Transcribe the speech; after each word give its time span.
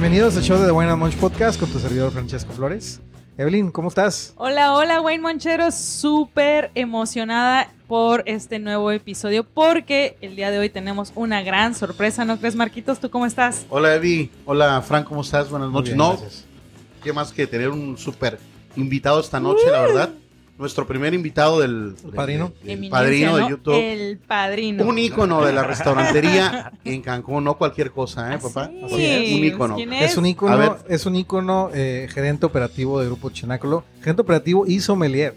Bienvenidos 0.00 0.36
al 0.36 0.44
show 0.44 0.56
de 0.60 0.66
The 0.66 0.70
Wine 0.70 0.92
and 0.92 1.00
Munch 1.00 1.16
Podcast 1.16 1.58
con 1.58 1.68
tu 1.72 1.80
servidor 1.80 2.12
Francesco 2.12 2.52
Flores. 2.52 3.00
Evelyn, 3.36 3.72
¿cómo 3.72 3.88
estás? 3.88 4.32
Hola, 4.36 4.76
hola, 4.76 5.00
Wayne 5.00 5.20
Monchero. 5.20 5.72
Súper 5.72 6.70
emocionada 6.76 7.72
por 7.88 8.22
este 8.26 8.60
nuevo 8.60 8.92
episodio 8.92 9.42
porque 9.42 10.16
el 10.20 10.36
día 10.36 10.52
de 10.52 10.60
hoy 10.60 10.70
tenemos 10.70 11.10
una 11.16 11.42
gran 11.42 11.74
sorpresa, 11.74 12.24
¿no 12.24 12.38
crees, 12.38 12.54
Marquitos? 12.54 13.00
¿Tú 13.00 13.10
cómo 13.10 13.26
estás? 13.26 13.66
Hola, 13.70 13.96
Evi. 13.96 14.30
Hola, 14.46 14.80
Frank, 14.82 15.08
¿cómo 15.08 15.22
estás? 15.22 15.50
Buenas 15.50 15.72
noches. 15.72 15.88
bien, 15.88 15.98
no, 15.98 16.10
gracias. 16.10 16.44
qué 17.02 17.12
más 17.12 17.32
que 17.32 17.48
tener 17.48 17.70
un 17.70 17.98
súper 17.98 18.38
invitado 18.76 19.18
esta 19.18 19.40
noche, 19.40 19.68
la 19.68 19.80
verdad. 19.80 20.10
Nuestro 20.58 20.86
primer 20.86 21.14
invitado 21.14 21.60
del, 21.60 21.94
del- 21.96 22.12
padrino. 22.12 22.52
del 22.64 22.88
padrino 22.90 23.36
de. 23.36 23.48
YouTube. 23.48 23.74
El 23.74 24.18
padrino. 24.18 24.84
Un 24.84 24.98
ícono 24.98 25.44
de 25.44 25.52
la 25.52 25.62
restaurantería 25.64 26.72
en 26.84 27.00
Cancún, 27.00 27.44
no 27.44 27.56
cualquier 27.56 27.92
cosa, 27.92 28.34
¿eh, 28.34 28.38
papá? 28.38 28.64
Así 28.64 28.84
Así 28.94 29.04
es, 29.04 29.34
un 29.38 29.44
ícono. 29.44 29.76
¿Quién 29.76 29.92
Es 29.92 30.16
un 30.16 30.26
ícono, 30.26 30.58
ver. 30.58 30.72
es 30.88 31.06
un 31.06 31.14
ícono 31.16 31.70
eh, 31.72 32.08
gerente 32.12 32.44
operativo 32.46 32.98
de 33.00 33.06
Grupo 33.06 33.30
Chenáculo. 33.30 33.84
Gerente 34.00 34.22
operativo 34.22 34.66
y 34.66 34.80
sommelier, 34.80 35.34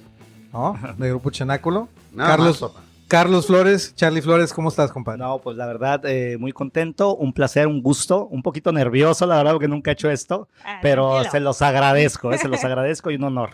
¿no? 0.52 0.78
De 0.98 1.10
Grupo 1.10 1.30
Chenáculo. 1.30 1.88
Nada 2.14 2.32
Carlos, 2.32 2.62
más, 2.62 2.72
papá. 2.72 2.84
Carlos 3.08 3.46
Flores, 3.46 3.94
Charlie 3.96 4.22
Flores, 4.22 4.54
¿cómo 4.54 4.70
estás, 4.70 4.92
compadre? 4.92 5.20
No, 5.20 5.38
pues 5.40 5.56
la 5.58 5.66
verdad, 5.68 6.02
eh, 6.06 6.38
muy 6.40 6.52
contento, 6.54 7.14
un 7.16 7.34
placer, 7.34 7.68
un 7.68 7.82
gusto, 7.84 8.26
un 8.28 8.42
poquito 8.42 8.72
nervioso, 8.72 9.26
la 9.28 9.36
verdad, 9.36 9.52
porque 9.52 9.68
nunca 9.68 9.92
he 9.92 9.94
hecho 9.94 10.10
esto, 10.10 10.48
Ah, 10.66 10.80
pero 10.82 11.10
tranquilo. 11.12 11.32
se 11.32 11.40
los 11.42 11.62
agradezco, 11.62 12.32
eh, 12.32 12.38
se 12.38 12.48
los 12.48 12.64
agradezco 12.64 13.12
y 13.12 13.16
un 13.16 13.26
honor. 13.26 13.50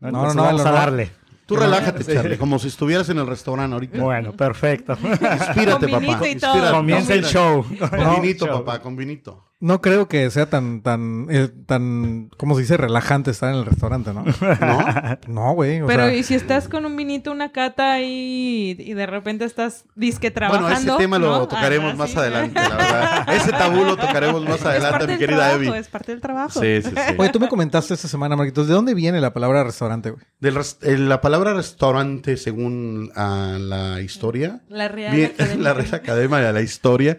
No, 0.00 0.10
no, 0.10 0.34
no, 0.34 0.42
vamos 0.42 0.66
a 0.66 0.70
darle. 0.72 1.12
Tú 1.46 1.56
relájate. 1.56 2.04
Charlie, 2.04 2.38
como 2.38 2.58
si 2.58 2.68
estuvieras 2.68 3.08
en 3.08 3.18
el 3.18 3.26
restaurante 3.26 3.74
ahorita. 3.74 4.00
Bueno, 4.00 4.32
perfecto. 4.32 4.96
Inspírate, 5.02 5.88
papá. 5.88 6.28
y 6.28 6.36
todo. 6.36 6.54
Inspírate. 6.54 6.70
Comienza 6.72 7.14
el 7.14 7.24
show. 7.24 7.64
Con 7.78 8.20
vinito, 8.20 8.46
papá, 8.46 8.80
con 8.80 8.96
vinito. 8.96 9.49
No 9.62 9.82
creo 9.82 10.08
que 10.08 10.30
sea 10.30 10.48
tan, 10.48 10.80
tan, 10.80 11.26
eh, 11.30 11.50
tan, 11.66 12.30
¿cómo 12.38 12.54
se 12.54 12.62
dice? 12.62 12.78
Relajante 12.78 13.30
estar 13.30 13.50
en 13.52 13.58
el 13.60 13.66
restaurante, 13.66 14.14
¿no? 14.14 14.24
¿No? 14.24 15.18
No, 15.28 15.52
güey. 15.52 15.82
Pero 15.86 16.04
sea, 16.06 16.14
y 16.14 16.22
si 16.22 16.34
estás 16.34 16.66
con 16.66 16.86
un 16.86 16.96
vinito, 16.96 17.30
una 17.30 17.52
cata 17.52 18.00
y, 18.00 18.74
y 18.78 18.94
de 18.94 19.04
repente 19.04 19.44
estás 19.44 19.84
disque 19.94 20.30
trabajando. 20.30 20.66
Bueno, 20.70 20.92
ese 20.94 20.98
tema 20.98 21.18
lo 21.18 21.26
¿no? 21.40 21.48
tocaremos 21.48 21.88
Ajá, 21.90 21.96
más 21.98 22.10
sí. 22.10 22.18
adelante, 22.18 22.58
la 22.58 22.74
verdad. 22.76 23.28
Ese 23.36 23.50
tabú 23.52 23.84
lo 23.84 23.96
tocaremos 23.98 24.42
más 24.48 24.64
adelante, 24.64 25.06
mi 25.06 25.18
querida 25.18 25.36
trabajo, 25.50 25.62
Evi. 25.62 25.78
Es 25.78 25.88
parte 25.88 26.12
del 26.12 26.20
trabajo. 26.22 26.58
Sí, 26.58 26.80
sí, 26.82 26.90
sí. 26.90 27.14
Oye, 27.18 27.28
tú 27.30 27.38
me 27.38 27.48
comentaste 27.48 27.92
esta 27.92 28.08
semana, 28.08 28.36
Marquitos, 28.36 28.66
¿de 28.66 28.72
dónde 28.72 28.94
viene 28.94 29.20
la 29.20 29.34
palabra 29.34 29.62
restaurante, 29.62 30.10
güey? 30.10 30.22
Res- 30.40 30.78
eh, 30.80 30.96
la 30.96 31.20
palabra 31.20 31.52
restaurante, 31.52 32.38
según 32.38 33.12
ah, 33.14 33.58
la 33.60 34.00
historia, 34.00 34.62
La 34.70 34.88
Real 34.88 35.14
viene- 35.14 35.34
Academia. 35.38 35.62
la 35.64 35.74
Real 35.74 35.94
Academia 35.94 36.38
de 36.38 36.52
la 36.54 36.60
Historia, 36.62 37.18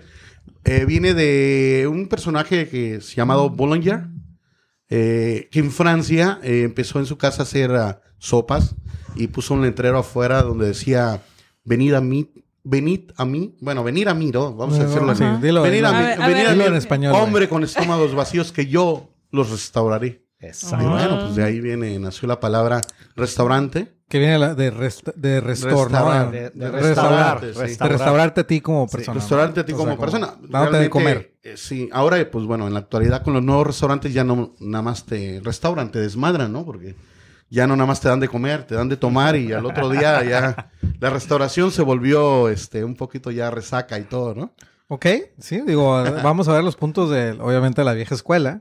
eh, 0.65 0.85
viene 0.85 1.13
de 1.13 1.87
un 1.91 2.07
personaje 2.07 2.67
que 2.69 2.95
es 2.95 3.15
llamado 3.15 3.49
Boulanger, 3.49 4.07
eh, 4.89 5.47
que 5.51 5.59
en 5.59 5.71
Francia 5.71 6.39
eh, 6.43 6.63
empezó 6.63 6.99
en 6.99 7.05
su 7.05 7.17
casa 7.17 7.41
a 7.41 7.43
hacer 7.43 7.71
ah, 7.71 8.01
sopas 8.19 8.75
y 9.15 9.27
puso 9.27 9.53
un 9.53 9.61
letrero 9.61 9.97
afuera 9.99 10.41
donde 10.43 10.67
decía, 10.67 11.21
venid 11.63 11.93
a 11.93 12.01
mí, 12.01 12.31
venid 12.63 13.11
a 13.17 13.25
mí, 13.25 13.55
bueno, 13.61 13.83
venir 13.83 14.09
a 14.09 14.13
mí, 14.13 14.31
¿no? 14.31 14.53
Vamos 14.53 14.77
a 14.79 14.85
decirlo 14.85 15.15
Sí, 15.15 15.23
así. 15.23 15.41
dilo, 15.41 15.61
venid 15.63 15.83
a 15.85 15.91
mí, 15.91 15.97
A 15.97 16.01
ver, 16.01 16.21
a 16.21 16.27
venid 16.27 16.37
ver. 16.41 16.47
a 16.47 16.51
Dilo 16.51 16.63
mí, 16.65 16.69
en 16.69 16.75
español, 16.75 17.11
güey. 17.13 17.23
hombre 17.23 17.49
con 17.49 17.63
estómagos 17.63 18.13
vacíos 18.13 18.51
que 18.51 18.67
yo 18.67 19.09
los 19.31 19.49
restauraré. 19.49 20.20
Eso. 20.41 20.75
Y 20.79 20.83
bueno, 20.85 21.19
pues 21.21 21.35
de 21.35 21.43
ahí 21.43 21.61
viene, 21.61 21.97
nació 21.99 22.27
la 22.27 22.39
palabra 22.39 22.81
restaurante. 23.15 23.93
Que 24.09 24.19
viene 24.19 24.37
la- 24.39 24.55
de, 24.55 24.71
rest, 24.71 25.07
de 25.15 25.39
restor, 25.39 25.89
¿no? 25.91 25.99
Restaurar, 25.99 26.31
De, 26.31 26.49
de- 26.49 26.71
restaurar. 26.71 26.81
restaurante, 26.81 27.47
sí. 27.47 27.53
De 27.53 27.61
Restaurar. 27.67 27.97
restaurarte 27.97 28.41
a 28.41 28.47
ti 28.47 28.59
como 28.61 28.87
persona. 28.87 29.13
¿no? 29.15 29.19
Restaurante 29.21 29.59
a 29.61 29.65
ti 29.65 29.71
O 29.73 29.77
como 29.77 29.91
sea, 29.91 29.99
persona. 29.99 30.33
Dándote 30.49 30.77
de 30.79 30.89
comer. 30.89 31.33
eh, 31.43 31.53
sí, 31.55 31.89
ahora, 31.93 32.17
pues 32.29 32.45
bueno, 32.45 32.67
en 32.67 32.73
la 32.73 32.79
actualidad 32.79 33.23
con 33.23 33.33
los 33.33 33.43
nuevos 33.43 33.67
restaurantes 33.67 34.13
ya 34.13 34.23
no 34.23 34.53
nada 34.59 34.81
más 34.81 35.05
te 35.05 35.39
restauran, 35.43 35.91
te 35.91 35.99
desmadran, 35.99 36.51
¿no? 36.51 36.65
Porque 36.65 36.95
ya 37.49 37.67
no 37.67 37.75
nada 37.75 37.87
más 37.87 38.01
te 38.01 38.09
dan 38.09 38.19
de 38.19 38.27
comer, 38.27 38.65
te 38.65 38.75
dan 38.75 38.89
de 38.89 38.97
tomar 38.97 39.35
y 39.35 39.53
al 39.53 39.65
otro 39.65 39.89
día 39.89 40.23
ya 40.23 40.71
la 40.99 41.09
restauración 41.09 41.71
se 41.71 41.81
volvió 41.83 42.49
este 42.49 42.83
un 42.83 42.95
poquito 42.95 43.29
ya 43.31 43.49
resaca 43.51 43.97
y 43.99 44.03
todo, 44.03 44.33
¿no? 44.35 44.53
Ok, 44.87 45.05
sí, 45.39 45.61
digo, 45.65 46.03
vamos 46.21 46.49
a 46.49 46.53
ver 46.53 46.65
los 46.65 46.75
puntos 46.75 47.09
de, 47.11 47.31
obviamente, 47.39 47.81
la 47.85 47.93
vieja 47.93 48.13
escuela, 48.13 48.59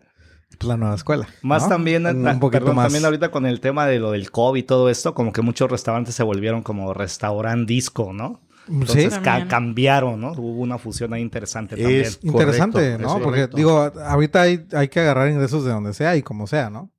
la 0.61 0.77
nueva 0.77 0.95
escuela. 0.95 1.27
Más 1.43 1.63
¿no? 1.65 1.69
también, 1.71 2.07
un, 2.07 2.27
ah, 2.29 2.33
un 2.33 2.41
poquito 2.41 2.61
perdón, 2.61 2.77
más. 2.77 2.85
también 2.87 3.05
ahorita 3.05 3.31
con 3.31 3.47
el 3.47 3.61
tema 3.61 3.87
de 3.87 3.99
lo 3.99 4.11
del 4.13 4.31
COVID 4.31 4.61
y 4.61 4.63
todo 4.65 4.91
esto, 4.91 5.15
como 5.15 5.33
que 5.33 5.43
muchos 5.43 5.71
restaurantes 5.71 6.15
se 6.15 6.23
volvieron 6.23 6.63
como 6.63 6.93
restaurant 6.93 7.67
disco, 7.67 8.13
¿no? 8.13 8.41
Sí, 8.67 8.73
Entonces 8.75 9.15
ca- 9.19 9.23
También. 9.23 9.49
cambiaron, 9.49 10.21
¿no? 10.21 10.33
Hubo 10.33 10.61
una 10.61 10.79
fusión 10.79 11.13
ahí 11.15 11.23
interesante 11.23 11.77
también. 11.77 12.03
Es 12.03 12.21
interesante, 12.23 12.79
correcto, 12.79 13.03
¿no? 13.03 13.09
es 13.09 13.13
Porque, 13.15 13.25
correcto. 13.25 13.57
digo, 13.57 13.93
ahorita 14.05 14.43
hay, 14.43 14.67
hay 14.73 14.89
que 14.89 15.01
agarrar 15.01 15.29
ingresos 15.31 15.65
de 15.65 15.71
donde 15.73 15.95
sea 15.95 16.15
y 16.17 16.23
como 16.23 16.47
sea, 16.47 16.69
¿no? 16.71 16.91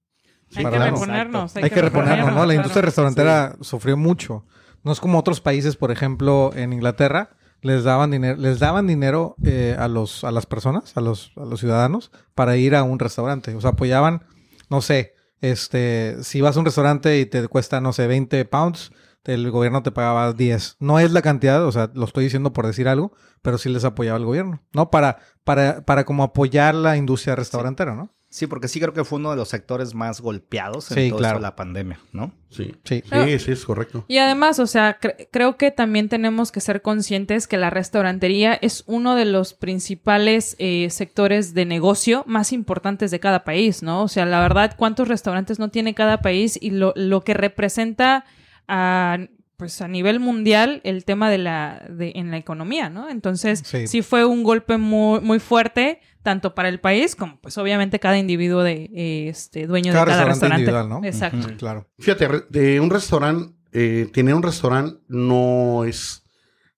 Hay 0.55 0.65
que 0.65 0.71
darnos- 0.71 0.99
reponernos. 0.99 1.55
Hay, 1.55 1.69
que 1.69 1.81
reponernos, 1.81 2.25
¿no? 2.29 2.39
La 2.39 2.43
claro. 2.43 2.53
industria 2.53 2.81
restaurantera 2.81 3.55
sufrió 3.61 3.95
mucho. 3.95 4.45
No 4.83 4.91
es 4.91 4.99
como 4.99 5.19
otros 5.19 5.39
países, 5.39 5.77
por 5.77 5.91
ejemplo, 5.91 6.51
en 6.55 6.73
Inglaterra, 6.73 7.29
les 7.61 7.83
daban 7.83 8.11
dinero, 8.11 8.37
les 8.37 8.59
daban 8.59 8.87
dinero 8.87 9.35
eh, 9.43 9.75
a 9.77 9.87
los, 9.87 10.23
a 10.23 10.31
las 10.31 10.45
personas, 10.45 10.95
a 10.97 11.01
los, 11.01 11.31
a 11.37 11.45
los 11.45 11.59
ciudadanos, 11.59 12.11
para 12.35 12.57
ir 12.57 12.75
a 12.75 12.83
un 12.83 12.99
restaurante. 12.99 13.53
O 13.55 13.61
sea, 13.61 13.71
apoyaban, 13.71 14.23
no 14.69 14.81
sé, 14.81 15.13
este, 15.41 16.23
si 16.23 16.41
vas 16.41 16.55
a 16.55 16.59
un 16.59 16.65
restaurante 16.65 17.19
y 17.19 17.25
te 17.25 17.47
cuesta, 17.47 17.81
no 17.81 17.93
sé, 17.93 18.07
20 18.07 18.45
pounds, 18.45 18.91
el 19.23 19.49
gobierno 19.51 19.83
te 19.83 19.91
pagaba 19.91 20.33
10. 20.33 20.77
No 20.79 20.99
es 20.99 21.11
la 21.11 21.21
cantidad, 21.21 21.63
o 21.65 21.71
sea, 21.71 21.91
lo 21.93 22.05
estoy 22.05 22.23
diciendo 22.23 22.53
por 22.53 22.65
decir 22.65 22.87
algo, 22.87 23.13
pero 23.41 23.57
sí 23.57 23.69
les 23.69 23.85
apoyaba 23.85 24.17
el 24.17 24.25
gobierno, 24.25 24.63
¿no? 24.73 24.89
Para, 24.89 25.19
para, 25.43 25.85
para 25.85 26.05
como 26.05 26.23
apoyar 26.23 26.75
la 26.75 26.97
industria 26.97 27.35
restaurantera, 27.35 27.95
¿no? 27.95 28.13
Sí, 28.33 28.47
porque 28.47 28.69
sí 28.69 28.79
creo 28.79 28.93
que 28.93 29.03
fue 29.03 29.19
uno 29.19 29.29
de 29.31 29.35
los 29.35 29.49
sectores 29.49 29.93
más 29.93 30.21
golpeados 30.21 30.89
en 30.91 30.95
Sí, 30.97 31.11
claro. 31.11 31.39
de 31.39 31.41
la 31.41 31.55
pandemia, 31.57 31.99
¿no? 32.13 32.31
Sí. 32.49 32.73
Sí. 32.85 33.03
Sí, 33.11 33.39
sí, 33.39 33.51
es 33.51 33.65
correcto. 33.65 34.05
Y 34.07 34.19
además, 34.19 34.57
o 34.59 34.67
sea, 34.67 34.97
cre- 35.01 35.27
creo 35.33 35.57
que 35.57 35.69
también 35.69 36.07
tenemos 36.07 36.49
que 36.53 36.61
ser 36.61 36.81
conscientes 36.81 37.45
que 37.45 37.57
la 37.57 37.69
restaurantería 37.69 38.53
es 38.53 38.85
uno 38.87 39.15
de 39.15 39.25
los 39.25 39.53
principales 39.53 40.55
eh, 40.59 40.87
sectores 40.91 41.53
de 41.53 41.65
negocio 41.65 42.23
más 42.25 42.53
importantes 42.53 43.11
de 43.11 43.19
cada 43.19 43.43
país, 43.43 43.83
¿no? 43.83 44.01
O 44.03 44.07
sea, 44.07 44.25
la 44.25 44.39
verdad, 44.39 44.75
¿cuántos 44.77 45.09
restaurantes 45.09 45.59
no 45.59 45.67
tiene 45.69 45.93
cada 45.93 46.21
país? 46.21 46.57
Y 46.61 46.69
lo, 46.69 46.93
lo 46.95 47.21
que 47.25 47.33
representa 47.33 48.23
a, 48.67 49.17
pues 49.61 49.79
a 49.79 49.87
nivel 49.87 50.19
mundial 50.19 50.81
el 50.83 51.05
tema 51.05 51.29
de 51.29 51.37
la, 51.37 51.85
de, 51.87 52.13
en 52.15 52.31
la 52.31 52.37
economía, 52.37 52.89
¿no? 52.89 53.07
Entonces, 53.11 53.61
Sí. 53.63 53.85
sí, 53.85 54.01
fue 54.01 54.25
un 54.25 54.41
golpe 54.41 54.77
muy, 54.77 55.19
muy 55.21 55.37
fuerte, 55.37 55.99
tanto 56.23 56.55
para 56.55 56.67
el 56.67 56.79
país 56.79 57.15
como, 57.15 57.39
pues, 57.41 57.59
obviamente, 57.59 57.99
cada 57.99 58.17
individuo 58.17 58.63
de, 58.63 58.89
eh, 58.91 59.27
este, 59.29 59.67
dueño 59.67 59.93
Cada 59.93 60.05
de 60.05 60.11
cada 60.13 60.25
restaurante 60.25 60.65
restaurante. 60.65 60.87
individual, 60.87 60.89
¿no? 60.89 61.07
Exacto. 61.47 61.57
Claro. 61.59 61.87
Fíjate, 61.99 62.27
de 62.49 62.79
un 62.79 62.89
restaurante, 62.89 63.53
eh, 63.71 64.09
tener 64.11 64.33
un 64.33 64.41
restaurante 64.41 64.99
no 65.07 65.83
es, 65.85 66.23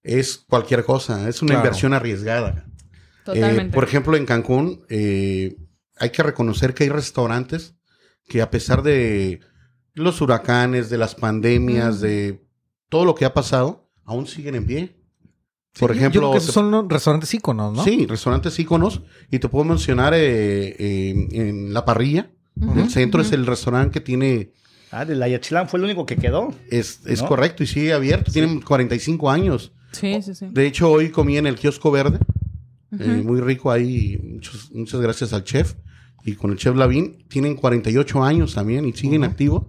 es 0.04 0.44
cualquier 0.50 0.84
cosa, 0.84 1.30
es 1.30 1.42
una 1.42 1.52
Claro. 1.54 1.64
inversión 1.66 1.94
arriesgada. 1.94 2.66
Totalmente. 3.24 3.64
Eh, 3.68 3.70
por 3.74 3.86
ejemplo, 3.86 4.18
en 4.18 4.26
Cancún 4.26 4.82
eh, 4.90 5.56
hay 6.00 6.10
que 6.10 6.22
reconocer 6.22 6.74
que 6.74 6.84
hay 6.84 6.90
restaurantes 6.90 7.76
que 8.28 8.42
a 8.42 8.52
pesar 8.52 8.84
de 8.84 9.40
los 9.94 10.20
huracanes, 10.20 10.90
de 10.90 10.98
las 10.98 11.16
pandemias, 11.16 12.00
Mm. 12.00 12.02
de 12.02 12.44
todo 12.94 13.06
lo 13.06 13.16
que 13.16 13.26
ha 13.26 13.34
pasado, 13.34 13.90
aún 14.06 14.28
siguen 14.28 14.56
en 14.56 14.66
pie. 14.66 14.96
Por 15.80 15.92
Sí, 15.92 15.98
ejemplo, 15.98 16.22
yo 16.22 16.30
creo 16.32 16.40
que 16.46 16.52
son 16.52 16.70
los 16.70 16.88
restaurantes 16.88 17.34
íconos, 17.34 17.76
¿no? 17.76 17.84
sí, 17.84 18.06
restaurantes 18.06 18.60
íconos, 18.60 19.02
y 19.32 19.40
te 19.40 19.50
puedo 19.50 19.66
mencionar 19.66 20.14
eh, 20.14 20.76
eh, 20.78 21.28
en 21.32 21.74
La 21.74 21.84
Parrilla, 21.86 22.30
en 22.62 22.78
el 22.78 22.90
centro 22.92 23.22
es 23.22 23.32
el 23.32 23.46
restaurante 23.48 23.92
que 23.92 24.00
tiene, 24.02 24.52
Ah, 24.92 25.06
de 25.06 25.16
la 25.16 25.28
Yachilán 25.28 25.68
fue 25.68 25.80
el 25.80 25.86
único 25.86 26.06
que 26.06 26.16
quedó. 26.18 26.54
es, 26.70 27.00
es 27.08 27.24
¿No? 27.24 27.28
correcto 27.28 27.64
y 27.64 27.68
sigue 27.68 27.94
abierto, 27.94 28.32
tiene 28.32 28.62
45 28.62 29.32
años. 29.32 29.72
Sí, 29.92 30.22
sí, 30.22 30.36
sí. 30.36 30.46
De 30.52 30.68
hecho, 30.68 30.92
hoy 30.92 31.10
comí 31.10 31.38
en 31.38 31.48
el 31.48 31.56
kiosco 31.56 31.90
verde. 31.90 32.20
Eh, 33.00 33.24
muy 33.26 33.42
rico 33.42 33.72
ahí. 33.72 34.20
Muchos- 34.24 34.72
muchas 34.72 35.02
gracias 35.02 35.34
al 35.34 35.44
chef. 35.44 35.74
Y 36.26 36.34
con 36.36 36.52
el 36.52 36.58
chef 36.58 36.76
Lavín. 36.76 37.26
Tienen 37.28 37.56
48 37.56 38.24
años 38.24 38.54
también 38.54 38.86
y 38.86 38.94
siguen 38.94 39.24
activos. 39.24 39.64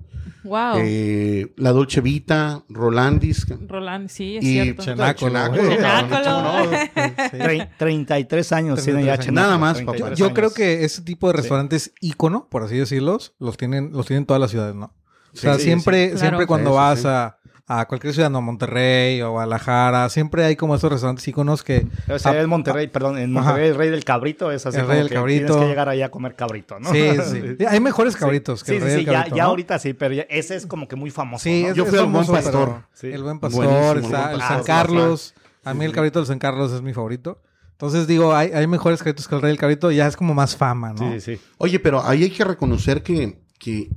Wow. 0.45 0.75
Eh, 0.79 1.53
la 1.57 1.73
Dolce 1.73 2.01
Vita, 2.01 2.63
Rolandis. 2.69 3.47
Roland, 3.67 4.09
sí, 4.09 4.37
es 4.37 4.45
y 4.45 4.53
cierto. 4.53 4.83
Chenáculo. 4.85 5.33
¿cómo 5.33 6.19
no? 6.23 6.71
Tre- 6.71 7.71
33 7.79 8.53
años 8.53 8.83
tiene 8.85 9.01
33 9.01 9.07
ya. 9.07 9.19
Chenaco, 9.19 9.33
Nada 9.47 9.59
más, 9.59 9.77
33 9.77 10.03
papá. 10.11 10.15
Yo 10.17 10.35
creo 10.35 10.53
que 10.53 10.85
ese 10.85 11.03
tipo 11.03 11.27
de 11.29 11.33
restaurantes 11.35 11.93
ícono, 12.01 12.49
por 12.51 12.63
así 12.63 12.77
decirlos, 12.77 13.35
los 13.39 13.57
tienen, 13.57 13.91
los 13.93 14.07
tienen 14.07 14.27
todas 14.27 14.41
las 14.41 14.51
ciudades, 14.51 14.75
¿no? 14.75 14.95
O 15.33 15.37
sea, 15.37 15.55
Sí, 15.57 15.63
siempre, 15.65 16.11
sí. 16.13 16.19
siempre 16.19 16.47
Claro. 16.47 16.47
cuando 16.47 16.71
Sí, 16.71 16.75
sí, 16.75 16.79
vas 16.79 16.99
sí. 17.01 17.07
a, 17.09 17.37
a 17.67 17.87
cualquier 17.87 18.13
ciudad, 18.13 18.29
no, 18.29 18.43
Monterrey 18.43 19.23
o 19.23 19.31
Guadalajara, 19.33 20.09
siempre 20.11 20.45
hay 20.45 20.55
como 20.55 20.75
esos 20.75 20.93
restaurantes 20.93 21.27
íconos 21.27 21.63
que... 21.63 21.87
O 22.11 22.19
sea, 22.19 22.39
el 22.39 22.47
Monterrey, 22.47 22.89
perdón, 22.89 23.17
en 23.17 23.35
Ajá. 23.37 23.47
Monterrey 23.49 23.71
el 23.71 23.75
rey 23.77 23.89
del 23.91 24.05
cabrito 24.05 24.51
es 24.53 24.67
así 24.67 24.77
El 24.79 24.87
rey 24.87 24.99
del 24.99 25.09
que 25.09 25.15
cabrito. 25.15 25.47
tienes 25.47 25.63
que 25.63 25.69
llegar 25.69 25.89
allá 25.89 26.07
a 26.07 26.09
comer 26.11 26.35
cabrito, 26.37 26.79
¿no? 26.79 26.93
Sí, 26.93 27.09
sí. 27.31 27.65
Hay 27.69 27.81
mejores 27.81 28.17
cabritos 28.17 28.63
que 28.63 28.73
Sí, 28.73 28.77
el 28.77 28.83
sí, 28.83 28.85
rey 28.85 28.91
sí, 28.91 28.97
del 28.97 29.07
ya, 29.07 29.13
cabrito, 29.21 29.37
ya 29.37 29.43
¿no? 29.45 29.49
ahorita 29.49 29.79
sí, 29.79 29.95
pero 29.95 30.15
ya- 30.15 30.27
ese 30.29 30.57
es 30.57 30.67
como 30.67 30.89
que 30.89 30.97
muy 30.97 31.11
famoso. 31.11 31.43
Sí, 31.45 31.63
¿no? 31.63 31.69
es- 31.71 31.75
Yo 31.75 31.87
fui 31.87 31.99
al 31.99 32.07
Buen 32.07 32.27
Pastor. 32.27 32.83
El 33.03 33.23
Buen 33.23 33.39
Pastor, 33.41 33.99
está 33.99 34.33
el. 34.33 34.41
San 34.41 34.63
Carlos. 34.65 35.35
A 35.65 35.73
mí 35.73 35.87
el 35.87 35.93
cabrito 35.93 36.19
del 36.19 36.27
San 36.27 36.39
Carlos 36.39 36.71
es 36.73 36.83
mi 36.83 36.93
favorito. 36.93 37.41
Entonces 37.73 38.07
digo, 38.07 38.35
hay, 38.37 38.51
hay 38.53 38.67
mejores 38.67 39.03
créditos 39.03 39.27
que 39.27 39.35
el 39.35 39.41
Rey 39.43 39.49
del 39.51 39.59
Cabrito, 39.59 39.91
ya 39.91 40.07
es 40.07 40.17
como 40.17 40.33
más 40.33 40.55
fama, 40.57 40.93
¿no? 40.93 40.99
Sí, 41.15 41.21
sí, 41.21 41.37
sí. 41.37 41.43
Oye, 41.59 41.81
pero 41.81 42.05
ahí 42.07 42.23
hay 42.23 42.31
que 42.31 42.45
reconocer 42.45 43.03
que, 43.03 43.41
que 43.59 43.89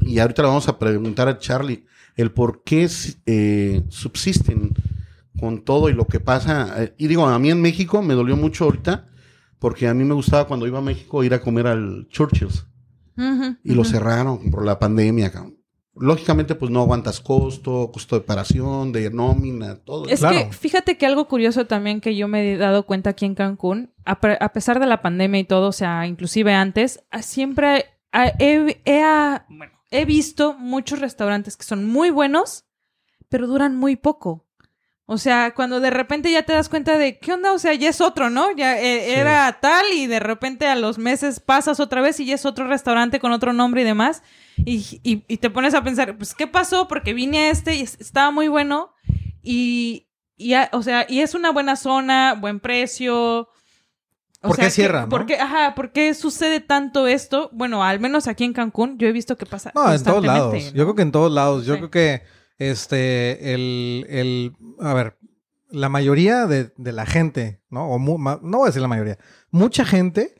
y 0.00 0.18
ahorita 0.20 0.42
le 0.42 0.48
vamos 0.48 0.68
a 0.68 0.78
preguntar 0.78 1.28
a 1.28 1.36
Charlie, 1.38 1.84
el 2.16 2.32
por 2.32 2.62
qué 2.64 2.88
eh, 3.26 3.82
subsisten 3.88 4.72
con 5.38 5.62
todo 5.64 5.88
y 5.88 5.92
lo 5.92 6.06
que 6.06 6.18
pasa. 6.20 6.82
Eh, 6.82 6.94
y 6.98 7.06
digo, 7.08 7.26
a 7.26 7.38
mí 7.38 7.50
en 7.50 7.60
México 7.60 8.02
me 8.02 8.14
dolió 8.14 8.36
mucho 8.36 8.64
ahorita, 8.64 9.08
porque 9.58 9.86
a 9.88 9.94
mí 9.94 10.02
me 10.04 10.14
gustaba 10.14 10.46
cuando 10.46 10.66
iba 10.66 10.78
a 10.78 10.82
México 10.82 11.22
ir 11.24 11.34
a 11.34 11.40
comer 11.40 11.66
al 11.66 12.08
Churchill's. 12.08 12.66
Y 13.64 13.72
lo 13.74 13.84
cerraron 13.84 14.50
por 14.50 14.64
la 14.66 14.78
pandemia, 14.78 15.32
cabrón. 15.32 15.56
Lógicamente, 15.98 16.54
pues 16.54 16.70
no 16.70 16.80
aguantas 16.82 17.20
costo, 17.20 17.90
costo 17.90 18.16
de 18.16 18.20
operación, 18.20 18.92
de 18.92 19.08
nómina, 19.10 19.76
todo. 19.76 20.06
Es 20.06 20.20
Claro. 20.20 20.36
que 20.50 20.52
fíjate 20.52 20.98
que 20.98 21.06
algo 21.06 21.26
curioso 21.26 21.66
también 21.66 22.02
que 22.02 22.14
yo 22.14 22.28
me 22.28 22.52
he 22.52 22.56
dado 22.58 22.84
cuenta 22.84 23.10
aquí 23.10 23.24
en 23.24 23.34
Cancún, 23.34 23.94
a, 24.04 24.20
pe- 24.20 24.36
a 24.38 24.52
pesar 24.52 24.78
de 24.80 24.86
la 24.86 25.00
pandemia 25.00 25.40
y 25.40 25.44
todo, 25.44 25.68
o 25.68 25.72
sea, 25.72 26.06
inclusive 26.06 26.52
antes, 26.52 27.00
siempre 27.22 27.86
he, 28.12 28.76
he, 28.84 29.02
ah, 29.02 29.46
bueno, 29.48 29.72
he 29.90 30.04
visto 30.04 30.54
muchos 30.54 30.98
restaurantes 31.00 31.56
que 31.56 31.64
son 31.64 31.86
muy 31.86 32.10
buenos, 32.10 32.64
pero 33.28 33.46
duran 33.46 33.76
muy 33.76 33.96
poco. 33.96 34.44
O 35.08 35.18
sea, 35.18 35.54
cuando 35.54 35.78
de 35.78 35.90
repente 35.90 36.32
ya 36.32 36.42
te 36.42 36.52
das 36.52 36.68
cuenta 36.68 36.98
de, 36.98 37.18
¿qué 37.20 37.32
onda? 37.32 37.52
O 37.52 37.60
sea, 37.60 37.72
ya 37.74 37.88
es 37.90 38.00
otro, 38.00 38.28
¿no? 38.28 38.50
Ya 38.56 38.76
eh, 38.80 39.04
Sí. 39.06 39.12
era 39.14 39.58
tal 39.60 39.86
y 39.94 40.08
de 40.08 40.18
repente 40.18 40.66
a 40.66 40.74
los 40.74 40.98
meses 40.98 41.38
pasas 41.38 41.78
otra 41.78 42.00
vez 42.00 42.18
y 42.18 42.26
ya 42.26 42.34
es 42.34 42.44
otro 42.44 42.66
restaurante 42.66 43.20
con 43.20 43.30
otro 43.30 43.52
nombre 43.52 43.82
y 43.82 43.84
demás. 43.84 44.24
Y, 44.56 45.00
y- 45.04 45.22
y 45.28 45.36
te 45.36 45.48
pones 45.50 45.74
a 45.74 45.84
pensar, 45.84 46.16
pues, 46.18 46.34
¿qué 46.34 46.48
pasó? 46.48 46.88
Porque 46.88 47.14
vine 47.14 47.38
a 47.38 47.50
este 47.50 47.76
y 47.76 47.82
es- 47.82 48.00
estaba 48.00 48.32
muy 48.32 48.48
bueno 48.48 48.94
y, 49.42 50.08
y 50.36 50.54
a- 50.54 50.70
o 50.72 50.82
sea, 50.82 51.06
y 51.08 51.20
es 51.20 51.34
una 51.34 51.52
buena 51.52 51.76
zona, 51.76 52.34
buen 52.34 52.58
precio. 52.58 53.48
O 54.42 54.48
¿Por 54.48 54.56
qué 54.58 54.70
cierra, 54.70 55.00
que- 55.00 55.04
no? 55.06 55.08
¿por 55.08 55.26
qué, 55.26 55.36
ajá, 55.40 55.74
¿por 55.74 55.92
qué 55.92 56.12
sucede 56.14 56.60
tanto 56.60 57.06
esto? 57.06 57.48
Bueno, 57.52 57.82
al 57.82 58.00
menos 58.00 58.28
aquí 58.28 58.44
en 58.44 58.52
Cancún, 58.52 58.98
yo 58.98 59.08
he 59.08 59.12
visto 59.12 59.36
que 59.36 59.46
pasa. 59.46 59.72
No, 59.74 59.92
en 59.92 60.02
todos 60.02 60.24
lados. 60.24 60.72
Yo 60.72 60.84
creo 60.84 60.94
que 60.94 61.02
en 61.02 61.12
todos 61.12 61.32
lados. 61.32 61.64
Yo 61.66 61.74
Sí. 61.74 61.78
creo 61.80 61.90
que 61.90 62.22
este, 62.58 63.54
el, 63.54 64.06
el, 64.08 64.52
a 64.80 64.94
ver, 64.94 65.16
la 65.70 65.88
mayoría 65.88 66.46
de, 66.46 66.72
de 66.76 66.92
la 66.92 67.06
gente, 67.06 67.60
¿no? 67.70 67.88
O 67.88 67.98
mu- 67.98 68.18
ma- 68.18 68.38
no 68.42 68.58
voy 68.58 68.66
a 68.66 68.68
decir 68.68 68.82
la 68.82 68.88
mayoría, 68.88 69.18
mucha 69.50 69.84
gente, 69.84 70.34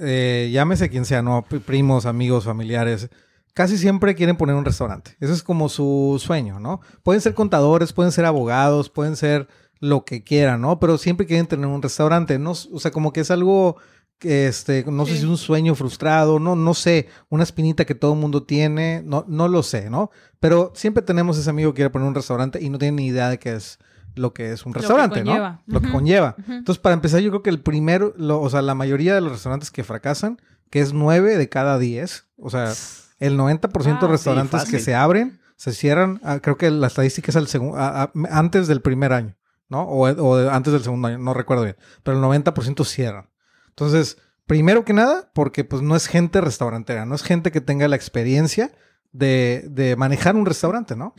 eh, 0.00 0.50
llámese 0.52 0.88
quien 0.90 1.04
sea, 1.04 1.22
¿no? 1.22 1.44
Primos, 1.66 2.06
amigos, 2.06 2.44
familiares, 2.44 3.08
casi 3.54 3.78
siempre 3.78 4.14
quieren 4.14 4.36
poner 4.36 4.54
un 4.54 4.64
restaurante. 4.64 5.16
Ese 5.20 5.32
es 5.32 5.42
como 5.42 5.68
su 5.68 6.20
sueño, 6.24 6.60
¿no? 6.60 6.80
Pueden 7.02 7.20
ser 7.20 7.34
contadores, 7.34 7.92
pueden 7.92 8.12
ser 8.12 8.24
abogados, 8.26 8.90
pueden 8.90 9.16
ser 9.16 9.48
lo 9.80 10.04
que 10.04 10.22
quieran, 10.22 10.60
¿no? 10.60 10.78
Pero 10.78 10.98
siempre 10.98 11.26
quieren 11.26 11.46
tener 11.46 11.66
un 11.66 11.82
restaurante, 11.82 12.38
¿no? 12.38 12.50
O 12.52 12.78
sea, 12.80 12.90
como 12.90 13.12
que 13.12 13.20
es 13.20 13.30
algo 13.30 13.76
que, 14.18 14.46
este, 14.46 14.84
no 14.86 15.06
sé 15.06 15.16
si 15.16 15.24
un 15.24 15.38
sueño 15.38 15.74
frustrado, 15.74 16.38
no, 16.38 16.54
no 16.54 16.74
sé, 16.74 17.08
una 17.30 17.42
espinita 17.42 17.86
que 17.86 17.94
todo 17.94 18.12
el 18.12 18.18
mundo 18.18 18.42
tiene, 18.42 19.02
no, 19.04 19.24
no 19.26 19.48
lo 19.48 19.62
sé, 19.62 19.88
¿no? 19.88 20.10
Pero 20.38 20.72
siempre 20.74 21.02
tenemos 21.02 21.38
ese 21.38 21.48
amigo 21.48 21.72
que 21.72 21.76
quiere 21.76 21.90
poner 21.90 22.06
un 22.06 22.14
restaurante 22.14 22.62
y 22.62 22.68
no 22.68 22.76
tiene 22.78 22.96
ni 22.96 23.06
idea 23.06 23.30
de 23.30 23.38
qué 23.38 23.54
es 23.54 23.78
lo 24.16 24.34
que 24.34 24.52
es 24.52 24.66
un 24.66 24.74
restaurante, 24.74 25.20
¿no? 25.24 25.32
Lo 25.66 25.80
que 25.80 25.90
conlleva. 25.90 26.36
Ujú. 26.38 26.52
Entonces, 26.52 26.82
para 26.82 26.92
empezar, 26.94 27.20
yo 27.20 27.30
creo 27.30 27.42
que 27.42 27.48
el 27.50 27.60
primero, 27.62 28.12
lo- 28.18 28.42
o 28.42 28.50
sea, 28.50 28.60
la 28.60 28.74
mayoría 28.74 29.14
de 29.14 29.22
los 29.22 29.32
restaurantes 29.32 29.70
que 29.70 29.84
fracasan, 29.84 30.38
que 30.68 30.80
es 30.80 30.92
9 30.92 31.38
de 31.38 31.48
cada 31.48 31.78
10, 31.78 32.26
o 32.36 32.50
sea, 32.50 32.74
el 33.20 33.38
90% 33.38 34.06
de 34.06 34.06
Ah, 34.06 34.10
restaurantes 34.10 34.62
sí, 34.64 34.70
que 34.72 34.80
se 34.80 34.94
abren, 34.94 35.40
se 35.56 35.72
cierran, 35.72 36.20
ah, 36.24 36.40
creo 36.42 36.58
que 36.58 36.70
la 36.70 36.88
estadística 36.88 37.30
es 37.30 37.36
al 37.36 37.46
segun- 37.46 37.74
a- 37.78 38.02
a- 38.02 38.12
antes 38.30 38.66
del 38.68 38.82
primer 38.82 39.12
año, 39.14 39.36
¿no? 39.70 39.82
O, 39.84 40.06
o 40.08 40.50
antes 40.50 40.72
del 40.72 40.82
segundo 40.82 41.08
año, 41.08 41.18
no 41.18 41.32
recuerdo 41.32 41.64
bien, 41.64 41.76
pero 42.02 42.18
el 42.18 42.22
90% 42.42 42.84
cierran. 42.84 43.30
Entonces, 43.70 44.18
primero 44.46 44.84
que 44.84 44.92
nada, 44.92 45.30
porque 45.32 45.64
pues 45.64 45.80
no 45.80 45.96
es 45.96 46.06
gente 46.06 46.40
restaurantera, 46.42 47.06
no 47.06 47.14
es 47.14 47.22
gente 47.22 47.50
que 47.52 47.60
tenga 47.62 47.88
la 47.88 47.96
experiencia 47.96 48.72
de, 49.12 49.64
de 49.70 49.96
manejar 49.96 50.36
un 50.36 50.44
restaurante, 50.44 50.96
¿no? 50.96 51.14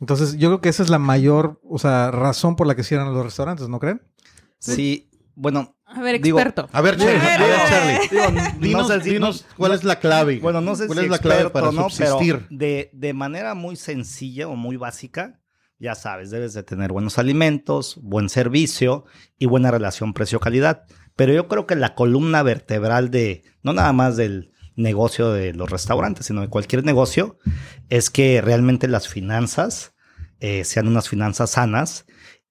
Entonces, 0.00 0.36
yo 0.36 0.48
creo 0.48 0.60
que 0.60 0.68
esa 0.68 0.82
es 0.82 0.90
la 0.90 0.98
mayor, 0.98 1.60
o 1.64 1.78
sea, 1.78 2.10
razón 2.10 2.56
por 2.56 2.66
la 2.66 2.74
que 2.74 2.82
cierran 2.82 3.14
los 3.14 3.24
restaurantes, 3.24 3.68
¿no 3.68 3.78
creen? 3.78 4.02
Sí, 4.58 5.08
bueno, 5.34 5.76
A 5.86 6.00
ver, 6.02 6.20
Digo, 6.20 6.38
experto. 6.38 6.68
A 6.72 6.80
ver, 6.80 6.96
Charlie, 6.96 7.16
a 7.16 7.38
ver, 7.38 7.58
Charlie. 7.68 8.08
digo, 8.10 8.58
Dinos, 8.60 8.88
no 8.88 8.94
sé 8.94 9.00
si- 9.04 9.10
dinos 9.10 9.46
no- 9.48 9.56
cuál 9.56 9.70
no- 9.72 9.76
es 9.76 9.84
la 9.84 9.98
clave. 10.00 10.40
Bueno, 10.40 10.60
no 10.60 10.74
sé 10.74 10.86
¿Cuál 10.86 10.98
si 11.00 11.04
es 11.04 11.10
la 11.10 11.18
clave 11.18 11.50
para 11.50 11.70
¿no? 11.70 11.88
subsistir? 11.90 12.46
Pero 12.48 12.58
de, 12.58 12.90
de 12.92 13.12
manera 13.12 13.54
muy 13.54 13.76
sencilla 13.76 14.48
o 14.48 14.56
muy 14.56 14.76
básica, 14.76 15.40
ya 15.82 15.96
sabes, 15.96 16.30
debes 16.30 16.54
de 16.54 16.62
tener 16.62 16.92
buenos 16.92 17.18
alimentos, 17.18 17.98
buen 18.00 18.28
servicio 18.28 19.04
y 19.36 19.46
buena 19.46 19.72
relación 19.72 20.14
precio-calidad. 20.14 20.84
Pero 21.16 21.34
yo 21.34 21.48
creo 21.48 21.66
que 21.66 21.74
la 21.74 21.96
columna 21.96 22.44
vertebral 22.44 23.10
de, 23.10 23.42
no 23.64 23.72
nada 23.72 23.92
más 23.92 24.16
del 24.16 24.52
negocio 24.76 25.32
de 25.32 25.52
los 25.52 25.68
restaurantes, 25.68 26.26
sino 26.26 26.40
de 26.40 26.48
cualquier 26.48 26.84
negocio, 26.84 27.36
es 27.88 28.10
que 28.10 28.40
realmente 28.40 28.86
las 28.86 29.08
finanzas 29.08 29.92
eh, 30.38 30.64
sean 30.64 30.86
unas 30.86 31.08
finanzas 31.08 31.50
sanas 31.50 32.06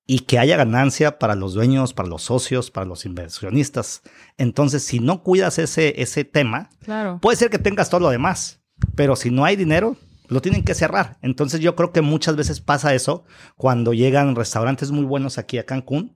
y 0.05 0.19
que 0.19 0.37
haya 0.37 0.57
ganancia 0.57 1.17
para 1.17 1.35
los 1.35 1.53
dueños, 1.53 1.93
para 1.93 2.09
los 2.09 2.23
socios, 2.23 2.69
para 2.69 2.85
los 2.85 3.05
inversionistas. 3.05 4.01
Entonces, 4.37 4.83
si 4.83 4.99
no 4.99 5.23
cuidas 5.23 5.57
ese, 5.57 6.01
ese 6.01 6.25
tema, 6.25 6.69
Claro. 6.83 7.19
Puede 7.21 7.37
ser 7.37 7.49
que 7.49 7.59
tengas 7.59 7.89
todo 7.89 8.01
lo 8.01 8.09
demás, 8.09 8.59
pero 8.95 9.15
si 9.15 9.31
no 9.31 9.45
hay 9.45 9.55
dinero, 9.55 9.95
lo 10.31 10.41
tienen 10.41 10.63
que 10.63 10.73
cerrar. 10.73 11.17
Entonces 11.21 11.59
yo 11.59 11.75
creo 11.75 11.91
que 11.91 11.99
muchas 11.99 12.37
veces 12.37 12.61
pasa 12.61 12.95
eso 12.95 13.25
cuando 13.57 13.93
llegan 13.93 14.33
restaurantes 14.33 14.89
muy 14.91 15.03
buenos 15.03 15.37
aquí 15.37 15.57
a 15.57 15.65
Cancún 15.65 16.15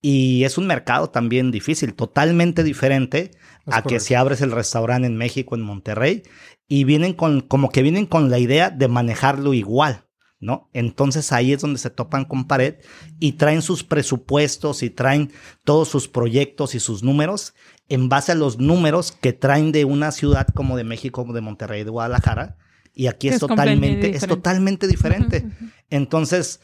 y 0.00 0.44
es 0.44 0.56
un 0.56 0.66
mercado 0.66 1.10
también 1.10 1.50
difícil, 1.50 1.92
totalmente 1.92 2.64
diferente 2.64 3.32
Es 3.66 3.74
a 3.74 3.82
que 3.82 4.00
si 4.00 4.14
abres 4.14 4.40
el 4.40 4.50
restaurante 4.50 5.06
en 5.06 5.18
México, 5.18 5.54
en 5.54 5.60
Monterrey, 5.60 6.22
y 6.68 6.84
vienen 6.84 7.12
con, 7.12 7.42
como 7.42 7.68
que 7.68 7.82
vienen 7.82 8.06
con 8.06 8.30
la 8.30 8.38
idea 8.38 8.70
de 8.70 8.88
manejarlo 8.88 9.52
igual. 9.52 10.06
¿No? 10.42 10.70
Entonces 10.72 11.32
ahí 11.32 11.52
es 11.52 11.60
donde 11.60 11.78
se 11.78 11.90
topan 11.90 12.24
con 12.24 12.46
pared 12.46 12.76
y 13.18 13.32
traen 13.32 13.60
sus 13.60 13.84
presupuestos 13.84 14.82
y 14.82 14.88
traen 14.88 15.32
todos 15.66 15.88
sus 15.88 16.08
proyectos 16.08 16.74
y 16.74 16.80
sus 16.80 17.02
números 17.02 17.52
en 17.90 18.08
base 18.08 18.32
a 18.32 18.36
los 18.36 18.58
números 18.58 19.12
que 19.12 19.34
traen 19.34 19.70
de 19.70 19.84
una 19.84 20.12
ciudad 20.12 20.46
como 20.54 20.78
de 20.78 20.84
México, 20.84 21.20
como 21.20 21.34
de 21.34 21.42
Monterrey, 21.42 21.84
de 21.84 21.90
Guadalajara. 21.90 22.56
Y 23.00 23.06
aquí 23.06 23.28
es, 23.28 23.38
totalmente, 23.38 24.08
es 24.08 24.12
diferente. 24.12 24.26
totalmente 24.26 24.86
diferente. 24.86 25.46
Entonces, 25.88 26.60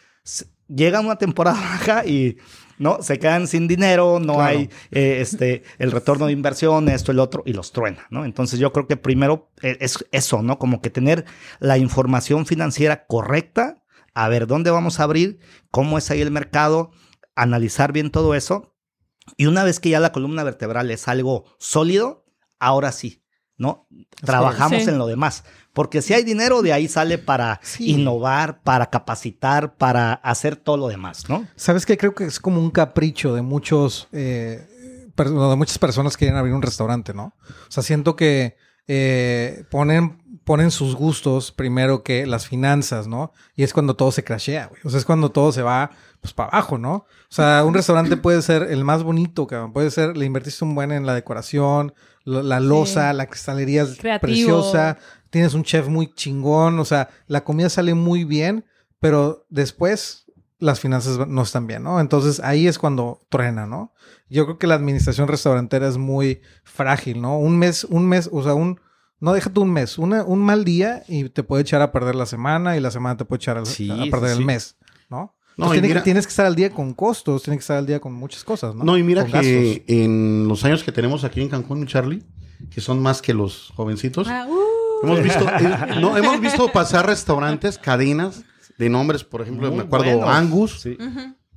llega 0.68 1.00
una 1.00 1.16
temporada 1.16 1.56
baja 1.60 2.04
y 2.04 2.36
no 2.78 3.02
se 3.02 3.18
quedan 3.18 3.46
sin 3.46 3.66
dinero, 3.66 4.20
no 4.20 4.34
Claro. 4.34 4.58
hay 4.58 4.70
eh, 4.90 5.20
este 5.22 5.62
el 5.78 5.92
retorno 5.92 6.26
de 6.26 6.32
inversión, 6.32 6.90
esto, 6.90 7.10
el 7.10 7.20
otro, 7.20 7.42
y 7.46 7.54
los 7.54 7.72
truena, 7.72 8.06
¿no? 8.10 8.26
Entonces 8.26 8.58
yo 8.58 8.70
creo 8.70 8.86
que 8.86 8.98
primero 8.98 9.50
eh, 9.62 9.78
es 9.80 10.04
eso, 10.12 10.42
¿no? 10.42 10.58
Como 10.58 10.82
que 10.82 10.90
tener 10.90 11.24
la 11.58 11.78
información 11.78 12.44
financiera 12.44 13.06
correcta, 13.06 13.82
a 14.12 14.28
ver 14.28 14.46
dónde 14.46 14.70
vamos 14.70 15.00
a 15.00 15.04
abrir, 15.04 15.38
cómo 15.70 15.96
es 15.96 16.10
ahí 16.10 16.20
el 16.20 16.30
mercado, 16.30 16.90
analizar 17.34 17.92
bien 17.92 18.10
todo 18.10 18.34
eso. 18.34 18.74
Y 19.38 19.46
una 19.46 19.64
vez 19.64 19.80
que 19.80 19.88
ya 19.88 20.00
la 20.00 20.12
columna 20.12 20.44
vertebral 20.44 20.90
es 20.90 21.08
algo 21.08 21.46
sólido, 21.58 22.26
ahora 22.58 22.92
sí, 22.92 23.22
¿no? 23.58 23.86
Trabajamos 24.24 24.82
Sí. 24.84 24.90
en 24.90 24.98
lo 24.98 25.06
demás. 25.06 25.44
Porque 25.72 26.02
si 26.02 26.14
hay 26.14 26.24
dinero, 26.24 26.62
de 26.62 26.72
ahí 26.72 26.88
sale 26.88 27.18
para 27.18 27.60
Sí. 27.62 27.90
innovar, 27.92 28.62
para 28.62 28.86
capacitar, 28.90 29.76
para 29.76 30.14
hacer 30.14 30.56
todo 30.56 30.76
lo 30.76 30.88
demás, 30.88 31.28
¿no? 31.28 31.46
¿Sabes 31.56 31.84
qué? 31.86 31.96
Creo 31.98 32.14
que 32.14 32.24
es 32.24 32.40
como 32.40 32.60
un 32.60 32.70
capricho 32.70 33.34
de 33.34 33.42
muchos, 33.42 34.08
eh, 34.12 34.66
per- 35.14 35.30
de 35.30 35.56
muchas 35.56 35.78
personas 35.78 36.16
que 36.16 36.20
quieren 36.26 36.36
abrir 36.38 36.54
un 36.54 36.62
restaurante, 36.62 37.12
¿no? 37.14 37.34
O 37.68 37.70
sea, 37.70 37.82
siento 37.82 38.16
que 38.16 38.56
eh, 38.88 39.64
ponen, 39.68 40.22
ponen 40.44 40.70
sus 40.70 40.94
gustos 40.94 41.50
primero 41.50 42.04
que 42.04 42.24
las 42.24 42.46
finanzas, 42.46 43.08
¿no? 43.08 43.32
Y 43.56 43.64
es 43.64 43.72
cuando 43.72 43.96
todo 43.96 44.12
se 44.12 44.22
crashea, 44.22 44.66
güey. 44.66 44.80
O 44.84 44.90
sea, 44.90 45.00
es 45.00 45.04
cuando 45.04 45.30
todo 45.32 45.50
se 45.50 45.60
va, 45.62 45.90
pues, 46.20 46.32
para 46.32 46.48
abajo, 46.50 46.78
¿no? 46.78 46.92
O 46.94 47.06
sea, 47.28 47.64
un 47.64 47.74
restaurante 47.74 48.16
puede 48.16 48.42
ser 48.42 48.64
el 48.64 48.84
más 48.84 49.02
bonito, 49.02 49.46
cabrón. 49.46 49.72
Puede 49.72 49.90
ser, 49.90 50.16
le 50.16 50.24
invertiste 50.26 50.64
un 50.64 50.74
buen 50.74 50.92
en 50.92 51.06
la 51.06 51.14
decoración, 51.14 51.94
lo- 52.24 52.42
la 52.42 52.60
losa, 52.60 53.12
la 53.12 53.26
cristalería 53.26 53.82
es 53.82 53.96
Creativo. 53.98 54.20
preciosa, 54.28 54.98
tienes 55.30 55.54
un 55.54 55.62
chef 55.64 55.88
muy 55.88 56.12
chingón, 56.14 56.78
o 56.78 56.84
sea, 56.84 57.08
la 57.26 57.44
comida 57.44 57.68
sale 57.68 57.94
muy 57.94 58.24
bien, 58.24 58.64
pero 59.00 59.46
después 59.50 60.24
las 60.58 60.80
finanzas 60.80 61.28
no 61.28 61.42
están 61.42 61.66
bien, 61.66 61.82
¿no? 61.82 62.00
Entonces 62.00 62.40
ahí 62.40 62.66
es 62.66 62.78
cuando 62.78 63.20
truena, 63.28 63.66
¿no? 63.66 63.92
Yo 64.30 64.44
creo 64.46 64.58
que 64.58 64.66
la 64.66 64.74
administración 64.74 65.28
restaurantera 65.28 65.86
es 65.86 65.98
muy 65.98 66.40
frágil, 66.64 67.20
¿no? 67.20 67.38
Un 67.38 67.58
mes, 67.58 67.84
un 67.84 68.08
mes, 68.08 68.30
o 68.32 68.42
sea, 68.42 68.54
un, 68.54 68.80
no 69.20 69.34
déjate 69.34 69.60
un 69.60 69.70
mes, 69.72 69.98
una, 69.98 70.24
un 70.24 70.40
mal 70.40 70.64
día 70.64 71.02
y 71.08 71.28
te 71.28 71.42
puede 71.42 71.62
echar 71.62 71.82
a 71.82 71.92
perder 71.92 72.14
la 72.14 72.24
semana 72.26 72.76
y 72.76 72.80
la 72.80 72.90
semana 72.90 73.16
te 73.18 73.26
puede 73.26 73.36
echar 73.38 73.66
Sí, 73.66 73.90
a 73.90 74.10
perder 74.10 74.30
sí, 74.30 74.32
el 74.32 74.38
sí. 74.38 74.44
mes, 74.44 74.76
¿no? 75.56 75.72
Entonces, 75.72 75.94
que- 75.94 76.00
tienes 76.02 76.26
que 76.26 76.30
estar 76.30 76.46
al 76.46 76.54
día 76.54 76.70
con 76.70 76.92
costos, 76.94 77.42
tienes 77.42 77.58
que 77.58 77.62
estar 77.62 77.78
al 77.78 77.86
día 77.86 78.00
con 78.00 78.12
muchas 78.12 78.44
cosas, 78.44 78.74
¿no? 78.74 78.84
No, 78.84 78.96
y 78.98 79.02
mira 79.02 79.22
Con 79.22 79.40
que 79.40 79.84
en 79.88 80.46
los 80.48 80.64
años 80.64 80.82
que 80.84 80.92
tenemos 80.92 81.24
aquí 81.24 81.40
en 81.40 81.48
Cancún, 81.48 81.86
Charlie, 81.86 82.22
que 82.70 82.80
son 82.80 83.00
más 83.00 83.22
que 83.22 83.34
los 83.34 83.72
jovencitos, 83.74 84.28
Ah, 84.28 84.46
uh. 84.48 85.06
hemos 85.06 85.22
visto, 85.22 85.40
eh, 85.60 86.00
no, 86.00 86.16
hemos 86.16 86.40
visto 86.40 86.68
pasar 86.72 87.06
restaurantes, 87.06 87.78
cadenas 87.78 88.44
de 88.78 88.88
nombres, 88.90 89.24
por 89.24 89.40
ejemplo, 89.42 89.68
Muy 89.68 89.78
me 89.78 89.82
acuerdo 89.84 90.06
buenos. 90.18 90.28
Angus, 90.28 90.80
Sí. 90.80 90.96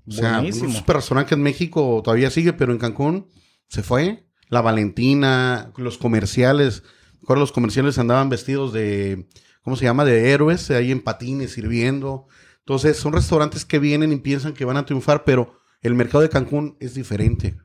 O 0.08 0.12
sea, 0.12 0.38
Buenísimo. 0.40 0.70
un 0.70 0.74
super 0.76 0.96
restaurante 0.96 1.30
que 1.30 1.36
en 1.36 1.44
México 1.44 2.02
todavía 2.04 2.32
sigue, 2.32 2.52
pero 2.54 2.72
en 2.72 2.80
Cancún 2.80 3.28
se 3.68 3.84
fue. 3.84 4.26
La 4.48 4.62
Valentina, 4.62 5.72
los 5.78 6.00
comerciales. 6.00 6.82
Recuerdo 7.22 7.42
los 7.42 7.52
comerciales 7.52 8.00
andaban 8.00 8.28
vestidos 8.30 8.74
de, 8.74 9.28
¿cómo 9.62 9.76
se 9.76 9.86
llama? 9.86 10.06
De 10.06 10.32
héroes, 10.32 10.72
ahí 10.72 10.92
en 10.92 11.02
patines 11.02 11.52
sirviendo. 11.52 12.28
Entonces, 12.70 12.98
son 12.98 13.14
restaurantes 13.14 13.66
que 13.66 13.80
vienen 13.80 14.12
y 14.12 14.18
piensan 14.18 14.54
que 14.54 14.64
van 14.64 14.78
a 14.78 14.86
triunfar, 14.86 15.24
pero 15.24 15.56
el 15.82 15.96
mercado 15.96 16.22
de 16.22 16.30
Cancún 16.30 16.78
es 16.80 16.94
diferente. 16.94 17.58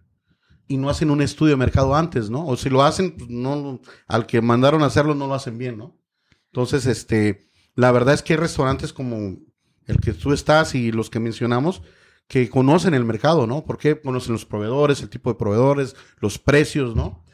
Y 0.66 0.78
no 0.78 0.88
hacen 0.88 1.11
un 1.11 1.20
estudio 1.20 1.50
de 1.50 1.56
mercado 1.58 1.94
antes, 1.94 2.30
¿no? 2.30 2.46
O 2.46 2.56
si 2.56 2.70
lo 2.70 2.82
hacen, 2.82 3.14
pues 3.14 3.28
no, 3.28 3.82
al 4.08 4.25
que 4.25 4.40
mandaron 4.40 4.82
a 4.82 4.87
hacerlo 4.87 5.14
no 5.14 5.26
lo 5.26 5.34
hacen 5.34 5.58
bien, 5.58 5.76
¿no? 5.76 6.00
Entonces, 6.46 6.87
este, 6.87 7.50
la 7.75 7.92
verdad 7.92 8.14
es 8.14 8.23
que 8.23 8.32
hay 8.32 8.38
restaurantes 8.38 8.94
como 8.94 9.37
el 9.84 10.00
que 10.00 10.14
tú 10.14 10.32
estás 10.32 10.75
y 10.75 10.90
los 10.90 11.11
que 11.11 11.20
mencionamos 11.20 11.82
que 12.26 12.49
conocen 12.49 12.94
el 12.94 13.04
mercado, 13.04 13.46
¿no? 13.46 13.62
Porque 13.66 14.00
conocen 14.00 14.32
los 14.32 14.46
proveedores, 14.46 15.02
el 15.02 15.11
tipo 15.11 15.28
de 15.30 15.37
proveedores, 15.38 15.96
los 16.18 16.38
precios, 16.38 16.96
¿no? 16.96 17.26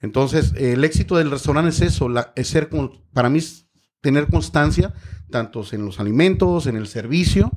Entonces, 0.00 0.52
el 0.56 0.84
éxito 0.84 1.16
del 1.16 1.32
restaurante 1.32 1.70
es 1.70 1.80
eso, 1.80 2.08
la- 2.08 2.32
es 2.36 2.46
ser, 2.46 2.70
para 3.12 3.28
mí, 3.28 3.40
tener 4.00 4.28
constancia, 4.28 4.94
tanto 5.30 5.64
en 5.72 5.84
los 5.84 6.00
alimentos, 6.00 6.66
en 6.66 6.76
el 6.76 6.86
servicio 6.86 7.52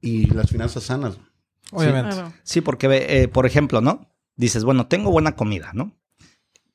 y 0.00 0.26
las 0.26 0.50
finanzas 0.50 0.84
sanas. 0.84 1.18
Obviamente. 1.72 2.14
Claro. 2.14 2.32
Sí, 2.42 2.60
porque, 2.60 2.88
ve, 2.88 3.22
eh, 3.22 3.28
por 3.28 3.46
ejemplo, 3.46 3.80
¿no? 3.80 4.08
Dices, 4.36 4.64
bueno, 4.64 4.86
tengo 4.86 5.10
buena 5.10 5.36
comida, 5.36 5.70
¿no? 5.74 5.92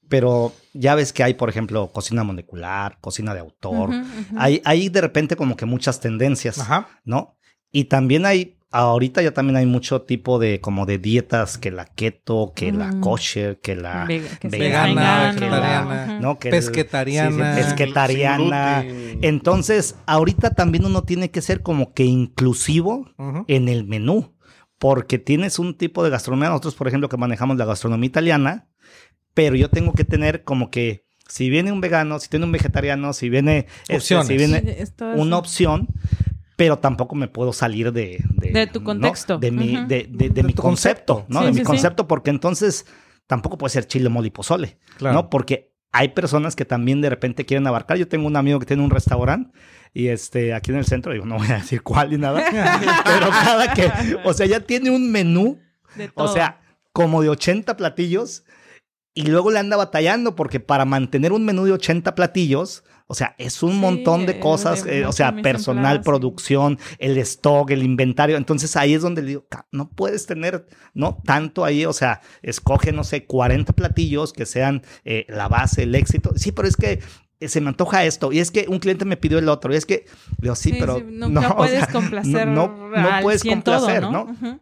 Pero 0.08 0.54
ya 0.74 0.94
ves 0.94 1.14
que 1.14 1.24
hay, 1.24 1.34
por 1.34 1.50
ejemplo, 1.50 1.92
cocina 1.92 2.24
molecular, 2.24 3.00
cocina 3.02 3.34
de 3.34 3.40
autor. 3.40 3.90
Hay, 4.38 4.62
hay 4.64 4.90
de 4.90 5.02
repente 5.02 5.36
como 5.36 5.58
que 5.58 5.66
muchas 5.66 6.00
tendencias, 6.00 6.60
Ajá. 6.60 6.88
¿no? 7.04 7.38
Y 7.72 7.86
también 7.86 8.26
hay, 8.26 8.60
ahorita 8.80 9.22
ya 9.22 9.32
también 9.34 9.56
hay 9.58 9.66
mucho 9.66 10.02
tipo 10.02 10.38
de 10.40 10.60
como 10.62 10.86
de 10.86 10.98
dietas, 10.98 11.58
que 11.58 11.72
la 11.72 11.86
keto, 11.86 12.54
que 12.56 12.72
la 12.72 12.92
Mm. 12.92 13.00
kosher, 13.02 13.60
que 13.60 13.76
la 13.76 14.06
Vega- 14.06 14.38
que 14.40 14.50
sea 14.50 14.60
vegana, 14.60 15.32
que 15.34 15.40
la, 15.40 15.50
vegetariana, 15.50 16.20
¿no? 16.20 16.40
Que 16.40 16.50
el- 16.50 16.52
pesquetariana. 16.56 17.56
sí, 17.56 17.62
sí, 17.62 17.66
pesquetariana. 17.68 18.82
Sin 18.82 18.90
gluten. 18.92 19.20
Entonces, 19.24 19.96
ahorita 20.06 20.52
también 20.52 20.86
uno 20.86 21.04
tiene 21.04 21.32
que 21.32 21.42
ser 21.42 21.62
como 21.62 21.94
que 21.94 22.04
inclusivo 22.06 23.10
en 23.48 23.70
el 23.70 23.86
menú, 23.86 24.36
porque 24.78 25.18
tienes 25.20 25.58
un 25.60 25.78
tipo 25.78 26.04
de 26.04 26.10
gastronomía, 26.10 26.50
nosotros 26.50 26.76
por 26.76 26.88
ejemplo 26.88 27.10
que 27.10 27.18
manejamos 27.18 27.58
la 27.58 27.66
gastronomía 27.66 28.08
italiana, 28.08 28.68
pero 29.34 29.56
yo 29.56 29.70
tengo 29.70 29.94
que 29.94 30.04
tener 30.06 30.44
como 30.44 30.70
que 30.70 31.06
si 31.28 31.50
viene 31.50 31.72
un 31.72 31.82
vegano, 31.82 32.20
si 32.20 32.30
tiene 32.30 32.46
un 32.46 32.52
vegetariano, 32.52 33.12
si 33.14 33.30
viene, 33.30 33.66
este, 33.88 34.24
si 34.24 34.38
viene 34.38 34.86
una 35.16 35.38
opción, 35.38 35.88
pero 36.56 36.80
tampoco 36.80 37.16
me 37.16 37.28
puedo 37.28 37.52
salir 37.54 37.92
de, 37.92 38.24
De 38.30 38.68
tu 38.68 38.80
¿no? 38.80 38.86
contexto. 38.86 39.38
de 39.38 39.52
mi, 39.52 39.76
de, 39.86 40.08
de- 40.10 40.10
de 40.10 40.30
De 40.30 40.44
mi 40.44 40.54
concepto, 40.54 41.16
concepto. 41.16 41.26
¿no? 41.30 41.40
Sí, 41.42 41.46
de 41.48 41.52
sí, 41.52 41.60
mi 41.60 41.66
sí. 41.66 41.66
concepto, 41.66 42.08
porque 42.08 42.30
entonces 42.30 42.86
tampoco 43.28 43.58
puede 43.58 43.72
ser 43.72 43.86
chile, 43.88 44.10
mole 44.10 44.28
y 44.28 44.32
pozole, 44.32 44.78
Claro. 44.98 45.14
¿no? 45.16 45.30
Porque 45.30 45.74
hay 45.92 46.10
personas 46.10 46.56
que 46.56 46.66
también 46.66 47.02
de 47.02 47.10
repente 47.10 47.46
quieren 47.46 47.66
abarcar. 47.68 47.98
Yo 47.98 48.08
tengo 48.08 48.28
un 48.28 48.36
amigo 48.36 48.60
que 48.60 48.66
tiene 48.66 48.84
un 48.84 48.90
restaurante 48.90 49.58
y 49.94 50.08
este 50.08 50.54
aquí 50.54 50.72
en 50.72 50.78
el 50.78 50.86
centro, 50.86 51.14
digo, 51.14 51.26
no 51.26 51.38
voy 51.38 51.48
a 51.48 51.56
decir 51.56 51.82
cuál 51.84 52.10
ni 52.10 52.18
nada, 52.18 52.44
pero 53.06 53.30
cada 53.30 53.74
que, 53.74 53.90
o 54.26 54.34
sea, 54.34 54.46
ya 54.46 54.60
tiene 54.60 54.90
un 54.92 55.10
menú, 55.12 55.58
De 55.96 56.12
o 56.16 56.28
sea, 56.28 56.60
como 56.92 57.22
de 57.22 57.30
80 57.30 57.78
platillos 57.78 58.44
y 59.14 59.24
luego 59.28 59.52
le 59.52 59.60
anda 59.60 59.78
batallando 59.78 60.36
porque 60.36 60.60
para 60.60 60.84
mantener 60.86 61.32
un 61.32 61.46
menú 61.46 61.64
de 61.66 61.72
80 61.72 62.14
platillos, 62.16 62.84
o 63.08 63.14
sea, 63.14 63.36
es 63.38 63.62
un 63.64 63.74
Sí, 63.74 63.78
montón 63.80 64.26
de 64.26 64.34
eh, 64.34 64.40
cosas, 64.40 64.84
de 64.84 65.00
eh, 65.02 65.06
o 65.06 65.12
sea, 65.12 65.36
personal, 65.36 66.02
producción, 66.02 66.80
el 67.00 67.18
stock, 67.20 67.70
el 67.72 67.84
inventario. 67.84 68.38
Entonces 68.38 68.76
ahí 68.76 68.94
es 68.94 69.02
donde 69.02 69.22
le 69.22 69.28
digo, 69.30 69.46
"Ca- 69.50 69.68
no 69.72 69.90
puedes 69.90 70.26
tener, 70.26 70.68
no 70.94 71.22
tanto 71.24 71.66
ahí, 71.66 71.86
o 71.86 71.94
sea, 71.94 72.22
escoge, 72.42 72.92
no 72.92 73.04
sé, 73.04 73.26
40 73.26 73.74
platillos 73.74 74.34
que 74.34 74.46
sean 74.46 74.82
eh, 75.04 75.26
la 75.30 75.48
base, 75.48 75.84
el 75.84 75.94
éxito. 75.96 76.32
Sí, 76.36 76.52
pero 76.52 76.68
es 76.68 76.76
que 76.78 77.00
eh, 77.42 77.50
se 77.50 77.60
me 77.62 77.68
antoja 77.70 78.06
esto 78.06 78.32
y 78.32 78.40
es 78.40 78.50
que 78.50 78.66
un 78.70 78.80
cliente 78.80 79.04
me 79.06 79.18
pidió 79.18 79.38
el 79.40 79.50
otro 79.50 79.74
y 79.74 79.76
es 79.76 79.86
que, 79.86 80.06
le 80.40 80.44
digo, 80.44 80.56
sí, 80.56 80.70
Sí, 80.72 80.78
pero 80.80 80.98
sí, 81.00 81.04
nunca 81.08 81.50
o 81.54 81.58
puedes 81.58 81.84
sea, 81.84 81.92
complacer 81.94 82.48
no, 82.48 82.68
no, 82.68 83.02
no 83.02 83.10
puedes 83.22 83.42
100 83.42 83.62
todo, 83.62 83.76
complacer, 83.82 84.04
¿no? 84.04 84.36
¿no? 84.42 84.60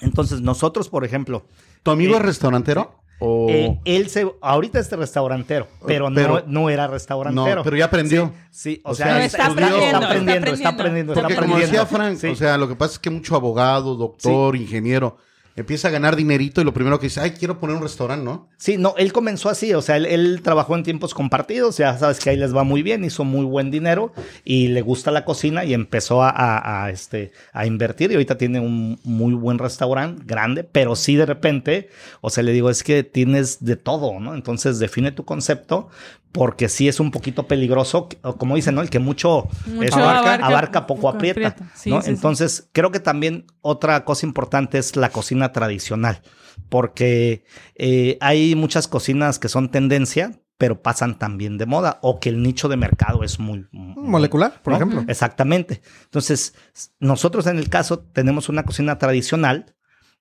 Entonces 0.00 0.40
nosotros, 0.42 0.88
por 0.90 1.04
ejemplo, 1.04 1.46
¿Tu 1.82 1.90
amigo 1.92 2.14
Eh, 2.14 2.18
es 2.18 2.22
restaurantero? 2.24 3.00
O... 3.18 3.46
eh, 3.48 3.78
él 3.86 4.08
se, 4.10 4.30
ahorita 4.42 4.78
es 4.78 4.90
restaurantero, 4.92 5.68
pero, 5.86 6.08
Pero- 6.14 6.42
no, 6.46 6.46
no 6.46 6.70
era 6.70 6.86
restaurantero. 6.86 7.56
no, 7.56 7.62
pero 7.62 7.76
ya 7.76 7.86
aprendió. 7.86 8.32
Sí, 8.50 8.80
o, 8.84 8.90
O 8.90 8.94
sea, 8.94 9.06
sea, 9.06 9.14
No, 9.14 9.20
él 9.20 9.26
está 9.26 9.46
estudió- 9.48 9.66
aprendiendo, 9.66 9.86
está 9.86 10.06
aprendiendo, 10.08 10.52
está 10.52 10.68
aprendiendo, 10.68 11.12
está 11.14 11.22
Porque 11.22 11.34
como 11.36 11.54
aprendiendo. 11.54 11.82
decía 11.84 11.96
Frank, 11.98 12.16
Sí. 12.18 12.26
o 12.28 12.34
sea, 12.36 12.58
lo 12.58 12.68
que 12.68 12.76
pasa 12.76 12.92
es 12.94 12.98
que 12.98 13.08
mucho 13.10 13.34
abogado, 13.36 13.94
doctor, 13.94 14.54
ingeniero, 14.56 15.16
empieza 15.56 15.88
a 15.88 15.90
ganar 15.90 16.16
dinerito 16.16 16.60
y 16.60 16.64
lo 16.64 16.74
primero 16.74 17.00
que 17.00 17.06
dice, 17.06 17.20
ay, 17.20 17.30
quiero 17.32 17.58
poner 17.58 17.76
un 17.76 17.82
restaurante, 17.82 18.24
¿no? 18.24 18.48
Sí, 18.58 18.76
no, 18.76 18.94
él 18.98 19.12
comenzó 19.12 19.48
así, 19.48 19.72
o 19.74 19.82
sea, 19.82 19.96
él, 19.96 20.40
trabajó 20.42 20.76
en 20.76 20.82
tiempos 20.82 21.14
compartidos, 21.14 21.78
ya 21.78 21.96
sabes 21.98 22.18
que 22.20 22.30
ahí 22.30 22.36
les 22.36 22.54
va 22.54 22.62
muy 22.62 22.82
bien, 22.82 23.04
hizo 23.04 23.24
muy 23.24 23.44
buen 23.44 23.70
dinero 23.70 24.12
y 24.44 24.68
le 24.68 24.82
gusta 24.82 25.10
la 25.10 25.24
cocina 25.24 25.64
y 25.64 25.74
empezó 25.74 26.22
a- 26.22 26.84
a, 26.84 26.90
este, 26.90 27.32
a 27.52 27.66
invertir 27.66 28.10
y 28.10 28.14
ahorita 28.14 28.36
tiene 28.38 28.60
un 28.60 28.98
muy 29.04 29.34
buen 29.34 29.58
restaurante, 29.58 30.22
grande, 30.26 30.62
pero 30.64 30.94
sí 30.94 31.16
de 31.16 31.26
repente, 31.26 31.88
o 32.20 32.30
sea, 32.30 32.42
le 32.42 32.52
digo, 32.52 32.70
es 32.70 32.82
que 32.82 33.02
tienes 33.02 33.64
de 33.64 33.76
todo, 33.76 34.20
¿no? 34.20 34.34
Entonces 34.34 34.78
define 34.78 35.10
tu 35.12 35.24
concepto 35.24 35.88
porque 36.36 36.68
sí 36.68 36.86
es 36.86 37.00
un 37.00 37.10
poquito 37.10 37.48
peligroso, 37.48 38.08
o 38.22 38.36
como 38.36 38.56
dicen, 38.56 38.74
¿no? 38.74 38.82
El 38.82 38.90
que 38.90 38.98
mucho, 38.98 39.48
Mucho 39.66 39.82
este, 39.82 40.00
abarca, 40.00 40.20
abarca, 40.20 40.46
abarca, 40.46 40.86
poco 40.86 41.00
poco 41.00 41.16
aprieta, 41.16 41.48
aprieta. 41.48 41.72
Sí, 41.74 41.90
¿no? 41.90 42.02
sí, 42.02 42.06
sí. 42.06 42.10
Entonces, 42.10 42.68
creo 42.72 42.90
que 42.90 43.00
también 43.00 43.46
otra 43.62 44.04
cosa 44.04 44.26
importante 44.26 44.76
es 44.78 44.96
la 44.96 45.08
cocina 45.08 45.52
tradicional 45.52 46.20
porque 46.68 47.44
eh, 47.74 48.18
hay 48.20 48.54
muchas 48.54 48.88
cocinas 48.88 49.38
que 49.38 49.48
son 49.48 49.70
tendencia, 49.70 50.40
pero 50.58 50.82
pasan 50.82 51.18
también 51.18 51.58
de 51.58 51.66
moda, 51.66 51.98
o 52.02 52.18
que 52.18 52.28
el 52.28 52.42
nicho 52.42 52.68
de 52.68 52.76
mercado 52.76 53.22
es 53.22 53.38
muy... 53.38 53.66
Molecular, 53.72 54.62
por 54.62 54.72
¿no? 54.72 54.76
ejemplo. 54.76 55.04
Exactamente. 55.08 55.82
Entonces, 56.04 56.54
nosotros 56.98 57.46
en 57.46 57.58
el 57.58 57.68
caso 57.68 57.98
tenemos 57.98 58.48
una 58.48 58.64
cocina 58.64 58.98
tradicional, 58.98 59.74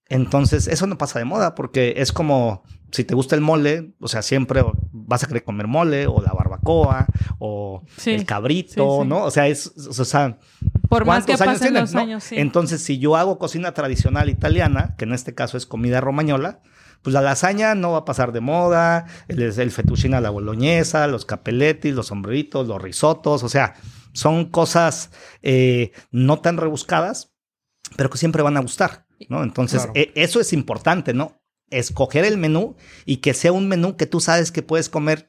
entonces 0.10 0.68
eso 0.68 0.88
no 0.88 0.98
pasa 0.98 1.20
de 1.20 1.26
moda, 1.26 1.56
porque 1.56 1.96
es 1.98 2.12
como 2.12 2.64
si 2.92 3.04
te 3.04 3.16
gusta 3.16 3.36
el 3.36 3.42
mole, 3.42 3.94
o 4.00 4.08
sea, 4.08 4.22
siempre 4.22 4.64
vas 4.92 5.24
a 5.24 5.28
querer 5.28 5.44
comer 5.44 5.68
mole, 5.68 6.08
o 6.08 6.22
la 6.22 6.32
barbacoa, 6.32 7.08
o 7.40 7.84
Sí, 7.98 8.12
el 8.12 8.26
cabrito, 8.26 8.98
sí, 8.98 9.04
sí. 9.04 9.10
¿no? 9.10 9.24
O 9.24 9.32
sea, 9.32 9.48
es, 9.48 9.68
o 9.68 10.06
sea, 10.06 10.38
Por 10.88 11.06
más 11.06 11.26
que 11.26 11.36
¿Cuántos 11.36 11.42
años 11.42 11.60
pasen 11.60 11.74
los 11.74 11.94
no? 11.94 12.00
años, 12.00 12.24
sí. 12.24 12.36
Entonces, 12.38 12.82
si 12.82 13.00
yo 13.00 13.16
hago 13.16 13.38
cocina 13.38 13.74
tradicional 13.74 14.30
italiana, 14.30 14.96
que 14.98 15.06
en 15.06 15.14
este 15.14 15.36
caso 15.36 15.58
es 15.58 15.66
comida 15.66 16.00
romañola, 16.00 16.62
pues 17.02 17.14
la 17.14 17.22
lasaña 17.22 17.76
no 17.76 17.92
va 17.92 18.00
a 18.00 18.06
pasar 18.06 18.32
de 18.32 18.40
moda, 18.42 19.06
el, 19.28 19.42
el 19.42 19.72
fettuccine 19.72 20.16
a 20.16 20.22
la 20.22 20.30
boloñesa, 20.30 21.08
los 21.08 21.26
capelletti, 21.26 21.92
los 21.92 22.08
sombreritos, 22.08 22.68
los 22.68 22.82
risotos, 22.82 23.44
o 23.44 23.50
sea, 23.50 23.76
son 24.14 24.46
cosas 24.46 25.12
eh, 25.42 25.92
no 26.12 26.40
tan 26.40 26.58
rebuscadas, 26.58 27.34
pero 27.98 28.10
que 28.10 28.18
siempre 28.18 28.42
van 28.42 28.58
a 28.58 28.62
gustar, 28.62 29.05
¿no? 29.30 29.44
Entonces, 29.44 29.84
Claro. 29.84 29.94
e- 29.96 30.12
eso 30.16 30.40
es 30.40 30.54
importante, 30.54 31.14
¿no? 31.14 31.40
Escoger 31.70 32.26
el 32.26 32.38
menú 32.38 32.76
y 33.06 33.18
que 33.18 33.34
sea 33.34 33.52
un 33.52 33.68
menú 33.68 33.98
que 33.98 34.06
tú 34.06 34.20
sabes 34.20 34.52
que 34.52 34.62
puedes 34.62 34.90
comer 34.90 35.28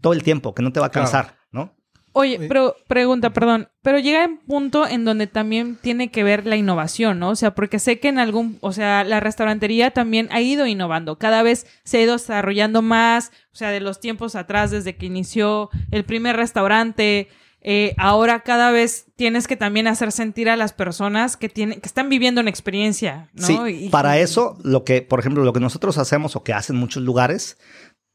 todo 0.00 0.12
el 0.12 0.22
tiempo, 0.22 0.54
que 0.54 0.62
no 0.62 0.72
te 0.72 0.80
va 0.80 0.86
a 0.86 0.90
Claro. 0.90 1.06
cansar, 1.10 1.36
¿no? 1.50 1.74
Oye, 2.12 2.38
Oye. 2.38 2.48
pero 2.48 2.74
pregunta, 2.88 3.30
perdón, 3.30 3.68
pero 3.82 3.98
llega 3.98 4.26
un 4.26 4.38
punto 4.38 4.86
en 4.88 5.04
donde 5.04 5.26
también 5.26 5.76
tiene 5.76 6.10
que 6.10 6.24
ver 6.24 6.46
la 6.46 6.56
innovación, 6.56 7.18
¿no? 7.18 7.30
O 7.30 7.36
sea, 7.36 7.54
porque 7.54 7.78
sé 7.78 8.00
que 8.00 8.08
en 8.08 8.18
algún, 8.18 8.58
o 8.60 8.72
sea, 8.72 9.04
la 9.04 9.20
restaurantería 9.20 9.92
también 9.92 10.26
ha 10.32 10.40
ido 10.40 10.66
innovando, 10.66 11.18
cada 11.18 11.42
vez 11.42 11.66
se 11.84 11.98
ha 11.98 12.02
ido 12.02 12.14
desarrollando 12.14 12.82
más, 12.82 13.30
o 13.52 13.56
sea, 13.56 13.70
de 13.70 13.80
los 13.80 14.00
tiempos 14.00 14.34
atrás, 14.36 14.70
desde 14.70 14.96
que 14.96 15.06
inició 15.06 15.70
el 15.90 16.04
primer 16.04 16.36
restaurante, 16.36 17.28
eh, 17.60 17.94
ahora 17.98 18.40
cada 18.44 18.70
vez 18.70 19.06
tienes 19.16 19.46
que 19.48 19.56
también 19.56 19.86
hacer 19.88 20.12
sentir 20.12 20.48
a 20.48 20.56
las 20.56 20.72
personas 20.72 21.36
que 21.36 21.48
tienen, 21.48 21.80
que 21.80 21.88
están 21.88 22.08
viviendo 22.08 22.40
una 22.40 22.50
experiencia, 22.50 23.30
¿no? 23.34 23.46
Sí, 23.46 23.58
Y- 23.86 23.88
para 23.88 24.18
eso, 24.18 24.56
lo 24.62 24.84
que, 24.84 25.02
por 25.02 25.18
ejemplo, 25.20 25.42
lo 25.44 25.52
que 25.52 25.60
nosotros 25.60 25.98
hacemos 25.98 26.36
o 26.36 26.44
que 26.44 26.52
hacen 26.52 26.76
muchos 26.76 27.02
lugares, 27.02 27.58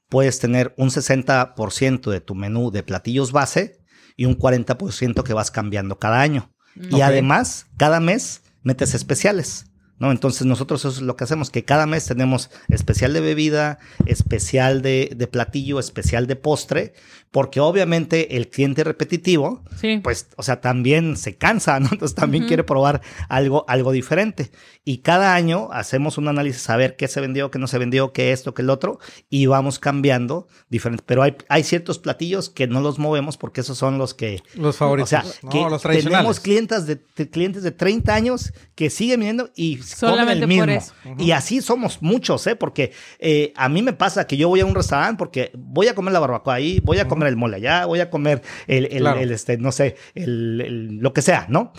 puedes 0.10 0.40
tener 0.40 0.74
un 0.78 0.90
60% 0.92 2.12
de 2.12 2.22
tu 2.22 2.36
menú 2.36 2.72
de 2.72 2.84
platillos 2.84 3.32
base 3.32 3.80
y 4.16 4.26
un 4.26 4.38
40% 4.38 5.24
que 5.24 5.34
vas 5.34 5.52
cambiando 5.52 5.98
cada 6.00 6.22
año. 6.22 6.52
Y 6.90 7.02
además, 7.02 7.68
cada 7.78 8.00
mes 8.00 8.42
metes 8.64 8.94
especiales. 8.94 9.66
¿No? 10.00 10.12
Entonces 10.12 10.46
nosotros 10.46 10.82
eso 10.82 10.90
es 10.90 11.02
lo 11.02 11.16
que 11.16 11.24
hacemos, 11.24 11.50
que 11.50 11.64
cada 11.64 11.86
mes 11.86 12.08
tenemos 12.08 12.50
especial 12.68 13.14
de 13.14 13.22
bebida, 13.22 13.78
especial 14.06 14.82
de, 14.82 15.14
de 15.16 15.28
platillo, 15.28 15.80
especial 15.80 16.26
de 16.28 16.36
postre, 16.36 16.94
porque 17.34 17.60
obviamente 17.60 18.38
el 18.38 18.48
cliente 18.48 18.84
repetitivo, 18.84 19.64
Sí. 19.82 20.00
pues, 20.04 20.30
o 20.38 20.44
sea, 20.44 20.62
también 20.62 21.18
se 21.18 21.36
cansa, 21.36 21.80
¿no? 21.80 21.90
Entonces 21.92 22.14
también 22.16 22.44
Ujú. 22.44 22.48
quiere 22.50 22.64
probar 22.64 23.02
algo, 23.28 23.66
algo 23.68 23.92
diferente. 23.92 24.52
Y 24.86 25.00
cada 25.00 25.34
año 25.34 25.70
hacemos 25.72 26.18
un 26.20 26.28
análisis 26.28 26.70
a 26.70 26.78
ver 26.78 26.96
qué 26.96 27.08
se 27.08 27.20
vendió, 27.22 27.50
qué 27.50 27.58
no 27.58 27.66
se 27.68 27.80
vendió, 27.80 28.14
qué 28.14 28.32
esto, 28.34 28.54
qué 28.54 28.62
el 28.62 28.70
otro, 28.70 29.00
y 29.32 29.48
vamos 29.48 29.80
cambiando 29.80 30.48
diferente. 30.70 31.04
Pero 31.08 31.24
hay, 31.24 31.36
hay 31.50 31.64
ciertos 31.64 31.98
platillos 31.98 32.50
que 32.52 32.68
no 32.68 32.82
los 32.82 33.00
movemos 33.00 33.38
porque 33.38 33.62
esos 33.62 33.78
son 33.80 33.98
los 33.98 34.14
que... 34.14 34.42
Los 34.54 34.78
favoritos. 34.78 35.08
O 35.08 35.10
sea, 35.10 35.24
¿no? 35.42 35.50
que 35.50 35.60
los 35.62 35.82
tradicionales. 35.82 36.04
tenemos 36.20 36.40
clientes 36.40 36.86
de, 36.86 37.00
de- 37.18 37.30
clientes 37.32 37.64
de 37.64 37.72
30 37.72 38.14
años 38.14 38.54
que 38.76 38.92
siguen 38.92 39.22
viniendo 39.22 39.50
y 39.56 39.78
Solamente 39.82 40.42
comen 40.42 40.70
el 40.70 40.80
por 41.04 41.14
mismo. 41.16 41.24
Y 41.26 41.32
así 41.32 41.62
somos 41.62 42.00
muchos, 42.02 42.46
¿eh? 42.46 42.56
Porque 42.56 42.92
eh, 43.18 43.54
a 43.56 43.70
mí 43.70 43.82
me 43.82 43.94
pasa 43.94 44.28
que 44.28 44.38
yo 44.38 44.50
voy 44.50 44.60
a 44.60 44.66
un 44.68 44.76
restaurante 44.76 45.18
porque 45.18 45.52
voy 45.56 45.88
a 45.88 45.96
comer 45.96 46.14
la 46.14 46.20
barbacoa 46.20 46.54
ahí, 46.54 46.80
voy 46.84 47.00
a 47.00 47.08
comer 47.08 47.23
el 47.28 47.36
mole 47.36 47.58
allá, 47.58 47.86
voy 47.86 48.00
a 48.00 48.10
comer 48.10 48.42
el, 48.68 48.86
el, 48.86 49.00
Claro. 49.00 49.20
el, 49.20 49.32
este, 49.32 49.58
no 49.58 49.72
sé, 49.72 49.96
el, 50.16 50.62
el- 50.62 50.98
lo 50.98 51.14
que 51.14 51.22
sea, 51.22 51.46
¿no? 51.50 51.74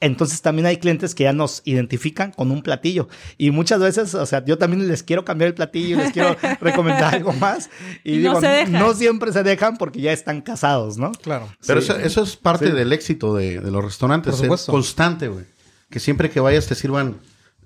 Entonces 0.00 0.42
también 0.42 0.66
hay 0.66 0.76
clientes 0.76 1.12
que 1.16 1.24
ya 1.24 1.32
nos 1.32 1.60
identifican 1.64 2.30
con 2.30 2.52
un 2.52 2.62
platillo. 2.62 3.08
Y 3.36 3.50
muchas 3.50 3.80
veces, 3.80 4.14
o 4.14 4.26
sea, 4.26 4.44
yo 4.44 4.56
también 4.56 4.86
les 4.86 5.02
quiero 5.02 5.24
cambiar 5.24 5.48
el 5.48 5.54
platillo, 5.54 5.96
les 5.96 6.12
quiero 6.12 6.36
recomendar 6.60 7.16
algo 7.16 7.32
más. 7.32 7.68
Y, 8.04 8.12
Y 8.12 8.16
no 8.18 8.28
digo, 8.28 8.40
se 8.40 8.46
dejan. 8.46 8.72
no 8.74 8.94
siempre 8.94 9.32
se 9.32 9.42
dejan 9.42 9.76
porque 9.76 10.00
ya 10.00 10.12
están 10.12 10.40
casados, 10.40 10.98
¿no? 10.98 11.10
Claro. 11.10 11.48
Pero 11.66 11.80
Sí. 11.80 11.90
eso, 11.90 11.98
eso 11.98 12.22
es 12.22 12.36
parte 12.36 12.66
Sí. 12.66 12.72
del 12.72 12.92
éxito 12.92 13.34
de, 13.34 13.58
de 13.58 13.70
los 13.72 13.84
restaurantes. 13.84 14.30
Por 14.30 14.38
ser 14.38 14.46
supuesto. 14.46 14.70
constante, 14.72 15.26
güey. 15.26 15.46
Que 15.90 15.98
siempre 15.98 16.30
que 16.30 16.38
vayas 16.38 16.68
te 16.68 16.76
sirvan 16.76 17.16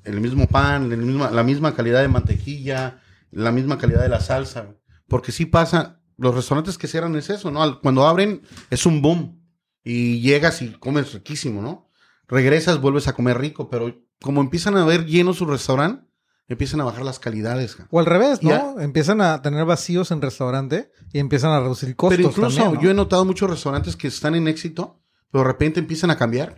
el 0.04 0.18
mismo 0.22 0.46
pan, 0.48 0.90
el 0.90 1.18
la 1.36 1.42
misma 1.42 1.74
calidad 1.74 2.00
de 2.00 2.08
mantequilla, 2.08 3.02
la 3.30 3.52
misma 3.52 3.76
calidad 3.76 4.00
de 4.00 4.08
la 4.08 4.20
salsa. 4.20 4.62
güey. 4.62 4.76
Porque 5.06 5.32
sí 5.32 5.44
pasa, 5.44 6.00
los 6.22 6.36
restaurantes 6.36 6.78
que 6.78 6.86
cierran 6.86 7.16
es 7.16 7.30
eso, 7.30 7.50
¿no? 7.50 7.80
Cuando 7.80 8.06
abren 8.06 8.42
es 8.70 8.86
un 8.86 9.02
boom. 9.02 9.42
Y 9.82 10.20
llegas 10.20 10.62
y 10.62 10.70
comes 10.70 11.12
riquísimo, 11.12 11.60
¿no? 11.60 11.90
Regresas, 12.28 12.80
vuelves 12.80 13.08
a 13.08 13.14
comer 13.14 13.38
rico, 13.38 13.68
pero 13.68 13.92
como 14.20 14.40
empiezan 14.40 14.76
a 14.76 14.84
ver 14.84 15.04
lleno 15.04 15.34
su 15.34 15.46
restaurante, 15.46 16.06
empiezan 16.46 16.80
a 16.80 16.84
bajar 16.84 17.04
las 17.04 17.18
calidades. 17.18 17.74
ja. 17.74 17.88
O 17.90 17.98
al 17.98 18.06
revés, 18.06 18.40
¿no? 18.40 18.50
Ya. 18.50 18.84
Empiezan 18.84 19.20
a 19.20 19.42
tener 19.42 19.64
vacíos 19.64 20.12
en 20.12 20.22
restaurante 20.22 20.92
y 21.12 21.18
empiezan 21.18 21.50
a 21.50 21.58
reducir 21.58 21.96
costos. 21.96 22.18
Pero 22.18 22.28
incluso 22.28 22.56
también, 22.56 22.74
¿no? 22.74 22.80
yo 22.80 22.90
he 22.92 22.94
notado 22.94 23.24
muchos 23.24 23.50
restaurantes 23.50 23.96
que 23.96 24.06
están 24.06 24.36
en 24.36 24.46
éxito, 24.46 25.02
pero 25.32 25.42
de 25.42 25.48
repente 25.48 25.80
empiezan 25.80 26.10
a 26.10 26.16
cambiar. 26.16 26.54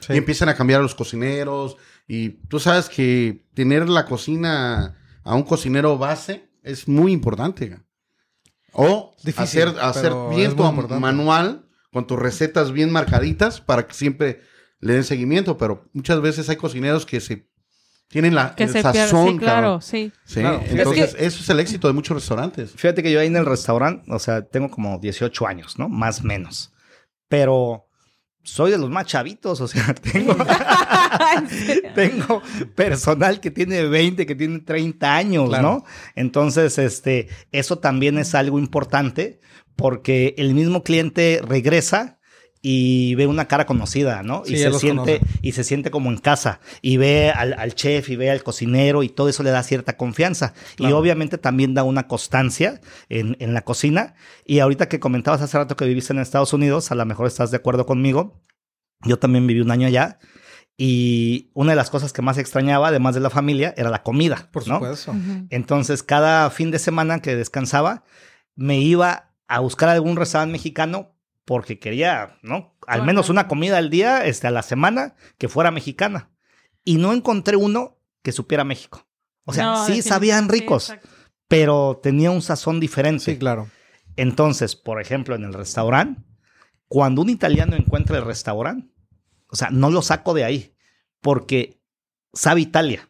Sí. 0.00 0.14
Y 0.14 0.16
empiezan 0.16 0.48
a 0.48 0.54
cambiar 0.54 0.80
a 0.80 0.82
los 0.82 0.94
cocineros. 0.94 1.76
Y 2.08 2.30
tú 2.48 2.58
sabes 2.58 2.88
que 2.88 3.44
tener 3.52 3.90
la 3.90 4.06
cocina 4.06 4.96
a 5.22 5.34
un 5.34 5.42
cocinero 5.42 5.98
base 5.98 6.48
es 6.62 6.88
muy 6.88 7.12
importante. 7.12 7.78
O 8.72 9.14
Difícil, 9.22 9.62
hacer, 9.68 9.80
hacer 9.80 10.12
bien 10.34 10.56
tu 10.56 10.64
importante. 10.64 11.00
manual 11.00 11.66
con 11.92 12.06
tus 12.06 12.18
recetas 12.18 12.72
bien 12.72 12.90
marcaditas 12.90 13.60
para 13.60 13.86
que 13.86 13.94
siempre 13.94 14.40
le 14.80 14.94
den 14.94 15.04
seguimiento. 15.04 15.58
Pero 15.58 15.84
muchas 15.92 16.20
veces 16.20 16.48
hay 16.48 16.56
cocineros 16.56 17.04
que 17.06 17.20
se 17.20 17.48
tienen 18.08 18.34
la 18.34 18.54
Que 18.54 18.64
el 18.64 18.70
se 18.70 18.80
pierde. 18.82 18.98
sazón. 18.98 19.28
Sí, 19.32 19.38
claro, 19.38 19.80
sí. 19.80 20.12
Sí, 20.24 20.40
Claro. 20.40 20.62
entonces 20.66 21.10
Es 21.10 21.14
que- 21.16 21.24
eso 21.26 21.40
es 21.42 21.48
el 21.50 21.60
éxito 21.60 21.86
de 21.88 21.94
muchos 21.94 22.14
restaurantes. 22.14 22.72
Fíjate 22.72 23.02
que 23.02 23.10
yo 23.12 23.20
ahí 23.20 23.26
en 23.26 23.36
el 23.36 23.46
restaurante, 23.46 24.04
o 24.10 24.18
sea, 24.18 24.42
tengo 24.42 24.70
como 24.70 24.98
18 24.98 25.46
años, 25.46 25.78
¿no? 25.78 25.88
Más 25.88 26.20
o 26.20 26.24
menos. 26.24 26.72
Pero 27.28 27.86
soy 28.42 28.70
de 28.70 28.78
los 28.78 28.90
más 28.90 29.06
chavitos, 29.06 29.60
o 29.60 29.68
sea, 29.68 29.94
tengo, 30.12 30.36
tengo 31.94 32.42
personal 32.74 33.40
que 33.40 33.50
tiene 33.50 33.84
20, 33.86 34.26
que 34.26 34.34
tiene 34.34 34.60
30 34.60 35.14
años, 35.16 35.48
Claro. 35.48 35.62
¿no? 35.62 35.84
Entonces, 36.14 36.78
este, 36.78 37.28
eso 37.52 37.78
también 37.78 38.18
es 38.18 38.34
algo 38.34 38.58
importante 38.58 39.40
porque 39.76 40.34
el 40.38 40.54
mismo 40.54 40.82
cliente 40.82 41.40
regresa 41.46 42.18
y 42.64 43.16
ve 43.16 43.26
una 43.26 43.48
cara 43.48 43.66
conocida, 43.66 44.22
¿no? 44.22 44.44
Sí, 44.44 44.54
y 44.54 44.58
se 44.58 44.72
siente 44.74 45.18
conoce. 45.18 45.38
y 45.42 45.52
se 45.52 45.64
siente 45.64 45.90
como 45.90 46.10
en 46.10 46.18
casa 46.18 46.60
y 46.80 46.96
ve 46.96 47.30
al, 47.30 47.54
al 47.54 47.74
chef 47.74 48.08
y 48.08 48.14
ve 48.16 48.30
al 48.30 48.44
cocinero 48.44 49.02
y 49.02 49.08
todo 49.08 49.28
eso 49.28 49.42
le 49.42 49.50
da 49.50 49.62
cierta 49.64 49.96
confianza 49.96 50.54
y 50.78 50.92
obviamente 50.92 51.38
también 51.38 51.74
da 51.74 51.82
una 51.82 52.06
constancia 52.06 52.80
en, 53.08 53.36
en 53.40 53.52
la 53.52 53.62
cocina 53.62 54.14
y 54.46 54.60
ahorita 54.60 54.88
que 54.88 55.00
comentabas 55.00 55.42
hace 55.42 55.58
rato 55.58 55.76
que 55.76 55.86
viviste 55.86 56.12
en 56.12 56.20
Estados 56.20 56.52
Unidos, 56.52 56.92
a 56.92 56.94
lo 56.94 57.04
mejor 57.04 57.26
estás 57.26 57.50
de 57.50 57.56
acuerdo 57.56 57.84
conmigo, 57.84 58.40
yo 59.04 59.18
también 59.18 59.44
viví 59.48 59.60
un 59.60 59.72
año 59.72 59.88
allá 59.88 60.20
y 60.78 61.50
una 61.54 61.72
de 61.72 61.76
las 61.76 61.90
cosas 61.90 62.12
que 62.12 62.22
más 62.22 62.38
extrañaba, 62.38 62.88
además 62.88 63.14
de 63.14 63.20
la 63.20 63.30
familia, 63.30 63.74
era 63.76 63.90
la 63.90 64.02
comida, 64.02 64.48
Por 64.52 64.66
¿no? 64.66 64.76
supuesto. 64.76 65.10
Ujú. 65.10 65.46
Entonces, 65.50 66.02
cada 66.02 66.48
fin 66.50 66.70
de 66.70 66.78
semana 66.78 67.20
que 67.20 67.36
descansaba, 67.36 68.04
me 68.56 68.78
iba 68.78 69.30
a 69.48 69.60
buscar 69.60 69.90
algún 69.90 70.16
restaurante 70.16 70.52
mexicano 70.52 71.14
porque 71.44 71.78
quería, 71.78 72.38
¿no? 72.42 72.76
Al 72.86 73.04
menos 73.04 73.28
una 73.28 73.48
comida 73.48 73.78
al 73.78 73.90
día, 73.90 74.24
este, 74.24 74.46
a 74.46 74.50
la 74.50 74.62
semana, 74.62 75.14
que 75.38 75.48
fuera 75.48 75.70
mexicana. 75.70 76.30
Y 76.84 76.96
no 76.96 77.12
encontré 77.12 77.56
uno 77.56 77.98
que 78.22 78.32
supiera 78.32 78.64
México. 78.64 79.06
O 79.44 79.52
sea, 79.52 79.64
No, 79.64 79.86
sí 79.86 80.02
sabían 80.02 80.48
ricos, 80.48 80.94
pero 81.48 82.00
tenía 82.02 82.30
un 82.30 82.42
sazón 82.42 82.80
diferente. 82.80 83.24
Sí, 83.24 83.38
claro. 83.38 83.68
Entonces, 84.16 84.76
por 84.76 85.00
ejemplo, 85.00 85.34
en 85.34 85.44
el 85.44 85.54
restaurante, 85.54 86.22
cuando 86.86 87.22
un 87.22 87.30
italiano 87.30 87.76
encuentra 87.76 88.18
el 88.18 88.24
restaurante, 88.24 88.92
o 89.48 89.56
sea, 89.56 89.70
no 89.70 89.90
lo 89.90 90.02
saco 90.02 90.34
de 90.34 90.44
ahí, 90.44 90.76
porque 91.20 91.80
sabe 92.32 92.60
Italia. 92.60 93.08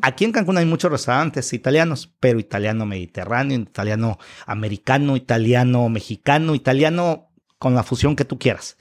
Aquí 0.00 0.24
en 0.24 0.32
Cancún 0.32 0.56
hay 0.56 0.64
muchos 0.64 0.90
restaurantes 0.90 1.52
italianos, 1.52 2.14
pero 2.18 2.40
italiano 2.40 2.86
mediterráneo, 2.86 3.58
italiano 3.58 4.18
americano, 4.46 5.16
italiano 5.16 5.86
mexicano, 5.90 6.54
italiano 6.54 7.25
con 7.58 7.74
la 7.74 7.82
fusión 7.82 8.16
que 8.16 8.24
tú 8.24 8.38
quieras. 8.38 8.76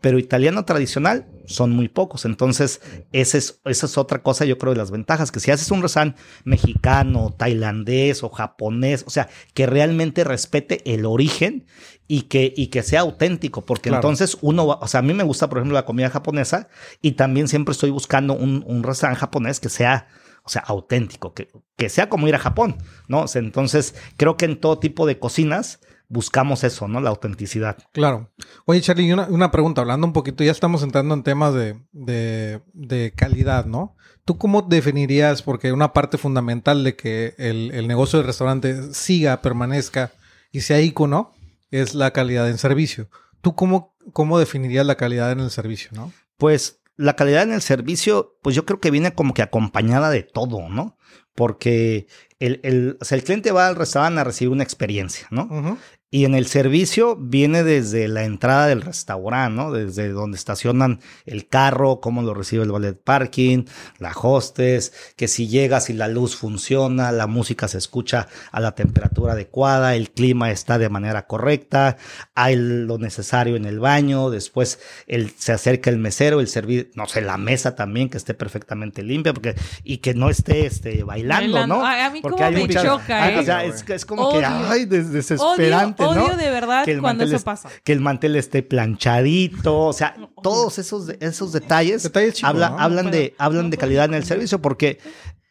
Pero 0.00 0.18
italiano 0.18 0.64
tradicional 0.64 1.28
son 1.46 1.70
muy 1.70 1.88
pocos. 1.88 2.24
Entonces, 2.24 2.80
esa 3.12 3.38
es, 3.38 3.60
esa 3.64 3.86
es 3.86 3.98
otra 3.98 4.20
cosa, 4.20 4.44
yo 4.44 4.58
creo, 4.58 4.72
de 4.72 4.78
las 4.78 4.90
ventajas. 4.90 5.30
Que 5.30 5.38
si 5.38 5.52
haces 5.52 5.70
un 5.70 5.80
restaurante 5.80 6.20
mexicano, 6.42 7.32
tailandés 7.36 8.24
o 8.24 8.30
japonés, 8.30 9.04
o 9.06 9.10
sea, 9.10 9.28
que 9.54 9.66
realmente 9.66 10.24
respete 10.24 10.92
el 10.92 11.06
origen 11.06 11.66
y 12.08 12.22
que, 12.22 12.52
y 12.56 12.66
que 12.66 12.82
sea 12.82 13.00
auténtico. 13.02 13.64
Porque 13.64 13.90
Claro. 13.90 13.98
entonces 13.98 14.38
uno 14.40 14.66
va, 14.66 14.78
o 14.80 14.88
sea, 14.88 15.00
a 15.00 15.02
mí 15.04 15.14
me 15.14 15.22
gusta, 15.22 15.48
por 15.48 15.58
ejemplo, 15.58 15.74
la 15.76 15.84
comida 15.84 16.10
japonesa 16.10 16.68
y 17.00 17.12
también 17.12 17.46
siempre 17.46 17.70
estoy 17.72 17.90
buscando 17.90 18.34
un, 18.34 18.64
un 18.66 18.82
restaurante 18.82 19.20
japonés 19.20 19.60
que 19.60 19.68
sea 19.68 20.08
o 20.42 20.48
sea, 20.48 20.62
auténtico, 20.62 21.34
que, 21.34 21.48
que 21.76 21.88
sea 21.90 22.08
como 22.08 22.26
ir 22.26 22.34
a 22.34 22.38
Japón, 22.38 22.78
¿no? 23.08 23.22
O 23.22 23.28
sea, 23.28 23.40
entonces, 23.40 23.94
creo 24.16 24.36
que 24.36 24.46
en 24.46 24.58
todo 24.58 24.78
tipo 24.78 25.06
de 25.06 25.18
cocinas 25.18 25.80
buscamos 26.10 26.64
eso, 26.64 26.88
¿no? 26.88 27.00
La 27.00 27.08
autenticidad. 27.08 27.78
Claro. 27.92 28.30
Oye, 28.66 28.82
Charlie, 28.82 29.12
una, 29.12 29.28
una 29.28 29.50
pregunta, 29.50 29.80
hablando 29.80 30.06
un 30.06 30.12
poquito, 30.12 30.44
ya 30.44 30.50
estamos 30.50 30.82
entrando 30.82 31.14
en 31.14 31.22
temas 31.22 31.54
de, 31.54 31.80
de, 31.92 32.60
de 32.74 33.12
calidad, 33.16 33.64
¿no? 33.64 33.96
¿Tú 34.24 34.36
cómo 34.36 34.62
definirías, 34.62 35.40
porque 35.42 35.72
una 35.72 35.92
parte 35.92 36.18
fundamental 36.18 36.84
de 36.84 36.96
que 36.96 37.34
el, 37.38 37.70
el 37.72 37.88
negocio 37.88 38.18
del 38.18 38.26
restaurante 38.26 38.92
siga, 38.92 39.40
permanezca 39.40 40.12
y 40.52 40.60
sea 40.60 40.80
ícono, 40.80 41.32
es 41.70 41.94
la 41.94 42.10
calidad 42.10 42.50
en 42.50 42.58
servicio? 42.58 43.08
¿Tú 43.40 43.54
cómo, 43.54 43.96
cómo 44.12 44.38
definirías 44.38 44.84
la 44.84 44.96
calidad 44.96 45.32
en 45.32 45.40
el 45.40 45.50
servicio, 45.50 45.90
no? 45.94 46.12
Pues 46.36 46.80
la 46.96 47.14
calidad 47.14 47.44
en 47.44 47.52
el 47.52 47.62
servicio, 47.62 48.36
pues 48.42 48.54
yo 48.54 48.66
creo 48.66 48.80
que 48.80 48.90
viene 48.90 49.14
como 49.14 49.32
que 49.32 49.42
acompañada 49.42 50.10
de 50.10 50.22
todo, 50.22 50.68
¿no? 50.68 50.98
Porque 51.34 52.08
el, 52.40 52.60
el, 52.62 52.98
o 53.00 53.04
sea, 53.04 53.16
el 53.16 53.24
cliente 53.24 53.52
va 53.52 53.68
al 53.68 53.76
restaurante 53.76 54.20
a 54.20 54.24
recibir 54.24 54.52
una 54.52 54.64
experiencia, 54.64 55.26
¿no? 55.30 55.44
Ujú. 55.44 55.78
Y 56.12 56.24
en 56.24 56.34
el 56.34 56.46
servicio 56.46 57.14
viene 57.16 57.62
desde 57.62 58.08
la 58.08 58.24
entrada 58.24 58.66
del 58.66 58.82
restaurante, 58.82 59.54
¿no? 59.56 59.70
Desde 59.70 60.08
donde 60.08 60.36
estacionan 60.36 60.98
el 61.24 61.46
carro, 61.46 62.00
cómo 62.00 62.22
lo 62.22 62.34
recibe 62.34 62.64
el 62.64 62.72
ballet 62.72 63.00
parking, 63.00 63.64
la 64.00 64.10
hostess, 64.10 64.92
que 65.14 65.28
si 65.28 65.46
llegas 65.46 65.88
y 65.88 65.92
la 65.92 66.08
luz 66.08 66.34
funciona, 66.34 67.12
la 67.12 67.28
música 67.28 67.68
se 67.68 67.78
escucha 67.78 68.26
a 68.50 68.58
la 68.58 68.74
temperatura 68.74 69.34
adecuada, 69.34 69.94
el 69.94 70.10
clima 70.10 70.50
está 70.50 70.78
de 70.78 70.88
manera 70.88 71.28
correcta, 71.28 71.96
hay 72.34 72.56
lo 72.56 72.98
necesario 72.98 73.54
en 73.54 73.64
el 73.64 73.78
baño, 73.78 74.30
después 74.30 74.80
el, 75.06 75.30
se 75.38 75.52
acerca 75.52 75.90
el 75.90 75.98
mesero, 75.98 76.40
el 76.40 76.48
servir, 76.48 76.90
no 76.96 77.06
sé, 77.06 77.20
la 77.20 77.36
mesa 77.36 77.76
también 77.76 78.08
que 78.08 78.16
esté 78.16 78.34
perfectamente 78.34 79.04
limpia, 79.04 79.32
porque, 79.32 79.54
y 79.84 79.98
que 79.98 80.14
no 80.14 80.28
esté 80.28 80.66
este, 80.66 81.04
bailando, 81.04 81.52
Bailando. 81.54 81.76
¿no? 81.76 81.86
Ay, 81.86 82.00
a 82.00 82.10
mí 82.10 82.20
Porque 82.20 82.42
cómo 82.42 82.56
hay 82.56 82.66
me 82.66 82.74
choca, 82.74 83.22
Ah, 83.22 83.30
¿eh? 83.30 83.38
O 83.38 83.42
sea, 83.44 83.64
es, 83.64 84.04
como 84.04 84.32
que, 84.32 84.44
ay, 84.44 84.86
des- 84.86 85.12
desesperante, 85.12 85.99
Odio, 85.99 85.99
¿no? 86.00 86.24
odio 86.26 86.36
de 86.36 86.50
verdad 86.50 86.84
que 86.84 86.92
el 86.92 87.00
cuando 87.00 87.18
mantel 87.22 87.28
eso 87.28 87.36
es- 87.36 87.42
pasa. 87.44 87.68
que 87.84 87.92
el 87.92 88.00
mantel 88.00 88.36
esté 88.36 88.62
planchadito, 88.62 89.78
o 89.86 89.92
sea, 89.92 90.16
todos 90.42 90.78
esos, 90.78 91.08
esos 91.20 91.52
detalles, 91.52 92.02
Detalles 92.02 92.34
chicos, 92.34 92.50
habla- 92.50 92.70
¿no? 92.70 92.78
hablan, 92.78 93.06
Pero- 93.06 93.16
de, 93.16 93.34
hablan 93.38 93.64
no 93.64 93.70
de 93.70 93.76
calidad 93.76 94.04
en 94.06 94.14
el 94.14 94.22
ser. 94.22 94.28
servicio 94.36 94.60
porque, 94.62 94.98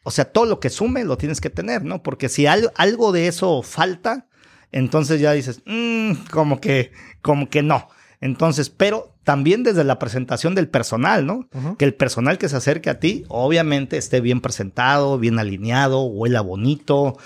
o 0.02 0.10
sea, 0.10 0.24
todo 0.26 0.46
lo 0.46 0.60
que 0.60 0.70
sume 0.70 1.04
lo 1.04 1.16
tienes 1.16 1.40
que 1.40 1.50
tener, 1.50 1.84
¿no? 1.84 2.02
Porque 2.02 2.28
si 2.28 2.46
al- 2.46 2.72
algo 2.76 3.12
de 3.12 3.26
eso 3.28 3.62
falta, 3.62 4.26
entonces 4.72 5.20
ya 5.20 5.32
dices, 5.32 5.62
"Mm, 5.66 6.12
como 6.30 6.60
que, 6.60 6.92
como 7.22 7.48
que 7.50 7.62
no. 7.62 7.88
Entonces, 8.20 8.70
pero 8.70 9.14
también 9.24 9.62
desde 9.62 9.84
la 9.84 9.98
presentación 9.98 10.54
del 10.54 10.68
personal, 10.68 11.26
¿no? 11.26 11.48
Que 11.78 11.84
el 11.84 11.94
personal 11.94 12.38
que 12.38 12.48
se 12.48 12.56
acerque 12.56 12.90
a 12.90 12.98
ti, 12.98 13.24
obviamente, 13.28 13.96
esté 13.96 14.20
bien 14.20 14.40
presentado, 14.40 15.18
bien 15.18 15.38
alineado, 15.38 16.04
huela 16.04 16.40
bonito, 16.40 17.16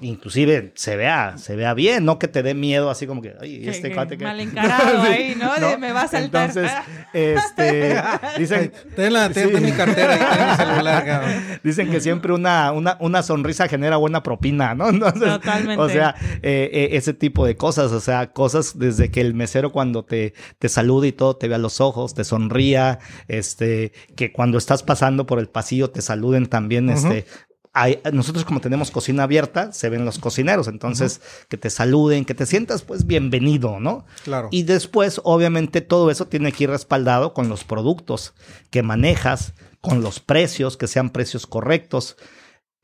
inclusive 0.00 0.72
se 0.74 0.96
vea, 0.96 1.36
se 1.36 1.56
vea 1.56 1.74
bien, 1.74 2.04
no 2.04 2.18
que 2.18 2.28
te 2.28 2.42
dé 2.42 2.54
miedo 2.54 2.90
así 2.90 3.06
como 3.06 3.22
que, 3.22 3.34
ay, 3.40 3.68
este 3.68 3.88
que 3.90 3.94
cuate 3.94 4.18
que 4.18 4.24
mal 4.24 4.40
encarado 4.40 5.02
ahí, 5.02 5.34
¿no? 5.38 5.54
De 5.54 5.76
me 5.78 5.92
va 5.92 6.02
a 6.02 6.08
saltar. 6.08 6.48
Entonces, 6.50 6.70
este, 7.12 7.96
dicen, 8.38 8.72
ten 8.96 9.12
la, 9.12 9.28
ten, 9.30 9.48
Sí. 9.48 9.54
ten 9.54 9.62
mi 9.64 9.72
cartera 9.72 10.16
y 10.16 10.18
ten 10.36 10.48
mi 10.50 10.56
celular, 10.56 11.04
cabrón. 11.04 11.32
dicen 11.62 11.90
que 11.90 12.00
siempre 12.00 12.32
una, 12.32 12.72
una, 12.72 12.96
una 13.00 13.22
sonrisa 13.22 13.68
genera 13.68 13.96
buena 13.96 14.22
propina, 14.22 14.74
¿no? 14.74 14.88
Entonces, 14.88 15.28
Totalmente. 15.28 15.82
O 15.82 15.88
sea, 15.88 16.14
eh, 16.42 16.70
eh, 16.72 16.88
ese 16.92 17.12
tipo 17.14 17.44
de 17.46 17.56
cosas, 17.56 17.92
o 17.92 18.00
sea, 18.00 18.32
cosas 18.32 18.78
desde 18.78 19.10
que 19.10 19.20
el 19.20 19.34
mesero 19.34 19.70
cuando 19.72 20.04
te, 20.04 20.34
te 20.58 20.68
saluda 20.68 21.06
y 21.06 21.12
todo 21.12 21.36
te 21.42 21.48
vea 21.48 21.56
a 21.56 21.60
los 21.60 21.80
ojos, 21.80 22.14
te 22.14 22.22
sonría, 22.22 23.00
este, 23.26 23.90
que 24.14 24.30
cuando 24.32 24.58
estás 24.58 24.84
pasando 24.84 25.26
por 25.26 25.40
el 25.40 25.48
pasillo 25.48 25.90
te 25.90 26.00
saluden 26.00 26.46
también, 26.46 26.88
este, 26.88 27.26
hay- 27.72 27.98
nosotros 28.12 28.44
como 28.44 28.60
tenemos 28.60 28.92
cocina 28.92 29.24
abierta, 29.24 29.72
se 29.72 29.88
ven 29.88 30.04
los 30.04 30.20
cocineros, 30.20 30.68
entonces 30.68 31.20
que 31.48 31.56
te 31.56 31.68
saluden, 31.68 32.24
que 32.24 32.34
te 32.34 32.46
sientas 32.46 32.82
pues 32.82 33.08
bienvenido, 33.08 33.80
¿no? 33.80 34.04
Claro. 34.22 34.50
Y 34.52 34.62
después, 34.62 35.20
obviamente, 35.24 35.80
todo 35.80 36.12
eso 36.12 36.26
tiene 36.28 36.52
que 36.52 36.62
ir 36.64 36.70
respaldado 36.70 37.34
con 37.34 37.48
los 37.48 37.64
productos 37.64 38.34
que 38.70 38.84
manejas, 38.84 39.54
con 39.80 40.00
los 40.00 40.20
precios, 40.20 40.76
que 40.76 40.86
sean 40.86 41.10
precios 41.10 41.48
correctos. 41.48 42.16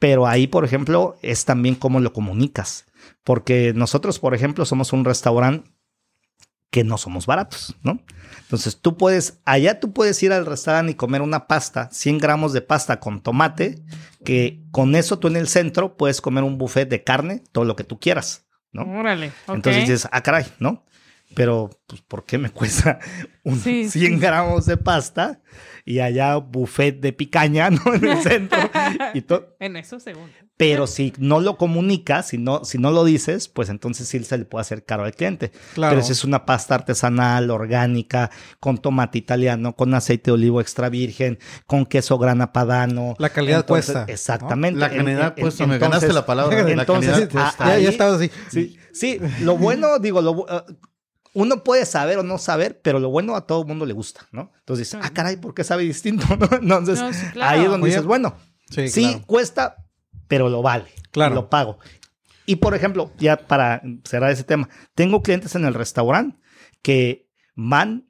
Pero 0.00 0.26
ahí, 0.26 0.48
por 0.48 0.64
ejemplo, 0.64 1.16
es 1.22 1.44
también 1.44 1.76
cómo 1.76 2.00
lo 2.00 2.12
comunicas. 2.12 2.86
Porque 3.22 3.72
nosotros, 3.76 4.18
por 4.18 4.34
ejemplo, 4.34 4.64
somos 4.64 4.92
un 4.92 5.04
restaurante 5.04 5.70
que 6.70 6.84
no 6.84 6.98
somos 6.98 7.26
baratos, 7.26 7.76
¿no? 7.82 8.00
Entonces 8.42 8.80
tú 8.80 8.96
puedes, 8.96 9.40
allá 9.44 9.80
tú 9.80 9.92
puedes 9.92 10.22
ir 10.22 10.32
al 10.32 10.46
restaurante 10.46 10.92
y 10.92 10.94
comer 10.94 11.22
una 11.22 11.46
pasta, 11.46 11.88
100 11.92 12.18
gramos 12.18 12.52
de 12.52 12.60
pasta 12.60 13.00
con 13.00 13.22
tomate, 13.22 13.82
que 14.24 14.62
con 14.70 14.94
eso 14.94 15.18
tú 15.18 15.28
en 15.28 15.36
el 15.36 15.48
centro 15.48 15.96
puedes 15.96 16.20
comer 16.20 16.44
un 16.44 16.58
buffet 16.58 16.88
de 16.88 17.04
carne, 17.04 17.42
todo 17.52 17.64
lo 17.64 17.76
que 17.76 17.84
tú 17.84 17.98
quieras, 17.98 18.46
¿no? 18.72 18.82
Órale. 18.82 19.32
ok. 19.46 19.54
Entonces 19.56 19.82
dices, 19.82 20.08
ah, 20.12 20.22
caray, 20.22 20.46
¿no? 20.58 20.84
Pero, 21.34 21.70
pues, 21.86 22.00
¿por 22.02 22.24
qué 22.24 22.38
me 22.38 22.50
cuesta 22.52 22.98
un 23.44 23.58
Sí, 23.58 23.88
100 23.88 24.14
sí. 24.14 24.18
gramos 24.18 24.66
de 24.66 24.76
pasta 24.76 25.40
y 25.84 26.00
allá 26.00 26.36
buffet 26.36 27.00
de 27.00 27.12
picaña, 27.12 27.70
¿no? 27.70 27.94
En 27.94 28.04
el 28.04 28.22
centro. 28.22 28.58
y 29.14 29.24
En 29.60 29.76
eso, 29.76 30.00
segundo. 30.00 30.32
Pero 30.58 30.86
si 30.88 31.12
no 31.18 31.40
lo 31.40 31.56
comunicas, 31.56 32.26
si 32.28 32.36
no, 32.36 32.64
si 32.64 32.76
no 32.78 32.90
lo 32.90 33.04
dices, 33.04 33.48
pues 33.48 33.68
entonces 33.70 34.08
sí 34.08 34.22
se 34.24 34.36
le 34.36 34.44
puede 34.44 34.60
hacer 34.62 34.84
caro 34.84 35.04
al 35.04 35.14
cliente. 35.14 35.52
Claro. 35.74 35.94
Pero 35.94 36.04
si 36.04 36.12
es 36.12 36.24
una 36.24 36.44
pasta 36.44 36.74
artesanal, 36.74 37.50
orgánica, 37.50 38.30
con 38.60 38.76
tomate 38.76 39.18
italiano, 39.18 39.76
con 39.76 39.94
aceite 39.94 40.30
de 40.30 40.32
olivo 40.32 40.60
extra 40.60 40.88
virgen, 40.88 41.38
con 41.66 41.86
queso 41.86 42.18
grana 42.18 42.52
padano. 42.52 43.14
La 43.18 43.30
calidad 43.30 43.60
Entonces, 43.60 43.86
cuesta, 43.92 44.06
¿no? 44.06 44.12
Exactamente. 44.12 44.80
La 44.80 44.86
En- 44.88 44.96
calidad 44.96 45.34
en- 45.36 45.42
cuesta, 45.42 45.66
me 45.66 45.74
entonces- 45.76 46.00
ganaste 46.00 46.12
la 46.12 46.26
palabra. 46.26 46.62
La 46.64 46.70
entonces, 46.82 47.10
calidad 47.12 47.28
ah, 47.30 47.32
cuesta. 47.44 47.64
Ya, 47.66 47.72
ahí- 47.74 47.96
ya 47.96 48.14
así. 48.14 48.30
Sí, 48.50 48.76
sí, 48.92 49.20
lo 49.42 49.56
bueno, 49.56 49.98
digo, 50.00 50.20
lo, 50.20 50.32
uh, 50.32 50.46
uno 51.34 51.62
puede 51.62 51.86
saber 51.86 52.18
o 52.18 52.24
no 52.24 52.36
saber, 52.38 52.80
pero 52.82 52.98
lo 52.98 53.10
bueno 53.10 53.36
a 53.36 53.46
todo 53.46 53.60
el 53.62 53.68
mundo 53.68 53.86
le 53.86 53.92
gusta, 53.92 54.26
¿no? 54.32 54.50
Entonces 54.58 54.90
dices, 54.90 55.00
ah, 55.08 55.10
caray, 55.14 55.36
¿por 55.36 55.54
qué 55.54 55.62
sabe 55.62 55.84
distinto? 55.84 56.26
¿no? 56.62 56.78
Entonces, 56.80 57.00
No, 57.00 57.12
sí, 57.12 57.26
claro. 57.32 57.50
ahí 57.56 57.64
es 57.64 57.70
donde 57.70 57.84
Oye, 57.84 57.92
dices, 57.92 58.06
bueno, 58.06 58.34
Sí, 58.70 58.88
sí, 58.88 59.02
claro. 59.04 59.22
cuesta, 59.26 59.76
pero 60.28 60.48
lo 60.48 60.62
vale. 60.62 60.86
Claro. 61.10 61.34
Lo 61.34 61.50
pago. 61.50 61.78
Y 62.46 62.56
por 62.56 62.74
ejemplo, 62.74 63.12
ya 63.18 63.36
para 63.36 63.82
cerrar 64.04 64.30
ese 64.30 64.44
tema, 64.44 64.68
tengo 64.94 65.22
clientes 65.22 65.54
en 65.54 65.64
el 65.64 65.74
restaurante 65.74 66.38
que 66.80 67.28
van 67.54 68.08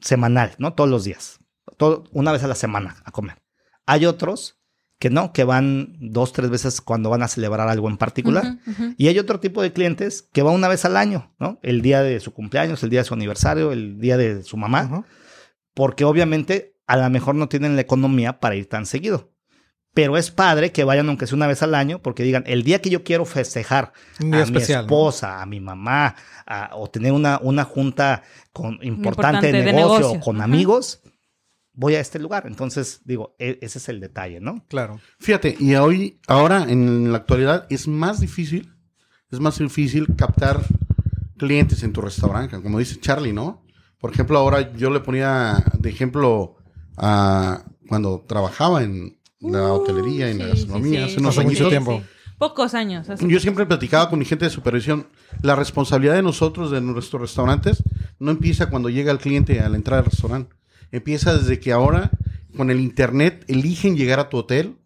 semanal, 0.00 0.54
¿no? 0.58 0.74
Todos 0.74 0.90
los 0.90 1.04
días. 1.04 1.38
Todo, 1.76 2.04
una 2.12 2.32
vez 2.32 2.42
a 2.42 2.48
la 2.48 2.54
semana 2.54 2.96
a 3.04 3.12
comer. 3.12 3.42
Hay 3.86 4.06
otros 4.06 4.58
que 4.98 5.10
no, 5.10 5.32
que 5.32 5.44
van 5.44 5.96
dos, 6.00 6.32
tres 6.32 6.50
veces 6.50 6.80
cuando 6.80 7.10
van 7.10 7.22
a 7.22 7.28
celebrar 7.28 7.68
algo 7.68 7.88
en 7.88 7.96
particular. 7.96 8.58
Y 8.96 9.06
hay 9.06 9.18
otro 9.18 9.38
tipo 9.38 9.62
de 9.62 9.72
clientes 9.72 10.22
que 10.22 10.42
va 10.42 10.50
una 10.50 10.66
vez 10.66 10.84
al 10.84 10.96
año, 10.96 11.32
¿no? 11.38 11.60
El 11.62 11.82
día 11.82 12.02
de 12.02 12.18
su 12.18 12.34
cumpleaños, 12.34 12.82
el 12.82 12.90
día 12.90 13.00
de 13.00 13.04
su 13.04 13.14
aniversario, 13.14 13.70
el 13.70 14.00
día 14.00 14.16
de 14.16 14.42
su 14.42 14.56
mamá, 14.56 15.06
porque 15.74 16.04
obviamente 16.04 16.74
a 16.88 16.96
lo 16.96 17.08
mejor 17.10 17.36
no 17.36 17.48
tienen 17.48 17.76
la 17.76 17.82
economía 17.82 18.40
para 18.40 18.56
ir 18.56 18.68
tan 18.68 18.86
seguido. 18.86 19.32
Pero 19.98 20.16
es 20.16 20.30
padre 20.30 20.70
que 20.70 20.84
vayan 20.84 21.08
aunque 21.08 21.26
sea 21.26 21.34
una 21.34 21.48
vez 21.48 21.60
al 21.64 21.74
año, 21.74 21.98
porque 22.00 22.22
digan, 22.22 22.44
el 22.46 22.62
día 22.62 22.80
que 22.80 22.88
yo 22.88 23.02
quiero 23.02 23.24
festejar 23.24 23.92
Un 24.22 24.30
día 24.30 24.38
a 24.40 24.44
especial, 24.44 24.84
mi 24.84 24.86
¿no? 24.90 24.94
esposa, 24.94 25.42
a 25.42 25.46
mi 25.46 25.58
mamá, 25.58 26.14
a- 26.46 26.70
o 26.74 26.88
tener 26.88 27.10
una, 27.10 27.40
una 27.42 27.64
junta 27.64 28.22
con, 28.52 28.74
importante, 28.74 28.88
Importante 28.98 29.46
de 29.52 29.58
de 29.64 29.72
negocio, 29.72 29.98
negocio. 29.98 30.20
con 30.20 30.36
Ajá. 30.36 30.44
amigos, 30.44 31.02
voy 31.72 31.96
a 31.96 32.00
este 32.00 32.20
lugar. 32.20 32.44
Entonces, 32.46 33.00
digo, 33.06 33.34
e- 33.40 33.58
ese 33.60 33.78
es 33.78 33.88
el 33.88 33.98
detalle, 33.98 34.38
¿no? 34.38 34.64
Claro. 34.68 35.00
Fíjate, 35.18 35.56
y 35.58 35.74
hoy, 35.74 36.20
ahora 36.28 36.62
en 36.68 37.10
la 37.10 37.18
actualidad 37.18 37.66
es 37.68 37.88
más 37.88 38.20
difícil, 38.20 38.72
es 39.32 39.40
más 39.40 39.58
difícil 39.58 40.06
captar 40.16 40.60
clientes 41.36 41.82
en 41.82 41.92
tu 41.92 42.02
restaurante, 42.02 42.62
como 42.62 42.78
dice 42.78 43.00
Charlie, 43.00 43.32
¿no? 43.32 43.64
Por 43.98 44.12
ejemplo, 44.12 44.38
ahora 44.38 44.72
yo 44.76 44.90
le 44.90 45.00
ponía 45.00 45.56
de 45.76 45.90
ejemplo 45.90 46.54
a 46.96 47.64
cuando 47.88 48.24
trabajaba 48.28 48.82
en 48.84 49.17
la 49.40 49.72
hotelería, 49.72 50.30
en 50.30 50.38
la 50.38 50.44
Sí, 50.46 50.50
sí, 50.50 50.56
gastronomía, 50.58 51.00
sí, 51.00 51.04
hace 51.12 51.20
unos 51.20 51.38
hace 51.38 51.46
mucho 51.46 51.68
tiempo. 51.68 52.02
Pocos 52.38 52.74
años. 52.74 53.08
hace- 53.08 53.26
Yo 53.28 53.40
siempre 53.40 53.66
platicaba 53.66 54.08
con 54.10 54.18
mi 54.18 54.24
gente 54.24 54.44
de 54.44 54.50
supervisión, 54.50 55.08
la 55.42 55.56
responsabilidad 55.56 56.14
de 56.14 56.22
nosotros, 56.22 56.70
de 56.70 56.80
nuestros 56.80 57.20
restaurantes, 57.22 57.82
no 58.20 58.30
empieza 58.30 58.70
cuando 58.70 58.88
llega 58.90 59.10
el 59.12 59.18
cliente 59.18 59.60
a 59.60 59.68
la 59.68 59.76
entrada 59.76 60.02
del 60.02 60.10
restaurante. 60.12 60.54
Empieza 60.92 61.36
desde 61.36 61.58
que 61.58 61.72
ahora, 61.72 62.10
con 62.56 62.70
el 62.70 62.80
internet, 62.80 63.44
eligen 63.48 63.96
llegar 63.96 64.20
a 64.20 64.28
tu 64.28 64.36
hotel, 64.38 64.76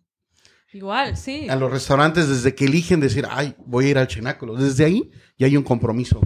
Igual, 0.72 1.16
sí. 1.18 1.48
a 1.50 1.56
los 1.56 1.70
restaurantes, 1.70 2.28
desde 2.28 2.54
que 2.54 2.64
eligen 2.64 3.00
decir, 3.00 3.26
ay, 3.30 3.54
voy 3.66 3.86
a 3.86 3.90
ir 3.90 3.98
al 3.98 4.08
cenáculo. 4.08 4.54
Desde 4.56 4.84
ahí 4.86 5.10
ya 5.38 5.46
hay 5.46 5.56
un 5.56 5.62
compromiso. 5.64 6.20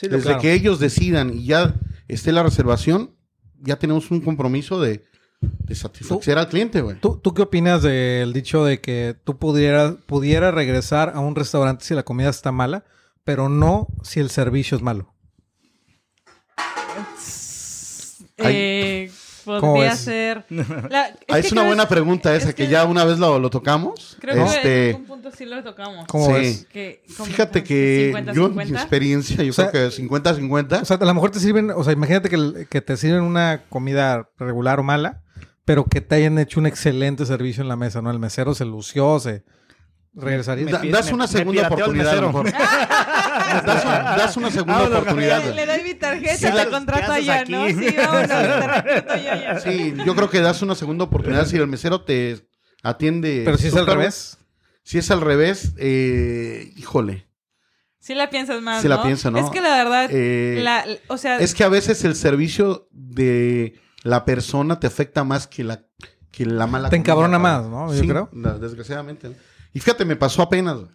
desde 0.00 0.20
claro. 0.20 0.40
que 0.40 0.52
ellos 0.52 0.78
decidan 0.78 1.36
y 1.36 1.46
ya 1.46 1.74
esté 2.06 2.30
la 2.30 2.42
reservación, 2.44 3.16
ya 3.60 3.76
tenemos 3.76 4.10
un 4.12 4.20
compromiso 4.20 4.80
de, 4.80 5.02
de 5.40 5.74
satisfacer 5.74 6.38
al 6.38 6.48
cliente, 6.48 6.80
güey. 6.80 6.98
¿Tú, 7.00 7.18
¿Tú 7.22 7.34
qué 7.34 7.42
opinas 7.42 7.82
del 7.82 8.32
dicho 8.32 8.64
de 8.64 8.80
que 8.80 9.16
tú 9.24 9.36
pudieras 9.38 9.94
pudiera 10.06 10.50
regresar 10.50 11.12
a 11.14 11.20
un 11.20 11.34
restaurante 11.34 11.84
si 11.84 11.94
la 11.94 12.02
comida 12.04 12.30
está 12.30 12.52
mala, 12.52 12.84
pero 13.24 13.48
no 13.48 13.88
si 14.02 14.20
el 14.20 14.30
servicio 14.30 14.76
es 14.76 14.82
malo? 14.82 15.12
Eh, 18.38 19.10
¿Cómo 19.44 19.60
podría 19.74 19.94
ser. 19.96 20.44
La- 20.50 21.14
Ah, 21.28 21.38
es 21.38 21.46
que 21.46 21.52
una 21.54 21.62
buena 21.62 21.88
pregunta 21.88 22.34
esa, 22.34 22.48
es 22.50 22.54
que, 22.54 22.66
ya 22.68 22.84
una 22.84 23.04
vez 23.04 23.18
lo, 23.18 23.38
lo 23.38 23.48
tocamos. 23.50 24.16
Creo 24.20 24.34
que 24.34 24.40
en 24.40 24.46
este, 24.46 24.86
algún 24.90 25.06
punto 25.06 25.30
sí 25.30 25.44
lo 25.44 25.62
tocamos. 25.62 26.06
¿Cómo 26.08 26.26
Sí. 26.36 26.66
Que, 26.72 27.02
Fíjate 27.08 27.62
que 27.62 28.06
50, 28.08 28.32
yo 28.32 28.46
en 28.46 28.56
mi 28.56 28.64
50. 28.64 28.80
experiencia, 28.82 29.42
yo 29.44 29.50
O 29.50 29.54
sea, 29.54 29.70
creo 29.70 29.88
que 29.90 29.96
50-50. 29.96 30.82
O 30.82 30.84
sea, 30.84 30.96
a 30.96 31.04
lo 31.04 31.14
mejor 31.14 31.30
te 31.30 31.38
sirven, 31.40 31.70
o 31.70 31.84
sea, 31.84 31.92
imagínate 31.92 32.28
que, 32.28 32.66
que 32.68 32.80
te 32.80 32.96
sirven 32.96 33.22
una 33.22 33.62
comida 33.68 34.28
regular 34.38 34.80
o 34.80 34.82
mala, 34.82 35.22
pero 35.66 35.84
que 35.84 36.00
te 36.00 36.14
hayan 36.14 36.38
hecho 36.38 36.58
un 36.60 36.66
excelente 36.66 37.26
servicio 37.26 37.62
en 37.62 37.68
la 37.68 37.76
mesa, 37.76 38.00
¿no? 38.00 38.10
El 38.10 38.18
mesero 38.18 38.54
se 38.54 38.64
lució, 38.64 39.20
se 39.20 39.44
regresaría. 40.14 40.64
Da- 40.66 40.80
das 40.90 41.12
una 41.12 41.24
me 41.26 41.28
segunda 41.28 41.66
oportunidad. 41.68 42.20
mejor. 42.22 42.50
das, 42.50 43.84
un- 43.84 43.90
das 44.16 44.36
una 44.38 44.50
segunda 44.50 44.84
oportunidad. 44.84 45.44
Le, 45.44 45.54
le 45.54 45.66
doy 45.66 45.82
mi 45.82 45.94
tarjeta, 45.94 46.36
Sí, 46.36 46.44
te 46.46 46.52
la- 46.54 46.70
contrato 46.70 47.00
¿qué 47.06 47.12
haces 47.12 47.28
allá, 47.28 47.40
aquí? 47.40 47.52
¿no? 47.52 47.66
Sí, 47.68 47.94
vámonos, 47.96 48.28
te 48.28 49.22
yo 49.22 49.34
ya. 49.34 49.60
Sí, 49.60 49.94
yo 50.06 50.14
creo 50.14 50.30
que 50.30 50.40
das 50.40 50.62
una 50.62 50.74
segunda 50.74 51.04
oportunidad 51.04 51.46
si 51.46 51.56
el 51.56 51.66
mesero 51.66 52.00
te 52.02 52.48
atiende. 52.82 53.42
Pero 53.44 53.58
si 53.58 53.68
es 53.68 53.76
al 53.76 53.86
revés. 53.86 54.38
Si 54.84 54.98
es 54.98 55.10
al 55.10 55.20
revés, 55.20 55.72
eh, 55.78 56.72
híjole. 56.76 57.26
Sí 57.98 58.14
la 58.14 58.30
piensas 58.30 58.62
más, 58.62 58.82
Sí 58.82 58.86
la 58.88 58.98
¿no? 58.98 59.02
pienso, 59.02 59.32
¿no? 59.32 59.38
Es 59.38 59.50
que 59.50 59.60
la 59.60 59.76
verdad, 59.76 60.08
Eh, 60.12 60.60
la, 60.62 60.84
o 61.08 61.16
sea, 61.18 61.38
Es 61.38 61.56
que 61.56 61.64
a 61.64 61.68
veces 61.68 62.04
el 62.04 62.14
servicio 62.14 62.86
de 62.92 63.80
la 64.06 64.24
persona 64.24 64.78
te 64.80 64.86
afecta 64.86 65.24
más 65.24 65.46
que 65.46 65.64
la, 65.64 65.82
que 66.30 66.46
la 66.46 66.66
mala 66.66 66.88
Te 66.90 66.96
encabrona 66.96 67.38
más, 67.38 67.66
¿no? 67.66 67.92
Yo 67.92 68.00
Sí, 68.00 68.06
creo. 68.08 68.28
desgraciadamente. 68.32 69.36
Y 69.72 69.80
fíjate, 69.80 70.04
me 70.04 70.16
pasó 70.16 70.42
apenas. 70.42 70.76
güey. 70.76 70.88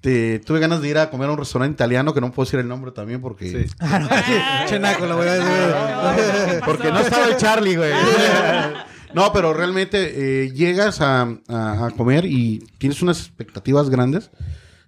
Te, 0.00 0.38
tuve 0.40 0.60
ganas 0.60 0.82
de 0.82 0.88
ir 0.88 0.98
a 0.98 1.08
comer 1.10 1.28
a 1.28 1.32
un 1.32 1.38
restaurante 1.38 1.74
italiano 1.74 2.12
que 2.12 2.20
no 2.20 2.30
puedo 2.30 2.44
decir 2.46 2.60
el 2.60 2.68
nombre 2.68 2.92
también 2.92 3.20
porque... 3.20 3.68
Chenaco, 4.68 5.06
lo 5.06 5.16
voy 5.16 5.28
a 5.28 5.34
decir. 5.34 6.60
Porque 6.64 6.90
no 6.90 7.00
estaba 7.00 7.26
el 7.26 7.36
Charlie, 7.36 7.76
güey. 7.76 7.92
No, 9.14 9.32
pero 9.32 9.54
realmente 9.54 10.42
eh, 10.42 10.50
llegas 10.50 11.00
a, 11.00 11.22
a- 11.46 11.86
a 11.86 11.90
comer 11.92 12.24
y 12.24 12.58
tienes 12.78 13.00
unas 13.00 13.20
expectativas 13.20 13.88
grandes 13.88 14.32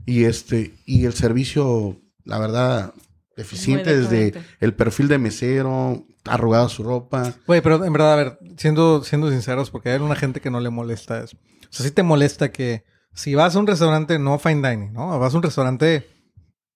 y 0.04 0.24
este 0.24 0.74
y 0.84 1.04
el 1.04 1.14
servicio, 1.14 2.00
la 2.24 2.40
verdad, 2.40 2.92
deficiente 3.36 3.90
Muy 3.94 4.00
desde 4.02 4.34
el 4.58 4.74
perfil 4.74 5.06
de 5.06 5.18
mesero, 5.18 6.04
arrugada 6.28 6.68
su 6.68 6.82
ropa. 6.82 7.32
Güey, 7.46 7.60
pero 7.60 7.84
en 7.84 7.92
verdad, 7.92 8.12
a 8.12 8.16
ver, 8.16 8.38
siendo, 8.56 9.02
siendo 9.04 9.30
sinceros, 9.30 9.70
porque 9.70 9.90
hay 9.90 10.00
una 10.00 10.16
gente 10.16 10.40
que 10.40 10.50
no 10.50 10.60
le 10.60 10.70
molesta 10.70 11.22
eso. 11.22 11.36
O 11.36 11.68
sea, 11.72 11.84
sí 11.86 11.92
te 11.92 12.02
molesta 12.02 12.50
que 12.50 12.84
si 13.12 13.34
vas 13.34 13.56
a 13.56 13.58
un 13.58 13.66
restaurante, 13.66 14.18
no 14.18 14.38
fine 14.38 14.68
dining, 14.68 14.92
¿no? 14.92 15.18
Vas 15.18 15.32
a 15.34 15.36
un 15.36 15.42
restaurante 15.42 16.06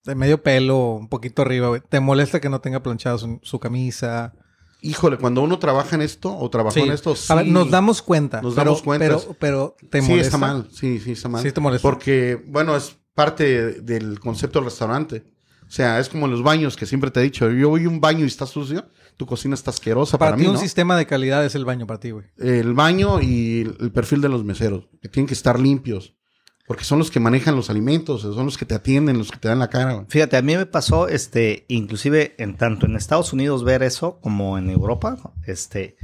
de 0.03 0.15
medio 0.15 0.41
pelo, 0.41 0.93
un 0.95 1.07
poquito 1.09 1.41
arriba, 1.43 1.67
güey. 1.67 1.81
Te 1.87 1.99
molesta 1.99 2.39
que 2.41 2.49
no 2.49 2.61
tenga 2.61 2.81
planchada 2.81 3.17
su, 3.17 3.39
su 3.43 3.59
camisa. 3.59 4.33
Híjole, 4.81 5.17
cuando 5.17 5.43
uno 5.43 5.59
trabaja 5.59 5.95
en 5.95 6.01
esto 6.01 6.35
o 6.35 6.49
trabajó 6.49 6.73
Sí. 6.73 6.79
en 6.81 6.91
esto, 6.91 7.13
A 7.29 7.35
ver, 7.35 7.45
sí. 7.45 7.51
nos 7.51 7.69
damos 7.69 8.01
cuenta. 8.01 8.41
Nos 8.41 8.55
damos 8.55 8.81
cuenta. 8.81 9.05
Pero, 9.05 9.35
pero 9.39 9.75
te 9.91 10.01
sí, 10.01 10.09
molesta. 10.09 10.27
está 10.27 10.37
mal. 10.39 10.67
Sí, 10.71 10.99
sí, 10.99 11.11
está 11.11 11.29
mal. 11.29 11.43
Sí 11.43 11.51
te 11.51 11.61
molesta. 11.61 11.87
Porque, 11.87 12.43
bueno, 12.47 12.75
es 12.75 12.97
parte 13.13 13.43
de- 13.43 13.81
del 13.81 14.19
concepto 14.19 14.57
del 14.57 14.65
restaurante. 14.65 15.23
O 15.67 15.69
sea, 15.73 15.99
es 15.99 16.09
como 16.09 16.25
en 16.25 16.31
los 16.31 16.41
baños 16.41 16.75
que 16.75 16.87
siempre 16.87 17.11
te 17.11 17.19
he 17.19 17.23
dicho. 17.23 17.49
Yo 17.51 17.69
voy 17.69 17.85
a 17.85 17.89
un 17.89 18.01
baño 18.01 18.23
y 18.25 18.27
está 18.27 18.47
sucio, 18.47 18.87
tu 19.17 19.25
cocina 19.25 19.55
está 19.55 19.71
asquerosa 19.71 20.17
Para, 20.17 20.31
para, 20.31 20.37
ti 20.37 20.43
mí, 20.43 20.47
un 20.47 20.55
¿no? 20.55 20.59
sistema 20.59 20.97
de 20.97 21.05
calidad 21.05 21.45
es 21.45 21.55
el 21.55 21.65
baño 21.65 21.87
para 21.87 21.99
ti, 21.99 22.11
güey. 22.11 22.25
El 22.37 22.73
baño 22.73 23.21
y 23.21 23.75
el 23.79 23.91
perfil 23.91 24.21
de 24.21 24.29
los 24.29 24.43
meseros, 24.43 24.89
que 25.01 25.09
tienen 25.09 25.27
que 25.27 25.33
estar 25.33 25.59
limpios. 25.59 26.15
Porque 26.67 26.85
son 26.85 26.99
los 26.99 27.11
que 27.11 27.19
manejan 27.19 27.55
los 27.55 27.69
alimentos, 27.69 28.21
son 28.21 28.45
los 28.45 28.57
que 28.57 28.65
te 28.65 28.75
atienden, 28.75 29.17
los 29.17 29.29
que 29.29 29.37
te 29.37 29.49
dan 29.49 29.59
la 29.59 29.69
cara. 29.69 29.93
güey. 29.93 30.05
Fíjate, 30.07 30.37
a 30.37 30.41
mí 30.41 30.55
me 30.55 30.65
pasó, 30.65 31.09
este, 31.09 31.65
inclusive 31.67 32.33
en 32.37 32.55
tanto 32.55 32.85
en 32.85 32.95
Estados 32.95 33.33
Unidos 33.33 33.65
ver 33.65 33.83
eso 33.83 34.19
como 34.21 34.57
en 34.57 34.69
Europa, 34.69 35.17
este, 35.45 35.97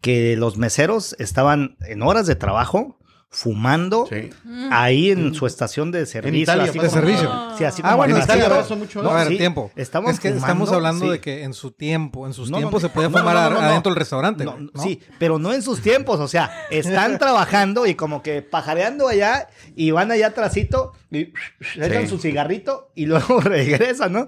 que 0.00 0.36
los 0.36 0.58
meseros 0.58 1.16
estaban 1.18 1.76
en 1.80 2.02
horas 2.02 2.26
de 2.28 2.36
trabajo 2.36 2.98
fumando 3.34 4.06
Sí. 4.10 4.28
ahí 4.70 5.10
en 5.10 5.34
su 5.34 5.46
estación 5.46 5.90
de 5.90 6.04
servicio. 6.04 6.42
Italia, 6.42 6.64
así 6.64 6.78
de 6.78 6.86
como- 6.86 6.90
servicio. 7.00 7.30
Sí, 7.56 7.64
así 7.64 7.80
Ah, 7.82 7.86
como 7.88 7.96
bueno, 7.96 8.16
en 8.18 8.22
Italia 8.22 8.64
mucho 8.76 9.02
No, 9.02 9.08
a 9.10 9.14
ver, 9.14 9.28
sí, 9.28 9.38
tiempo. 9.38 9.70
estaban 9.74 10.10
es 10.10 10.20
que 10.20 10.28
fumando, 10.28 10.46
estamos 10.46 10.72
hablando 10.72 11.04
sí. 11.06 11.10
de 11.12 11.20
que 11.20 11.42
en 11.42 11.54
su 11.54 11.70
tiempo, 11.70 12.26
en 12.26 12.34
sus 12.34 12.50
No, 12.50 12.58
tiempos 12.58 12.82
no. 12.82 12.88
se 12.88 12.94
podía 12.94 13.08
No, 13.08 13.16
no, 13.16 13.18
fumar 13.20 13.34
no, 13.36 13.50
no, 13.56 13.60
no. 13.62 13.66
adentro 13.68 13.90
del 13.90 13.98
restaurante. 13.98 14.44
No, 14.44 14.52
güey, 14.52 14.68
¿no? 14.74 14.82
Sí, 14.82 15.00
pero 15.18 15.38
no 15.38 15.54
en 15.54 15.62
sus 15.62 15.80
tiempos, 15.80 16.20
o 16.20 16.28
sea, 16.28 16.50
están 16.70 17.18
trabajando 17.18 17.86
y 17.86 17.94
como 17.94 18.22
que 18.22 18.42
pajareando 18.42 19.08
allá 19.08 19.48
y 19.74 19.92
van 19.92 20.10
allá 20.12 20.26
atrásito 20.28 20.92
y 21.10 21.32
echan 21.76 22.08
su 22.08 22.18
cigarrito 22.18 22.92
y 22.94 23.06
luego 23.06 23.40
regresan, 23.40 24.12
¿no? 24.12 24.26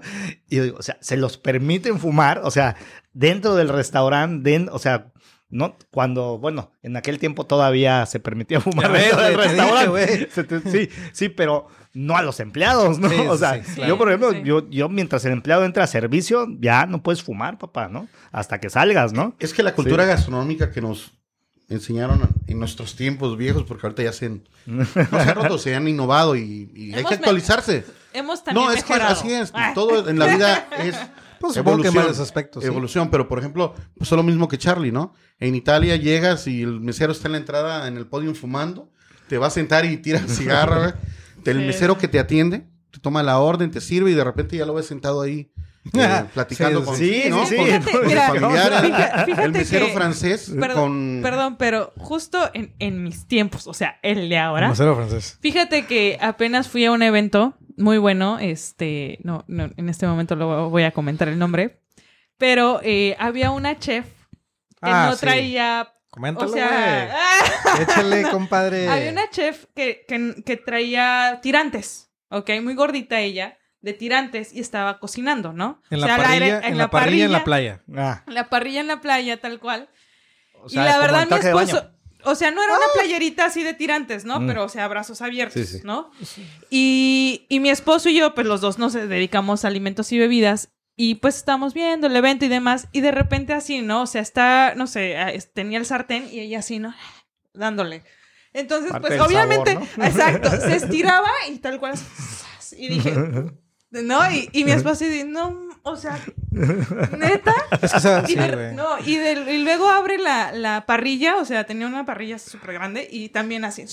Y 0.49 0.59
o 0.71 0.81
sea, 0.81 0.97
se 0.99 1.15
los 1.15 1.37
permiten 1.37 1.99
fumar, 1.99 2.41
o 2.43 2.49
sea, 2.49 2.75
dentro 3.13 3.55
del 3.55 3.69
restaurante, 3.69 4.49
den- 4.49 4.69
o 4.71 4.79
sea, 4.79 5.11
no 5.49 5.77
cuando, 5.91 6.37
bueno, 6.39 6.71
en 6.83 6.97
aquel 6.97 7.19
tiempo 7.19 7.45
todavía 7.45 8.05
se 8.05 8.19
permitía 8.19 8.59
fumar 8.61 8.91
dentro 8.91 9.21
del 9.21 9.37
dije, 9.37 9.47
restaurante. 9.47 10.69
sí, 10.71 10.89
sí, 11.13 11.29
pero 11.29 11.67
no 11.93 12.17
a 12.17 12.21
los 12.23 12.39
empleados, 12.39 12.99
¿no? 12.99 13.09
Sí, 13.09 13.15
o 13.29 13.37
sea, 13.37 13.63
sí, 13.63 13.75
claro. 13.75 13.89
yo 13.89 13.97
por 13.97 14.07
ejemplo, 14.09 14.31
Sí. 14.31 14.41
yo, 14.43 14.69
yo 14.69 14.89
mientras 14.89 15.23
el 15.25 15.31
empleado 15.33 15.63
entra 15.63 15.83
a 15.83 15.87
servicio, 15.87 16.47
ya 16.59 16.85
no 16.87 17.01
puedes 17.03 17.23
fumar, 17.23 17.57
papá, 17.57 17.87
¿no? 17.87 18.07
Hasta 18.31 18.59
que 18.59 18.69
salgas, 18.69 19.13
¿no? 19.13 19.35
Es 19.39 19.53
que 19.53 19.63
la 19.63 19.73
cultura 19.73 20.03
gastronómica 20.05 20.71
que 20.71 20.81
nos 20.81 21.13
enseñaron 21.69 22.29
en 22.47 22.59
nuestros 22.59 22.95
tiempos 22.95 23.37
viejos, 23.37 23.63
porque 23.63 23.87
ahorita 23.87 24.03
ya 24.03 24.13
se, 24.13 24.25
han- 24.27 24.43
no 24.67 24.85
se 24.85 24.99
han 24.99 25.35
roto, 25.35 25.57
se 25.57 25.73
han 25.75 25.87
innovado 25.87 26.35
y, 26.35 26.69
y 26.75 26.93
hay 26.93 27.03
que 27.03 27.13
actualizarse. 27.15 27.85
Hemos 28.13 28.43
también 28.43 28.67
No, 28.67 28.71
es 28.71 28.83
que 28.83 28.93
así 28.93 29.33
es. 29.33 29.51
Ah. 29.53 29.71
Todo 29.73 30.07
en 30.09 30.19
la 30.19 30.27
vida 30.27 30.67
es 30.79 30.95
Pues 31.39 31.53
que 31.53 31.59
evolución. 31.59 33.05
sí. 33.05 33.09
Pero 33.11 33.27
por 33.27 33.39
ejemplo, 33.39 33.73
pues 33.97 34.11
es 34.11 34.15
lo 34.15 34.23
mismo 34.23 34.47
que 34.47 34.57
Charlie, 34.57 34.91
¿no? 34.91 35.13
En 35.39 35.55
Italia 35.55 35.95
llegas 35.95 36.47
y 36.47 36.61
el 36.61 36.79
mesero 36.79 37.11
está 37.11 37.27
en 37.27 37.33
la 37.33 37.37
entrada, 37.39 37.87
en 37.87 37.97
el 37.97 38.07
podio 38.07 38.33
fumando, 38.35 38.89
te 39.27 39.37
va 39.37 39.47
a 39.47 39.51
sentar 39.51 39.85
y 39.85 39.97
tira 39.97 40.19
el 40.19 40.29
cigarro. 40.29 40.93
El 41.45 41.59
mesero 41.59 41.95
que 41.99 42.07
te 42.07 42.17
atiende, 42.17 42.65
te 42.89 42.99
toma 42.99 43.21
la 43.21 43.37
orden, 43.37 43.69
te 43.69 43.79
sirve 43.79 44.09
y 44.09 44.15
de 44.15 44.23
repente 44.23 44.57
ya 44.57 44.65
lo 44.65 44.73
ves 44.73 44.87
sentado 44.87 45.21
ahí. 45.21 45.51
eh, 45.93 46.23
platicando 46.33 46.79
Sí, 46.79 46.85
con 46.85 46.95
sí, 46.97 47.23
¿no? 47.29 47.45
sí, 47.45 47.55
con- 47.57 47.65
sí. 47.67 47.91
con 47.91 48.07
mira, 48.07 48.31
fíjate- 48.31 49.25
fíjate 49.25 49.43
el 49.45 49.51
mesero 49.51 49.85
que- 49.85 49.93
francés 49.93 50.51
Perdón, 50.59 50.75
con 50.75 51.19
perdón, 51.21 51.55
pero 51.59 51.93
justo 51.97 52.49
en, 52.55 52.73
en 52.79 53.03
mis 53.03 53.27
tiempos, 53.27 53.67
o 53.67 53.75
sea, 53.75 53.99
el 54.01 54.27
de 54.27 54.39
ahora. 54.39 54.69
Mesero 54.69 54.95
francés. 54.95 55.37
Fíjate 55.39 55.85
que 55.85 56.17
apenas 56.19 56.67
fui 56.67 56.83
a 56.85 56.91
un 56.91 57.03
evento 57.03 57.55
muy 57.77 57.97
bueno, 57.97 58.37
este, 58.39 59.19
no, 59.23 59.43
no, 59.47 59.69
en 59.75 59.89
este 59.89 60.07
momento 60.07 60.35
lo 60.35 60.69
voy 60.69 60.83
a 60.83 60.91
comentar 60.91 61.27
el 61.27 61.37
nombre, 61.39 61.81
pero 62.37 62.79
eh, 62.83 63.15
había 63.19 63.51
una 63.51 63.77
chef 63.79 64.05
que 64.05 64.91
Ah, 64.91 65.07
no 65.09 65.15
sí. 65.15 65.21
traía, 65.21 65.91
Coméntalo, 66.09 66.49
o 66.49 66.53
sea, 66.53 67.13
Échale, 67.81 68.23
compadre. 68.29 68.87
había 68.89 69.11
una 69.11 69.29
chef 69.29 69.65
que, 69.75 70.05
que, 70.07 70.35
que 70.45 70.57
traía 70.57 71.39
tirantes, 71.41 72.09
¿ok? 72.29 72.51
Muy 72.61 72.73
gordita 72.75 73.19
ella, 73.19 73.57
de 73.81 73.93
tirantes 73.93 74.53
y 74.53 74.59
estaba 74.61 74.99
cocinando, 74.99 75.53
¿no? 75.53 75.81
En 75.89 75.97
O 75.97 76.01
la 76.01 76.07
sea, 76.07 76.17
parrilla, 76.17 76.59
en 76.61 76.77
la 76.77 76.89
parrilla, 76.89 77.25
en 77.25 77.31
la 77.31 77.43
playa. 77.43 77.81
Ah, 77.95 78.23
en 78.27 78.33
la 78.33 78.49
parrilla 78.49 78.81
en 78.81 78.87
la 78.87 79.01
playa, 79.01 79.39
tal 79.41 79.59
cual. 79.59 79.89
o 80.53 80.67
y 80.69 80.75
la 80.75 80.97
verdad, 80.97 81.27
mi 81.29 81.37
esposo. 81.37 81.91
O 82.25 82.35
sea, 82.35 82.51
no 82.51 82.63
era 82.63 82.75
una 82.75 82.85
playerita 82.93 83.45
así 83.45 83.63
de 83.63 83.73
tirantes, 83.73 84.25
¿no? 84.25 84.39
Mm. 84.39 84.47
Pero, 84.47 84.63
o 84.65 84.69
sea, 84.69 84.87
brazos 84.87 85.21
abiertos, 85.21 85.65
Sí, 85.65 85.79
sí. 85.79 85.81
¿no? 85.83 86.11
Y, 86.69 87.45
y 87.49 87.59
mi 87.59 87.69
esposo 87.69 88.09
y 88.09 88.15
yo, 88.15 88.33
pues 88.35 88.47
los 88.47 88.61
dos 88.61 88.77
nos 88.77 88.93
dedicamos 88.93 89.63
a 89.63 89.67
alimentos 89.67 90.11
y 90.11 90.19
bebidas. 90.19 90.69
Y 90.97 91.15
pues 91.15 91.35
estamos 91.35 91.73
viendo 91.73 92.07
el 92.07 92.15
evento 92.15 92.45
y 92.45 92.47
demás. 92.47 92.87
Y 92.91 93.01
de 93.01 93.11
repente 93.11 93.53
así, 93.53 93.81
¿no? 93.81 94.03
O 94.03 94.07
sea, 94.07 94.21
está, 94.21 94.73
no 94.75 94.87
sé, 94.87 95.17
ah, 95.17 95.31
tenía 95.53 95.77
el 95.77 95.85
sartén 95.85 96.27
y 96.31 96.39
ella 96.39 96.59
así, 96.59 96.79
¿no? 96.79 96.93
Dándole. 97.53 98.03
Entonces, 98.53 98.91
Parte 98.91 99.07
pues 99.09 99.19
obviamente, 99.21 99.73
sabor, 99.73 99.87
exacto, 100.05 100.49
se 100.49 100.75
estiraba 100.77 101.29
y 101.49 101.57
tal 101.59 101.79
cual. 101.79 101.95
Y 102.77 102.89
dije, 102.89 103.13
¿no? 103.91 104.31
Y, 104.31 104.49
y 104.51 104.65
mi 104.65 104.71
esposo 104.71 105.05
así, 105.05 105.23
no, 105.23 105.64
o 105.87 105.95
sea, 105.95 106.19
neta. 106.51 107.53
Es 107.81 107.91
que, 107.91 107.97
o 107.97 107.99
sea, 107.99 108.23
Y, 108.25 108.27
sí, 108.31 108.35
de- 108.35 108.55
güey. 108.55 108.73
no, 108.75 108.97
y, 109.05 109.17
del- 109.17 109.47
y 109.49 109.63
luego 109.63 109.87
abre 109.89 110.17
la, 110.17 110.51
la 110.51 110.85
parrilla, 110.85 111.37
o 111.37 111.45
sea, 111.45 111.65
tenía 111.65 111.85
una 111.87 112.05
parrilla 112.05 112.39
súper 112.39 112.73
grande 112.73 113.07
y 113.09 113.29
también 113.29 113.63
así. 113.65 113.83
y 113.83 113.85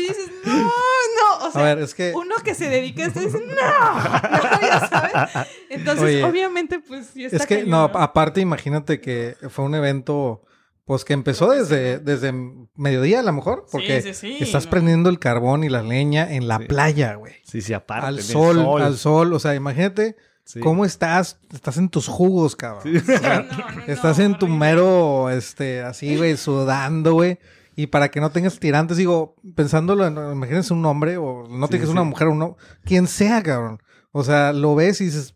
dices, 0.00 0.30
no, 0.44 0.52
no, 0.54 1.46
o 1.46 1.50
sea, 1.52 1.60
A 1.60 1.64
ver, 1.64 1.78
es 1.78 1.94
que- 1.94 2.12
uno 2.14 2.34
que 2.44 2.54
se 2.54 2.68
dedica 2.68 3.04
a 3.04 3.06
esto 3.06 3.20
dice, 3.20 3.38
no, 3.38 3.54
no, 3.54 4.60
ya 4.60 4.88
sabes. 4.88 5.12
Entonces, 5.70 6.04
Oye, 6.04 6.24
obviamente, 6.24 6.80
pues 6.80 7.06
sí 7.12 7.24
está 7.24 7.36
Es 7.38 7.46
que, 7.46 7.60
cañón, 7.60 7.70
no, 7.70 7.84
aparte, 7.98 8.40
imagínate 8.40 9.00
que 9.00 9.36
fue 9.50 9.64
un 9.64 9.74
evento, 9.74 10.42
pues 10.84 11.04
que 11.04 11.12
empezó 11.14 11.50
desde, 11.50 11.98
desde 11.98 12.32
mediodía 12.76 13.20
a 13.20 13.22
lo 13.22 13.32
mejor, 13.32 13.66
porque 13.72 14.02
sí, 14.02 14.14
sí, 14.14 14.36
estás 14.40 14.66
no. 14.66 14.70
prendiendo 14.70 15.08
el 15.08 15.18
carbón 15.18 15.64
y 15.64 15.68
la 15.68 15.82
leña 15.82 16.32
en 16.34 16.46
la 16.46 16.58
playa, 16.58 17.14
güey. 17.14 17.34
Sí, 17.44 17.62
sí, 17.62 17.72
aparte. 17.72 18.06
Al 18.06 18.22
sol, 18.22 18.82
al 18.82 18.96
sol, 18.98 19.32
o 19.32 19.38
sea, 19.38 19.54
imagínate 19.54 20.16
Sí. 20.46 20.60
cómo 20.60 20.84
estás, 20.84 21.38
estás 21.54 21.78
en 21.78 21.88
tus 21.88 22.06
jugos, 22.06 22.54
cabrón. 22.54 22.96
O 22.96 23.00
sea, 23.00 23.46
No, 23.50 23.56
no, 23.58 23.70
no, 23.76 23.82
estás 23.86 24.18
en 24.18 24.38
tu 24.38 24.46
mero, 24.46 25.30
este, 25.30 25.80
así, 25.82 26.18
güey, 26.18 26.36
sudando, 26.36 27.14
güey. 27.14 27.38
Y 27.76 27.86
para 27.86 28.10
que 28.10 28.20
no 28.20 28.30
tengas 28.30 28.60
tirantes, 28.60 28.98
digo, 28.98 29.36
pensándolo, 29.56 30.06
en, 30.06 30.16
imagínense 30.32 30.74
un 30.74 30.84
hombre, 30.84 31.16
o 31.16 31.48
no 31.48 31.66
te 31.68 31.76
Sí, 31.76 31.78
que 31.78 31.84
es 31.84 31.90
una 31.90 32.04
mujer, 32.04 32.28
uno, 32.28 32.58
quien 32.84 33.06
sea, 33.06 33.42
cabrón. 33.42 33.82
O 34.12 34.22
sea, 34.22 34.52
lo 34.52 34.74
ves 34.74 35.00
y 35.00 35.06
dices, 35.06 35.34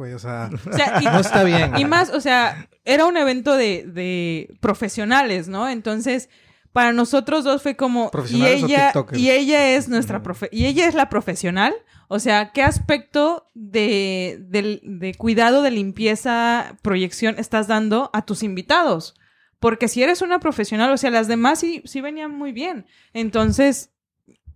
güey, 0.00 0.14
o 0.14 0.18
sea, 0.18 0.50
O 0.70 0.72
sea, 0.72 0.98
y- 1.00 1.04
no 1.04 1.20
está 1.20 1.44
bien. 1.44 1.72
Y 1.78 1.84
más, 1.84 2.10
o 2.10 2.20
sea, 2.20 2.68
era 2.84 3.04
un 3.06 3.16
evento 3.16 3.54
de, 3.56 3.84
de 3.86 4.54
profesionales, 4.60 5.46
¿no? 5.48 5.68
Entonces, 5.68 6.28
para 6.72 6.92
nosotros 6.92 7.44
dos 7.44 7.62
fue 7.62 7.76
como. 7.76 8.06
Y 8.06 8.10
¿Profesionales 8.10 8.62
o 8.62 8.66
ella, 8.66 8.84
tiktokers? 8.92 9.20
y 9.20 9.30
ella 9.30 9.68
es 9.76 9.88
nuestra 9.88 10.22
profe 10.22 10.48
y 10.52 10.66
ella 10.66 10.86
es 10.88 10.94
la 10.94 11.08
profesional. 11.08 11.74
O 12.08 12.18
sea, 12.18 12.50
¿qué 12.52 12.62
aspecto 12.62 13.50
de, 13.54 14.38
del- 14.48 14.80
de 14.84 15.14
cuidado, 15.14 15.62
de 15.62 15.70
limpieza, 15.70 16.76
proyección 16.82 17.36
estás 17.38 17.68
dando 17.68 18.10
a 18.12 18.24
tus 18.24 18.42
invitados? 18.42 19.14
Porque 19.60 19.86
si 19.88 20.02
eres 20.02 20.22
una 20.22 20.40
profesional, 20.40 20.90
o 20.90 20.96
sea, 20.96 21.10
las 21.10 21.28
demás 21.28 21.58
sí, 21.60 21.82
sí 21.84 22.00
venían 22.00 22.30
muy 22.30 22.50
bien. 22.52 22.86
Entonces. 23.12 23.90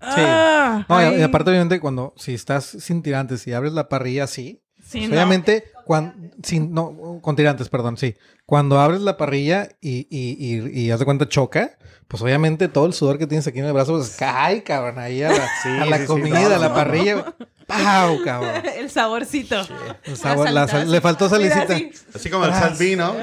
ah, 0.01 0.85
No, 0.89 1.01
y- 1.01 1.05
ay, 1.05 1.21
y, 1.21 1.23
aparte, 1.23 1.51
obviamente, 1.51 1.79
cuando 1.81 2.13
si 2.17 2.35
estás 2.35 2.65
sin 2.65 3.03
tirantes 3.03 3.47
y 3.47 3.53
abres 3.53 3.73
la 3.73 3.89
parrilla 3.89 4.25
así, 4.25 4.64
sí, 4.85 4.99
pues, 4.99 5.09
no. 5.11 5.15
obviamente, 5.17 5.65
cuando, 5.85 6.15
sin, 6.43 6.73
no, 6.73 7.19
con 7.23 7.37
tirantes, 7.37 7.69
perdón, 7.69 7.97
sí. 7.97 8.15
Cuando 8.47 8.79
abres 8.81 9.01
la 9.01 9.17
parrilla 9.17 9.69
y, 9.81 10.07
y, 10.11 10.37
y, 10.39 10.81
y 10.83 10.91
haz 10.91 10.99
de 10.99 11.05
cuenta 11.07 11.29
choca, 11.29 11.79
pues 12.09 12.23
obviamente 12.23 12.69
todo 12.69 12.87
el 12.87 12.93
sudor 12.93 13.19
que 13.19 13.27
tienes 13.27 13.47
aquí 13.47 13.59
en 13.61 13.65
el 13.65 13.73
brazo, 13.73 13.95
pues 13.97 14.17
cae, 14.19 14.63
cabrón, 14.63 14.99
ahí 14.99 15.23
a 15.23 15.31
la, 15.31 15.49
Sí, 15.63 15.69
a 15.69 15.87
la 15.87 15.97
sí, 15.97 16.03
sí, 16.03 16.07
comida, 16.09 16.41
no, 16.49 16.55
a 16.55 16.59
la 16.59 16.69
no. 16.69 16.75
parrilla. 16.75 17.35
¡Pau, 17.67 18.23
cabrón! 18.23 18.63
El 18.77 18.91
saborcito. 18.91 19.57
El 20.05 20.17
sabor- 20.19 20.51
la 20.51 20.69
sal- 20.69 20.91
le 20.91 21.01
faltó 21.01 21.29
salicita. 21.31 21.63
así. 21.75 21.91
así 22.15 22.29
como 22.31 22.45
el 22.45 22.53
Salvi, 22.53 22.95
¿no? 22.97 23.15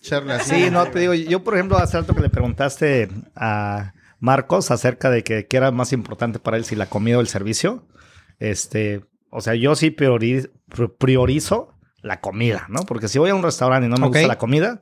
Charlie, 0.00 0.32
así. 0.32 0.64
Sí, 0.64 0.70
no, 0.70 0.86
te 0.86 1.00
digo, 1.00 1.12
yo 1.12 1.44
por 1.44 1.54
ejemplo, 1.54 1.76
hace 1.76 1.98
rato 2.00 2.14
que 2.14 2.22
le 2.22 2.30
preguntaste 2.30 3.08
a 3.36 3.92
Marcos 4.20 4.70
acerca 4.70 5.10
de 5.10 5.22
que 5.22 5.46
qué 5.46 5.56
era 5.58 5.70
más 5.70 5.92
importante 5.92 6.38
para 6.38 6.56
él, 6.56 6.64
si 6.64 6.76
la 6.76 6.86
comida 6.86 7.18
o 7.18 7.20
el 7.20 7.28
servicio. 7.28 7.86
Este, 8.38 9.04
o 9.34 9.40
sea, 9.40 9.54
yo 9.54 9.74
sí 9.74 9.90
priori- 9.90 10.50
pri- 10.68 10.88
priorizo 10.98 11.74
la 12.02 12.20
comida, 12.20 12.66
¿no? 12.68 12.80
Porque 12.86 13.08
si 13.08 13.18
voy 13.18 13.30
a 13.30 13.34
un 13.34 13.42
restaurante 13.42 13.86
y 13.86 13.90
no 13.90 13.96
me 13.96 14.06
gusta 14.08 14.28
la 14.28 14.38
comida, 14.38 14.80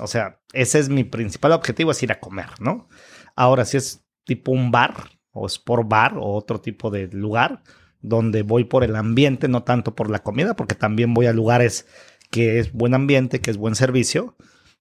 o 0.00 0.06
sea, 0.06 0.40
ese 0.52 0.78
es 0.78 0.88
mi 0.88 1.04
principal 1.04 1.52
objetivo, 1.52 1.90
es 1.90 2.02
ir 2.02 2.10
a 2.12 2.18
comer, 2.20 2.46
¿no? 2.60 2.88
Ahora, 3.36 3.64
si 3.64 3.76
es 3.76 4.04
tipo 4.24 4.50
un 4.52 4.70
bar 4.70 4.94
o 5.32 5.46
sport 5.46 5.88
bar 5.88 6.14
o 6.16 6.34
otro 6.34 6.60
tipo 6.60 6.90
de 6.90 7.08
lugar 7.08 7.62
donde 8.00 8.42
voy 8.42 8.64
por 8.64 8.84
el 8.84 8.96
ambiente, 8.96 9.48
no 9.48 9.62
tanto 9.62 9.94
por 9.94 10.10
la 10.10 10.18
comida, 10.20 10.54
porque 10.56 10.74
también 10.74 11.14
voy 11.14 11.26
a 11.26 11.32
lugares 11.32 11.86
que 12.30 12.58
es 12.58 12.72
buen 12.72 12.94
ambiente, 12.94 13.40
que 13.40 13.50
es 13.50 13.56
buen 13.58 13.74
servicio 13.74 14.34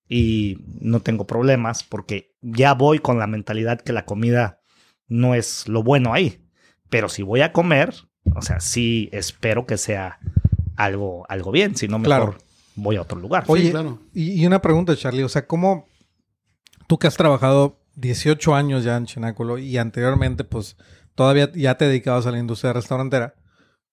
y 0.08 0.58
no 0.80 1.02
tengo 1.02 1.28
problemas 1.28 1.84
porque 1.84 2.34
ya 2.42 2.74
voy 2.74 3.00
con 3.00 3.20
la 3.20 3.28
mentalidad 3.28 3.80
que 3.82 3.94
la 3.94 4.06
comida 4.06 4.60
no 5.08 5.36
es 5.36 5.68
lo 5.68 5.84
bueno 5.84 6.14
ahí. 6.14 6.42
Pero 6.90 7.08
si 7.10 7.22
voy 7.24 7.42
a 7.42 7.52
comer, 7.54 7.94
o 8.36 8.42
sea, 8.42 8.60
sí 8.60 9.10
espero 9.12 9.66
que 9.66 9.78
sea 9.78 10.20
algo, 10.76 11.26
algo 11.30 11.52
bien, 11.52 11.76
si 11.76 11.88
no 11.88 12.00
mejor 12.00 12.18
Claro. 12.18 12.38
voy 12.76 12.96
a 12.96 13.02
otro 13.02 13.20
lugar. 13.20 13.44
Oye, 13.48 13.72
claro. 13.72 14.00
y, 14.14 14.42
y 14.42 14.46
una 14.48 14.62
pregunta, 14.62 14.96
Charlie, 14.96 15.24
o 15.24 15.30
sea, 15.30 15.46
¿cómo 15.48 15.86
tú 16.88 16.98
que 16.98 17.08
has 17.08 17.18
trabajado 17.18 17.80
18 17.96 18.56
años 18.56 18.84
ya 18.84 18.98
en 18.98 19.06
Chináculo 19.06 19.58
y 19.58 19.78
anteriormente, 19.78 20.44
pues, 20.44 20.78
todavía 21.16 21.52
ya 21.54 21.76
te 21.78 21.86
dedicabas 21.86 22.26
a 22.26 22.32
la 22.32 22.40
industria 22.40 22.74
restaurantera, 22.74 23.36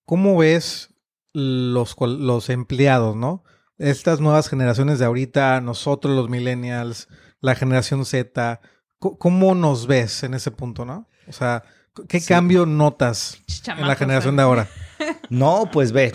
¿cómo 0.04 0.36
ves 0.36 0.94
los, 1.32 1.96
los 2.00 2.48
empleados, 2.48 3.16
no? 3.16 3.44
Estas 3.76 4.20
nuevas 4.20 4.48
generaciones 4.48 4.98
de 4.98 5.04
ahorita, 5.04 5.60
nosotros 5.60 6.14
los 6.16 6.28
millennials, 6.28 7.08
la 7.40 7.54
generación 7.54 8.04
Z, 8.04 8.60
¿cómo 8.98 9.54
nos 9.54 9.86
ves 9.86 10.22
en 10.24 10.34
ese 10.34 10.50
punto, 10.50 10.84
no? 10.84 11.08
O 11.28 11.32
sea, 11.32 11.62
¿qué 12.08 12.20
cambio 12.20 12.66
notas 12.66 13.42
en 13.66 13.86
la 13.86 13.94
generación 13.96 14.36
de 14.36 14.42
ahora? 14.42 14.68
No, 15.30 15.70
pues 15.72 15.92
ve, 15.92 16.12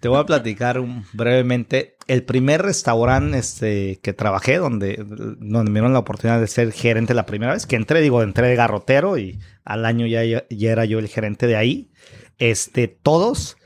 te 0.00 0.08
voy 0.08 0.18
a 0.20 0.24
platicar 0.26 0.78
un- 0.78 1.04
brevemente. 1.12 1.96
El 2.06 2.22
primer 2.22 2.62
restaurante 2.62 3.38
este, 3.38 3.98
que 4.02 4.12
trabajé, 4.12 4.58
donde, 4.58 4.96
donde 5.06 5.70
me 5.70 5.80
dieron 5.80 5.92
la 5.92 5.98
oportunidad 6.00 6.38
de 6.40 6.46
ser 6.46 6.70
gerente 6.72 7.14
la 7.14 7.26
primera 7.26 7.52
vez, 7.54 7.66
que 7.66 7.76
entré, 7.76 8.00
digo, 8.00 8.22
entré 8.22 8.46
de 8.46 8.54
garrotero 8.56 9.18
y 9.18 9.40
al 9.64 9.84
año 9.84 10.06
ya, 10.06 10.22
ya 10.48 10.70
era 10.70 10.84
yo 10.84 10.98
el 10.98 11.08
gerente 11.08 11.46
de 11.46 11.56
ahí. 11.56 11.90
Este, 12.38 12.86
todos, 12.88 13.56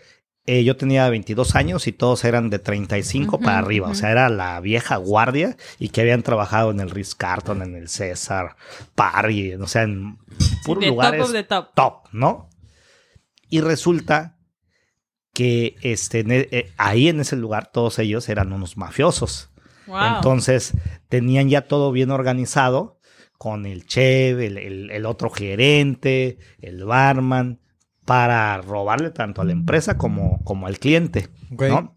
eh, 0.46 0.64
yo 0.64 0.76
tenía 0.76 1.08
22 1.10 1.54
años 1.54 1.86
y 1.86 1.92
todos 1.92 2.24
eran 2.24 2.50
de 2.50 2.58
35 2.58 3.36
Ujú, 3.36 3.44
para 3.44 3.58
arriba. 3.58 3.88
O 3.88 3.94
sea, 3.94 4.10
era 4.10 4.28
la 4.28 4.58
vieja 4.60 4.96
guardia 4.96 5.56
y 5.78 5.90
que 5.90 6.00
habían 6.00 6.22
trabajado 6.22 6.70
en 6.70 6.80
el 6.80 6.90
Ritz 6.90 7.14
Carton, 7.14 7.62
en 7.62 7.74
el 7.76 7.88
César, 7.88 8.56
Parry, 8.94 9.54
o 9.54 9.66
sea, 9.66 9.82
en 9.82 10.18
puros 10.64 10.82
lugares 10.86 11.26
top 11.32 11.46
top. 11.48 11.74
top, 11.74 11.94
¿no? 12.12 12.48
Y 13.48 13.60
resulta 13.60 14.38
que 15.32 15.76
este, 15.82 16.20
e- 16.20 16.48
eh, 16.50 16.72
ahí 16.76 17.08
en 17.08 17.20
ese 17.20 17.36
lugar 17.36 17.70
todos 17.72 17.98
ellos 17.98 18.28
eran 18.28 18.52
unos 18.52 18.76
mafiosos. 18.76 19.50
Wow. 19.86 20.16
Entonces 20.16 20.72
tenían 21.08 21.48
ya 21.48 21.62
todo 21.62 21.92
bien 21.92 22.10
organizado 22.10 22.98
con 23.38 23.66
el 23.66 23.86
chef, 23.86 24.38
el, 24.38 24.58
el- 24.58 24.90
el 24.90 25.06
otro 25.06 25.30
gerente, 25.30 26.38
el 26.60 26.84
barman, 26.84 27.60
para 28.10 28.60
robarle 28.60 29.10
tanto 29.10 29.40
a 29.40 29.44
la 29.44 29.52
empresa 29.52 29.96
como, 29.96 30.42
como 30.42 30.66
al 30.66 30.80
cliente. 30.80 31.28
¿no? 31.48 31.96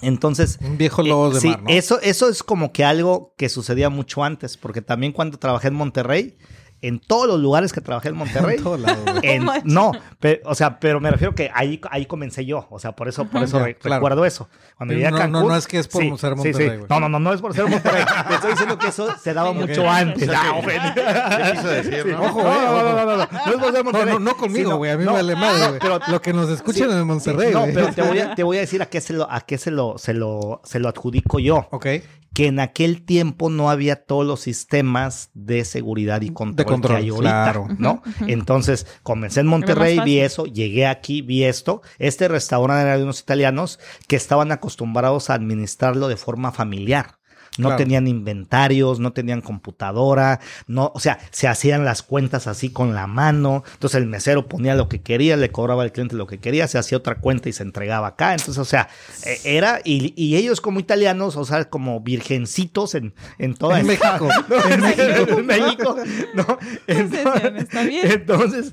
Entonces, 0.00 0.58
Un 0.62 0.78
viejo 0.78 1.02
lobo 1.02 1.28
eh, 1.30 1.34
de 1.34 1.40
sí, 1.40 1.48
mar, 1.48 1.62
¿no? 1.64 1.68
eso, 1.68 2.00
eso 2.00 2.30
es 2.30 2.42
como 2.42 2.72
que 2.72 2.86
algo 2.86 3.34
que 3.36 3.50
sucedía 3.50 3.90
mucho 3.90 4.24
antes, 4.24 4.56
porque 4.56 4.80
también 4.80 5.12
cuando 5.12 5.38
trabajé 5.38 5.68
en 5.68 5.74
Monterrey, 5.74 6.38
en 6.82 6.98
todos 7.00 7.26
los 7.28 7.40
lugares 7.40 7.72
que 7.72 7.80
trabajé 7.80 8.08
en 8.10 8.16
Monterrey, 8.22 8.56
En 8.58 8.62
todos 8.62 8.80
lados, 8.80 8.98
en- 9.22 9.46
no, 9.64 9.92
pe- 10.20 10.42
o 10.44 10.54
sea, 10.54 10.78
pero 10.78 11.00
me 11.00 11.10
refiero 11.10 11.34
que 11.34 11.50
ahí, 11.54 11.80
ahí 11.90 12.04
comencé 12.06 12.44
yo, 12.44 12.66
o 12.70 12.78
sea, 12.78 12.92
por 12.92 13.08
eso, 13.08 13.24
por 13.24 13.42
eso 13.42 13.58
Ya, 13.58 13.64
re- 13.64 13.74
claro. 13.76 13.96
recuerdo 14.00 14.24
eso. 14.26 14.48
Cuando 14.76 14.92
Sí, 14.92 14.96
llegué 14.96 15.06
a 15.06 15.10
no, 15.12 15.16
no, 15.16 15.22
Cancún, 15.22 15.48
no 15.48 15.56
es 15.56 15.66
que 15.66 15.78
es 15.78 15.88
por 15.88 16.02
ser 16.18 16.34
Monterrey, 16.36 16.66
güey. 16.78 16.86
No, 16.90 17.00
no, 17.00 17.08
no, 17.08 17.18
no 17.20 17.32
es 17.32 17.40
por 17.40 17.54
ser 17.54 17.66
Monterrey. 17.68 18.04
Te 18.28 18.34
estoy 18.34 18.50
diciendo 18.50 18.76
que 18.78 18.88
eso 18.88 19.08
se 19.18 19.32
daba 19.32 19.52
mucho 19.52 19.88
antes. 19.88 20.28
O 20.28 20.32
sea, 20.32 20.42
que- 20.42 20.62
bueno. 20.62 20.82
¿Qué 20.94 21.52
quiso 21.52 21.68
decir, 21.68 22.06
no? 22.08 22.22
Ojo, 22.24 22.42
No, 22.42 22.50
eh, 22.52 22.54
no, 22.54 22.72
no, 22.72 22.76
ojo. 22.76 22.82
no, 22.82 22.92
no, 22.92 23.04
no, 23.04 23.16
no, 23.16 23.16
no 23.16 23.22
es 23.22 23.28
por 23.58 23.72
ser 23.72 23.72
No, 23.72 23.84
Monterrey. 23.84 24.12
no, 24.14 24.18
no 24.20 24.36
conmigo, 24.36 24.76
güey. 24.76 24.90
A 24.90 24.96
mí 24.98 25.04
no, 25.04 25.12
me 25.12 25.16
vale 25.18 25.36
madre, 25.36 25.60
no, 25.60 25.68
güey. 25.68 25.80
pero 25.80 26.00
Lo 26.08 26.20
que 26.20 26.32
nos 26.32 26.50
escuchan 26.50 26.90
en 26.90 27.06
Monterrey, 27.06 27.52
no, 27.52 27.64
pero 27.72 27.92
te 27.92 28.02
voy, 28.02 28.18
a, 28.18 28.34
te 28.34 28.42
voy 28.42 28.56
a 28.56 28.60
decir 28.60 28.82
a 28.82 28.86
qué 28.86 29.00
se 29.00 29.12
lo, 29.12 29.30
a 29.30 29.40
qué 29.42 29.56
se 29.58 29.70
lo, 29.70 29.98
se 29.98 30.14
lo, 30.14 30.60
se 30.64 30.78
lo 30.80 30.88
adjudico 30.88 31.38
yo. 31.38 31.68
Ok. 31.70 31.86
Que 32.34 32.46
en 32.46 32.60
aquel 32.60 33.04
tiempo 33.04 33.50
no 33.50 33.70
había 33.70 34.04
todos 34.04 34.26
los 34.26 34.40
sistemas 34.40 35.30
de 35.34 35.64
seguridad 35.64 36.22
y 36.22 36.30
control, 36.30 36.66
control, 36.66 36.96
que 36.96 37.02
hay 37.02 37.08
ahorita, 37.10 37.30
claro. 37.30 37.68
¿no? 37.78 38.02
Entonces, 38.26 38.86
comencé 39.02 39.40
en 39.40 39.46
Monterrey, 39.46 40.00
vi 40.00 40.20
eso, 40.20 40.46
llegué 40.46 40.86
aquí, 40.86 41.22
vi 41.22 41.44
esto. 41.44 41.82
Este 41.98 42.28
restaurante 42.28 42.82
era 42.82 42.96
de 42.96 43.04
unos 43.04 43.20
italianos 43.20 43.78
que 44.08 44.16
estaban 44.16 44.52
acostumbrados 44.52 45.30
a 45.30 45.34
administrarlo 45.34 46.08
de 46.08 46.16
forma 46.16 46.52
familiar. 46.52 47.18
No 47.58 47.68
Claro. 47.68 47.76
tenían 47.76 48.08
inventarios, 48.08 48.98
no 48.98 49.12
tenían 49.12 49.42
computadora, 49.42 50.40
no, 50.66 50.90
o 50.94 51.00
sea, 51.00 51.18
se 51.32 51.48
hacían 51.48 51.84
las 51.84 52.02
cuentas 52.02 52.46
así 52.46 52.70
con 52.70 52.94
la 52.94 53.06
mano. 53.06 53.62
Entonces 53.74 54.00
el 54.00 54.06
mesero 54.06 54.48
ponía 54.48 54.74
lo 54.74 54.88
que 54.88 55.02
quería, 55.02 55.36
le 55.36 55.50
cobraba 55.50 55.82
al 55.82 55.92
cliente 55.92 56.16
lo 56.16 56.26
que 56.26 56.38
quería, 56.40 56.66
se 56.66 56.78
hacía 56.78 56.96
otra 56.96 57.16
cuenta 57.16 57.50
y 57.50 57.52
se 57.52 57.62
entregaba 57.62 58.06
acá. 58.08 58.32
Entonces, 58.32 58.56
o 58.56 58.64
sea, 58.64 58.88
eh, 59.26 59.38
era, 59.44 59.80
y, 59.84 60.14
y 60.16 60.36
ellos 60.36 60.62
como 60.62 60.80
italianos, 60.80 61.36
o 61.36 61.44
sea, 61.44 61.64
como 61.68 62.00
virgencitos 62.00 62.94
en, 62.94 63.14
en 63.38 63.54
toda 63.54 63.80
En 63.80 63.86
México. 63.86 64.28
¿no? 64.48 64.70
en 64.72 64.80
México, 64.80 65.38
en 65.38 65.46
México, 65.46 65.96
¿no? 66.34 66.58
Decían, 66.86 67.56
"Está 67.58 67.82
bien". 67.82 68.10
Entonces, 68.10 68.72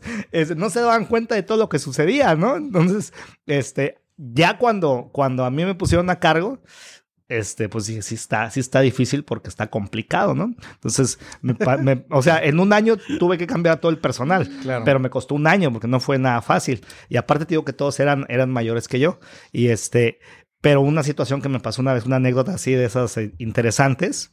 no 0.55 0.69
se 0.69 0.79
daban 0.79 1.05
cuenta 1.05 1.35
de 1.35 1.43
todo 1.43 1.57
lo 1.57 1.67
que 1.69 1.79
sucedía, 1.79 2.35
¿no? 2.35 2.55
Entonces, 2.55 3.13
este, 3.45 3.99
ya 4.17 4.57
cuando, 4.57 5.09
cuando 5.11 5.43
a 5.45 5.51
mí 5.51 5.65
me 5.65 5.75
pusieron 5.75 6.09
a 6.09 6.19
cargo, 6.19 6.59
este, 7.29 7.69
pues 7.69 7.85
sí, 7.85 8.01
sí 8.01 8.15
está, 8.15 8.49
sí 8.49 8.59
está 8.59 8.81
difícil 8.81 9.23
porque 9.23 9.47
está 9.47 9.67
complicado, 9.69 10.33
¿no? 10.35 10.53
Entonces, 10.73 11.19
me 11.41 11.53
pa- 11.55 11.77
me- 11.77 12.05
o 12.09 12.21
sea, 12.21 12.43
en 12.43 12.59
un 12.59 12.73
año 12.73 12.97
tuve 13.19 13.37
que 13.37 13.47
cambiar 13.47 13.79
todo 13.79 13.91
el 13.91 13.99
personal, 13.99 14.49
Claro. 14.63 14.83
pero 14.83 14.99
me 14.99 15.09
costó 15.09 15.35
un 15.35 15.45
año 15.47 15.71
porque 15.71 15.87
no 15.87 15.99
fue 15.99 16.17
nada 16.19 16.41
fácil. 16.41 16.83
Y 17.07 17.17
aparte 17.17 17.45
te 17.45 17.49
digo 17.53 17.63
que 17.63 17.71
todos 17.73 17.99
eran, 17.99 18.25
eran 18.29 18.49
mayores 18.51 18.87
que 18.87 18.99
yo. 18.99 19.19
Y 19.51 19.67
este, 19.67 20.19
pero 20.59 20.81
una 20.81 21.03
situación 21.03 21.41
que 21.41 21.49
me 21.49 21.59
pasó 21.59 21.81
una 21.81 21.93
vez, 21.93 22.05
una 22.05 22.17
anécdota 22.17 22.55
así 22.55 22.73
de 22.73 22.85
esas 22.85 23.15
eh, 23.17 23.33
interesantes, 23.37 24.31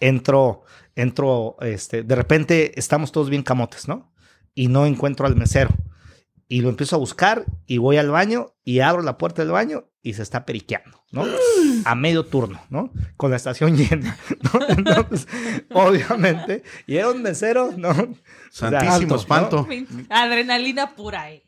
entro, 0.00 0.62
entro, 0.94 1.56
este, 1.60 2.02
de 2.04 2.14
repente 2.14 2.78
estamos 2.78 3.12
todos 3.12 3.30
bien 3.30 3.42
camotes, 3.42 3.88
¿no? 3.88 4.12
Y 4.54 4.68
no 4.68 4.86
encuentro 4.86 5.26
al 5.26 5.36
mesero. 5.36 5.70
Y 6.48 6.62
lo 6.62 6.70
empiezo 6.70 6.96
a 6.96 6.98
buscar 6.98 7.44
y 7.66 7.78
voy 7.78 7.98
al 7.98 8.10
baño 8.10 8.54
y 8.64 8.80
abro 8.80 9.02
la 9.02 9.18
puerta 9.18 9.42
del 9.42 9.52
baño 9.52 9.84
y 10.02 10.14
se 10.14 10.22
está 10.22 10.46
periqueando, 10.46 11.04
¿no? 11.10 11.24
A 11.84 11.94
medio 11.94 12.24
turno, 12.24 12.60
¿no? 12.70 12.90
Con 13.16 13.30
la 13.30 13.36
estación 13.36 13.76
llena, 13.76 14.16
¿no? 14.52 14.60
Entonces, 14.68 15.28
obviamente, 15.72 16.62
y 16.86 16.96
era 16.96 17.10
un 17.10 17.22
mesero, 17.22 17.74
¿no? 17.76 17.90
O 17.90 18.16
sea, 18.50 18.70
Santísimo 18.70 19.14
¿no? 19.14 19.20
espanto. 19.20 19.68
Adrenalina 20.08 20.94
pura, 20.94 21.30
eh. 21.30 21.44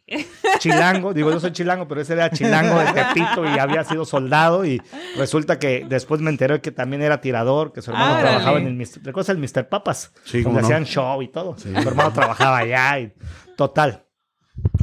chilango, 0.59 1.15
digo 1.15 1.31
yo 1.31 1.41
soy 1.41 1.53
chilango, 1.53 1.89
pero 1.89 2.03
ese 2.03 2.13
era 2.13 2.31
chilango 2.31 2.79
de 2.79 2.93
Tepito 2.93 3.45
y 3.47 3.59
había 3.59 3.85
sido 3.85 4.05
soldado 4.05 4.67
y 4.67 4.83
resulta 5.17 5.59
que 5.59 5.87
después 5.89 6.21
me 6.21 6.31
enteré 6.31 6.61
que 6.61 6.73
también 6.73 7.01
era 7.01 7.21
tirador, 7.21 7.73
que 7.73 7.81
su 7.81 7.93
hermano 7.93 8.21
trabajaba 8.21 8.59
en 8.59 8.67
el 8.67 8.75
Mr. 8.75 9.05
¿recuerdas 9.05 9.31
el 9.31 9.39
Mr. 9.39 9.69
Papas? 9.69 10.13
Sí, 10.25 10.43
no. 10.45 10.59
hacían 10.59 10.85
show 10.85 11.23
y 11.23 11.29
todo. 11.29 11.57
Su 11.59 11.69
hermano 11.69 12.13
trabajaba 12.13 12.59
allá 12.59 13.01
y 13.01 13.13
total. 13.57 14.05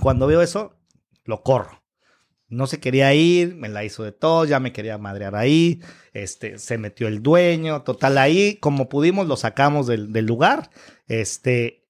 Cuando 0.08 0.26
veo 0.26 0.41
eso, 0.41 0.80
lo 1.26 1.43
corro. 1.43 1.84
No 2.48 2.65
se 2.65 2.80
quería 2.80 3.13
ir, 3.13 3.56
me 3.56 3.67
la 3.67 3.84
hizo 3.84 4.06
de 4.06 4.13
todo, 4.13 4.46
ya 4.46 4.62
me 4.62 4.72
quería 4.72 4.98
madrear 4.98 5.36
ahí, 5.36 5.82
este, 6.13 6.60
se 6.60 6.78
metió 6.78 7.10
el 7.10 7.22
dueño, 7.22 7.82
total 7.84 8.17
ahí, 8.17 8.56
como 8.56 8.88
pudimos 8.88 9.28
lo 9.28 9.36
sacamos 9.36 9.86
del, 9.86 10.13
del 10.13 10.26
lugar, 10.26 10.70
este, 11.08 11.89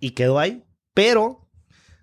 y 0.00 0.10
quedó 0.10 0.38
ahí, 0.38 0.66
pero 0.92 1.45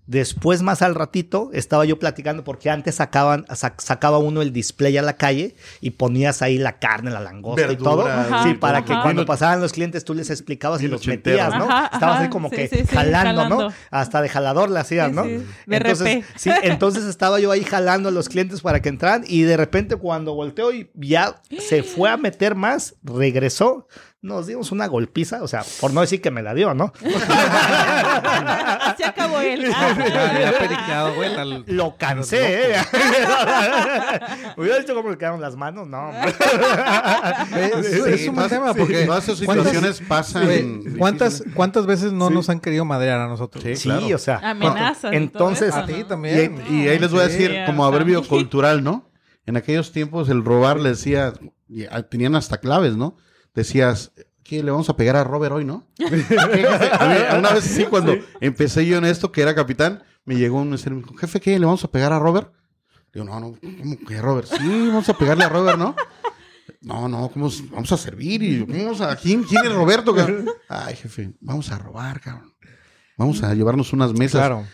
después 0.05 0.61
más 0.61 0.81
al 0.81 0.95
ratito 0.95 1.49
estaba 1.53 1.85
yo 1.85 1.97
platicando 1.97 2.43
porque 2.43 2.69
antes 2.69 2.95
sacaban, 2.95 3.45
sac- 3.45 3.79
sacaba 3.81 4.17
uno 4.17 4.41
el 4.41 4.51
display 4.51 4.97
a 4.97 5.01
la 5.01 5.13
calle 5.17 5.55
y 5.79 5.91
ponías 5.91 6.41
ahí 6.41 6.57
la 6.57 6.79
carne, 6.79 7.09
la 7.11 7.21
langosta 7.21 7.71
y 7.71 7.77
todo, 7.77 8.05
Ajá, 8.07 8.43
sí, 8.43 8.53
para 8.55 8.83
que 8.83 8.93
cuando 9.01 9.25
pasaban 9.25 9.61
los 9.61 9.71
clientes 9.71 10.03
tú 10.03 10.13
les 10.13 10.29
explicabas 10.29 10.81
y 10.81 10.87
los 10.87 11.01
ochentero, 11.01 11.37
metías, 11.43 11.57
¿no? 11.57 11.65
Ajá, 11.71 11.89
Estabas 11.93 12.19
ahí 12.19 12.29
como 12.29 12.49
sí, 12.49 12.55
que 12.55 12.67
sí, 12.67 12.77
sí, 12.79 12.85
jalando, 12.95 13.47
¿no? 13.47 13.55
jalando. 13.57 13.75
Hasta 13.91 14.21
de 14.21 14.29
jalador 14.29 14.69
le 14.69 14.79
hacías, 14.79 15.09
Sí, 15.09 15.15
¿no? 15.15 15.23
entonces, 15.69 16.25
sí, 16.35 16.51
entonces 16.63 17.05
estaba 17.05 17.39
yo 17.39 17.51
ahí 17.51 17.63
jalando 17.63 18.09
a 18.09 18.11
los 18.11 18.27
clientes 18.29 18.61
para 18.61 18.81
que 18.81 18.89
entraran 18.89 19.23
y 19.27 19.43
de 19.43 19.55
repente 19.57 19.95
cuando 19.95 20.35
volteó 20.35 20.73
y 20.73 20.89
ya 20.95 21.41
se 21.59 21.81
fue 21.83 22.09
a 22.09 22.17
meter 22.17 22.55
más, 22.55 22.95
regresó, 23.03 23.87
nos 24.23 24.47
dimos 24.47 24.71
una 24.71 24.87
golpiza, 24.87 25.43
o 25.43 25.47
sea, 25.49 25.63
por 25.81 25.91
no 25.93 25.99
decir 26.01 26.19
que 26.21 26.31
me 26.31 26.41
la 26.41 26.53
dio, 26.55 26.73
¿no? 26.73 26.91
Así 27.03 27.13
acabó 29.03 29.39
él. 29.41 29.71
Ah. 30.85 31.11
Lo 31.67 31.95
cansé, 31.97 32.71
¿eh? 32.71 32.75
Hubiera 34.57 34.79
dicho 34.79 34.93
cómo 34.95 35.09
le 35.09 35.17
quedaron 35.17 35.41
las 35.41 35.55
manos, 35.55 35.87
no. 35.87 36.11
Es, 37.57 37.85
es 37.85 38.27
un 38.27 38.35
tema 38.47 38.73
sí, 38.73 38.79
porque... 38.79 39.05
todas 39.05 39.23
esas 39.27 39.41
¿cuántas- 39.45 39.67
situaciones 39.67 40.01
pasan. 40.07 40.83
¿cuántas. 40.97 41.43
¿Cuántas 41.53 41.85
veces 41.85 42.11
no 42.13 42.29
Sí. 42.29 42.33
nos 42.33 42.49
han 42.49 42.59
querido 42.59 42.85
madrear 42.85 43.19
a 43.19 43.27
nosotros? 43.27 43.63
Sí, 43.63 43.75
Sí, 43.75 43.89
claro. 43.89 44.15
o 44.15 44.17
sea. 44.17 44.39
Amenazas. 44.43 45.13
Entonces- 45.13 45.73
A 45.73 45.85
ti 45.85 46.03
también. 46.03 46.61
Y, 46.69 46.83
y 46.83 46.87
ahí 46.89 46.99
les 46.99 47.11
voy 47.11 47.21
a 47.21 47.29
Sí, 47.29 47.37
decir, 47.37 47.63
como 47.65 47.89
familia. 47.91 48.21
cultural, 48.21 48.83
¿no? 48.83 49.09
En 49.45 49.57
aquellos 49.57 49.91
tiempos 49.91 50.29
el 50.29 50.43
robar 50.45 50.79
le 50.79 50.89
decía, 50.89 51.33
ah, 51.91 52.01
tenían 52.03 52.35
hasta 52.35 52.59
claves, 52.59 52.95
¿no? 52.95 53.17
Decías, 53.53 54.11
¿qué 54.43 54.63
le 54.63 54.71
vamos 54.71 54.89
a 54.89 54.97
pegar 54.97 55.15
a 55.15 55.23
Robert 55.23 55.53
hoy, 55.53 55.65
no? 55.65 55.87
Una 57.37 57.53
vez 57.53 57.63
sí, 57.63 57.85
cuando 57.85 58.15
empecé 58.41 58.85
yo 58.85 58.97
en 58.97 59.05
esto, 59.05 59.31
que 59.31 59.41
era 59.41 59.55
capitán, 59.55 60.03
me 60.25 60.35
llegó 60.35 60.59
un 60.59 60.69
mesero 60.69 60.95
y 60.95 60.99
me 60.99 61.03
dijo, 61.03 61.15
jefe, 61.17 61.39
¿qué? 61.39 61.59
¿Le 61.59 61.65
vamos 61.65 61.83
a 61.83 61.91
pegar 61.91 62.13
a 62.13 62.19
Robert? 62.19 62.51
Digo, 63.13 63.25
no, 63.25 63.39
no, 63.39 63.55
¿cómo 63.61 63.97
que 64.07 64.17
a 64.17 64.21
Robert? 64.21 64.47
Sí, 64.47 64.87
vamos 64.87 65.07
a 65.07 65.17
pegarle 65.17 65.43
a 65.43 65.49
Robert, 65.49 65.77
¿no? 65.77 65.95
No, 66.81 67.07
no, 67.07 67.29
¿cómo 67.29 67.49
vamos 67.71 67.91
a 67.91 67.97
servir? 67.97 68.41
Y 68.43 68.59
yo, 68.59 68.65
¿cómo 68.65 68.83
vamos 68.83 69.01
a, 69.01 69.15
¿quién, 69.15 69.43
¿Quién 69.43 69.65
es 69.65 69.73
Roberto? 69.73 70.15
cabrón? 70.15 70.49
Ay, 70.67 70.95
jefe, 70.95 71.33
vamos 71.39 71.71
a 71.71 71.77
robar, 71.77 72.19
cabrón. 72.19 72.53
Vamos 73.17 73.43
a 73.43 73.53
llevarnos 73.53 73.93
unas 73.93 74.13
mesas. 74.13 74.41
Claro. 74.41 74.65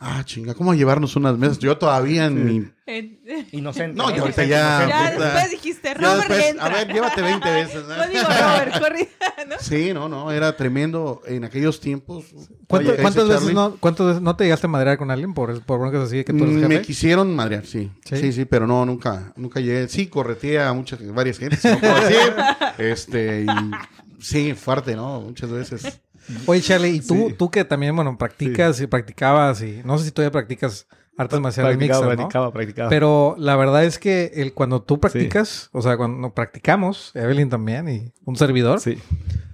Ah, 0.00 0.22
chinga, 0.24 0.54
¿cómo 0.54 0.74
llevarnos 0.74 1.16
unas 1.16 1.36
mesas? 1.36 1.58
Yo 1.58 1.76
todavía 1.76 2.26
en 2.26 2.44
mi... 2.44 2.68
En- 2.86 3.18
Inocente. 3.52 3.96
No, 3.96 4.14
yo 4.14 4.22
ahorita 4.22 4.44
ya- 4.44 4.86
Ya 4.88 5.12
puta. 5.12 5.24
después 5.24 5.50
dijiste, 5.50 5.94
Robert 5.94 6.18
después, 6.28 6.46
entra. 6.46 6.66
a 6.66 6.68
ver, 6.68 6.92
llévate 6.92 7.20
20 7.22 7.50
veces. 7.50 7.82
¿no? 7.86 7.94
Código 8.04 8.22
Robert, 8.24 8.78
corrida, 8.80 9.08
¿no? 9.48 9.56
Sí, 9.60 9.92
no, 9.92 10.08
no, 10.08 10.30
era 10.30 10.56
tremendo 10.56 11.20
en 11.26 11.44
aquellos 11.44 11.80
tiempos. 11.80 12.26
¿Cuánto- 12.68 12.90
Oye, 12.92 13.02
¿Cuántas 13.02 13.24
veces 13.28 13.40
Charlie, 13.42 13.54
no, 13.54 13.76
cuántas 13.80 14.06
veces 14.06 14.22
no 14.22 14.36
te 14.36 14.44
llegaste 14.44 14.66
a 14.66 14.70
madrear 14.70 14.98
con 14.98 15.10
alguien 15.10 15.34
por, 15.34 15.60
por 15.62 15.80
broncas 15.80 16.02
así 16.04 16.22
que 16.24 16.32
tú 16.32 16.44
eres 16.44 16.56
mm, 16.56 16.60
Me 16.60 16.68
jefe? 16.76 16.82
quisieron 16.82 17.34
madrear, 17.34 17.66
sí. 17.66 17.90
¿Sí? 18.04 18.16
sí. 18.18 18.32
Sí, 18.32 18.44
pero 18.44 18.66
no, 18.66 18.86
nunca, 18.86 19.32
nunca 19.36 19.58
llegué. 19.60 19.88
Sí, 19.88 20.06
correteé 20.06 20.60
a 20.60 20.72
muchas, 20.72 21.04
varias 21.12 21.38
gentes, 21.38 21.64
no 21.64 21.78
puedo 21.80 21.94
decir. 22.00 22.32
Este, 22.78 23.42
y 23.42 23.46
sí, 24.22 24.54
fuerte, 24.54 24.94
¿no? 24.94 25.20
Muchas 25.22 25.50
veces. 25.50 26.00
Oye, 26.46 26.60
Charlie, 26.60 26.90
y 26.96 27.00
tú, 27.00 27.28
Sí. 27.28 27.34
tú 27.38 27.50
que 27.50 27.64
también, 27.64 27.94
bueno, 27.96 28.16
practicas 28.18 28.80
y 28.80 28.86
practicabas 28.86 29.62
y 29.62 29.80
no 29.84 29.98
sé 29.98 30.04
si 30.06 30.10
todavía 30.10 30.32
practicas 30.32 30.86
artes 31.16 31.40
marciales 31.40 31.76
mixtas, 31.78 32.00
¿no? 32.02 32.06
practicaba, 32.08 32.52
practicaba. 32.52 32.88
Pero 32.90 33.34
la 33.38 33.56
verdad 33.56 33.84
es 33.84 33.98
que 33.98 34.30
el, 34.34 34.52
cuando 34.54 34.82
tú 34.82 35.00
practicas, 35.00 35.68
o 35.72 35.82
sea, 35.82 35.96
cuando 35.96 36.32
practicamos, 36.32 37.10
Evelyn 37.14 37.48
también 37.48 37.88
y 37.88 38.12
un 38.24 38.36
servidor, 38.36 38.80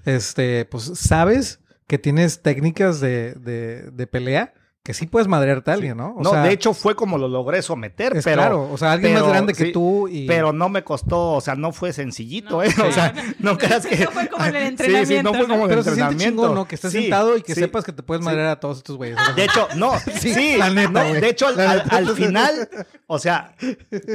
este, 0.05 0.65
pues 0.67 0.85
sabes 0.95 1.61
que 1.87 1.99
tienes 1.99 2.43
técnicas 2.43 3.01
de, 3.01 3.35
de, 3.35 3.91
de 3.91 4.07
pelea 4.07 4.53
que 4.85 4.93
sí 4.93 5.07
puedes 5.07 5.27
madrearte 5.29 5.71
a 5.71 5.75
alguien, 5.75 5.97
¿no? 5.97 6.15
O 6.15 6.23
no, 6.23 6.31
sea, 6.31 6.43
de 6.43 6.53
hecho 6.53 6.75
fue 6.75 6.95
como 6.95 7.17
lo 7.17 7.27
logré 7.27 7.63
someter, 7.63 8.15
es 8.19 8.23
pero... 8.25 8.37
claro, 8.43 8.69
o 8.71 8.77
sea, 8.77 8.93
alguien 8.93 9.15
más 9.15 9.23
pero, 9.23 9.33
grande 9.33 9.55
que 9.55 9.65
sí, 9.65 9.73
tú 9.73 10.07
y... 10.09 10.27
Pero 10.27 10.53
no 10.53 10.69
me 10.69 10.85
costó, 10.85 11.33
o 11.33 11.41
sea, 11.41 11.55
no 11.55 11.73
fue 11.73 11.95
sencillito, 11.95 12.57
No, 12.59 12.63
¿eh? 12.63 12.69
O 12.69 12.87
sí. 12.89 12.93
sea, 12.93 13.15
no 13.39 13.57
creas 13.57 13.87
que... 13.87 13.97
No 14.05 14.11
fue 14.11 14.29
como 14.29 14.45
en 14.45 14.55
el 14.57 14.79
Sí, 14.79 14.85
sí, 14.85 14.93
no 14.93 14.99
entrenamiento, 15.31 15.35
fue 15.35 15.43
como 15.49 15.55
en 15.55 15.63
el 15.63 15.69
Pero 15.71 15.83
se 15.85 15.89
entrenamiento. 15.91 16.43
chingón, 16.43 16.55
¿no? 16.55 16.69
Que 16.69 16.75
estés 16.75 16.93
Sí, 16.93 17.01
sentado 17.01 17.37
y 17.39 17.41
que 17.43 17.55
sí. 17.55 17.61
sepas 17.63 17.83
que 17.83 17.93
te 17.93 18.03
puedes 18.03 18.23
Sí. 18.23 18.27
madrear 18.27 18.49
a 18.49 18.61
todos 18.61 18.77
estos 18.77 18.99
güeyes. 18.99 19.17
De 19.35 19.45
hecho, 19.45 19.67
no, 19.77 19.93
sí, 20.21 20.57
la 20.59 20.69
neta, 20.69 21.03
de 21.05 21.29
hecho, 21.31 21.47
al, 21.47 21.59
al- 21.61 21.85
al 21.91 22.09
final, 22.11 22.69
o 23.07 23.19
sea, 23.19 23.55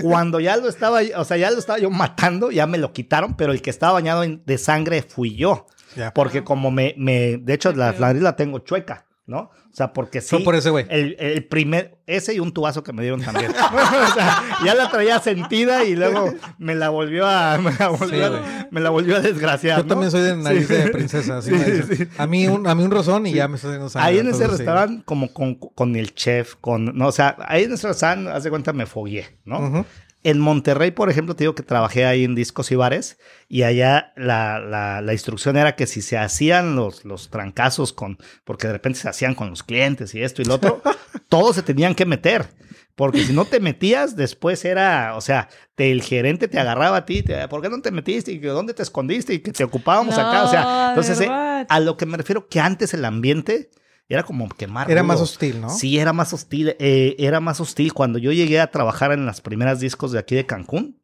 cuando 0.03 0.39
ya 0.39 0.55
lo 0.57 0.69
estaba, 0.69 0.99
o 1.17 1.25
sea, 1.25 1.37
ya 1.37 1.49
lo 1.49 1.57
estaba 1.57 1.79
yo 1.79 1.89
matando, 1.89 2.51
ya 2.51 2.67
me 2.67 2.77
lo 2.77 2.93
quitaron, 2.93 3.35
pero 3.35 3.53
el 3.53 3.63
que 3.63 3.71
estaba 3.71 3.93
bañado 3.93 4.23
en- 4.23 4.43
de 4.45 4.57
sangre 4.59 5.01
fui 5.01 5.35
yo. 5.35 5.65
Ya. 5.95 6.13
Porque 6.13 6.43
como 6.43 6.69
me, 6.69 6.93
me 6.97 7.37
de 7.37 7.53
hecho, 7.55 7.71
la 7.73 7.91
nariz 7.93 8.21
la 8.21 8.35
tengo 8.35 8.59
chueca, 8.59 9.05
¿no? 9.29 9.51
O 9.71 9.73
sea, 9.73 9.93
porque 9.93 10.19
sí. 10.21 10.29
Fue 10.35 10.43
por 10.43 10.55
ese 10.55 10.71
güey. 10.71 10.85
El, 10.89 11.15
el 11.19 11.45
primer, 11.45 11.99
ese 12.07 12.33
y 12.33 12.39
un 12.39 12.51
tubazo 12.51 12.83
que 12.83 12.91
me 12.91 13.03
dieron 13.03 13.21
también. 13.21 13.51
o 14.09 14.13
sea, 14.13 14.43
ya 14.65 14.73
la 14.73 14.89
traía 14.89 15.19
sentida 15.19 15.83
y 15.83 15.95
luego 15.95 16.33
me 16.57 16.73
la 16.75 16.89
volvió 16.89 17.27
a, 17.27 17.57
me 17.63 17.71
la 17.79 17.89
volvió, 17.89 18.27
Sí, 18.27 18.33
a- 18.35 18.67
me 18.71 18.81
la 18.81 18.89
volvió 18.89 19.15
a 19.17 19.19
desgraciar. 19.21 19.77
Yo 19.77 19.83
¿no? 19.83 19.89
también 19.89 20.09
soy 20.11 20.21
de 20.23 20.35
nariz 20.35 20.67
Sí. 20.67 20.73
de 20.73 20.89
princesa, 20.89 21.37
así 21.37 21.51
Sí. 21.95 22.07
A 22.17 22.25
mí 22.25 22.47
un, 22.47 22.65
a 22.67 22.73
mí 22.73 22.83
un 22.83 22.91
rozón 22.91 23.27
y 23.27 23.33
ya 23.33 23.47
me 23.47 23.55
estoy 23.57 23.73
sangre. 23.89 23.99
Ahí 24.09 24.17
en 24.17 24.27
ese 24.27 24.47
restaurante, 24.47 25.03
como 25.05 25.31
con, 25.31 25.55
con 25.55 25.95
el 25.95 26.15
chef, 26.15 26.55
con, 26.59 26.85
no, 26.97 27.07
o 27.07 27.11
sea, 27.11 27.37
ahí 27.47 27.63
en 27.65 27.73
ese 27.73 27.87
restaurante, 27.87 28.31
haz 28.31 28.43
de 28.43 28.49
cuenta, 28.49 28.73
me 28.73 28.87
fogué, 28.87 29.37
¿no? 29.45 29.59
Ujú. 29.59 29.85
En 30.21 30.39
Monterrey, 30.39 30.91
por 30.91 31.09
ejemplo, 31.09 31.35
te 31.35 31.45
digo 31.45 31.55
que 31.55 31.63
trabajé 31.63 32.05
ahí 32.05 32.25
en 32.25 32.35
discos 32.35 32.71
y 32.71 32.75
bares 32.75 33.17
y 33.47 33.63
allá 33.63 34.11
la, 34.17 34.59
la, 34.59 35.01
la 35.01 35.13
instrucción 35.13 35.55
era 35.55 35.75
que 35.77 35.87
si 35.87 36.01
se 36.01 36.17
hacían 36.17 36.75
los, 36.75 37.05
los 37.05 37.29
trancazos 37.29 37.93
con, 37.93 38.17
porque 38.43 38.67
de 38.67 38.73
repente 38.73 38.99
se 38.99 39.07
hacían 39.07 39.33
con 39.33 39.49
los 39.49 39.63
clientes 39.63 40.13
y 40.15 40.21
esto 40.21 40.41
y 40.41 40.45
lo 40.45 40.55
otro, 40.55 40.81
todos 41.29 41.55
se 41.55 41.63
tenían 41.63 41.95
que 41.95 42.05
meter. 42.05 42.47
Porque 42.95 43.23
si 43.23 43.31
no 43.31 43.45
te 43.45 43.61
metías, 43.61 44.17
después 44.17 44.65
era, 44.65 45.15
o 45.15 45.21
sea, 45.21 45.47
te- 45.75 45.89
el 45.89 46.01
gerente 46.01 46.49
te 46.49 46.59
agarraba 46.59 46.97
a 46.97 47.05
ti, 47.05 47.23
te, 47.23 47.47
¿por 47.47 47.61
qué 47.61 47.69
no 47.69 47.81
te 47.81 47.91
metiste? 47.91 48.33
¿Y 48.33 48.39
dónde 48.39 48.73
te 48.73 48.83
escondiste? 48.83 49.33
Y 49.35 49.39
que 49.39 49.53
te 49.53 49.63
ocupábamos 49.63 50.15
acá. 50.17 50.43
O 50.43 50.49
sea, 50.49 50.89
entonces, 50.89 51.21
eh, 51.21 51.27
a 51.69 51.79
lo 51.79 51.95
que 51.95 52.05
me 52.05 52.17
refiero 52.17 52.49
que 52.49 52.59
antes 52.59 52.93
el 52.93 53.05
ambiente 53.05 53.69
era 54.09 54.23
como 54.23 54.49
quemar. 54.49 54.89
Era 54.89 55.03
más 55.03 55.21
hostil, 55.21 55.61
¿no? 55.61 55.69
Sí, 55.69 55.99
era 55.99 56.13
más 56.13 56.33
hostil. 56.33 56.75
eh, 56.79 57.15
era 57.19 57.39
más 57.39 57.59
hostil. 57.61 57.93
Cuando 57.93 58.17
yo 58.17 58.31
llegué 58.31 58.59
a 58.59 58.71
trabajar 58.71 59.11
en 59.11 59.25
las 59.27 59.39
primeras 59.39 59.79
discos 59.79 60.11
de 60.11 60.19
aquí 60.19 60.35
de 60.35 60.47
Cancún, 60.47 60.99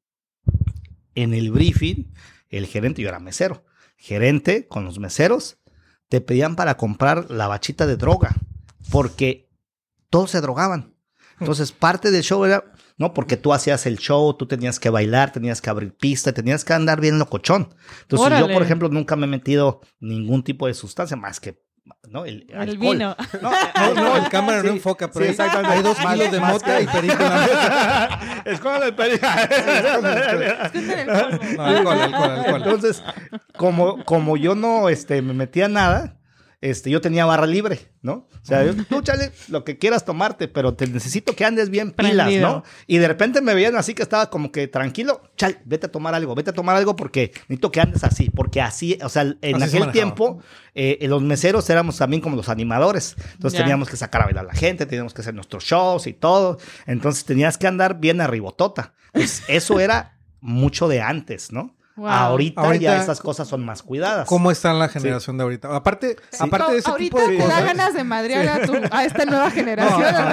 en 1.14 1.34
el 1.34 1.52
briefing, 1.52 2.12
el 2.50 2.66
gerente, 2.66 3.02
yo 3.04 3.08
era 3.10 3.20
mesero, 3.20 3.64
gerente 3.96 4.68
con 4.68 4.86
los 4.86 5.00
meseros, 5.00 5.58
te 6.10 6.20
pedían 6.20 6.56
para 6.56 6.78
comprar 6.78 7.30
la 7.30 7.48
bachita 7.48 7.86
de 7.88 7.96
droga, 7.96 8.36
porque 8.90 9.50
todos 10.10 10.32
se 10.32 10.42
drogaban. 10.42 10.96
Entonces, 11.40 11.72
parte 11.72 12.12
del 12.12 12.24
show 12.24 12.44
era, 12.46 12.64
no, 12.98 13.14
porque 13.14 13.38
tú 13.38 13.54
hacías 13.54 13.86
el 13.86 13.98
show, 13.98 14.34
tú 14.36 14.48
tenías 14.48 14.80
que 14.80 14.90
bailar, 14.90 15.32
tenías 15.32 15.62
que 15.62 15.70
abrir 15.70 15.96
pista, 15.96 16.34
tenías 16.34 16.64
que 16.64 16.74
andar 16.74 17.02
bien 17.02 17.20
locochón. 17.20 17.76
Entonces, 18.04 18.40
yo, 18.40 18.52
por 18.52 18.64
ejemplo, 18.64 18.90
nunca 18.90 19.16
me 19.16 19.26
he 19.26 19.30
metido 19.30 19.82
ningún 20.00 20.44
tipo 20.44 20.68
de 20.68 20.74
sustancia 20.74 21.18
más 21.18 21.40
que, 21.40 21.62
¿no? 22.10 22.26
El, 22.26 22.46
El 22.50 22.60
alcohol. 22.60 22.78
vino. 22.80 23.16
No, 23.42 23.52
No, 23.52 23.94
no, 23.94 24.18
el 24.18 24.30
cámara 24.30 24.64
no 24.64 24.70
enfoca, 24.70 25.10
pero 25.12 25.26
sí, 25.26 25.32
exactamente. 25.32 25.74
hay 25.78 25.84
dos 25.84 25.98
kilos 25.98 26.32
de 26.32 26.40
mota 26.40 26.82
y 26.82 26.88
perico 26.88 27.14
en 27.24 27.30
la 27.30 28.42
es 28.46 28.60
como 28.60 28.76
el 28.84 28.96
peri- 28.96 29.20
Escuchen 30.66 31.00
el 31.00 31.06
polvo. 31.06 31.56
No, 31.58 31.64
alcohol, 31.66 32.02
alcohol, 32.02 32.32
alcohol. 32.32 32.62
Entonces, 32.64 33.04
como, 33.58 34.04
como 34.06 34.38
yo 34.38 34.56
no 34.56 34.90
este, 34.90 35.22
me 35.22 35.34
metía 35.34 35.68
nada, 35.68 36.16
este, 36.66 36.90
yo 36.90 37.00
tenía 37.00 37.26
barra 37.26 37.46
libre, 37.46 37.80
¿no? 38.02 38.28
O 38.42 38.46
sea, 38.46 38.64
yo, 38.66 38.74
tú 38.86 39.02
chale 39.04 39.32
lo 39.50 39.64
que 39.64 39.78
quieras 39.78 40.04
tomarte, 40.04 40.48
pero 40.48 40.74
te 40.74 40.88
necesito 40.88 41.36
que 41.36 41.46
andes 41.46 41.70
bien 41.70 41.92
pilas, 41.92 42.26
Prendido. 42.26 42.50
¿no? 42.50 42.64
Y 42.88 42.98
de 42.98 43.08
repente 43.08 43.40
me 43.42 43.54
veían 43.54 43.76
así 43.76 43.94
que 43.94 44.02
estaba 44.02 44.32
como 44.32 44.52
que 44.52 44.68
tranquilo, 44.68 45.22
chal, 45.38 45.60
vete 45.66 45.86
a 45.86 45.92
tomar 45.92 46.16
algo, 46.16 46.34
vete 46.34 46.50
a 46.50 46.54
tomar 46.54 46.76
algo 46.76 46.96
porque 46.96 47.32
necesito 47.42 47.72
que 47.72 47.82
andes 47.82 48.04
así, 48.04 48.32
porque 48.32 48.62
así, 48.62 48.98
o 49.04 49.10
sea, 49.10 49.22
en 49.42 49.62
Así 49.62 49.78
aquel 49.78 49.92
tiempo, 49.92 50.40
eh, 50.74 50.98
los 51.08 51.22
meseros 51.22 51.70
éramos 51.70 51.98
también 51.98 52.20
como 52.20 52.36
los 52.36 52.50
animadores. 52.50 53.16
Entonces 53.34 53.60
teníamos 53.60 53.88
que 53.88 53.96
sacar 53.96 54.24
a 54.24 54.26
bailar 54.26 54.46
a 54.46 54.48
la 54.48 54.56
gente, 54.56 54.88
teníamos 54.88 55.14
que 55.14 55.22
hacer 55.22 55.36
nuestros 55.36 55.64
shows 55.64 56.08
y 56.08 56.14
todo. 56.14 56.58
Entonces 56.88 57.26
tenías 57.26 57.60
que 57.60 57.68
andar 57.68 58.00
bien 58.00 58.22
arribotota. 58.22 58.96
Pues 59.14 59.44
eso 59.48 59.80
era 59.80 60.18
mucho 60.42 60.88
de 60.88 61.02
antes, 61.02 61.52
¿no? 61.52 61.75
Wow. 61.98 62.08
Ahorita, 62.10 62.60
Ahorita- 62.62 62.82
ya 62.84 62.98
esas 63.02 63.22
cosas 63.22 63.48
son 63.48 63.64
más 63.64 63.82
cuidadas. 63.82 64.28
¿Cómo 64.28 64.52
está 64.52 64.74
la 64.74 64.90
generación 64.90 65.38
de 65.38 65.44
ahorita? 65.44 65.74
Aparte, 65.74 66.18
aparte 66.40 66.74
de 66.74 66.78
ese 66.80 66.90
Ahorita 66.92 67.16
tipo 67.18 67.30
de 67.30 67.38
te 67.38 67.44
da 67.44 67.46
cosas. 67.46 67.64
ganas 67.66 67.94
de 67.94 68.04
madrear 68.04 68.48
a, 68.50 68.66
tu- 68.66 68.82
a 68.92 69.06
esta 69.06 69.24
nueva 69.26 69.46
No, 69.50 69.52
generación. 69.52 70.04
a 70.16 70.26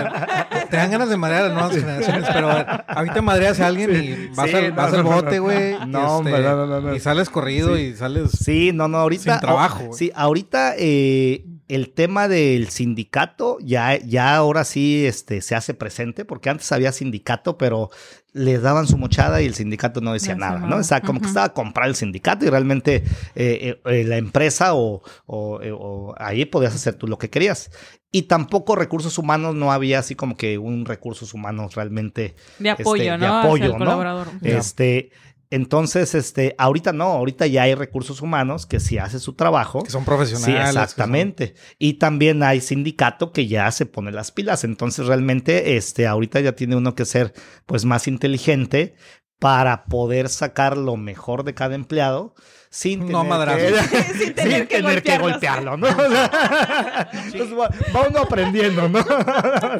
ver, 0.50 0.68
te 0.68 0.76
dan 0.76 0.90
ganas 0.90 1.08
de 1.08 1.16
madrear 1.16 1.42
a 1.42 1.48
las 1.48 1.54
nuevas 1.54 1.72
generaciones, 1.76 2.28
pero 2.32 2.50
a 2.50 2.54
ver, 2.54 2.66
ahorita 2.88 3.22
madreas 3.22 3.60
a 3.60 3.66
alguien 3.68 3.90
y 3.94 4.34
vas, 4.34 4.50
Sí, 4.50 4.56
al, 4.56 4.70
no, 4.70 4.74
vas 4.76 4.90
no, 4.92 4.96
al 4.98 5.02
bote, 5.04 5.38
güey. 5.38 5.72
No, 5.86 6.18
este, 6.26 6.42
no, 6.42 6.66
no, 6.66 6.80
no. 6.80 6.94
y 6.96 6.98
sales 7.00 7.30
corrido 7.30 7.78
y 7.78 7.94
sales. 7.94 8.30
Sí, 8.32 8.72
no, 8.74 8.88
no, 8.88 8.98
ahorita. 8.98 9.22
Sin 9.34 9.40
trabajo. 9.40 9.92
Sí, 9.92 10.10
ahorita 10.16 10.74
eh, 10.76 11.44
el 11.68 11.92
tema 11.92 12.28
del 12.28 12.68
sindicato 12.68 13.58
ya, 13.60 13.98
ya 13.98 14.34
ahora 14.34 14.64
sí 14.64 15.06
este, 15.06 15.40
se 15.40 15.54
hace 15.54 15.74
presente, 15.74 16.24
porque 16.24 16.50
antes 16.50 16.70
había 16.72 16.92
sindicato, 16.92 17.56
pero 17.56 17.90
les 18.32 18.62
daban 18.62 18.86
su 18.86 18.96
mochada 18.96 19.42
y 19.42 19.46
el 19.46 19.54
sindicato 19.54 20.00
no 20.00 20.12
decía 20.12 20.34
No 20.34 20.40
nada, 20.40 20.58
¿no? 20.60 20.76
O 20.76 20.82
sea, 20.82 21.00
como 21.00 21.20
que 21.20 21.26
estaba 21.26 21.46
a 21.46 21.52
comprar 21.52 21.88
el 21.88 21.94
sindicato 21.94 22.44
y 22.44 22.50
realmente 22.50 22.96
eh, 22.96 23.04
eh, 23.34 23.80
eh, 23.84 24.04
la 24.04 24.16
empresa 24.16 24.74
o, 24.74 25.02
o, 25.26 25.60
o 25.60 26.14
ahí 26.18 26.44
podías 26.46 26.74
hacer 26.74 26.94
tú 26.94 27.06
lo 27.06 27.18
que 27.18 27.30
querías. 27.30 27.70
Y 28.10 28.22
tampoco 28.22 28.76
recursos 28.76 29.16
humanos, 29.16 29.54
no 29.54 29.72
había 29.72 29.98
así 29.98 30.14
como 30.14 30.36
que 30.36 30.58
un 30.58 30.84
recursos 30.84 31.32
humanos 31.32 31.74
realmente 31.74 32.34
De 32.58 32.70
apoyo, 32.70 33.02
este, 33.02 33.18
¿no? 33.18 33.18
de 33.18 33.26
apoyo, 33.26 33.68
¿no? 33.72 33.78
colaborador. 33.78 34.28
Este, 34.42 35.10
entonces, 35.54 36.14
este, 36.14 36.54
ahorita 36.58 36.92
no, 36.92 37.04
ahorita 37.04 37.46
ya 37.46 37.62
hay 37.62 37.74
recursos 37.74 38.20
humanos 38.22 38.66
que 38.66 38.80
sí 38.80 38.98
hace 38.98 39.18
su 39.20 39.34
trabajo. 39.34 39.82
Que 39.82 39.90
son 39.90 40.04
profesionales. 40.04 40.46
Sí, 40.46 40.52
son- 40.72 40.82
exactamente. 40.82 41.54
Y 41.78 41.94
también 41.94 42.42
hay 42.42 42.60
sindicato 42.60 43.32
que 43.32 43.46
ya 43.46 43.70
se 43.70 43.86
pone 43.86 44.10
las 44.12 44.32
pilas. 44.32 44.64
Entonces, 44.64 45.06
realmente, 45.06 45.76
este, 45.76 46.06
ahorita 46.06 46.40
ya 46.40 46.52
tiene 46.52 46.76
uno 46.76 46.94
que 46.94 47.04
ser, 47.04 47.32
pues, 47.66 47.84
más 47.84 48.08
inteligente 48.08 48.94
para 49.38 49.84
poder 49.86 50.28
sacar 50.28 50.76
lo 50.78 50.96
mejor 50.96 51.42
de 51.44 51.52
cada 51.54 51.74
empleado 51.74 52.34
sin 52.70 53.10
No 53.10 53.22
tener, 53.28 53.74
que, 53.74 54.02
Sin 54.24 54.34
tener 54.34 55.02
que 55.02 55.18
golpearlo, 55.18 55.76
¿no? 55.76 55.86
O 55.88 55.90
sea, 56.10 57.10
entonces, 57.26 57.58
va, 57.58 57.68
va 57.94 58.08
uno 58.08 58.20
aprendiendo, 58.20 58.88
¿no? 58.88 59.04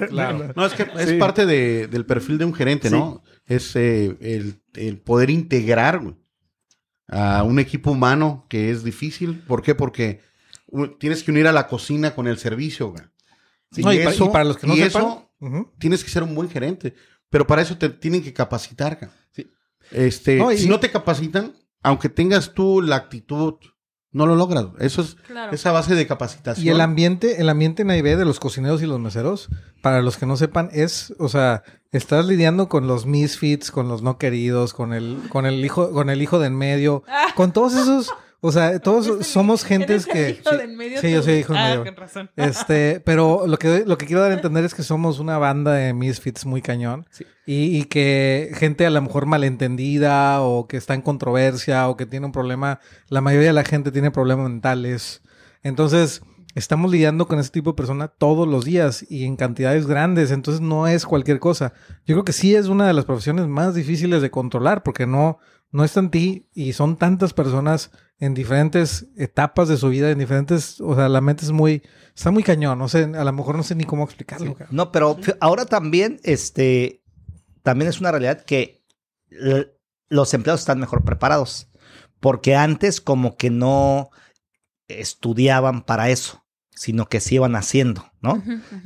Claro. 0.09 0.53
No, 0.55 0.67
es 0.67 0.73
que 0.75 0.83
es 0.99 1.09
Sí. 1.11 1.17
parte 1.17 1.47
de- 1.47 1.87
del 1.87 2.05
perfil 2.05 2.39
de 2.39 2.45
un 2.45 2.53
gerente, 2.55 2.91
¿no? 2.91 3.23
Es 3.55 3.77
eh, 3.77 4.17
el, 4.21 4.63
el 4.75 4.99
poder 4.99 5.31
integrar 5.31 6.01
a 7.09 7.43
un 7.43 7.59
equipo 7.59 7.91
humano 7.91 8.47
que 8.49 8.71
es 8.71 8.85
difícil. 8.85 9.41
¿Por 9.41 9.63
qué? 9.63 9.75
Porque 9.75 10.21
tienes 10.99 11.23
que 11.23 11.31
unir 11.31 11.47
a 11.47 11.53
la 11.53 11.67
cocina 11.67 12.15
con 12.15 12.27
el 12.27 12.39
servicio. 12.39 12.95
No, 13.77 13.93
y, 13.93 13.97
y 13.99 14.29
para 14.31 14.45
los 14.45 14.57
que 14.59 14.67
no 14.67 14.75
y 14.75 14.79
sepan, 14.79 15.03
eso 15.03 15.31
tienes 15.79 16.05
que 16.05 16.11
ser 16.11 16.23
un 16.23 16.35
buen 16.35 16.49
gerente. 16.51 16.95
Pero 17.31 17.47
para 17.47 17.63
eso 17.63 17.77
te 17.79 17.89
tienen 17.89 18.23
que 18.23 18.33
capacitar. 18.33 19.11
Sí. 19.33 19.51
Este, 19.91 20.37
No, 20.37 20.51
Si 20.51 20.69
no 20.69 20.79
te 20.81 20.91
capacitan, 20.91 21.55
aunque 21.83 22.09
tengas 22.09 22.53
tú 22.53 22.83
la 22.83 22.97
actitud, 22.97 23.55
no 24.13 24.27
lo 24.27 24.37
logras. 24.37 24.67
Eso 24.79 25.03
es 25.03 25.17
Claro. 25.27 25.53
esa 25.53 25.73
base 25.73 25.95
de 25.95 26.07
capacitación. 26.07 26.67
Y 26.67 26.71
el 26.71 26.81
ambiente, 26.81 27.41
el 27.41 27.49
ambiente 27.49 27.83
en 27.83 27.91
AIB 27.91 28.17
de 28.17 28.25
los 28.25 28.39
cocineros 28.41 28.83
y 28.83 28.87
los 28.87 29.01
meseros, 29.01 29.49
para 29.81 30.03
los 30.03 30.17
que 30.19 30.27
no 30.27 30.37
sepan, 30.37 30.69
es, 30.73 31.15
o 31.19 31.29
sea, 31.29 31.63
estás 31.91 32.27
lidiando 32.27 32.69
con 32.69 32.87
los 32.87 33.07
misfits, 33.07 33.71
con 33.71 33.89
los 33.89 34.03
no 34.03 34.19
queridos, 34.19 34.75
con 34.75 34.93
el, 34.93 35.19
con 35.29 35.47
el 35.47 35.65
hijo, 35.65 35.91
con 35.93 36.11
el 36.11 36.21
hijo 36.23 36.39
de 36.39 36.47
en 36.49 36.57
medio, 36.57 37.03
con 37.35 37.53
todos 37.53 37.75
esos, 37.75 38.11
o 38.45 38.53
sea, 38.53 38.79
todos 38.81 39.25
somos 39.27 39.65
gentes 39.65 40.05
que. 40.05 40.29
¿Eres 40.29 40.39
el 40.39 40.41
hijo 40.41 40.51
sí, 40.51 40.57
de 40.57 40.65
en 40.65 40.77
medio 40.77 41.01
sí, 41.01 41.07
tú? 41.07 41.13
yo 41.15 41.23
soy 41.23 41.35
hijo 41.35 41.53
de 41.53 41.59
en 41.61 41.65
Ah, 41.65 41.69
medio. 41.71 41.85
con 41.85 41.97
razón. 41.97 42.31
Este, 42.37 43.01
pero 43.05 43.47
lo 43.47 43.57
que, 43.57 43.85
lo 43.87 43.97
que 43.97 44.07
quiero 44.07 44.21
dar 44.21 44.33
a 44.33 44.35
entender 44.35 44.65
es 44.65 44.75
que 44.75 44.83
somos 44.83 45.19
una 45.21 45.39
banda 45.39 45.73
de 45.75 45.95
misfits 45.95 46.45
muy 46.45 46.61
cañón. 46.61 47.07
Sí. 47.11 47.25
Y, 47.47 47.79
y 47.79 47.85
que 47.85 48.51
gente 48.55 48.85
a 48.85 48.91
lo 48.91 49.01
mejor 49.01 49.27
malentendida 49.27 50.43
o 50.43 50.67
que 50.67 50.77
está 50.77 50.95
en 50.95 51.03
controversia 51.03 51.89
o 51.89 51.97
que 51.97 52.05
tiene 52.07 52.27
un 52.27 52.33
problema, 52.33 52.81
la 53.09 53.21
mayoría 53.21 53.49
de 53.49 53.55
la 53.55 53.65
gente 53.65 53.93
tiene 53.93 54.11
problemas 54.11 54.49
mentales. 54.49 55.23
Entonces, 55.63 56.23
estamos 56.55 56.91
lidiando 56.91 57.29
con 57.29 57.39
ese 57.39 57.51
tipo 57.51 57.71
de 57.71 57.77
persona 57.77 58.09
todos 58.09 58.47
los 58.49 58.65
días 58.65 59.05
y 59.09 59.25
en 59.25 59.37
cantidades 59.37 59.87
grandes. 59.87 60.31
Entonces, 60.31 60.61
no 60.61 60.87
es 60.89 61.07
cualquier 61.07 61.39
cosa. 61.39 61.73
Yo 62.07 62.15
creo 62.17 62.25
que 62.25 62.33
sí 62.33 62.55
es 62.55 62.67
una 62.67 62.87
de 62.87 62.93
las 62.93 63.05
profesiones 63.05 63.47
más 63.47 63.75
difíciles 63.75 64.21
de 64.23 64.31
controlar 64.31 64.83
porque 64.83 65.07
no, 65.07 65.39
no 65.71 65.85
está 65.85 66.01
en 66.01 66.11
ti 66.11 66.49
y 66.53 66.73
son 66.75 66.97
tantas 66.97 67.33
personas 67.33 67.91
en 68.23 68.35
diferentes 68.35 69.09
etapas 69.17 69.67
de 69.67 69.77
su 69.77 69.89
vida, 69.89 70.09
en 70.09 70.21
diferentes, 70.21 70.81
o 70.81 70.95
sea, 70.95 71.09
la 71.09 71.21
mente 71.21 71.45
es 71.45 71.51
muy, 71.51 71.83
está 72.15 72.31
muy 72.31 72.45
cañón, 72.45 72.79
no 72.79 72.87
sé, 72.89 73.03
a 73.03 73.25
lo 73.25 73.33
mejor 73.33 73.57
no 73.57 73.65
sé 73.65 73.75
ni 73.75 73.83
cómo 73.83 74.05
explicarlo. 74.05 74.57
No, 74.71 74.93
pero 74.93 75.19
ahora 75.41 75.67
también, 75.67 76.21
este, 76.23 77.03
también 77.65 77.89
es 77.89 77.99
una 77.99 78.13
realidad 78.13 78.45
que 78.45 78.85
los 80.09 80.35
empleados 80.35 80.61
están 80.61 80.79
mejor 80.79 81.03
preparados. 81.03 81.69
Porque 82.21 82.55
antes 82.55 83.01
como 83.01 83.37
que 83.37 83.51
no 83.51 84.11
estudiaban 84.87 85.83
para 85.83 86.09
eso, 86.09 86.45
sino 86.71 87.09
que 87.09 87.19
se 87.19 87.35
iban 87.35 87.57
haciendo, 87.57 88.13
¿no? 88.21 88.41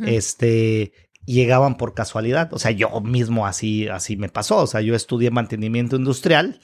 Este, 0.07 0.95
llegaban 1.27 1.77
por 1.77 1.93
casualidad. 1.93 2.55
O 2.55 2.59
sea, 2.59 2.71
yo 2.71 3.03
mismo 3.03 3.47
así, 3.47 3.87
así 3.87 4.17
me 4.17 4.31
pasó. 4.31 4.63
O 4.63 4.67
sea, 4.67 4.81
yo 4.81 4.95
estudié 4.95 5.31
mantenimiento 5.31 5.97
industrial 5.97 6.59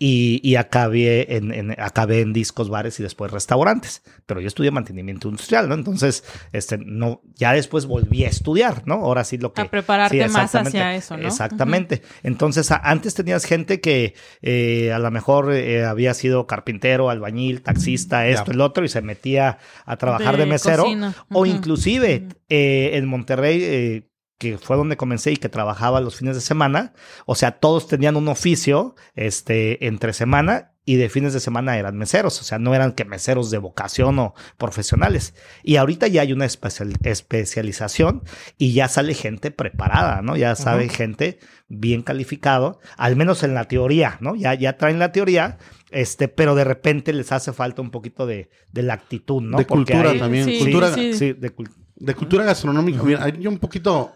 y, 0.00 0.40
y 0.48 0.54
acabé, 0.56 1.36
en, 1.36 1.52
en- 1.52 1.74
acabé 1.80 2.20
en 2.20 2.32
discos, 2.32 2.68
bares 2.70 3.00
y 3.00 3.02
después 3.02 3.32
restaurantes. 3.32 4.02
Pero 4.26 4.40
yo 4.40 4.46
estudié 4.46 4.70
mantenimiento 4.70 5.28
industrial, 5.28 5.68
¿no? 5.68 5.74
Entonces, 5.74 6.22
este, 6.52 6.78
no, 6.78 7.20
ya 7.34 7.52
después 7.52 7.86
volví 7.86 8.24
a 8.24 8.28
estudiar, 8.28 8.82
¿no? 8.86 8.94
Ahora 8.94 9.24
sí 9.24 9.38
lo 9.38 9.52
que... 9.52 9.62
A 9.62 9.70
prepararte 9.70 10.22
Sí, 10.28 10.32
más 10.32 10.54
hacia 10.54 10.94
eso, 10.94 11.16
¿no? 11.16 11.26
Exactamente. 11.26 12.02
Entonces, 12.22 12.70
a- 12.70 12.76
antes 12.76 13.14
tenías 13.14 13.44
gente 13.44 13.80
que 13.80 14.14
eh, 14.40 14.92
a 14.92 14.98
lo 15.00 15.10
mejor 15.10 15.52
eh, 15.52 15.84
había 15.84 16.14
sido 16.14 16.46
carpintero, 16.46 17.10
albañil, 17.10 17.62
taxista, 17.62 18.28
esto, 18.28 18.46
Ya. 18.46 18.52
el 18.54 18.60
otro, 18.60 18.84
y 18.84 18.88
se 18.88 19.02
metía 19.02 19.58
a 19.84 19.96
trabajar 19.96 20.36
de, 20.36 20.44
De 20.44 20.46
mesero. 20.50 20.84
O 21.32 21.44
inclusive 21.44 22.28
eh, 22.48 22.90
en 22.94 23.06
Monterrey, 23.06 23.60
eh, 23.62 24.08
que 24.38 24.56
fue 24.56 24.76
donde 24.76 24.96
comencé 24.96 25.32
y 25.32 25.36
que 25.36 25.48
trabajaba 25.48 26.00
los 26.00 26.16
fines 26.16 26.36
de 26.36 26.40
semana. 26.40 26.92
O 27.26 27.34
sea, 27.34 27.52
todos 27.58 27.88
tenían 27.88 28.16
un 28.16 28.28
oficio 28.28 28.94
este, 29.16 29.86
entre 29.86 30.12
semana 30.12 30.72
y 30.84 30.94
de 30.96 31.08
fines 31.10 31.34
de 31.34 31.40
semana 31.40 31.76
eran 31.76 31.98
meseros. 31.98 32.40
O 32.40 32.44
sea, 32.44 32.58
no 32.58 32.74
eran 32.74 32.92
que 32.92 33.04
meseros 33.04 33.50
de 33.50 33.58
vocación 33.58 34.18
o 34.20 34.34
profesionales. 34.56 35.34
Y 35.62 35.76
ahorita 35.76 36.06
ya 36.06 36.22
hay 36.22 36.32
una 36.32 36.46
especial- 36.46 36.96
especialización 37.02 38.22
y 38.56 38.72
ya 38.72 38.88
sale 38.88 39.14
gente 39.14 39.50
preparada, 39.50 40.22
¿no? 40.22 40.36
Ya 40.36 40.54
sabe 40.56 40.88
gente 40.88 41.38
bien 41.68 42.02
calificado, 42.02 42.80
al 42.96 43.16
menos 43.16 43.42
en 43.42 43.54
la 43.54 43.64
teoría, 43.64 44.16
¿no? 44.20 44.34
Ya, 44.34 44.54
ya 44.54 44.76
traen 44.76 44.98
la 44.98 45.12
teoría. 45.12 45.58
Este, 45.90 46.28
pero 46.28 46.54
de 46.54 46.64
repente 46.64 47.12
les 47.14 47.32
hace 47.32 47.52
falta 47.52 47.80
un 47.80 47.90
poquito 47.90 48.26
de, 48.26 48.50
de 48.72 48.82
la 48.82 48.94
actitud, 48.94 49.40
¿no? 49.42 49.58
De 49.58 49.64
Porque 49.64 49.92
cultura 49.92 50.10
hay- 50.12 50.18
también. 50.18 50.44
Sí, 50.44 50.58
cultura, 50.58 50.92
sí. 50.94 51.14
Sí, 51.14 51.32
de 51.32 51.54
cul- 51.54 51.70
De 51.96 52.14
cultura 52.14 52.44
gastronómica. 52.44 53.02
Mira, 53.02 53.24
hay 53.24 53.38
yo 53.40 53.50
un 53.50 53.58
poquito, 53.58 54.12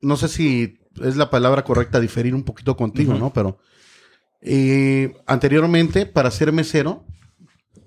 no 0.00 0.16
sé 0.16 0.28
si 0.28 0.78
es 1.02 1.16
la 1.16 1.30
palabra 1.30 1.64
correcta, 1.64 2.00
diferir 2.00 2.34
un 2.34 2.44
poquito 2.44 2.76
contigo. 2.76 3.14
¿no? 3.14 3.32
Pero 3.32 3.58
eh, 4.40 5.14
anteriormente, 5.26 6.06
para 6.06 6.30
ser 6.30 6.52
mesero, 6.52 7.04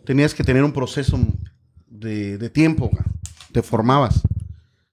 tenías 0.06 0.34
que 0.34 0.44
tener 0.44 0.64
un 0.64 0.74
proceso 0.74 1.20
de, 1.88 2.38
de 2.38 2.50
tiempo, 2.50 2.92
te 3.52 3.62
formabas. 3.62 4.22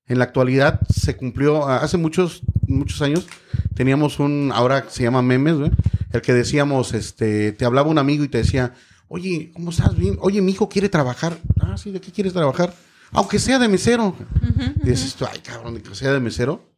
En 0.06 0.18
la 0.18 0.24
actualidad 0.24 0.80
se 0.88 1.16
cumplió, 1.16 1.68
hace 1.68 1.96
muchos, 1.96 2.42
muchos 2.66 3.00
años, 3.02 3.28
teníamos 3.74 4.18
un, 4.18 4.50
ahora 4.52 4.86
se 4.88 5.04
llama 5.04 5.22
memes, 5.22 5.70
el 6.12 6.20
que 6.20 6.34
decíamos, 6.34 6.94
este, 6.94 7.52
te 7.52 7.64
hablaba 7.64 7.88
un 7.88 7.98
amigo 7.98 8.24
y 8.24 8.28
te 8.28 8.38
decía, 8.38 8.74
oye, 9.08 9.52
¿cómo 9.54 9.70
estás? 9.70 9.96
Bien. 9.96 10.16
Oye, 10.20 10.40
mi 10.40 10.52
hijo 10.52 10.68
quiere 10.68 10.88
trabajar. 10.88 11.38
Ah, 11.60 11.76
sí, 11.76 11.90
¿de 11.90 12.00
qué 12.00 12.10
quieres 12.10 12.32
trabajar? 12.32 12.74
Aunque 13.12 13.38
sea 13.38 13.58
de 13.58 13.68
mesero. 13.68 14.16
Y 14.82 14.90
dices 14.90 15.16
ay, 15.30 15.40
cabrón, 15.40 15.74
de 15.74 15.82
que 15.82 15.94
sea 15.94 16.12
de 16.12 16.20
mesero. 16.20 16.69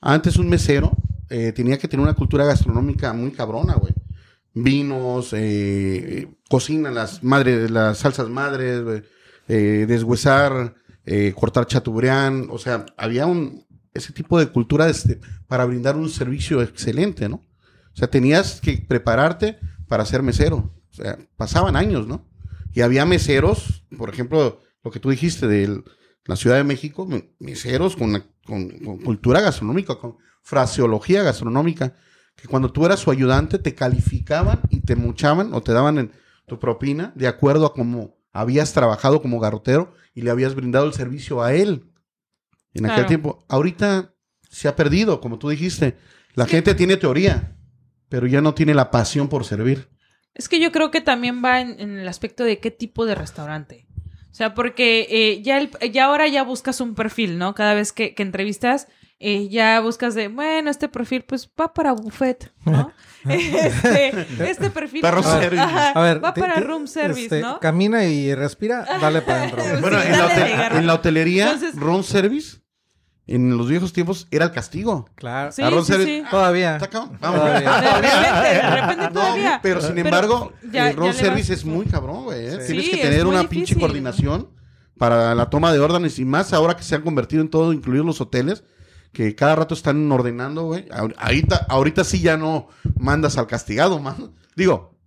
Antes 0.00 0.36
un 0.36 0.48
mesero 0.48 0.92
eh, 1.28 1.52
tenía 1.52 1.78
que 1.78 1.88
tener 1.88 2.02
una 2.02 2.14
cultura 2.14 2.44
gastronómica 2.44 3.12
muy 3.12 3.30
cabrona, 3.30 3.74
güey. 3.74 3.94
Vinos, 4.52 5.32
eh, 5.32 6.28
cocina, 6.48 6.90
las 6.90 7.22
madres, 7.22 7.70
las 7.70 7.98
salsas 7.98 8.28
madres, 8.28 8.82
güey, 8.82 9.02
eh, 9.48 9.84
deshuesar, 9.86 10.74
cortar 11.34 11.66
chatubrián. 11.66 12.48
O 12.50 12.58
sea, 12.58 12.86
había 12.96 13.26
un 13.26 13.64
ese 13.92 14.12
tipo 14.12 14.38
de 14.38 14.48
cultura 14.48 14.88
este, 14.88 15.20
para 15.48 15.64
brindar 15.64 15.96
un 15.96 16.08
servicio 16.08 16.62
excelente, 16.62 17.28
¿no? 17.28 17.36
O 17.92 17.96
sea, 17.96 18.08
tenías 18.08 18.60
que 18.60 18.78
prepararte 18.78 19.58
para 19.88 20.06
ser 20.06 20.22
mesero. 20.22 20.72
O 20.90 20.94
sea, 20.94 21.18
pasaban 21.36 21.76
años, 21.76 22.06
¿no? 22.06 22.28
Y 22.72 22.82
había 22.82 23.04
meseros, 23.04 23.84
por 23.96 24.10
ejemplo, 24.10 24.60
lo 24.84 24.90
que 24.90 25.00
tú 25.00 25.10
dijiste 25.10 25.46
de 25.48 25.82
la 26.26 26.36
Ciudad 26.36 26.56
de 26.56 26.64
México, 26.64 27.06
me- 27.06 27.34
meseros 27.38 27.96
con, 27.96 28.12
con- 28.44 28.70
con 28.80 28.98
cultura 28.98 29.40
gastronómica, 29.40 29.96
con 29.96 30.16
fraseología 30.42 31.22
gastronómica, 31.22 31.94
que 32.36 32.48
cuando 32.48 32.72
tú 32.72 32.86
eras 32.86 33.00
su 33.00 33.10
ayudante 33.10 33.58
te 33.58 33.74
calificaban 33.74 34.60
y 34.70 34.80
te 34.80 34.96
muchaban 34.96 35.52
o 35.54 35.60
te 35.62 35.72
daban 35.72 35.98
en 35.98 36.12
tu 36.46 36.58
propina 36.58 37.12
de 37.14 37.28
acuerdo 37.28 37.66
a 37.66 37.72
cómo 37.74 38.16
habías 38.32 38.72
trabajado 38.72 39.20
como 39.22 39.40
garrotero 39.40 39.94
y 40.14 40.22
le 40.22 40.30
habías 40.30 40.54
brindado 40.54 40.86
el 40.86 40.92
servicio 40.94 41.42
a 41.42 41.52
él 41.54 41.90
en 42.74 42.84
aquel 42.86 42.94
Claro. 42.96 43.08
tiempo. 43.08 43.44
Ahorita 43.48 44.14
se 44.48 44.68
ha 44.68 44.76
perdido, 44.76 45.20
como 45.20 45.38
tú 45.38 45.48
dijiste. 45.48 45.96
La 46.34 46.46
gente 46.46 46.74
tiene 46.74 46.96
teoría, 46.96 47.56
pero 48.08 48.26
ya 48.26 48.40
no 48.40 48.54
tiene 48.54 48.72
la 48.74 48.90
pasión 48.90 49.28
por 49.28 49.44
servir. 49.44 49.88
Es 50.34 50.48
que 50.48 50.60
yo 50.60 50.70
creo 50.72 50.90
que 50.92 51.00
también 51.00 51.42
va 51.44 51.60
en, 51.60 51.78
en 51.80 51.98
el 51.98 52.06
aspecto 52.08 52.44
de 52.44 52.58
qué 52.60 52.70
tipo 52.70 53.04
de 53.04 53.14
restaurante. 53.16 53.88
O 54.30 54.34
sea, 54.34 54.54
porque 54.54 55.06
eh, 55.10 55.42
ya, 55.42 55.58
el- 55.58 55.70
ya 55.92 56.04
ahora 56.06 56.28
ya 56.28 56.42
buscas 56.44 56.80
un 56.80 56.94
perfil, 56.94 57.38
¿no? 57.38 57.54
Cada 57.54 57.74
vez 57.74 57.92
que, 57.92 58.14
que 58.14 58.22
entrevistas, 58.22 58.86
eh, 59.18 59.48
ya 59.48 59.80
buscas 59.80 60.14
de, 60.14 60.28
bueno, 60.28 60.70
este 60.70 60.88
perfil 60.88 61.22
pues 61.24 61.50
va 61.60 61.74
para 61.74 61.92
buffet, 61.92 62.52
¿no? 62.64 62.92
este, 63.28 64.26
este 64.50 64.70
perfil 64.70 65.02
Perro 65.02 65.20
no, 65.22 65.28
service. 65.40 65.60
ajá, 65.62 65.90
A 65.90 66.00
ver, 66.02 66.24
va 66.24 66.32
te- 66.32 66.40
para 66.40 66.54
room 66.60 66.86
service, 66.86 67.22
este, 67.24 67.40
¿no? 67.42 67.60
Camina 67.60 68.04
y 68.06 68.34
respira, 68.34 68.86
dale 69.00 69.20
para 69.22 69.42
adentro. 69.42 69.62
Bueno, 69.80 70.00
Sí, 70.00 70.06
en, 70.08 70.18
la 70.18 70.78
en 70.78 70.90
hotelería, 70.90 71.44
Entonces- 71.52 71.74
room 71.78 72.02
service, 72.02 72.58
en 73.34 73.56
los 73.56 73.68
viejos 73.68 73.92
tiempos, 73.92 74.26
era 74.30 74.44
el 74.46 74.50
castigo. 74.52 75.08
Claro. 75.14 75.52
Sí, 75.52 75.62
sí, 75.84 75.92
sí. 76.04 76.22
Todavía. 76.30 76.76
Está 76.76 76.88
cabrón. 76.88 77.16
Vamos. 77.20 77.40
Todavía. 77.40 77.70
De 77.80 77.90
repente, 77.92 78.48
de 78.66 78.70
repente 78.80 79.04
No, 79.08 79.12
todavía. 79.12 79.60
pero 79.62 79.80
sin 79.80 79.94
Pero 79.94 80.06
embargo, 80.08 80.52
ya- 80.72 80.90
el 80.90 80.96
ya 80.96 81.02
le 81.04 81.12
service 81.12 81.52
es 81.54 81.64
muy 81.64 81.86
cabrón, 81.86 82.24
güey. 82.24 82.46
¿eh? 82.46 82.58
Sí. 82.60 82.72
Tienes 82.72 82.88
que 82.90 82.96
tener 82.98 83.26
una 83.26 83.48
pinche 83.48 83.76
coordinación 83.78 84.48
para 84.98 85.34
la 85.34 85.48
toma 85.48 85.72
de 85.72 85.78
órdenes 85.80 86.18
y 86.18 86.24
más 86.24 86.52
ahora 86.52 86.76
que 86.76 86.82
se 86.82 86.94
han 86.94 87.02
convertido 87.02 87.40
en 87.42 87.48
todo, 87.50 87.72
incluidos 87.72 88.04
los 88.06 88.20
hoteles, 88.20 88.64
que 89.12 89.34
cada 89.34 89.56
rato 89.56 89.74
están 89.74 90.10
ordenando, 90.12 90.64
güey. 90.64 90.86
Ahor- 90.90 91.14
Ahorita, 91.18 91.66
ahorita 91.68 92.04
sí 92.04 92.20
ya 92.20 92.36
no 92.36 92.68
mandas 92.98 93.38
al 93.38 93.46
castigado, 93.46 93.98
man. 93.98 94.32
Digo, 94.56 94.98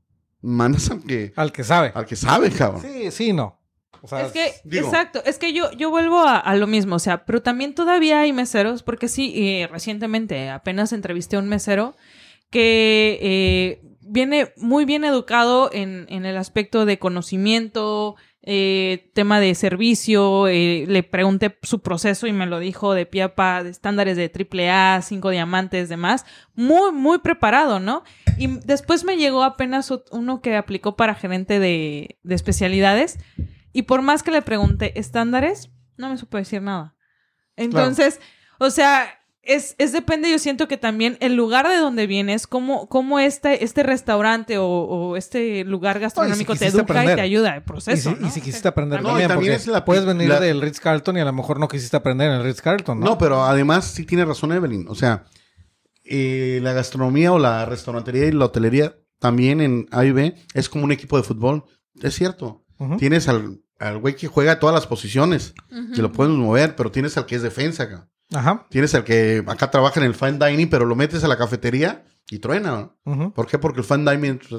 mandas 0.41 0.89
al 0.89 1.03
que, 1.03 1.31
Al 1.35 1.51
que 1.51 1.63
sabe. 1.63 1.91
al 1.93 2.05
que 2.05 2.15
sabe, 2.15 2.49
cabrón. 2.51 2.81
Sí, 2.81 3.11
sí, 3.11 3.33
no. 3.33 3.59
O 4.05 4.07
sea, 4.07 4.25
Es 4.25 4.33
que, 4.33 4.51
digo- 4.65 4.85
exacto, 4.87 5.23
es 5.25 5.37
que 5.39 5.53
yo, 5.53 5.71
yo 5.71 5.89
vuelvo 5.89 6.19
a, 6.19 6.37
a 6.37 6.55
lo 6.55 6.67
mismo, 6.67 6.97
o 6.97 6.99
sea, 6.99 7.23
pero 7.25 7.41
también 7.41 7.73
todavía 7.73 8.19
hay 8.19 8.33
meseros, 8.33 8.83
porque 8.83 9.07
sí, 9.07 9.31
eh, 9.35 9.67
recientemente 9.71 10.49
apenas 10.49 10.91
entrevisté 10.91 11.37
a 11.37 11.39
un 11.39 11.47
mesero 11.47 11.95
que 12.49 13.17
eh, 13.21 13.81
viene 14.01 14.51
muy 14.57 14.83
bien 14.85 15.05
educado 15.05 15.69
en, 15.71 16.05
en 16.09 16.25
el 16.25 16.35
aspecto 16.35 16.85
de 16.85 16.99
conocimiento, 16.99 18.15
eh, 18.45 19.09
tema 19.13 19.39
de 19.39 19.55
servicio, 19.55 20.49
eh, 20.49 20.83
le 20.85 21.01
pregunté 21.03 21.57
su 21.63 21.81
proceso 21.81 22.27
y 22.27 22.33
me 22.33 22.45
lo 22.45 22.59
dijo 22.59 22.93
de 22.93 23.05
pie 23.05 23.23
a 23.23 23.35
pa, 23.35 23.63
de 23.63 23.69
estándares 23.69 24.17
de 24.17 24.29
AAA, 24.29 25.01
cinco 25.01 25.29
diamantes, 25.29 25.87
demás, 25.87 26.25
muy, 26.53 26.91
muy 26.91 27.19
preparado, 27.19 27.79
¿no? 27.79 28.03
Y 28.37 28.47
después 28.65 29.05
me 29.05 29.15
llegó 29.15 29.43
apenas 29.43 29.89
uno 30.11 30.41
que 30.41 30.57
aplicó 30.57 30.97
para 30.97 31.15
gerente 31.15 31.59
de, 31.59 32.17
de 32.23 32.35
especialidades 32.35 33.17
y 33.73 33.83
por 33.83 34.01
más 34.01 34.23
que 34.23 34.31
le 34.31 34.41
pregunté 34.41 34.97
estándares, 34.99 35.69
no 35.97 36.09
me 36.09 36.17
supo 36.17 36.37
decir 36.37 36.61
nada. 36.61 36.95
Entonces, 37.55 38.19
o 38.59 38.69
sea, 38.69 39.07
es, 39.41 39.75
es 39.77 39.91
depende, 39.91 40.31
yo 40.31 40.39
siento 40.39 40.67
que 40.69 40.77
también 40.77 41.17
el 41.19 41.35
lugar 41.35 41.67
de 41.67 41.75
donde 41.75 42.07
vienes, 42.07 42.47
cómo, 42.47 42.87
cómo 42.87 43.19
este, 43.19 43.63
este 43.65 43.83
restaurante 43.83 44.57
o, 44.57 44.65
o 44.65 45.17
este 45.17 45.65
lugar 45.65 45.99
gastronómico 45.99 46.55
te 46.55 46.67
educa 46.67 47.03
y 47.03 47.15
te 47.15 47.21
ayuda 47.21 47.55
el 47.55 47.61
y, 47.61 47.65
proceso. 47.65 48.11
si, 48.11 48.15
y 48.15 48.19
¿no? 48.23 48.29
si 48.31 48.39
O 48.39 48.43
quisiste 48.43 48.67
aprender 48.69 49.01
No, 49.01 49.09
y 49.09 49.11
también, 49.11 49.27
también 49.29 49.53
es 49.53 49.67
la- 49.67 49.83
puedes 49.83 50.05
venir 50.05 50.29
la- 50.29 50.39
del 50.39 50.61
Ritz 50.61 50.79
Carlton 50.79 51.17
y 51.17 51.19
a 51.19 51.25
lo 51.25 51.33
mejor 51.33 51.59
no 51.59 51.67
quisiste 51.67 51.97
aprender 51.97 52.29
en 52.29 52.37
el 52.37 52.43
Ritz 52.45 52.61
Carlton, 52.61 52.99
¿no? 53.01 53.05
No, 53.05 53.17
pero 53.17 53.43
además 53.43 53.85
sí 53.85 54.05
tiene 54.05 54.23
razón 54.23 54.53
Evelyn. 54.53 54.87
O 54.87 54.95
sea, 54.95 55.25
eh, 56.05 56.59
la 56.63 56.73
gastronomía 56.73 57.31
o 57.33 57.39
la 57.39 57.65
restaurantería 57.65 58.25
y 58.27 58.31
la 58.31 58.45
hotelería 58.45 58.95
también 59.19 59.61
en 59.61 59.87
A 59.91 60.05
y 60.05 60.11
B 60.11 60.35
es 60.53 60.69
como 60.69 60.85
un 60.85 60.91
equipo 60.91 61.17
de 61.17 61.23
fútbol. 61.23 61.65
Es 62.01 62.15
cierto. 62.15 62.61
Tienes 62.97 63.29
al, 63.29 63.61
al 63.79 63.97
güey 63.99 64.15
que 64.15 64.27
juega 64.27 64.59
todas 64.59 64.73
las 64.73 64.87
posiciones, 64.87 65.53
Ujú. 65.71 65.93
que 65.93 66.01
lo 66.01 66.11
puedes 66.11 66.33
mover, 66.33 66.75
pero 66.75 66.91
tienes 66.91 67.17
al 67.17 67.25
que 67.25 67.35
es 67.35 67.41
defensa, 67.41 67.87
cabrón. 67.89 68.09
Ajá. 68.33 68.65
Tienes 68.69 68.95
al 68.95 69.03
que 69.03 69.43
acá 69.47 69.69
trabaja 69.69 69.99
en 69.99 70.05
el 70.07 70.15
fine 70.15 70.39
dining, 70.39 70.69
pero 70.69 70.85
lo 70.85 70.95
metes 70.95 71.23
a 71.23 71.27
la 71.27 71.37
cafetería 71.37 72.05
y 72.29 72.39
truena. 72.39 72.95
¿no? 73.05 73.13
Ujú. 73.13 73.33
¿Por 73.33 73.47
qué? 73.47 73.59
Porque 73.59 73.81
el 73.81 73.85
fine 73.85 74.09
dining 74.11 74.39
es 74.41 74.51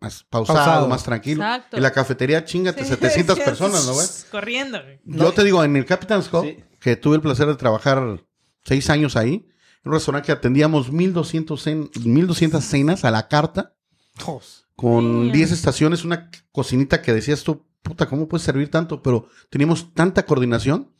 más 0.00 0.24
pausado, 0.24 0.58
Pausado. 0.58 0.88
más 0.88 1.02
tranquilo. 1.04 1.42
Exacto. 1.42 1.76
En 1.76 1.82
la 1.82 1.92
cafetería, 1.92 2.44
chingate, 2.44 2.82
Sí, 2.84 2.90
700 2.90 3.38
sí, 3.38 3.42
personas, 3.44 3.86
¿no, 3.86 3.94
güey? 3.94 4.06
Corriendo. 4.30 4.82
güey. 4.82 5.00
Yo 5.04 5.32
te 5.32 5.44
digo, 5.44 5.62
en 5.64 5.76
el 5.76 5.86
Captain's 5.86 6.28
Cup, 6.28 6.44
Sí. 6.44 6.62
que 6.80 6.96
tuve 6.96 7.16
el 7.16 7.22
placer 7.22 7.46
de 7.46 7.54
trabajar 7.54 8.22
seis 8.64 8.90
años 8.90 9.16
ahí, 9.16 9.46
en 9.84 9.88
un 9.90 9.92
restaurante 9.94 10.26
que 10.26 10.32
atendíamos 10.32 10.90
1200, 10.92 11.66
cen- 11.66 11.90
1200 12.04 12.62
cenas 12.64 13.04
a 13.04 13.10
la 13.10 13.28
carta 13.28 13.74
Jos. 14.18 14.66
con 14.76 15.26
Sí. 15.26 15.32
10 15.32 15.52
estaciones, 15.52 16.04
una 16.04 16.30
cocinita 16.50 17.00
que 17.00 17.12
decías 17.14 17.44
tú, 17.44 17.64
puta, 17.82 18.06
¿cómo 18.06 18.28
puedes 18.28 18.44
servir 18.44 18.70
tanto? 18.70 19.02
Pero 19.02 19.28
teníamos 19.50 19.92
tanta 19.94 20.24
coordinación 20.24 20.92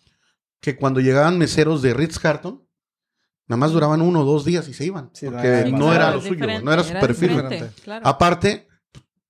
que 0.60 0.76
cuando 0.76 1.00
llegaban 1.00 1.38
meseros 1.38 1.82
de 1.82 1.94
Ritz 1.94 2.18
Carton, 2.18 2.62
nada 3.48 3.58
más 3.58 3.72
duraban 3.72 4.00
uno 4.02 4.20
o 4.20 4.24
dos 4.24 4.44
días 4.44 4.68
y 4.68 4.74
se 4.74 4.84
iban. 4.84 5.10
Sí, 5.12 5.26
porque 5.26 5.64
sí, 5.64 5.72
no 5.72 5.78
claro, 5.78 5.94
era 5.94 6.10
lo 6.12 6.20
suyo, 6.20 6.46
no 6.62 6.72
era 6.72 6.84
su 6.84 6.92
perfil. 6.94 7.28
Diferente. 7.30 7.70
claro. 7.82 8.06
Aparte, 8.06 8.68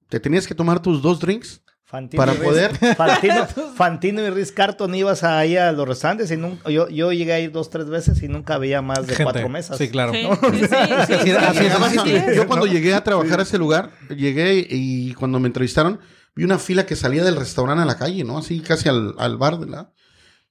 te 0.09 0.21
tenías 0.21 0.47
que 0.47 0.55
tomar 0.55 0.81
tus 0.81 1.01
dos 1.01 1.21
drinks 1.21 1.63
Fantino 1.93 2.23
Para 2.23 2.33
poder- 2.33 2.75
Fantino, 2.97 3.47
Fantino 3.77 4.23
y 4.23 4.31
Riz 4.31 4.51
Carton 4.51 4.95
ibas 4.95 5.23
ahí 5.25 5.59
a 5.59 5.73
los 5.73 5.87
restaurantes 5.87 6.31
y 6.31 6.39
nunca, 6.39 6.71
yo, 6.71 6.89
yo 6.89 7.13
llegué 7.13 7.35
a 7.35 7.41
ir 7.41 7.53
dos, 7.53 7.69
tres 7.69 7.87
veces 7.91 8.23
y 8.23 8.29
nunca 8.29 8.55
había 8.55 8.81
más 8.81 9.01
de 9.07 9.15
Gente. 9.15 9.25
cuatro 9.25 9.49
mesas. 9.51 9.77
Sí, 9.77 9.91
claro. 9.91 10.11
Era-. 10.15 12.35
Yo 12.35 12.47
cuando 12.47 12.65
llegué 12.65 12.95
a 12.95 13.05
trabajar 13.05 13.41
a 13.41 13.43
ese 13.43 13.59
lugar, 13.59 13.91
llegué 14.09 14.67
y 14.71 15.13
cuando 15.15 15.39
me 15.39 15.49
entrevistaron, 15.49 16.01
vi 16.35 16.45
una 16.45 16.59
fila 16.59 16.87
que 16.87 16.97
salía 16.97 17.25
del 17.25 17.37
restaurante 17.37 17.83
a 17.83 17.87
la 17.87 17.99
calle, 17.99 18.25
¿no? 18.25 18.39
Así 18.39 18.61
casi 18.61 18.89
al, 18.89 19.15
al 19.19 19.37
bar 19.37 19.59
de 19.59 19.67
la... 19.67 19.93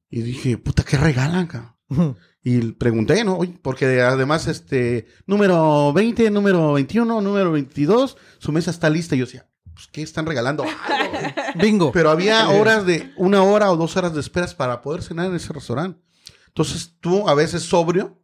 Y 0.10 0.22
dije, 0.22 0.58
puta, 0.58 0.84
¿qué 0.84 0.98
regalan, 0.98 1.48
cabrón? 1.48 2.18
Y 2.44 2.60
pregunté, 2.74 3.24
¿no? 3.24 3.38
Oye, 3.38 3.58
porque 3.62 4.02
además, 4.02 4.48
este, 4.48 5.08
número 5.28 5.94
20, 5.94 6.32
número 6.32 6.74
21, 6.74 7.22
número 7.22 7.52
22, 7.52 8.18
su 8.40 8.52
mesa 8.52 8.72
está 8.72 8.90
lista. 8.90 9.16
Y 9.16 9.20
yo 9.20 9.26
decía, 9.26 9.48
pues, 9.74 9.88
¿qué 9.88 10.02
están 10.02 10.26
regalando? 10.26 10.64
Algo, 10.64 11.12
güey. 11.20 11.34
Bingo. 11.56 11.92
Pero 11.92 12.10
había 12.10 12.50
horas 12.50 12.86
de, 12.86 13.14
una 13.16 13.44
hora 13.44 13.72
o 13.72 13.78
dos 13.78 13.96
horas 13.96 14.14
de 14.14 14.22
esperas 14.22 14.56
para 14.56 14.82
poder 14.82 15.04
cenar 15.04 15.28
en 15.28 15.36
ese 15.36 15.54
restaurante. 15.54 16.02
Entonces, 16.48 16.96
tú, 17.00 17.30
a 17.30 17.36
veces 17.36 17.64
sobrio, 17.64 18.20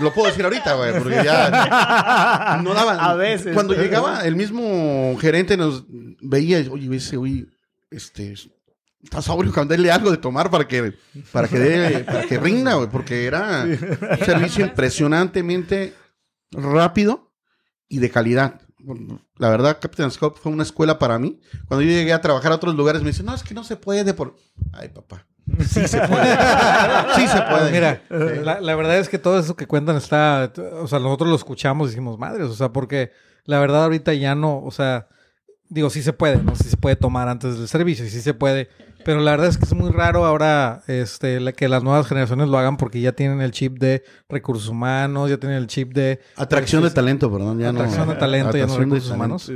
lo 0.00 0.12
puedo 0.12 0.28
decir 0.28 0.44
ahorita, 0.44 0.74
güey, 0.74 0.92
porque 0.98 1.22
ya 1.24 2.60
no 2.62 2.74
daban. 2.74 2.98
A 3.00 3.14
veces. 3.14 3.54
Cuando 3.54 3.74
llegaba, 3.74 4.20
el 4.26 4.36
mismo 4.36 5.16
gerente 5.20 5.56
nos 5.56 5.84
veía, 6.20 6.60
y, 6.60 6.68
oye, 6.68 6.96
ese, 6.96 7.16
oye, 7.16 7.46
este, 7.90 8.34
está 9.02 9.22
sobrio, 9.22 9.52
dale 9.66 9.90
algo 9.90 10.10
de 10.10 10.16
tomar 10.18 10.50
para 10.50 10.66
que, 10.66 10.94
para 11.32 11.48
que, 11.48 11.58
dé- 11.58 12.04
para 12.04 12.22
que 12.26 12.38
rinda, 12.38 12.74
güey, 12.74 12.88
porque 12.88 13.24
era 13.26 13.64
un 13.64 13.78
servicio 14.24 14.64
impresionantemente 14.66 15.94
rápido 16.52 17.32
y 17.88 17.98
de 17.98 18.10
calidad. 18.10 18.60
La 19.38 19.50
verdad, 19.50 19.78
Captain 19.80 20.10
Scout 20.12 20.38
fue 20.38 20.52
una 20.52 20.62
escuela 20.62 20.98
para 20.98 21.18
mí. 21.18 21.40
Cuando 21.66 21.82
yo 21.82 21.90
llegué 21.90 22.12
a 22.12 22.20
trabajar 22.20 22.52
a 22.52 22.54
otros 22.54 22.74
lugares, 22.76 23.02
me 23.02 23.08
dicen, 23.08 23.26
no, 23.26 23.34
es 23.34 23.42
que 23.42 23.52
no 23.54 23.64
se 23.64 23.76
puede 23.76 24.14
por... 24.14 24.36
Ay, 24.72 24.88
papá. 24.90 25.26
Sí 25.68 25.86
se 25.86 26.00
puede. 26.06 26.36
sí 27.16 27.26
se 27.28 27.40
puede. 27.42 27.70
Mira, 27.72 28.02
la, 28.10 28.60
la 28.60 28.74
verdad 28.74 28.98
es 28.98 29.08
que 29.08 29.18
todo 29.18 29.38
eso 29.38 29.54
que 29.56 29.66
cuentan 29.66 29.96
está, 29.96 30.52
o 30.80 30.88
sea, 30.88 30.98
nosotros 30.98 31.30
lo 31.30 31.36
escuchamos 31.36 31.88
y 31.88 31.90
decimos 31.90 32.18
madres, 32.18 32.48
o 32.48 32.54
sea, 32.54 32.70
porque 32.72 33.12
la 33.44 33.60
verdad 33.60 33.84
ahorita 33.84 34.12
ya 34.14 34.34
no, 34.34 34.62
o 34.62 34.70
sea, 34.70 35.08
digo, 35.68 35.88
sí 35.90 36.02
se 36.02 36.12
puede, 36.12 36.42
¿no? 36.42 36.54
Sí 36.56 36.68
se 36.68 36.76
puede 36.76 36.96
tomar 36.96 37.28
antes 37.28 37.58
del 37.58 37.68
servicio, 37.68 38.04
y 38.04 38.10
sí 38.10 38.20
se 38.20 38.34
puede, 38.34 38.68
pero 39.04 39.20
la 39.20 39.30
verdad 39.30 39.46
es 39.46 39.56
que 39.56 39.64
es 39.64 39.72
muy 39.72 39.90
raro 39.92 40.26
ahora 40.26 40.82
este, 40.88 41.38
la- 41.38 41.52
que 41.52 41.68
las 41.68 41.84
nuevas 41.84 42.08
generaciones 42.08 42.48
lo 42.48 42.58
hagan 42.58 42.76
porque 42.76 43.00
ya 43.00 43.12
tienen 43.12 43.40
el 43.40 43.52
chip 43.52 43.78
de 43.78 44.02
recursos 44.28 44.68
humanos, 44.68 45.30
ya 45.30 45.38
tienen 45.38 45.58
el 45.58 45.68
chip 45.68 45.92
de... 45.94 46.20
Atracción 46.34 46.82
de 46.82 46.90
talento, 46.90 47.30
perdón. 47.30 47.60
Ya 47.60 47.68
Atracción 47.70 48.06
no, 48.08 48.14
de 48.14 48.18
talento, 48.18 48.56
ya 48.56 48.66
no 48.66 48.72
Atracción 48.72 48.90
de 48.90 48.96
recursos 48.96 49.14
humanos. 49.14 49.52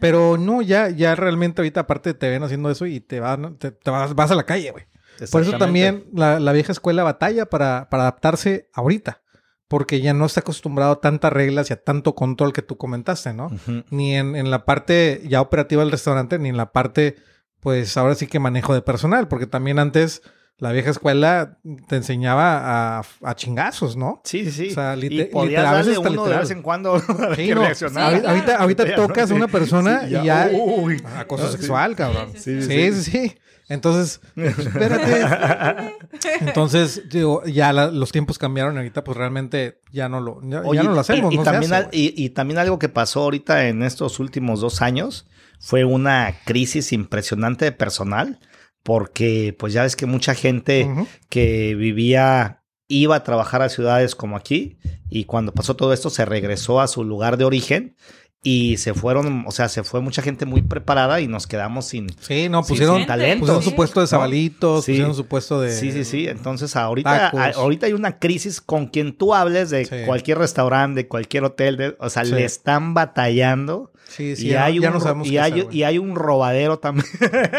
Pero 0.00 0.38
no, 0.38 0.62
ya, 0.62 0.88
ya 0.88 1.14
realmente 1.14 1.60
ahorita 1.60 1.80
aparte 1.80 2.14
te 2.14 2.30
ven 2.30 2.42
haciendo 2.42 2.70
eso 2.70 2.86
y 2.86 3.00
te 3.00 3.20
van, 3.20 3.56
te, 3.58 3.70
te 3.70 3.90
vas, 3.90 4.14
vas 4.14 4.30
a 4.30 4.34
la 4.34 4.44
calle, 4.44 4.70
güey. 4.70 4.86
Por 5.30 5.42
eso 5.42 5.58
también 5.58 6.06
la, 6.12 6.40
la 6.40 6.52
vieja 6.52 6.72
escuela 6.72 7.02
batalla 7.02 7.46
para, 7.46 7.88
para 7.90 8.04
adaptarse 8.04 8.68
ahorita. 8.72 9.22
Porque 9.68 10.00
ya 10.00 10.14
no 10.14 10.26
está 10.26 10.40
acostumbrado 10.40 10.92
a 10.92 11.00
tantas 11.00 11.32
reglas 11.32 11.70
y 11.70 11.72
a 11.72 11.82
tanto 11.82 12.14
control 12.14 12.52
que 12.52 12.62
tú 12.62 12.76
comentaste, 12.76 13.34
¿no? 13.34 13.50
Ni 13.90 14.14
en, 14.14 14.36
en 14.36 14.50
la 14.50 14.64
parte 14.64 15.22
ya 15.24 15.40
operativa 15.40 15.82
del 15.82 15.90
restaurante, 15.90 16.38
ni 16.38 16.50
en 16.50 16.56
la 16.56 16.70
parte, 16.70 17.16
pues 17.58 17.96
ahora 17.96 18.14
sí 18.14 18.28
que 18.28 18.38
manejo 18.38 18.74
de 18.74 18.82
personal. 18.82 19.26
Porque 19.26 19.48
también 19.48 19.80
antes 19.80 20.22
la 20.58 20.72
vieja 20.72 20.90
escuela 20.90 21.58
te 21.88 21.96
enseñaba 21.96 22.98
a, 22.98 23.02
a 23.22 23.34
chingazos, 23.36 23.96
¿no? 23.96 24.22
Sí, 24.24 24.44
sí, 24.46 24.50
sí. 24.52 24.68
O 24.70 24.74
sea, 24.74 24.96
y 24.96 25.00
lite- 25.08 25.26
podías 25.26 25.50
literal, 25.50 25.66
a 25.66 25.72
darle 25.76 25.90
veces 25.90 25.96
hasta 25.98 26.10
uno 26.10 26.24
de 26.30 26.36
vez 26.38 26.50
en 26.50 26.62
cuando 26.62 26.98
Sí, 27.36 27.50
no. 27.54 27.74
Sí, 27.74 27.84
Ahorita, 27.94 28.94
tocas 28.96 29.30
a 29.30 29.34
una 29.34 29.48
persona 29.48 30.00
Sí, 30.08 30.14
y 30.16 30.24
ya... 30.24 30.50
Uy. 30.52 31.02
Acoso 31.18 31.50
sexual, 31.52 31.94
cabrón. 31.94 32.30
Sí, 32.36 32.62
Sí, 32.62 32.92
sí. 32.92 33.36
Entonces, 33.68 34.20
espérate. 34.36 35.92
Entonces, 36.40 37.08
digo, 37.10 37.44
ya 37.44 37.72
la- 37.72 37.90
los 37.90 38.12
tiempos 38.12 38.38
cambiaron 38.38 38.74
y 38.74 38.78
ahorita 38.78 39.02
pues 39.04 39.16
realmente 39.16 39.80
ya 39.92 40.08
no 40.08 40.20
lo, 40.20 40.40
ya, 40.42 40.60
no 40.62 40.92
lo 40.92 41.00
hacemos. 41.00 41.32
Y, 41.32 41.34
y 41.34 41.38
no 41.38 41.44
también, 41.44 41.72
hace, 41.72 41.82
al- 41.84 41.90
güey. 41.90 42.14
y, 42.16 42.24
y 42.24 42.30
también 42.30 42.58
algo 42.58 42.78
que 42.78 42.88
pasó 42.88 43.22
ahorita 43.24 43.66
en 43.68 43.82
estos 43.82 44.20
últimos 44.20 44.60
dos 44.60 44.82
años 44.82 45.26
fue 45.58 45.84
una 45.84 46.32
crisis 46.44 46.92
impresionante 46.92 47.64
de 47.64 47.72
personal, 47.72 48.38
porque 48.86 49.52
pues 49.58 49.72
ya 49.72 49.82
ves 49.82 49.96
que 49.96 50.06
mucha 50.06 50.32
gente 50.36 50.88
que 51.28 51.74
vivía 51.74 52.62
iba 52.86 53.16
a 53.16 53.24
trabajar 53.24 53.60
a 53.62 53.68
ciudades 53.68 54.14
como 54.14 54.36
aquí 54.36 54.78
y 55.10 55.24
cuando 55.24 55.52
pasó 55.52 55.74
todo 55.74 55.92
esto 55.92 56.08
se 56.08 56.24
regresó 56.24 56.80
a 56.80 56.86
su 56.86 57.02
lugar 57.02 57.36
de 57.36 57.44
origen 57.44 57.96
y 58.44 58.76
se 58.76 58.94
fueron, 58.94 59.42
o 59.48 59.50
sea, 59.50 59.68
se 59.68 59.82
fue 59.82 60.00
mucha 60.00 60.22
gente 60.22 60.46
muy 60.46 60.62
preparada 60.62 61.20
y 61.20 61.26
nos 61.26 61.48
quedamos 61.48 61.86
sin, 61.86 62.06
Sí, 62.20 62.48
no, 62.48 62.62
pusieron, 62.62 62.98
sin 62.98 63.06
talentos. 63.08 63.40
pusieron 63.40 63.62
su 63.64 63.74
puesto 63.74 64.00
de 64.02 64.06
sabalitos, 64.06 64.84
Sí. 64.84 64.92
pusieron 64.92 65.16
su 65.16 65.26
puesto 65.26 65.60
de... 65.60 65.72
Sí, 65.72 65.90
sí, 65.90 66.04
sí. 66.04 66.28
Entonces 66.28 66.76
ahorita, 66.76 67.30
a- 67.30 67.50
ahorita 67.56 67.86
hay 67.86 67.92
una 67.92 68.20
crisis 68.20 68.60
con 68.60 68.86
quien 68.86 69.16
tú 69.16 69.34
hables 69.34 69.70
de 69.70 69.84
Sí. 69.86 69.96
cualquier 70.06 70.38
restaurante, 70.38 71.02
de 71.02 71.08
cualquier 71.08 71.42
hotel, 71.42 71.76
de- 71.76 71.96
o 71.98 72.08
sea, 72.08 72.24
Sí. 72.24 72.30
le 72.34 72.44
están 72.44 72.94
batallando. 72.94 73.90
Sí, 74.08 74.36
sí, 74.36 74.46
y, 74.46 74.50
ya, 74.50 74.64
hay 74.64 74.80
ya 74.80 74.88
un, 74.88 74.94
no 74.94 75.00
sabemos 75.00 75.26
y, 75.26 75.32
qué 75.32 75.40
hay, 75.40 75.68
y 75.70 75.82
hay 75.82 75.98
un 75.98 76.14
robadero 76.14 76.78
también. 76.78 77.06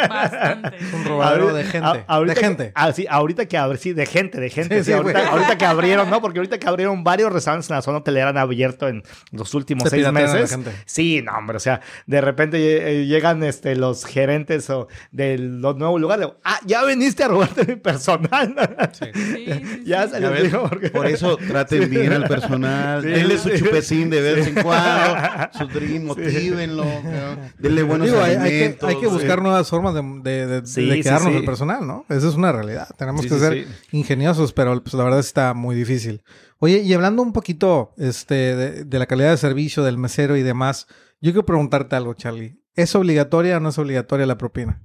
Bastante. 0.09 0.77
Un 0.95 1.05
robadero 1.05 1.53
de 1.53 1.63
gente. 1.63 1.87
a- 1.87 2.03
ahorita 2.07 2.33
de 2.35 2.39
que- 2.41 2.47
gente. 2.47 2.71
ah, 2.75 2.91
sí, 2.93 3.05
ahorita 3.09 3.45
que 3.47 3.57
abre, 3.57 3.77
sí, 3.77 3.93
de 3.93 4.05
gente, 4.05 4.39
de 4.39 4.49
gente. 4.49 4.77
Sí, 4.79 4.85
sí, 4.85 4.91
sí, 4.91 4.93
ahorita, 4.93 5.57
que 5.57 5.65
abrieron, 5.65 6.09
¿no? 6.09 6.21
Porque 6.21 6.39
ahorita 6.39 6.57
que 6.57 6.67
abrieron 6.67 7.03
varios 7.03 7.31
restaurantes 7.31 7.69
en 7.69 7.75
la 7.75 7.81
zona 7.81 7.99
hotelera 7.99 8.29
han 8.29 8.37
abierto 8.37 8.87
en 8.87 9.03
los 9.31 9.53
últimos 9.53 9.83
Se 9.89 9.89
seis 10.01 10.11
meses. 10.11 10.57
Sí, 10.85 11.21
no, 11.21 11.33
hombre, 11.37 11.57
o 11.57 11.59
sea, 11.59 11.81
de 12.05 12.21
repente 12.21 12.57
eh, 13.01 13.05
llegan 13.05 13.43
este, 13.43 13.75
los 13.75 14.05
gerentes 14.05 14.69
o 14.69 14.87
de 15.11 15.37
los 15.37 15.75
nuevos 15.77 15.99
lugares. 16.01 16.27
Ah, 16.43 16.59
ya 16.65 16.83
viniste 16.85 17.23
a 17.23 17.27
robarte 17.27 17.65
mi 17.65 17.75
personal. 17.75 18.55
Sí. 18.93 19.05
Sí, 19.17 19.45
sí, 19.45 19.83
ya 19.85 20.03
sí. 20.07 20.13
se 20.13 20.21
Ya 20.21 20.29
les 20.29 20.53
porque- 20.55 20.89
Por 20.89 21.07
eso 21.07 21.37
traten 21.37 21.89
bien 21.89 22.13
al 22.13 22.27
personal. 22.27 23.01
Sí, 23.01 23.09
denle 23.09 23.37
su 23.37 23.49
chupecín 23.49 24.09
de 24.09 24.21
vez 24.21 24.47
en 24.47 24.55
cuando. 24.63 25.49
Su 25.57 25.67
drink, 25.67 26.03
motívenlo. 26.37 26.83
Denle 27.59 27.83
buenos 27.83 28.07
Digo, 28.07 28.19
hay, 28.21 28.31
hay 28.31 28.37
que, 28.37 28.45
alimentos. 28.55 28.89
hay 28.89 28.95
que 28.99 29.07
buscar 29.07 29.37
sí. 29.37 29.43
nuevas 29.43 29.69
formas 29.69 29.93
de, 29.93 30.01
de, 30.23 30.47
de- 30.47 30.65
Sí, 30.67 30.85
de 30.85 30.95
sí, 30.95 31.01
quedarnos 31.03 31.31
sí. 31.31 31.37
el 31.37 31.45
personal, 31.45 31.85
¿no? 31.87 32.05
Esa 32.09 32.27
es 32.27 32.35
una 32.35 32.51
realidad. 32.51 32.87
Tenemos 32.97 33.21
Sí, 33.21 33.29
que 33.29 33.35
sí, 33.35 33.39
ser 33.41 33.53
sí. 33.65 33.67
ingeniosos, 33.97 34.53
pero 34.53 34.81
pues 34.81 34.93
la 34.93 35.03
verdad 35.03 35.19
está 35.19 35.53
muy 35.53 35.75
difícil. 35.75 36.23
Oye, 36.59 36.79
y 36.79 36.93
hablando 36.93 37.21
un 37.21 37.33
poquito 37.33 37.93
este, 37.97 38.33
de, 38.55 38.83
de 38.85 38.99
la 38.99 39.05
calidad 39.05 39.31
de 39.31 39.37
servicio, 39.37 39.83
del 39.83 39.97
mesero 39.97 40.35
y 40.37 40.43
demás, 40.43 40.87
yo 41.21 41.31
quiero 41.31 41.45
preguntarte 41.45 41.95
algo, 41.95 42.13
Charlie. 42.13 42.59
¿Es 42.75 42.95
obligatoria 42.95 43.57
o 43.57 43.59
no 43.59 43.69
es 43.69 43.77
obligatoria 43.77 44.25
la 44.25 44.37
propina? 44.37 44.81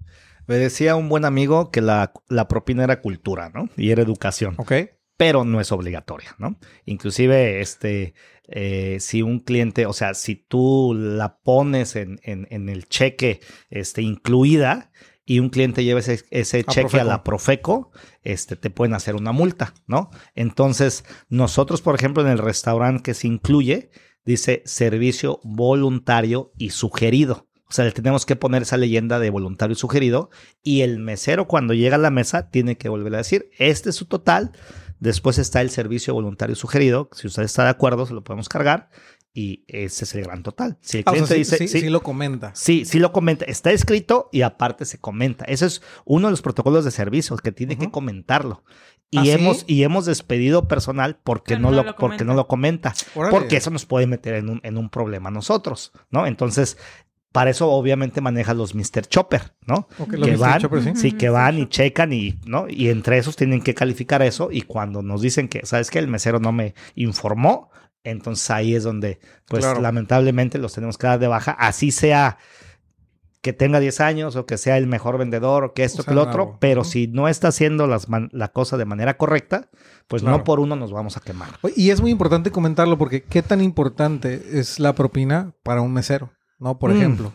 Me 0.46 0.57
decía 0.57 0.96
un 0.96 1.09
buen 1.09 1.24
amigo 1.24 1.70
que 1.70 1.80
la, 1.80 2.12
la 2.28 2.48
propina 2.48 2.84
era 2.84 3.00
cultura, 3.00 3.50
¿no? 3.55 3.68
Y 3.76 3.90
era 3.90 4.03
educación. 4.03 4.55
¿Ok? 4.59 4.72
pero 5.14 5.44
no 5.44 5.61
es 5.61 5.70
obligatoria, 5.70 6.34
¿no? 6.38 6.59
Inclusive, 6.84 7.61
este, 7.61 8.12
eh, 8.49 8.99
si 9.01 9.22
un 9.22 9.40
cliente, 9.40 9.86
o 9.86 9.93
sea, 9.93 10.14
si 10.14 10.34
tú 10.36 10.95
la 10.97 11.38
pones 11.38 11.97
en, 11.97 12.20
en- 12.22 12.47
en 12.51 12.68
el 12.68 12.86
cheque, 12.88 13.40
este, 13.70 14.03
incluida, 14.03 14.90
y 15.24 15.38
un 15.38 15.51
cliente 15.51 15.84
lleva 15.84 16.01
ese, 16.01 16.24
cheque 16.64 17.01
a 17.01 17.05
la 17.05 17.22
Profeco, 17.24 17.93
este, 18.22 18.57
te 18.57 18.70
pueden 18.70 18.93
hacer 18.95 19.14
una 19.14 19.30
multa, 19.32 19.72
¿no? 19.86 20.11
Entonces, 20.34 21.05
nosotros, 21.28 21.80
por 21.80 21.95
ejemplo, 21.95 22.22
en 22.24 22.28
el 22.28 22.38
restaurante 22.38 23.03
que 23.05 23.14
se 23.14 23.28
incluye, 23.28 23.90
dice 24.24 24.62
servicio 24.66 25.40
voluntario 25.45 26.53
y 26.59 26.70
sugerido. 26.70 27.49
O 27.68 27.72
sea, 27.74 27.84
le 27.86 27.93
tenemos 27.93 28.26
que 28.26 28.36
poner 28.36 28.62
esa 28.62 28.76
leyenda 28.76 29.18
de 29.18 29.30
voluntario 29.30 29.72
y 29.72 29.78
sugerido. 29.78 30.28
Y 30.62 30.82
el 30.82 30.99
mesero, 30.99 31.47
cuando 31.49 31.72
llega 31.72 31.97
a 31.97 31.99
la 32.01 32.11
mesa, 32.11 32.51
tiene 32.51 32.76
que 32.76 32.90
volver 32.90 33.14
a 33.14 33.18
decir: 33.18 33.49
Este 33.59 33.88
es 33.90 33.97
su 33.97 34.05
total. 34.07 34.53
Después 35.03 35.38
está 35.38 35.61
el 35.61 35.70
servicio 35.70 36.14
voluntario 36.14 36.55
sugerido. 36.55 37.09
Si 37.12 37.26
usted 37.26 37.42
está 37.42 37.64
de 37.64 37.70
acuerdo, 37.70 38.07
se 38.07 38.14
lo 38.14 38.22
podemos 38.22 38.48
cargar. 38.48 38.88
Y 39.34 39.64
ese 39.66 40.05
es 40.05 40.14
el 40.14 40.22
gran 40.22 40.44
total. 40.44 40.78
Si 40.80 40.98
el 40.98 41.05
Ah, 41.07 41.11
o 41.11 41.12
cliente 41.14 41.28
sea, 41.28 41.34
sí, 41.34 41.40
dice: 41.40 41.59
sí, 41.59 41.66
sí, 41.68 41.80
sí 41.80 41.88
lo 41.90 42.03
comenta. 42.05 42.53
Sí, 42.55 42.84
sí 42.84 43.00
lo 43.00 43.11
comenta. 43.12 43.44
Está 43.46 43.72
escrito 43.72 44.28
y 44.30 44.42
aparte 44.42 44.84
se 44.84 44.98
comenta. 45.00 45.44
Ese 45.46 45.66
es 45.66 45.82
uno 46.05 46.28
de 46.28 46.30
los 46.30 46.40
protocolos 46.42 46.84
de 46.84 46.92
servicio 46.92 47.36
que 47.36 47.50
tiene 47.50 47.76
que 47.76 47.90
comentarlo. 47.90 48.62
Y 49.11 49.18
¿Ah, 49.18 49.22
sí? 49.24 49.30
hemos 49.32 49.64
y 49.66 49.82
hemos 49.82 50.07
despedido 50.07 50.68
personal 50.68 51.18
porque 51.24 51.55
Que 51.55 51.61
no, 51.61 51.70
no 51.70 51.76
lo, 51.78 51.82
lo 51.84 51.96
porque 51.96 52.24
no 52.24 52.34
comenta. 52.34 52.34
lo 52.36 52.46
comenta. 52.46 52.94
Órale. 53.16 53.30
Porque 53.36 53.57
eso 53.57 53.70
nos 53.70 53.86
puede 53.86 54.07
meter 54.07 54.34
en 54.34 54.48
un, 54.50 54.61
en 54.62 54.78
un 54.78 54.88
problema 54.88 55.30
a 55.30 55.32
nosotros, 55.32 55.92
¿no? 56.11 56.26
Entonces, 56.28 56.76
para 57.33 57.51
eso 57.51 57.70
obviamente 57.70 58.20
maneja 58.20 58.55
los 58.55 58.74
Mr. 58.74 59.07
Chopper, 59.09 59.55
¿no? 59.66 59.89
Que 60.11 60.16
Mr. 60.18 60.37
van, 60.39 60.61
Chopper, 60.61 60.83
sí. 60.83 60.91
sí, 60.95 61.12
que 61.12 61.28
van 61.30 61.59
y 61.59 61.66
checan 61.68 62.12
y, 62.12 62.39
¿no? 62.47 62.66
Y 62.68 62.91
entre 62.91 63.18
esos 63.18 63.37
tienen 63.37 63.62
que 63.62 63.74
calificar 63.74 64.20
eso 64.22 64.51
y 64.53 64.62
cuando 64.62 65.03
nos 65.03 65.22
dicen 65.22 65.49
que, 65.49 65.64
¿sabes 65.64 65.91
qué? 65.91 65.99
El 65.99 66.09
mesero 66.09 66.39
no 66.41 66.53
me 66.53 66.74
informó, 66.95 67.70
Entonces 68.05 68.51
ahí 68.51 68.74
es 68.74 68.83
donde, 68.83 69.20
pues 69.47 69.64
Claro. 69.64 69.80
lamentablemente 69.80 70.59
los 70.59 70.72
tenemos 70.74 70.99
que 70.99 71.07
dar 71.07 71.20
de 71.20 71.28
baja, 71.28 71.53
así 71.53 71.93
sea 71.93 72.37
que 73.43 73.53
tenga 73.53 73.78
10 73.80 74.01
años 74.01 74.35
o 74.37 74.45
que 74.47 74.57
sea 74.59 74.76
el 74.76 74.87
mejor 74.89 75.18
vendedor 75.18 75.62
o 75.64 75.72
que 75.72 75.83
esto, 75.85 76.03
O 76.03 76.05
sea, 76.05 76.11
que 76.11 76.14
lo 76.16 76.22
otro, 76.22 76.45
nuevo. 76.45 76.59
pero 76.61 76.83
si 76.85 77.07
no 77.09 77.28
está 77.28 77.49
haciendo 77.49 77.87
las 77.87 78.09
man- 78.09 78.28
la 78.33 78.49
cosa 78.49 78.76
de 78.76 78.85
manera 78.85 79.16
correcta, 79.16 79.68
pues 80.09 80.22
Claro. 80.22 80.39
no 80.39 80.45
por 80.45 80.59
uno 80.61 80.74
nos 80.76 80.93
vamos 80.93 81.16
a 81.16 81.20
quemar. 81.20 81.49
Y 81.76 81.91
es 81.91 82.01
muy 82.01 82.11
importante 82.12 82.51
comentarlo 82.51 82.99
porque 82.99 83.22
qué 83.22 83.43
tan 83.43 83.61
importante 83.61 84.43
es 84.59 84.78
la 84.80 84.95
propina 84.95 85.53
para 85.62 85.80
un 85.80 85.93
mesero, 85.93 86.30
¿no? 86.62 86.78
Por 86.78 86.92
Mm. 86.92 86.96
ejemplo. 86.96 87.32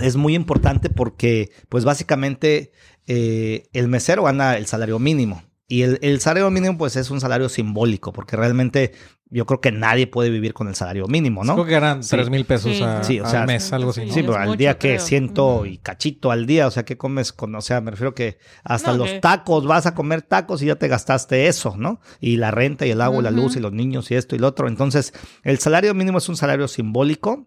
Es 0.00 0.14
muy 0.16 0.34
importante 0.36 0.88
porque, 0.90 1.50
pues 1.68 1.84
básicamente, 1.84 2.70
eh, 3.06 3.68
el 3.72 3.88
mesero 3.88 4.22
gana 4.22 4.56
el 4.56 4.66
salario 4.66 4.98
mínimo. 5.00 5.42
Y 5.66 5.82
el, 5.82 5.98
el 6.02 6.20
salario 6.20 6.50
mínimo, 6.50 6.76
pues 6.78 6.96
es 6.96 7.10
un 7.10 7.20
salario 7.20 7.48
simbólico, 7.48 8.12
porque 8.12 8.36
realmente 8.36 8.92
yo 9.32 9.46
creo 9.46 9.60
que 9.60 9.70
nadie 9.70 10.08
puede 10.08 10.28
vivir 10.30 10.52
con 10.52 10.66
el 10.66 10.74
salario 10.74 11.06
mínimo, 11.06 11.44
¿no? 11.44 11.54
Creo 11.54 11.64
que 11.66 11.72
ganan 11.72 12.02
Sí. 12.02 12.10
3 12.10 12.28
mil 12.30 12.44
pesos 12.44 12.76
Sí, 12.76 12.82
a- 12.82 13.04
sí, 13.04 13.20
o 13.20 13.24
al 13.24 13.30
sea, 13.30 13.46
mes, 13.46 13.72
algo 13.72 13.90
así. 13.90 14.00
sí, 14.00 14.06
¿no? 14.08 14.12
Sí, 14.14 14.20
es 14.20 14.26
pero 14.26 14.36
al 14.38 14.48
mucho, 14.48 14.58
día 14.58 14.78
que 14.78 14.98
ciento 14.98 15.66
y 15.66 15.78
cachito 15.78 16.32
al 16.32 16.46
día, 16.46 16.66
o 16.66 16.70
sea, 16.72 16.84
¿qué 16.84 16.96
comes 16.96 17.32
con? 17.32 17.54
O 17.54 17.60
sea, 17.60 17.80
me 17.80 17.92
refiero 17.92 18.14
que 18.14 18.38
hasta 18.64 18.90
No, 18.92 18.98
los 18.98 19.20
tacos 19.20 19.64
vas 19.64 19.86
a 19.86 19.94
comer 19.94 20.22
tacos 20.22 20.60
y 20.62 20.66
ya 20.66 20.74
te 20.76 20.88
gastaste 20.88 21.46
eso, 21.46 21.76
¿no? 21.76 22.00
Y 22.20 22.36
la 22.36 22.50
renta 22.50 22.84
y 22.86 22.90
el 22.90 23.00
agua 23.00 23.20
y 23.20 23.22
la 23.24 23.30
luz 23.30 23.54
y 23.56 23.60
los 23.60 23.72
niños 23.72 24.10
y 24.10 24.16
esto 24.16 24.34
y 24.34 24.40
lo 24.40 24.48
otro. 24.48 24.66
Entonces, 24.66 25.12
el 25.44 25.58
salario 25.60 25.94
mínimo 25.94 26.18
es 26.18 26.28
un 26.28 26.36
salario 26.36 26.66
simbólico. 26.66 27.46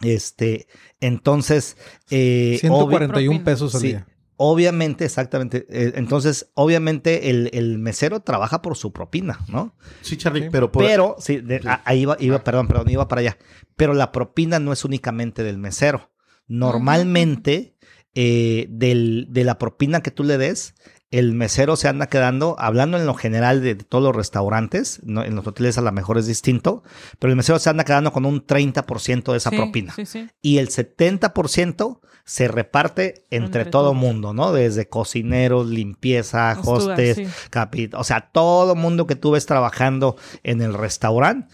Este, 0.00 0.66
entonces, 1.00 1.76
eh, 2.10 2.54
obvi- 2.56 2.60
141 2.60 3.10
Propina. 3.38 3.44
pesos 3.44 3.74
al 3.74 3.80
Sí. 3.80 3.86
día. 3.88 4.06
obviamente, 4.36 5.04
exactamente. 5.04 5.66
eh, 5.70 5.92
entonces, 5.94 6.50
obviamente, 6.54 7.30
el, 7.30 7.48
el 7.52 7.78
mesero 7.78 8.20
trabaja 8.20 8.60
por 8.60 8.76
su 8.76 8.92
propina, 8.92 9.38
¿no? 9.46 9.76
Sí, 10.00 10.16
Charlie, 10.16 10.44
Sí. 10.44 10.48
pero 10.50 10.72
por... 10.72 10.84
Pero, 10.84 11.14
sí, 11.20 11.36
de- 11.36 11.60
Sí. 11.62 11.68
a- 11.68 11.80
ahí 11.84 12.00
iba, 12.00 12.16
iba, 12.18 12.36
Ah. 12.38 12.42
perdón, 12.44 12.66
perdón, 12.66 12.90
iba 12.90 13.06
para 13.06 13.20
allá. 13.20 13.38
Pero 13.76 13.94
la 13.94 14.10
propina 14.10 14.58
no 14.58 14.72
es 14.72 14.84
únicamente 14.84 15.44
del 15.44 15.58
mesero. 15.58 16.10
Normalmente, 16.48 17.76
eh, 18.14 18.66
del- 18.68 19.28
de 19.30 19.44
la 19.44 19.58
propina 19.58 20.02
que 20.02 20.10
tú 20.10 20.24
le 20.24 20.38
des, 20.38 20.74
el 21.12 21.32
mesero 21.34 21.76
se 21.76 21.86
anda 21.88 22.08
quedando, 22.08 22.56
hablando 22.58 22.96
en 22.98 23.06
lo 23.06 23.14
general 23.14 23.62
de, 23.62 23.76
todos 23.76 24.02
los 24.02 24.16
restaurantes, 24.16 25.00
no- 25.04 25.22
en 25.22 25.36
los 25.36 25.46
hoteles 25.46 25.78
a 25.78 25.82
lo 25.82 25.92
mejor 25.92 26.18
es 26.18 26.26
distinto, 26.26 26.82
pero 27.20 27.30
el 27.30 27.36
mesero 27.36 27.58
se 27.60 27.70
anda 27.70 27.84
quedando 27.84 28.12
con 28.12 28.24
un 28.26 28.44
30% 28.44 29.30
de 29.32 29.38
esa 29.38 29.50
Sí, 29.50 29.56
propina. 29.56 29.92
Sí, 29.94 30.04
sí. 30.06 30.28
Y 30.40 30.58
el 30.58 30.68
70% 30.70 32.00
se 32.24 32.48
reparte 32.48 33.26
entre, 33.30 33.62
Entre 33.62 33.64
todo 33.66 33.84
todos. 33.90 33.96
mundo, 33.96 34.32
¿no? 34.32 34.52
Desde 34.52 34.88
cocineros, 34.88 35.66
limpieza, 35.68 36.58
hostes, 36.64 37.16
sí. 37.16 37.26
capi- 37.50 37.90
o 37.94 38.04
sea, 38.04 38.30
todo 38.32 38.74
mundo 38.74 39.06
que 39.06 39.16
tú 39.16 39.32
ves 39.32 39.44
trabajando 39.46 40.16
en 40.42 40.62
el 40.62 40.72
restaurante 40.74 41.52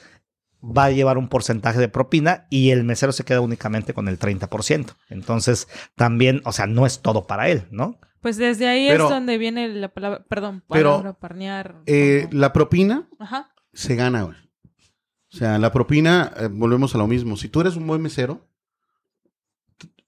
va 0.62 0.84
a 0.86 0.90
llevar 0.90 1.18
un 1.18 1.28
porcentaje 1.28 1.78
de 1.78 1.88
propina 1.88 2.46
y 2.50 2.70
el 2.70 2.84
mesero 2.84 3.12
se 3.12 3.24
queda 3.24 3.40
únicamente 3.40 3.94
con 3.94 4.08
el 4.08 4.18
30%. 4.18 4.96
Entonces, 5.08 5.68
también, 5.94 6.42
o 6.44 6.52
sea, 6.52 6.66
no 6.66 6.84
es 6.84 7.00
todo 7.00 7.26
para 7.26 7.48
él, 7.48 7.64
¿no? 7.70 7.98
Pues 8.20 8.36
desde 8.36 8.66
ahí 8.68 8.88
Pero- 8.88 9.04
es 9.04 9.10
donde 9.10 9.38
viene 9.38 9.68
la 9.68 9.88
palabra, 9.88 10.24
perdón, 10.28 10.62
Pero, 10.68 10.90
palabra 10.90 11.12
parnear. 11.14 11.76
Eh, 11.86 12.26
como- 12.28 12.40
la 12.40 12.52
propina 12.52 13.08
Ajá. 13.18 13.52
se 13.72 13.94
gana, 13.96 14.22
güey. 14.24 14.36
O 15.32 15.36
sea, 15.36 15.58
la 15.58 15.70
propina, 15.72 16.32
eh, 16.38 16.48
volvemos 16.50 16.94
a 16.94 16.98
lo 16.98 17.06
mismo. 17.06 17.36
Si 17.36 17.48
tú 17.48 17.60
eres 17.60 17.76
un 17.76 17.86
buen 17.86 18.00
mesero, 18.02 18.46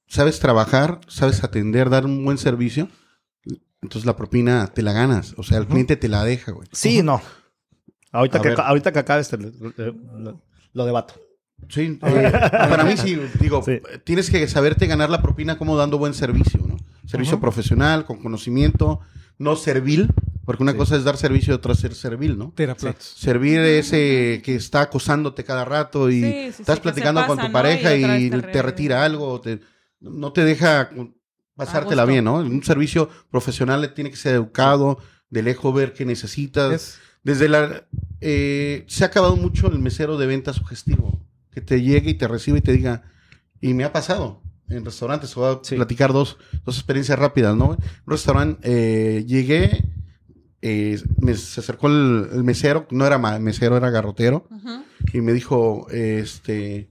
sabes 0.07 0.41
trabajar, 0.41 1.01
sabes 1.09 1.45
atender, 1.45 1.91
dar 1.91 2.05
un 2.07 2.25
buen 2.25 2.39
servicio, 2.39 2.89
entonces 3.83 4.07
la 4.07 4.17
propina 4.17 4.67
te 4.69 4.83
la 4.83 4.93
ganas. 4.93 5.35
O 5.37 5.43
sea, 5.43 5.59
el 5.59 5.67
cliente 5.67 5.97
te 5.97 6.09
la 6.09 6.25
deja, 6.25 6.53
güey. 6.53 6.69
Sí, 6.73 7.03
no. 7.03 7.21
Ahorita 8.13 8.39
A 8.39 8.43
que, 8.43 8.49
ver. 8.49 8.61
ahorita 8.61 8.93
que 8.93 8.99
acabes, 8.99 9.29
te 9.29 9.37
lo, 9.39 9.51
lo- 10.19 10.43
lo 10.73 10.85
debato. 10.85 11.15
Sí, 11.69 11.99
eh, 12.03 12.33
para 12.51 12.85
mí 12.85 12.97
sí, 12.97 13.21
digo, 13.39 13.63
Sí. 13.63 13.81
tienes 14.05 14.31
que 14.31 14.49
saberte 14.49 14.87
ganar 14.87 15.11
la 15.11 15.21
propina 15.23 15.59
como 15.59 15.77
dando 15.77 15.99
buen 15.99 16.15
servicio, 16.15 16.61
Servicio 17.11 17.41
profesional, 17.41 18.05
con 18.05 18.23
conocimiento, 18.23 19.01
no 19.39 19.57
servil, 19.57 20.09
porque 20.45 20.63
una 20.63 20.73
Sí. 20.73 20.79
cosa 20.79 20.97
es 20.97 21.05
dar 21.05 21.17
servicio 21.17 21.53
y 21.53 21.57
otra 21.57 21.73
es 21.73 21.79
ser 21.81 21.95
servil, 21.95 22.37
¿no? 22.39 22.53
Tira 22.57 22.75
platos. 22.75 23.15
Servir 23.19 23.61
ese 23.61 24.43
que 24.45 24.55
está 24.57 24.83
acosándote 24.83 25.45
cada 25.45 25.65
rato 25.65 26.11
y 26.11 26.21
Sí, 26.23 26.33
sí, 26.47 26.53
sí, 26.53 26.63
estás 26.63 26.81
platicando 26.81 27.27
con 27.27 27.39
tu 27.39 27.47
¿no? 27.47 27.53
pareja 27.53 27.95
Y 27.97 28.31
te 28.31 28.41
te, 28.43 28.47
re- 28.53 28.63
retira 28.63 29.05
algo, 29.05 29.41
te- 29.41 29.61
no 30.01 30.33
te 30.33 30.45
deja 30.45 30.91
pasártela 31.57 32.05
bien, 32.05 32.25
¿no? 32.25 32.37
Un 32.37 32.63
servicio 32.63 33.09
profesional 33.31 33.93
tiene 33.95 34.11
que 34.11 34.17
ser 34.17 34.35
educado, 34.35 34.99
de 35.31 35.43
lejos 35.43 35.75
ver 35.75 35.93
qué 35.93 36.05
necesitas. 36.05 36.73
Es- 36.73 36.99
Desde 37.23 37.49
la... 37.51 37.85
eh, 38.23 38.85
se 38.89 39.05
ha 39.05 39.09
acabado 39.09 39.37
mucho 39.37 39.67
el 39.69 39.79
mesero 39.79 40.17
de 40.17 40.27
venta 40.27 40.53
sugestivo. 40.55 41.21
Que 41.51 41.61
te 41.61 41.83
llegue 41.83 42.11
y 42.11 42.15
te 42.15 42.27
reciba 42.29 42.57
y 42.59 42.61
te 42.63 42.73
diga... 42.73 43.03
Y 43.61 43.75
me 43.75 43.85
ha 43.85 43.93
pasado 43.93 44.43
en 44.71 44.85
restaurantes. 44.85 45.35
Voy 45.35 45.55
a 45.55 45.59
Sí. 45.63 45.77
platicar 45.77 46.13
dos, 46.13 46.39
dos 46.65 46.77
experiencias 46.77 47.19
rápidas, 47.19 47.55
¿no? 47.57 47.71
Un 47.71 47.79
restaurante, 48.07 48.61
eh, 48.65 49.25
llegué... 49.27 49.85
eh, 50.63 51.01
me- 51.21 51.35
se 51.35 51.61
acercó 51.61 51.87
el, 51.89 52.29
el 52.33 52.45
mesero, 52.45 52.87
no 52.91 53.07
era 53.07 53.19
mesero, 53.39 53.77
era 53.79 53.89
garrotero, 53.91 54.47
y 55.15 55.21
me 55.23 55.33
dijo, 55.33 55.87
este, 55.91 56.91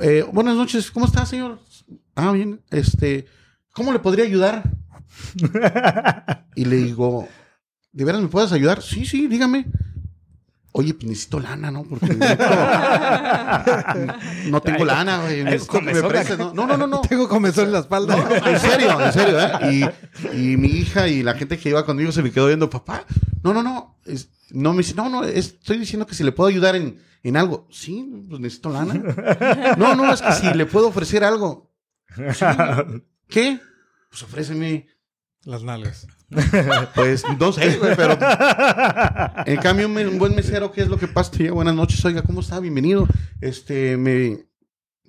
eh, 0.00 0.24
buenas 0.32 0.56
noches, 0.56 0.90
¿cómo 0.90 1.06
está, 1.06 1.24
señor? 1.24 1.60
Ah, 2.16 2.32
bien, 2.32 2.60
este, 2.70 3.26
¿cómo 3.72 3.92
le 3.92 4.00
podría 4.00 4.24
ayudar? 4.24 4.64
y 6.56 6.64
le 6.64 6.76
digo, 6.76 7.28
¿de 7.92 8.04
veras 8.04 8.20
me 8.22 8.28
puedes 8.28 8.50
ayudar? 8.52 8.82
Sí, 8.82 9.06
sí, 9.06 9.26
dígame. 9.28 9.66
Oye, 10.72 10.94
pues 10.94 11.06
necesito 11.08 11.40
lana, 11.40 11.70
¿no? 11.70 11.82
Porque 11.84 12.06
necesito- 12.06 12.46
no 14.50 14.60
tengo 14.62 14.84
lana, 14.84 15.22
güey. 15.22 15.42
Necesito 15.44 15.72
que 15.80 15.92
me 15.92 16.02
prestes, 16.02 16.38
¿no? 16.38 16.52
No, 16.54 16.66
no, 16.66 16.76
no, 16.76 16.86
no. 16.86 17.00
Tengo 17.02 17.28
comezón 17.28 17.66
en 17.66 17.72
la 17.72 17.80
espalda. 17.80 18.16
No, 18.16 18.46
en 18.46 18.60
serio, 18.60 19.00
en 19.00 19.12
serio, 19.12 19.40
¿eh? 19.40 19.92
Y, 20.32 20.52
y 20.52 20.56
mi 20.56 20.68
hija 20.68 21.08
y 21.08 21.22
la 21.22 21.34
gente 21.34 21.58
que 21.58 21.70
iba 21.70 21.84
conmigo 21.84 22.12
se 22.12 22.22
me 22.22 22.30
quedó 22.30 22.46
viendo, 22.46 22.70
papá, 22.70 23.04
no, 23.42 23.52
no, 23.52 23.62
no, 23.62 23.98
es- 24.06 24.28
no 24.50 24.72
me 24.72 24.78
dice, 24.78 24.94
no, 24.94 25.08
no, 25.08 25.24
es- 25.24 25.48
estoy 25.48 25.78
diciendo 25.78 26.06
que 26.06 26.14
si 26.14 26.22
le 26.24 26.32
puedo 26.32 26.48
ayudar 26.48 26.76
en, 26.76 27.00
en 27.22 27.36
algo. 27.36 27.66
Sí, 27.70 28.08
pues 28.28 28.40
necesito 28.40 28.70
lana. 28.70 28.94
No, 29.76 29.94
no, 29.96 30.12
es 30.12 30.22
que 30.22 30.32
si 30.32 30.54
le 30.54 30.66
puedo 30.66 30.88
ofrecer 30.88 31.24
algo. 31.24 31.72
Sí. 32.34 32.44
¿Qué? 33.28 33.60
Pues 34.08 34.22
ofréceme. 34.22 34.88
Las 35.44 35.62
nalgas. 35.62 36.06
Pues 36.94 37.24
no 37.38 37.52
sé, 37.52 37.76
güey, 37.76 37.96
pero 37.96 38.16
en 39.46 39.56
cambio 39.58 39.86
un, 39.86 40.18
buen 40.18 40.34
mesero, 40.34 40.70
¿qué 40.70 40.82
es 40.82 40.88
lo 40.88 40.98
que 40.98 41.08
pasa? 41.08 41.32
Te 41.32 41.50
buenas 41.50 41.74
noches, 41.74 42.04
oiga, 42.04 42.22
¿cómo 42.22 42.40
está? 42.40 42.60
Bienvenido. 42.60 43.06
Este, 43.40 43.96
me 43.96 44.46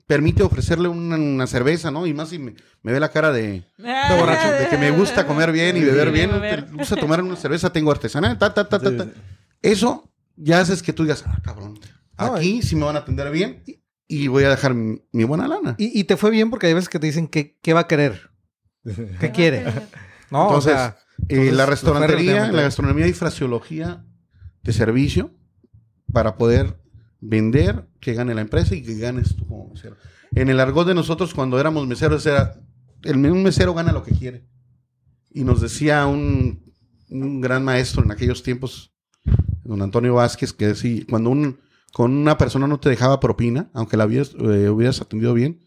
permite 0.08 0.44
ofrecerle 0.44 0.88
una, 0.88 1.16
una 1.16 1.48
cerveza, 1.48 1.92
¿no? 1.92 2.08
Y 2.08 2.14
más 2.14 2.30
si 2.30 2.40
me, 2.40 2.56
me 2.82 2.92
ve 2.92 3.00
la 3.00 3.10
cara 3.10 3.32
de, 3.32 3.64
de 3.78 4.18
borracho, 4.18 4.52
de 4.52 4.68
que 4.68 4.78
me 4.78 4.92
gusta 4.92 5.28
comer 5.28 5.52
bien 5.52 5.78
y 5.78 5.82
beber 5.82 6.08
Sí, 6.08 6.14
bien, 6.14 6.42
me 6.42 6.78
gusta 6.78 6.96
tomar 6.96 7.22
una 7.22 7.36
cerveza, 7.36 7.72
tengo 7.72 7.92
artesanal, 7.92 8.38
ta, 8.38 8.54
ta, 8.54 8.68
ta, 8.68 8.80
ta, 8.80 8.98
ta. 8.98 9.08
Eso 9.62 10.12
ya 10.36 10.60
haces 10.60 10.82
que 10.82 10.92
tú 10.92 11.04
digas, 11.04 11.24
ah, 11.28 11.40
cabrón, 11.44 11.80
No, 12.18 12.36
aquí 12.36 12.62
sí 12.62 12.76
me 12.76 12.86
van 12.86 12.96
a 12.96 13.00
atender 13.00 13.30
bien 13.32 13.64
y, 13.68 13.80
y 14.08 14.28
voy 14.28 14.44
a 14.44 14.50
dejar 14.50 14.74
mi, 14.74 15.02
mi 15.12 15.24
buena 15.24 15.48
lana. 15.48 15.76
Y, 15.78 15.98
y 15.98 16.04
te 16.06 16.18
fue 16.18 16.32
bien 16.32 16.50
porque 16.50 16.68
hay 16.68 16.74
veces 16.74 16.90
que 16.90 17.00
te 17.00 17.08
dicen 17.08 17.28
qué, 17.28 17.58
qué 17.62 17.74
va 17.74 17.82
a 17.82 17.88
querer, 17.88 18.32
qué 19.20 19.32
quiere. 19.34 19.66
No, 20.32 20.46
Entonces, 20.48 20.74
o 20.74 20.76
sea, 20.76 20.98
Eh, 21.30 21.36
entonces, 21.36 21.54
la 21.56 21.66
restaurantería, 21.66 22.52
la 22.52 22.64
gastronomía 22.64 23.08
y 23.08 23.14
fraseología 23.14 24.06
de 24.64 24.74
servicio 24.74 25.32
para 26.12 26.36
poder 26.38 26.80
vender, 27.20 27.88
que 28.00 28.14
gane 28.14 28.34
la 28.34 28.42
empresa 28.42 28.76
y 28.76 28.82
que 28.82 28.98
ganes 28.98 29.36
tú 29.36 29.48
como 29.48 29.70
mesero. 29.70 29.96
En 30.34 30.50
el 30.50 30.60
argot 30.60 30.88
de 30.88 30.96
nosotros, 30.96 31.34
cuando 31.34 31.60
éramos 31.60 31.88
meseros, 31.88 32.26
era 32.26 32.62
el 33.04 33.18
un 33.18 33.44
mesero 33.44 33.74
gana 33.74 33.92
lo 33.92 34.04
que 34.04 34.16
quiere. 34.16 34.46
Y 35.30 35.44
nos 35.44 35.62
decía 35.62 36.06
un, 36.08 36.74
un 37.10 37.42
gran 37.42 37.64
maestro 37.64 38.04
en 38.04 38.12
aquellos 38.12 38.44
tiempos, 38.44 38.94
don 39.64 39.82
Antonio 39.82 40.16
Vázquez, 40.16 40.54
que 40.54 40.68
decía, 40.68 41.04
cuando 41.10 41.30
un, 41.30 41.60
con 41.94 42.12
una 42.12 42.38
persona 42.38 42.68
no 42.68 42.80
te 42.80 42.90
dejaba 42.90 43.20
propina, 43.20 43.70
aunque 43.74 43.98
la 43.98 44.06
hubieras, 44.06 44.34
eh, 44.40 44.70
hubieras 44.70 45.02
atendido 45.02 45.34
bien, 45.34 45.62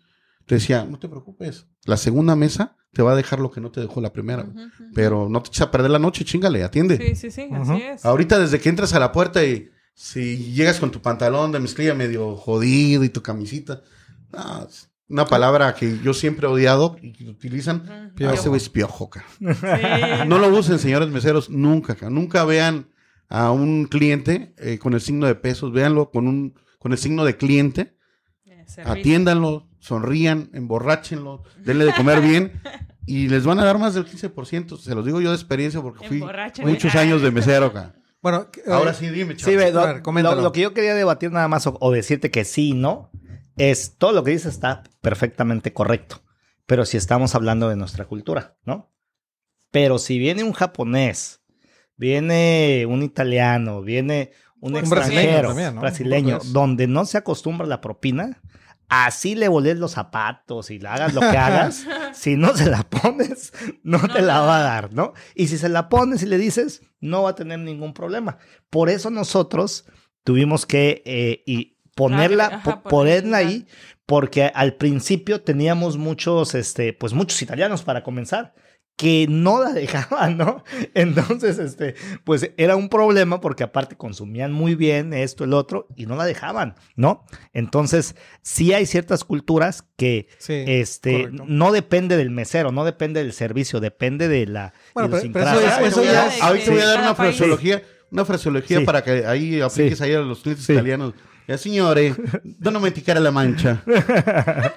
te 0.47 0.57
decía, 0.57 0.85
no 0.85 0.99
te 0.99 1.09
preocupes, 1.09 1.67
la 1.85 1.97
segunda 1.97 2.37
mesa 2.37 2.77
te 2.93 3.03
va 3.03 3.13
a 3.13 3.17
dejar 3.17 3.41
lo 3.41 3.51
que 3.51 3.61
no 3.61 3.71
te 3.71 3.81
dejó 3.81 4.01
la 4.01 4.13
primera. 4.13 4.47
Pero 4.95 5.29
no 5.29 5.43
te 5.43 5.49
eches 5.49 5.63
a 5.63 5.71
perder 5.71 5.91
la 5.91 5.99
noche, 5.99 6.25
chingale, 6.25 6.63
atiende. 6.63 6.97
Sí, 6.99 7.15
sí, 7.17 7.31
sí, 7.31 7.49
así 7.53 7.83
es. 7.83 8.05
Ahorita 8.05 8.39
desde 8.39 8.61
que 8.61 8.69
entras 8.69 8.93
a 8.95 9.01
la 9.01 9.11
puerta 9.11 9.45
y 9.45 9.69
si 9.95 10.53
llegas 10.53 10.79
con 10.81 10.91
tu 10.91 11.01
pantalón 11.03 11.51
de 11.53 11.61
mezclilla 11.61 11.95
medio 11.95 12.37
jodido 12.37 13.03
y 13.05 13.09
tu 13.09 13.23
camisita, 13.23 13.83
no, 14.33 14.69
una 15.09 15.27
palabra 15.27 15.75
que 15.75 15.99
yo 16.03 16.15
siempre 16.15 16.47
he 16.47 16.51
odiado 16.51 16.97
y 17.03 17.13
que 17.13 17.29
utilizan. 17.29 18.13
Piojo. 18.15 18.33
ah, 18.33 18.35
ese 18.35 18.49
güey 18.49 18.61
es 18.61 18.69
piojo, 18.69 19.11
ca. 19.11 19.25
Sí. 19.39 19.45
No 20.27 20.39
lo 20.39 20.49
usen, 20.49 20.79
señores 20.79 21.09
meseros, 21.09 21.51
nunca, 21.51 21.95
ca. 21.95 22.11
Nunca 22.11 22.45
vean 22.45 22.89
a 23.29 23.51
un 23.51 23.87
cliente 23.87 24.55
eh, 24.59 24.79
con 24.79 24.95
el 24.95 25.01
signo 25.01 25.27
de 25.27 25.35
pesos, 25.35 25.73
véanlo 25.73 26.11
con 26.11 26.29
un 26.29 26.55
con 26.79 26.93
el 26.93 26.99
signo 26.99 27.25
de 27.25 27.37
cliente, 27.37 27.97
Eh, 28.47 28.65
servicio. 28.67 28.93
atiéndanlo, 28.93 29.69
sonrían, 29.85 30.49
emborráchenlo, 30.55 31.43
denle 31.59 31.85
de 31.85 31.95
comer 31.95 32.21
bien 32.23 32.61
y 33.07 33.29
les 33.29 33.45
van 33.45 33.59
a 33.59 33.65
dar 33.65 33.79
más 33.79 33.93
del 33.95 34.07
15%. 34.07 34.79
Se 34.79 34.95
los 34.95 35.05
digo 35.05 35.21
yo 35.21 35.29
de 35.29 35.37
experiencia 35.37 35.83
porque 35.83 36.09
fui 36.09 36.25
muchos 36.65 36.95
años 36.95 37.21
de 37.21 37.31
mesero 37.31 37.67
acá. 37.67 37.95
Bueno, 38.23 38.49
Ahora 38.67 38.93
eh, 38.93 38.95
sí, 38.95 39.11
dime, 39.11 39.39
Sí, 39.39 39.55
ve, 39.55 39.71
lo, 39.71 39.85
ver, 39.85 40.01
coméntalo. 40.01 40.37
lo- 40.37 40.43
lo 40.45 40.53
que 40.53 40.63
yo 40.63 40.73
quería 40.73 40.95
debatir 40.95 41.31
nada 41.31 41.47
más 41.49 41.67
o, 41.67 41.77
o 41.81 41.93
decirte 41.93 42.31
que 42.31 42.45
sí 42.47 42.71
y 42.71 42.73
no 42.73 43.11
es 43.59 43.99
todo 43.99 44.13
lo 44.13 44.25
que 44.25 44.31
dices 44.31 44.55
está 44.55 44.83
perfectamente 45.03 45.75
correcto. 45.75 46.23
Pero 46.65 46.87
si 46.87 46.97
estamos 46.97 47.35
hablando 47.35 47.69
de 47.69 47.77
nuestra 47.77 48.07
cultura, 48.07 48.57
¿no? 48.65 48.91
Pero 49.71 49.99
si 49.99 50.19
viene 50.19 50.43
un 50.43 50.53
japonés, 50.55 51.43
viene 51.97 52.87
un 52.89 53.03
italiano, 53.03 53.83
viene 53.83 54.31
un, 54.61 54.73
Un 54.73 54.79
extranjero, 54.79 55.13
brasileño 55.21 55.49
también, 55.49 55.75
¿no? 55.75 55.81
brasileño, 55.83 56.31
Portugués. 56.37 56.53
donde 56.55 56.87
no 56.87 57.05
se 57.05 57.19
acostumbra 57.19 57.67
la 57.67 57.83
propina, 57.83 58.41
así 58.89 59.35
le 59.35 59.49
volés 59.49 59.79
los 59.79 59.93
zapatos 59.93 60.71
y 60.71 60.79
le 60.79 60.89
hagas 60.89 61.15
lo 61.15 61.21
que 61.21 61.37
hagas, 61.39 61.87
si 62.13 62.37
no 62.37 62.55
se 62.57 62.69
la 62.71 62.83
pones, 62.83 63.53
no, 63.83 63.99
No 63.99 64.09
te 64.09 64.23
la 64.23 64.41
va 64.41 64.59
a 64.61 64.63
dar, 64.63 64.93
¿no? 64.93 65.13
Y 65.35 65.49
si 65.49 65.59
se 65.59 65.69
la 65.69 65.89
pones 65.89 66.23
y 66.23 66.27
le 66.27 66.39
dices, 66.39 66.83
no 67.01 67.23
va 67.23 67.31
a 67.31 67.35
tener 67.35 67.59
ningún 67.59 67.95
problema. 67.95 68.39
Por 68.71 68.89
eso 68.91 69.11
nosotros 69.11 69.87
tuvimos 70.23 70.67
que 70.67 71.03
eh, 71.07 71.43
y 71.47 71.79
ponerla, 71.95 72.47
Ajá, 72.47 72.63
po- 72.63 72.83
ponerla. 72.83 72.91
ponerla 72.91 73.37
ahí, 73.39 73.67
porque 74.07 74.45
al 74.55 74.75
principio 74.75 75.41
teníamos 75.43 75.97
muchos, 75.97 76.55
este, 76.55 76.93
pues 76.93 77.13
muchos 77.15 77.41
italianos 77.43 77.83
para 77.83 78.03
comenzar 78.03 78.55
que 78.97 79.27
no 79.29 79.61
la 79.63 79.73
dejaban, 79.73 80.39
¿no? 80.39 80.63
Entonces, 80.95 81.59
este, 81.59 81.97
pues 82.23 82.53
era 82.57 82.77
un 82.77 82.89
problema 82.89 83.41
porque 83.41 83.65
aparte 83.65 83.97
consumían 83.97 84.53
muy 84.53 84.77
bien 84.77 85.13
esto, 85.13 85.43
el 85.45 85.53
otro, 85.53 85.89
y 85.97 86.07
no 86.07 86.15
la 86.15 86.25
dejaban, 86.25 86.77
¿no? 86.95 87.25
Entonces, 87.53 88.15
sí 88.43 88.73
hay 88.73 88.87
ciertas 88.87 89.25
culturas 89.25 89.85
que, 89.97 90.29
sí, 90.39 90.63
este, 90.67 91.25
correcto. 91.25 91.45
no 91.49 91.73
depende 91.73 92.17
del 92.17 92.31
mesero, 92.31 92.71
no 92.71 92.85
depende 92.85 93.21
del 93.23 93.33
servicio, 93.33 93.81
depende 93.81 94.29
de 94.29 94.47
la 94.47 94.73
Bueno, 94.95 95.11
pero- 95.11 95.33
pero 95.33 95.51
idiosincrasia. 95.51 95.87
eso- 95.89 96.03
ya 96.05 96.11
voy 96.11 96.19
a- 96.19 96.27
es- 96.37 96.43
Ahorita 96.43 96.71
voy 96.71 96.81
a 96.81 96.87
dar 96.87 97.01
una 97.01 97.15
fraseología, 97.17 97.83
una 98.13 98.25
fraseología 98.25 98.79
Sí. 98.79 98.85
para 98.85 99.03
que 99.03 99.27
ahí 99.27 99.61
apliques 99.61 99.99
Sí. 99.99 100.05
ahí 100.05 100.15
a 100.15 100.21
los 100.21 100.41
clientes 100.41 100.65
Sí. 100.67 100.73
italianos. 100.73 101.15
Ya, 101.49 101.59
signore, 101.59 102.15
no 102.61 102.81
me 102.81 102.89
a 102.91 103.21
la 103.21 103.31
mancha. 103.33 103.83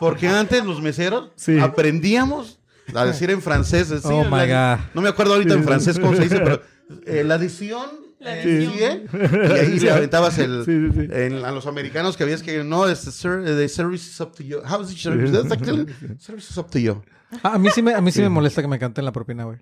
Porque 0.00 0.28
antes 0.28 0.64
los 0.64 0.80
meseros 0.82 1.30
Sí. 1.36 1.58
aprendíamos 1.58 2.58
a 2.94 3.04
decir 3.04 3.30
en 3.30 3.42
francés. 3.42 3.88
sí, 3.88 4.00
Oh, 4.04 4.24
my 4.24 4.46
la- 4.46 4.76
God. 4.76 4.84
No 4.94 5.02
me 5.02 5.08
acuerdo 5.08 5.34
ahorita 5.34 5.54
en 5.54 5.64
francés 5.64 5.98
cómo 5.98 6.14
se 6.14 6.22
dice, 6.22 6.40
pero 6.40 6.60
eh, 7.06 7.24
la 7.24 7.34
adición. 7.34 8.04
La 8.18 8.38
eh, 8.38 8.42
sí, 8.42 8.82
¿eh? 8.82 9.04
Y 9.12 9.52
ahí 9.52 9.78
le 9.80 9.90
aventabas 9.90 10.38
el, 10.38 10.64
Sí, 10.64 10.72
sí, 10.90 11.00
sí. 11.06 11.08
en- 11.12 11.44
a 11.44 11.50
los 11.52 11.66
americanos 11.66 12.16
que 12.16 12.22
habías 12.24 12.42
que 12.42 12.64
no, 12.64 12.88
este, 12.88 13.10
sir, 13.12 13.42
the 13.44 13.68
service 13.68 14.08
is 14.08 14.20
up 14.20 14.34
to 14.34 14.42
you. 14.42 14.58
How 14.64 14.80
is 14.82 14.90
it 14.92 14.96
service? 14.98 15.32
That's 15.32 15.52
actually- 15.52 15.86
service 16.18 16.50
is 16.50 16.56
up 16.56 16.70
to 16.70 16.78
you. 16.78 17.02
Ah, 17.42 17.54
a 17.54 17.58
mí 17.58 17.68
sí 17.74 17.82
me, 17.82 17.92
a 17.92 18.00
mí 18.00 18.10
sí 18.12 18.22
me 18.22 18.28
molesta 18.30 18.62
que 18.62 18.68
me 18.68 18.78
canten 18.78 19.04
la 19.04 19.12
propina, 19.12 19.44
güey. 19.44 19.58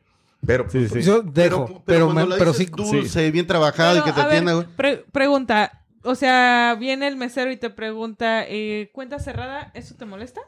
Pero, 0.47 0.68
Sí, 0.70 0.87
sí. 0.89 1.01
Yo 1.03 1.22
dejo, 1.22 1.66
pero, 1.66 1.83
pero, 1.87 2.07
me- 2.09 2.12
cuando 2.14 2.31
la 2.33 2.39
pero 2.39 2.53
sí. 2.55 2.66
dulce, 2.66 3.31
bien 3.31 3.47
trabajado 3.47 3.97
y 3.97 4.01
Pero, 4.03 4.05
que 4.14 4.20
te 4.20 4.27
atienda, 4.27 4.53
güey. 4.53 4.66
pre- 4.77 5.05
pregunta, 5.11 5.85
o 6.03 6.14
sea, 6.14 6.77
viene 6.79 7.09
el 7.09 7.16
mesero 7.16 7.51
y 7.51 7.57
te 7.57 7.70
pregunta, 7.70 8.45
eh, 8.47 8.91
¿cuenta 8.93 9.18
cerrada? 9.18 9.70
¿Eso 9.75 9.95
te 9.97 10.05
molesta? 10.05 10.43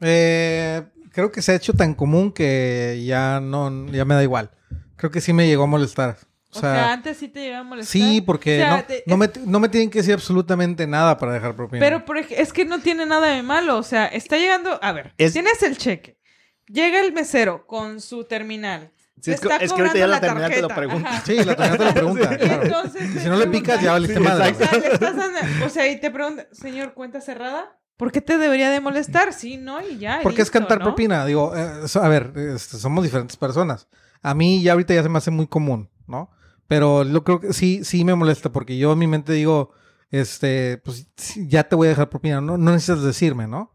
Eh, 0.00 0.84
creo 1.12 1.30
que 1.32 1.42
se 1.42 1.52
ha 1.52 1.54
hecho 1.54 1.72
tan 1.72 1.94
común 1.94 2.32
que 2.32 3.02
ya 3.06 3.40
no, 3.40 3.86
ya 3.90 4.04
me 4.04 4.14
da 4.14 4.22
igual. 4.22 4.50
Creo 4.96 5.10
que 5.10 5.20
sí 5.20 5.32
me 5.32 5.46
llegó 5.46 5.64
a 5.64 5.66
molestar. 5.66 6.16
O 6.50 6.60
sea, 6.60 6.92
antes 6.94 7.18
sí 7.18 7.28
te 7.28 7.40
llegaba 7.40 7.60
a 7.60 7.64
molestar. 7.64 7.90
Sí, 7.92 8.20
porque 8.22 8.56
O 8.56 8.60
sea, 8.62 8.76
no, 8.78 8.84
te- 8.84 9.04
no, 9.06 9.14
es- 9.22 9.36
me, 9.36 9.46
no 9.46 9.60
me 9.60 9.68
tienen 9.68 9.90
que 9.90 9.98
decir 9.98 10.14
absolutamente 10.14 10.86
nada 10.86 11.18
para 11.18 11.32
dejar 11.32 11.54
propina. 11.54 11.80
Pero 11.80 12.04
por 12.06 12.16
es 12.18 12.52
que 12.52 12.64
no 12.64 12.80
tiene 12.80 13.04
nada 13.06 13.28
de 13.28 13.42
malo. 13.42 13.76
O 13.76 13.82
sea, 13.82 14.06
está 14.06 14.38
llegando. 14.38 14.78
A 14.82 14.92
ver, 14.92 15.12
Es- 15.18 15.34
tienes 15.34 15.62
el 15.62 15.76
cheque. 15.76 16.18
Llega 16.66 17.00
el 17.00 17.12
mesero 17.12 17.66
con 17.66 18.00
su 18.00 18.24
terminal. 18.24 18.92
Sí, 19.20 19.30
te 19.30 19.32
es 19.32 19.40
que- 19.40 19.48
está 19.48 19.56
es 19.64 19.72
que 19.72 19.80
ahorita 19.80 19.98
ya 19.98 20.04
cobrando 20.06 20.08
la 20.08 20.20
terminal 20.20 20.50
te 20.50 20.62
lo 20.62 20.68
tarjeta. 20.68 20.86
pregunta. 20.88 21.10
Ajá. 21.10 21.22
Sí, 21.26 21.44
la 21.44 21.56
tarjeta 21.56 21.78
te 21.78 21.84
lo 21.84 21.94
pregunta. 22.14 22.34
Y 22.34 22.36
claro. 22.38 22.62
entonces 22.64 23.22
si 23.22 23.28
no 23.28 23.36
le 23.36 23.46
picas, 23.48 23.82
ya 23.82 23.92
valiste 23.92 24.16
Sí, 24.16 24.22
madre. 24.22 24.50
O 24.52 24.54
sea, 24.54 24.72
le 24.78 24.86
estás 24.94 25.16
dando- 25.16 25.66
o 25.66 25.68
sea, 25.68 25.88
y 25.88 26.00
te 26.00 26.10
pregunta, 26.10 26.46
señor, 26.52 26.94
¿cuenta 26.94 27.20
cerrada? 27.20 27.78
¿Por 27.98 28.10
qué 28.12 28.22
te 28.22 28.38
debería 28.38 28.70
de 28.70 28.80
molestar? 28.80 29.34
Sí, 29.34 29.58
no, 29.58 29.86
y 29.86 29.98
ya. 29.98 30.20
Porque 30.22 30.40
es 30.40 30.50
cantar 30.50 30.78
¿no? 30.78 30.84
propina. 30.84 31.26
Digo, 31.26 31.54
eh, 31.54 31.84
a 32.00 32.08
ver, 32.08 32.32
este, 32.54 32.78
somos 32.78 33.04
diferentes 33.04 33.36
personas. 33.36 33.88
A 34.22 34.32
mí 34.34 34.62
ya 34.62 34.72
ahorita 34.72 34.94
ya 34.94 35.02
se 35.02 35.08
me 35.10 35.18
hace 35.18 35.30
muy 35.30 35.46
común, 35.48 35.90
¿no? 36.06 36.30
Pero 36.66 37.02
yo 37.04 37.24
creo 37.24 37.40
que 37.40 37.52
sí, 37.52 37.84
sí 37.84 38.04
me 38.04 38.14
molesta 38.14 38.50
porque 38.52 38.78
yo 38.78 38.92
en 38.92 38.98
mi 38.98 39.06
mente 39.06 39.32
digo, 39.32 39.72
este, 40.10 40.78
pues 40.84 41.06
ya 41.36 41.64
te 41.64 41.76
voy 41.76 41.86
a 41.86 41.90
dejar 41.90 42.08
propina. 42.08 42.40
No, 42.40 42.56
no 42.56 42.72
necesitas 42.72 43.02
decirme, 43.02 43.46
¿no? 43.48 43.74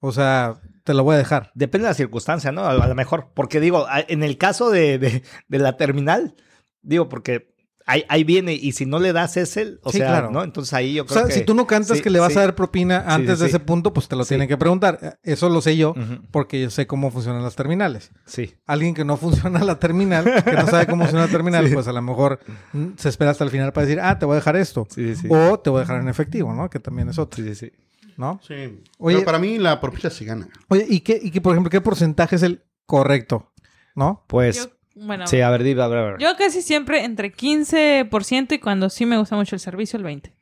O 0.00 0.12
sea, 0.12 0.60
te 0.84 0.92
lo 0.94 1.04
voy 1.04 1.14
a 1.14 1.18
dejar. 1.18 1.50
Depende 1.54 1.84
de 1.86 1.90
la 1.90 1.94
circunstancia, 1.94 2.52
¿no? 2.52 2.62
A, 2.64 2.70
a 2.72 2.86
lo 2.88 2.94
mejor. 2.94 3.28
Porque 3.34 3.58
digo, 3.60 3.86
en 4.08 4.22
el 4.22 4.36
caso 4.36 4.70
de, 4.70 4.98
de- 4.98 5.22
de 5.48 5.58
la 5.58 5.76
terminal, 5.76 6.34
digo, 6.82 7.08
porque 7.08 7.51
ahí, 7.92 8.04
ahí 8.08 8.24
viene 8.24 8.52
y 8.54 8.72
si 8.72 8.86
no 8.86 8.98
le 8.98 9.12
das 9.12 9.36
ese, 9.36 9.78
o 9.82 9.90
Sí, 9.92 9.98
sea, 9.98 10.08
claro. 10.08 10.30
¿no? 10.30 10.42
Entonces 10.42 10.72
ahí 10.74 10.94
yo 10.94 11.02
O 11.02 11.06
creo 11.06 11.18
sea, 11.20 11.26
que... 11.28 11.32
si 11.34 11.44
tú 11.44 11.54
no 11.54 11.66
cantas 11.66 11.98
sí, 11.98 12.02
que 12.02 12.10
le 12.10 12.18
vas 12.20 12.32
sí. 12.32 12.38
a 12.38 12.42
dar 12.42 12.54
propina 12.54 13.04
antes 13.06 13.38
sí, 13.38 13.44
de 13.44 13.50
sí. 13.50 13.56
ese 13.56 13.60
punto, 13.60 13.92
pues 13.92 14.08
te 14.08 14.16
lo 14.16 14.24
Sí. 14.24 14.30
tienen 14.30 14.48
que 14.48 14.56
preguntar. 14.56 15.18
Eso 15.22 15.48
lo 15.48 15.60
sé 15.60 15.76
yo 15.76 15.94
porque 16.30 16.60
yo 16.62 16.70
sé 16.70 16.86
cómo 16.86 17.10
funcionan 17.10 17.42
las 17.42 17.54
terminales. 17.56 18.10
Sí. 18.26 18.54
Alguien 18.66 18.94
que 18.94 19.04
no 19.04 19.16
funciona 19.16 19.62
la 19.64 19.78
terminal, 19.78 20.24
que 20.44 20.52
no 20.52 20.66
sabe 20.66 20.86
cómo 20.86 21.02
funciona 21.04 21.26
la 21.26 21.30
terminal, 21.32 21.66
Sí. 21.68 21.74
pues 21.74 21.86
a 21.88 21.92
lo 21.92 22.02
mejor 22.02 22.40
mm, 22.72 22.86
se 22.96 23.08
espera 23.08 23.30
hasta 23.32 23.44
el 23.44 23.50
final 23.50 23.72
para 23.72 23.86
decir, 23.86 24.00
ah, 24.00 24.18
te 24.18 24.26
voy 24.26 24.34
a 24.34 24.36
dejar 24.36 24.56
esto. 24.56 24.86
Sí, 24.90 25.14
sí, 25.14 25.22
sí. 25.22 25.28
O 25.30 25.58
te 25.60 25.70
voy 25.70 25.78
a 25.78 25.80
dejar 25.82 26.00
en 26.00 26.08
efectivo, 26.08 26.52
¿no? 26.54 26.68
Que 26.70 26.80
también 26.80 27.08
es 27.08 27.18
otro, 27.18 27.42
Sí, 27.42 27.54
sí, 27.54 27.66
sí. 27.66 27.72
¿no? 28.16 28.40
Sí. 28.46 28.54
Oye- 28.98 29.16
Pero 29.16 29.24
para 29.24 29.38
mí 29.38 29.58
la 29.58 29.80
propina 29.80 30.10
se 30.10 30.24
gana. 30.24 30.48
Oye, 30.68 30.86
¿y 30.88 31.00
qué, 31.00 31.18
y 31.22 31.30
qué, 31.30 31.40
por 31.40 31.52
ejemplo, 31.52 31.70
qué 31.70 31.80
porcentaje 31.80 32.36
es 32.36 32.42
el 32.42 32.62
correcto? 32.86 33.52
¿No? 33.94 34.24
Pues, 34.26 34.56
Yo, 34.56 34.70
bueno, 34.94 35.26
sí, 35.26 35.40
a 35.40 35.50
ver, 35.50 35.62
dime, 35.62 35.82
a 35.82 35.88
ver, 35.88 35.98
a 35.98 36.04
ver. 36.04 36.18
yo 36.18 36.36
casi 36.36 36.62
siempre 36.62 37.04
entre 37.04 37.32
15% 37.34 38.52
y 38.52 38.58
cuando 38.58 38.90
sí 38.90 39.06
me 39.06 39.18
gusta 39.18 39.36
mucho 39.36 39.56
el 39.56 39.60
servicio, 39.60 39.98
el 39.98 40.04
20%. 40.04 40.32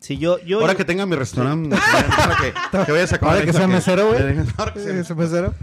Sí, 0.00 0.16
yo, 0.16 0.38
yo, 0.44 0.60
Ahora 0.60 0.76
que 0.76 0.84
tenga 0.84 1.06
mi 1.06 1.16
restaurante, 1.16 1.74
ahora 1.74 2.36
que, 2.40 2.84
que 2.86 2.92
vayas 2.92 3.12
a 3.14 3.18
comer. 3.18 3.34
Ahora 3.34 3.46
que 3.46 3.52
sea 3.52 3.66
mesero, 3.66 4.08
güey. 4.08 4.20
Ahora 4.56 4.72
que 4.72 4.80
sea 4.80 4.94
¿Ese 4.94 5.14
mesero? 5.14 5.54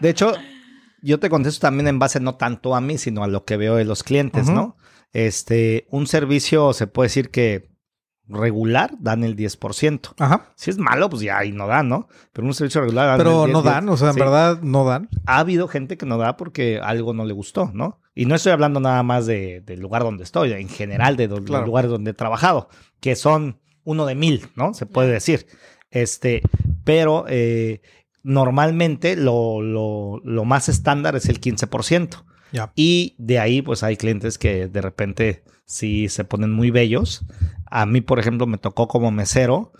De 0.00 0.10
hecho, 0.10 0.34
yo 1.02 1.20
te 1.20 1.30
contesto 1.30 1.60
también 1.60 1.86
en 1.86 2.00
base 2.00 2.18
no 2.18 2.34
tanto 2.34 2.74
a 2.74 2.80
mí, 2.80 2.98
sino 2.98 3.22
a 3.22 3.28
lo 3.28 3.44
que 3.44 3.56
veo 3.56 3.76
de 3.76 3.84
los 3.84 4.02
clientes. 4.02 4.48
¿no? 4.48 4.76
Este, 5.12 5.86
un 5.90 6.08
servicio 6.08 6.72
se 6.72 6.88
puede 6.88 7.06
decir 7.06 7.30
que 7.30 7.75
regular 8.28 8.92
dan 8.98 9.22
el 9.24 9.36
10%. 9.36 10.14
Ajá. 10.18 10.52
Si 10.56 10.70
es 10.70 10.78
malo, 10.78 11.08
pues 11.08 11.22
ya 11.22 11.38
ahí 11.38 11.52
no 11.52 11.66
dan, 11.66 11.88
¿no? 11.88 12.08
Pero 12.32 12.46
un 12.46 12.54
servicio 12.54 12.80
regular 12.80 13.06
dan 13.06 13.18
Pero 13.18 13.44
el 13.44 13.46
10, 13.46 13.52
no 13.52 13.62
10. 13.62 13.74
dan, 13.74 13.88
o 13.88 13.96
sea, 13.96 14.08
en 14.08 14.14
Sí. 14.14 14.20
verdad 14.20 14.60
no 14.62 14.84
dan. 14.84 15.08
Ha 15.26 15.38
habido 15.38 15.68
gente 15.68 15.96
que 15.96 16.06
no 16.06 16.18
da 16.18 16.36
porque 16.36 16.80
algo 16.82 17.12
no 17.14 17.24
le 17.24 17.32
gustó, 17.32 17.70
¿no? 17.72 18.00
Y 18.14 18.26
no 18.26 18.34
estoy 18.34 18.52
hablando 18.52 18.80
nada 18.80 19.02
más 19.02 19.26
de- 19.26 19.60
del 19.60 19.80
lugar 19.80 20.02
donde 20.02 20.24
estoy, 20.24 20.52
en 20.52 20.68
general 20.68 21.16
de 21.16 21.28
Claro. 21.28 21.44
los 21.46 21.66
lugares 21.66 21.90
donde 21.90 22.12
he 22.12 22.14
trabajado, 22.14 22.68
que 23.00 23.14
son 23.14 23.60
uno 23.84 24.06
de 24.06 24.14
mil, 24.14 24.48
¿no? 24.56 24.74
Se 24.74 24.86
puede 24.86 25.12
decir. 25.12 25.46
Este, 25.90 26.42
pero 26.84 27.26
eh, 27.28 27.80
normalmente 28.22 29.16
lo, 29.16 29.62
lo, 29.62 30.20
lo 30.24 30.44
más 30.44 30.68
estándar 30.68 31.14
es 31.16 31.28
el 31.28 31.40
15%. 31.40 32.24
Ya. 32.52 32.72
Y 32.74 33.14
de 33.18 33.38
ahí, 33.38 33.62
pues 33.62 33.82
hay 33.82 33.96
clientes 33.96 34.38
que 34.38 34.68
de 34.68 34.80
repente 34.82 35.44
sí 35.66 36.08
se 36.08 36.24
ponen 36.24 36.52
muy 36.52 36.70
bellos. 36.70 37.24
A 37.66 37.84
mí, 37.86 38.00
por 38.00 38.18
ejemplo, 38.18 38.46
me 38.46 38.58
tocó 38.58 38.88
como 38.88 39.10
mesero 39.10 39.72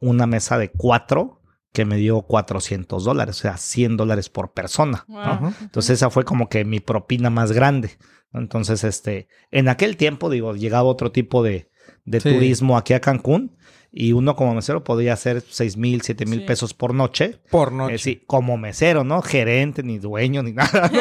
una 0.00 0.26
mesa 0.26 0.58
de 0.58 0.70
cuatro 0.70 1.40
que 1.72 1.84
me 1.84 1.96
dio 1.96 2.22
400 2.22 3.04
dólares, 3.04 3.36
o 3.38 3.40
sea, 3.40 3.56
100 3.56 3.96
dólares 3.96 4.28
por 4.28 4.52
persona. 4.52 5.04
Entonces 5.60 5.98
esa 5.98 6.10
fue 6.10 6.24
como 6.24 6.48
que 6.48 6.64
mi 6.64 6.80
propina 6.80 7.30
más 7.30 7.52
grande. 7.52 7.92
Entonces, 8.32 8.84
este, 8.84 9.28
en 9.50 9.68
aquel 9.68 9.96
tiempo, 9.96 10.30
digo, 10.30 10.54
llegaba 10.54 10.84
otro 10.88 11.12
tipo 11.12 11.42
de, 11.42 11.70
de 12.04 12.20
Sí. 12.20 12.28
turismo 12.30 12.76
aquí 12.76 12.94
a 12.94 13.00
Cancún 13.00 13.56
y 13.94 14.12
uno 14.12 14.34
como 14.36 14.54
mesero 14.54 14.82
podía 14.84 15.12
hacer 15.12 15.42
6 15.46 15.76
mil, 15.76 16.00
7 16.00 16.24
mil 16.24 16.40
Sí. 16.40 16.44
pesos 16.46 16.72
por 16.72 16.94
noche. 16.94 17.38
Por 17.50 17.72
noche. 17.72 17.94
Eh, 17.96 17.98
sí, 17.98 18.22
como 18.26 18.56
mesero, 18.56 19.04
¿no? 19.04 19.20
Gerente, 19.20 19.82
ni 19.82 19.98
dueño, 19.98 20.42
ni 20.42 20.52
nada. 20.54 20.90
¿no? 20.90 21.00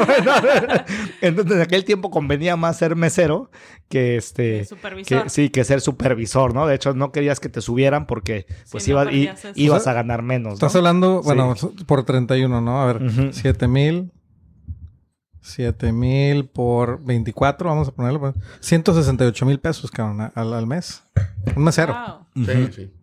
Entonces, 1.22 1.56
en 1.56 1.62
aquel 1.62 1.86
tiempo 1.86 2.12
convenía 2.12 2.56
más 2.56 2.78
ser 2.78 2.96
mesero 2.96 3.50
que 3.90 4.18
este. 4.18 4.66
Supervisor. 4.66 5.24
Que, 5.24 5.30
sí, 5.30 5.50
que 5.50 5.64
ser 5.64 5.82
supervisor, 5.82 6.54
¿no? 6.54 6.68
De 6.68 6.76
hecho, 6.76 6.94
no 6.94 7.12
querías 7.12 7.40
que 7.40 7.50
te 7.50 7.62
subieran 7.62 8.08
porque 8.08 8.46
pues 8.72 8.84
Sí, 8.84 8.92
no 8.92 9.10
ibas, 9.12 9.46
ibas 9.56 9.88
a 9.88 9.94
ganar 9.94 10.22
menos, 10.22 10.50
¿no? 10.50 10.54
Estás 10.56 10.76
hablando, 10.76 11.22
bueno, 11.22 11.56
Sí. 11.56 11.68
por 11.86 12.04
31, 12.04 12.62
¿no? 12.62 12.82
A 12.82 12.86
ver, 12.94 13.04
Ujú. 13.04 13.30
7 13.32 13.68
mil. 13.68 14.12
7 15.42 15.92
mil 15.92 16.48
por 16.48 17.04
24, 17.04 17.70
vamos 17.70 17.88
a 17.88 17.92
ponerlo. 17.92 18.20
pues, 18.20 18.36
168 18.62 19.46
mil 19.46 19.60
pesos, 19.60 19.92
cabrón, 19.92 20.32
al, 20.34 20.54
al 20.54 20.68
mes. 20.68 21.04
Un 21.56 21.64
mesero. 21.64 21.94
Wow. 22.36 22.46
Sí, 22.46 22.70
sí. 22.74 22.94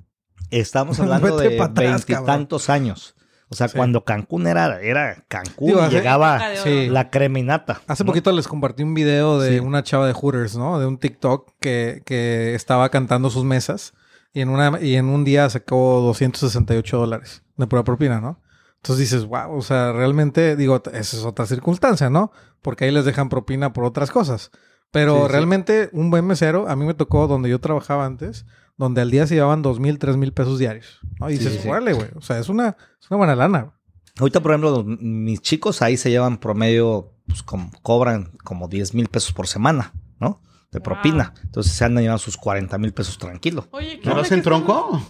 Estamos 0.51 0.99
hablando 1.01 1.37
de 1.37 1.59
veintitantos 1.75 2.71
años. 2.71 3.15
O 3.51 3.55
sea, 3.55 3.67
Sí. 3.69 3.77
cuando 3.79 4.05
Cancún 4.05 4.47
era, 4.47 4.79
era 4.83 5.25
Cancún 5.27 5.69
Digo, 5.69 5.81
y 5.81 5.85
hace- 5.85 5.97
llegaba 5.97 6.39
la 6.67 7.09
creminata. 7.11 7.81
Hace 7.87 8.05
¿no? 8.05 8.09
poquito 8.09 8.31
les 8.33 8.47
compartí 8.47 8.83
un 8.83 8.93
video 8.93 9.39
de 9.41 9.55
Sí. 9.55 9.59
una 9.59 9.83
chava 9.83 10.07
de 10.07 10.13
Hooters, 10.13 10.57
¿no? 10.57 10.79
De 10.79 10.87
un 10.87 10.99
TikTok 10.99 11.53
que, 11.59 12.03
que 12.05 12.55
estaba 12.55 12.91
cantando 12.91 13.31
sus 13.31 13.45
mesas 13.45 13.95
y 14.35 14.43
en, 14.43 14.51
una, 14.51 14.79
y 14.83 14.97
en 14.97 15.07
un 15.07 15.25
día 15.25 15.49
sacó 15.49 16.01
268 16.03 16.99
dólares 16.99 17.43
de 17.57 17.67
pura 17.67 17.85
propina, 17.85 18.21
¿no? 18.21 18.39
Entonces 18.83 19.11
dices, 19.11 19.25
wow, 19.27 19.57
o 19.57 19.63
sea, 19.63 19.93
realmente, 19.93 20.57
digo, 20.57 20.81
esa 20.93 21.17
es 21.17 21.25
otra 21.25 21.47
circunstancia, 21.47 22.11
¿no? 22.11 22.31
Porque 22.63 22.85
ahí 22.85 22.91
les 22.93 23.05
dejan 23.05 23.29
propina 23.29 23.73
por 23.73 23.85
otras 23.85 24.11
cosas. 24.11 24.51
Pero 24.91 25.17
Sí, 25.17 25.23
sí. 25.27 25.33
realmente 25.33 25.91
un 25.93 26.11
buen 26.11 26.27
mesero, 26.27 26.69
a 26.69 26.77
mí 26.77 26.85
me 26.85 26.95
tocó 26.95 27.27
donde 27.27 27.51
yo 27.51 27.61
trabajaba 27.61 28.07
antes, 28.07 28.47
donde 28.77 29.01
al 29.03 29.11
día 29.11 29.27
se 29.27 29.35
llevaban 29.35 29.61
dos 29.63 29.81
mil, 29.81 29.99
tres 29.99 30.17
mil 30.17 30.33
pesos 30.33 30.59
diarios. 30.59 31.01
¿no? 31.21 31.29
Y 31.29 31.37
Sí, 31.37 31.45
dices, 31.49 31.67
órale, 31.67 31.93
güey. 31.93 32.09
O 32.15 32.23
sea, 32.23 32.39
es 32.39 32.49
una, 32.49 32.77
es 33.01 33.11
una 33.11 33.19
buena 33.19 33.35
lana. 33.37 33.75
Ahorita, 34.19 34.41
por 34.41 34.53
ejemplo, 34.53 34.85
mis 34.85 35.41
chicos 35.41 35.83
ahí 35.83 35.97
se 35.97 36.11
llevan 36.11 36.39
promedio, 36.39 37.13
pues 37.27 37.43
como, 37.43 37.71
cobran 37.83 38.33
como 38.45 38.67
10 38.69 38.95
mil 38.95 39.09
pesos 39.09 39.33
por 39.33 39.47
semana, 39.47 39.93
¿no? 40.21 40.41
De 40.73 40.79
Wow. 40.79 40.85
propina. 40.85 41.35
Entonces 41.45 41.73
se 41.73 41.85
han 41.85 41.97
llevado 41.97 42.19
sus 42.19 42.37
40 42.37 42.79
mil 42.79 42.93
pesos 42.95 43.19
tranquilo. 43.19 43.67
Oye, 43.73 44.01
¿qué 44.01 44.09
¿No 44.09 44.19
hacen 44.19 44.43
tronco? 44.43 45.01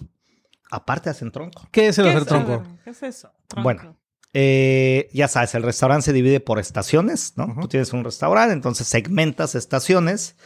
Aparte 0.71 1.11
hacen 1.11 1.31
tronco. 1.31 1.69
¿Qué 1.71 1.89
es 1.89 1.99
el 1.99 2.05
¿Qué 2.05 2.11
hacer 2.11 2.23
es- 2.23 2.29
tronco? 2.29 2.63
¿Qué 2.85 2.91
es 2.91 3.03
eso? 3.03 3.33
Tronco. 3.47 3.63
Bueno. 3.65 4.01
Eh, 4.35 5.09
ya 5.15 5.27
sabes, 5.27 5.55
el 5.55 5.63
restaurante 5.63 6.05
se 6.05 6.13
divide 6.13 6.41
por 6.41 6.59
estaciones, 6.59 7.33
¿no? 7.37 7.47
Ujú. 7.47 7.63
Tú 7.63 7.69
tienes 7.69 7.93
un 7.95 8.05
restaurante, 8.05 8.53
entonces 8.53 8.87
segmentas 8.87 9.55
estaciones 9.55 10.37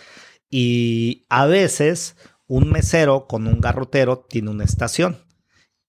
y 0.48 1.26
a 1.28 1.46
veces 1.46 2.16
un 2.46 2.70
mesero 2.70 3.26
con 3.26 3.46
un 3.48 3.60
garrotero 3.60 4.20
tiene 4.20 4.50
una 4.50 4.64
estación 4.64 5.18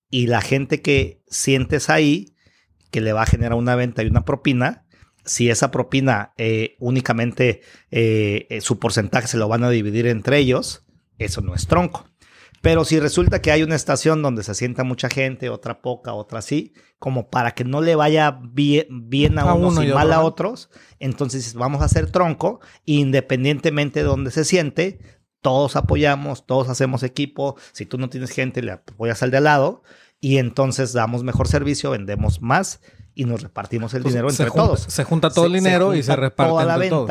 y 0.10 0.28
la 0.28 0.42
gente 0.42 0.82
que 0.82 1.22
sientes 1.28 1.90
ahí 1.90 2.36
que 2.90 3.02
le 3.02 3.14
va 3.14 3.24
a 3.24 3.28
generar 3.28 3.54
una 3.58 3.76
venta 3.76 4.02
y 4.04 4.08
una 4.08 4.26
propina, 4.26 4.86
si 5.26 5.50
esa 5.50 5.70
propina 5.72 6.34
eh, 6.38 6.76
únicamente 6.80 7.62
eh, 7.92 8.48
eh, 8.50 8.62
su 8.62 8.80
porcentaje 8.80 9.28
se 9.28 9.38
lo 9.38 9.48
van 9.48 9.64
a 9.64 9.70
dividir 9.70 10.08
entre 10.08 10.38
ellos, 10.40 10.84
eso 11.20 11.42
no 11.42 11.54
es 11.56 11.68
tronco. 11.68 12.08
Pero 12.64 12.86
si 12.86 12.98
resulta 13.00 13.42
que 13.42 13.52
hay 13.52 13.62
una 13.62 13.76
estación 13.76 14.22
donde 14.22 14.42
se 14.42 14.56
sienta 14.56 14.86
mucha 14.86 15.10
gente, 15.10 15.50
otra 15.50 15.82
poca, 15.82 16.14
otra 16.14 16.42
sí, 16.42 16.74
como 16.98 17.30
para 17.30 17.52
que 17.52 17.66
no 17.66 17.82
le 17.82 17.96
vaya 17.96 18.40
bien, 18.42 18.88
bien 19.10 19.38
a, 19.38 19.42
A 19.42 19.54
unos 19.54 19.74
uno 19.74 19.84
y 19.84 19.90
y 19.90 19.94
mal 19.94 20.08
otro, 20.08 20.16
a 20.16 20.24
otros, 20.24 20.70
entonces 21.00 21.54
vamos 21.56 21.82
a 21.82 21.86
hacer 21.86 22.10
tronco, 22.10 22.62
independientemente 22.86 24.00
de 24.00 24.06
donde 24.06 24.32
se 24.32 24.46
siente, 24.46 25.00
todos 25.42 25.76
apoyamos, 25.76 26.46
todos 26.46 26.70
hacemos 26.70 27.04
equipo, 27.04 27.58
si 27.74 27.86
tú 27.86 27.98
no 27.98 28.10
tienes 28.10 28.32
gente, 28.32 28.62
le 28.62 28.72
apoyas 28.72 29.22
al 29.24 29.32
de 29.32 29.38
al 29.38 29.44
lado, 29.44 29.84
y 30.22 30.38
entonces 30.38 30.94
damos 30.94 31.24
mejor 31.24 31.50
servicio, 31.50 31.92
vendemos 31.92 32.42
más 32.42 32.80
y 33.14 33.26
nos 33.26 33.44
repartimos 33.44 33.94
el 33.94 34.04
dinero 34.04 34.30
entre 34.30 34.48
junta- 34.50 34.64
todos. 34.68 34.80
Se 34.88 35.04
junta 35.04 35.30
todo 35.30 35.46
el 35.48 35.54
dinero 35.54 35.94
y 35.96 36.02
se 36.02 36.16
reparte 36.16 36.50
toda 36.50 36.64
la 36.66 36.76
entre 36.76 36.90
todos. 36.90 37.08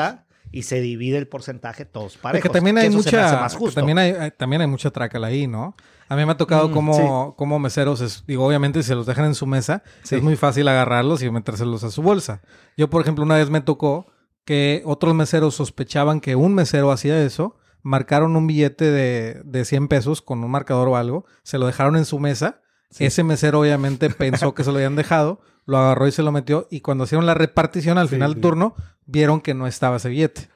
Y 0.52 0.62
se 0.62 0.80
divide 0.80 1.18
el 1.18 1.26
porcentaje 1.26 1.84
todos 1.84 2.16
parejos. 2.18 2.42
que 2.48 2.52
también 2.52 2.78
hay 2.78 2.86
hace 2.88 2.96
mucha, 2.96 3.40
más 3.40 3.52
que 3.54 3.58
justo. 3.58 3.74
también 3.80 3.98
hay, 3.98 4.12
hay- 4.12 4.30
también 4.30 4.62
hay 4.62 4.68
mucha 4.68 4.90
trácala 4.90 5.26
ahí, 5.28 5.46
¿no? 5.46 5.74
A 6.08 6.14
mí 6.16 6.24
me 6.26 6.32
ha 6.32 6.36
tocado 6.36 6.68
Mm, 6.68 6.72
como, 6.72 7.34
como 7.36 7.58
meseros, 7.58 8.00
es- 8.02 8.24
digo, 8.26 8.46
obviamente 8.46 8.82
si 8.82 8.88
se 8.88 8.94
los 8.94 9.06
dejan 9.06 9.24
en 9.24 9.34
su 9.34 9.46
mesa, 9.46 9.82
Sí. 10.02 10.16
es 10.16 10.22
muy 10.22 10.36
fácil 10.36 10.68
agarrarlos 10.68 11.22
y 11.22 11.30
metérselos 11.30 11.82
a 11.84 11.90
su 11.90 12.02
bolsa. 12.02 12.42
Yo, 12.76 12.90
por 12.90 13.00
ejemplo, 13.02 13.24
una 13.24 13.36
vez 13.36 13.48
me 13.50 13.62
tocó 13.62 14.06
que 14.44 14.82
otros 14.84 15.14
meseros 15.14 15.54
sospechaban 15.54 16.20
que 16.20 16.36
un 16.36 16.54
mesero 16.54 16.92
hacía 16.92 17.22
eso, 17.24 17.56
marcaron 17.82 18.36
un 18.36 18.46
billete 18.46 18.90
de, 18.90 19.40
de 19.44 19.64
100 19.64 19.88
pesos 19.88 20.20
con 20.22 20.44
un 20.44 20.50
marcador 20.50 20.88
o 20.88 20.96
algo, 20.96 21.24
se 21.42 21.58
lo 21.58 21.66
dejaron 21.66 21.96
en 21.96 22.04
su 22.04 22.18
mesa, 22.18 22.60
Sí. 22.90 23.06
ese 23.06 23.24
mesero 23.24 23.60
obviamente 23.60 24.10
pensó 24.10 24.54
que 24.54 24.64
se 24.64 24.70
lo 24.70 24.76
habían 24.76 24.96
dejado, 24.96 25.40
lo 25.64 25.78
agarró 25.78 26.06
y 26.08 26.12
se 26.12 26.22
lo 26.22 26.30
metió, 26.30 26.66
y 26.70 26.80
cuando 26.80 27.04
hicieron 27.04 27.24
la 27.24 27.34
repartición 27.34 27.96
al 27.96 28.08
Sí, 28.08 28.16
final 28.16 28.30
sí. 28.30 28.34
del 28.34 28.42
turno, 28.42 28.74
vieron 29.06 29.40
que 29.40 29.54
no 29.54 29.66
estaba 29.66 29.96
ese 29.96 30.08
billete. 30.08 30.48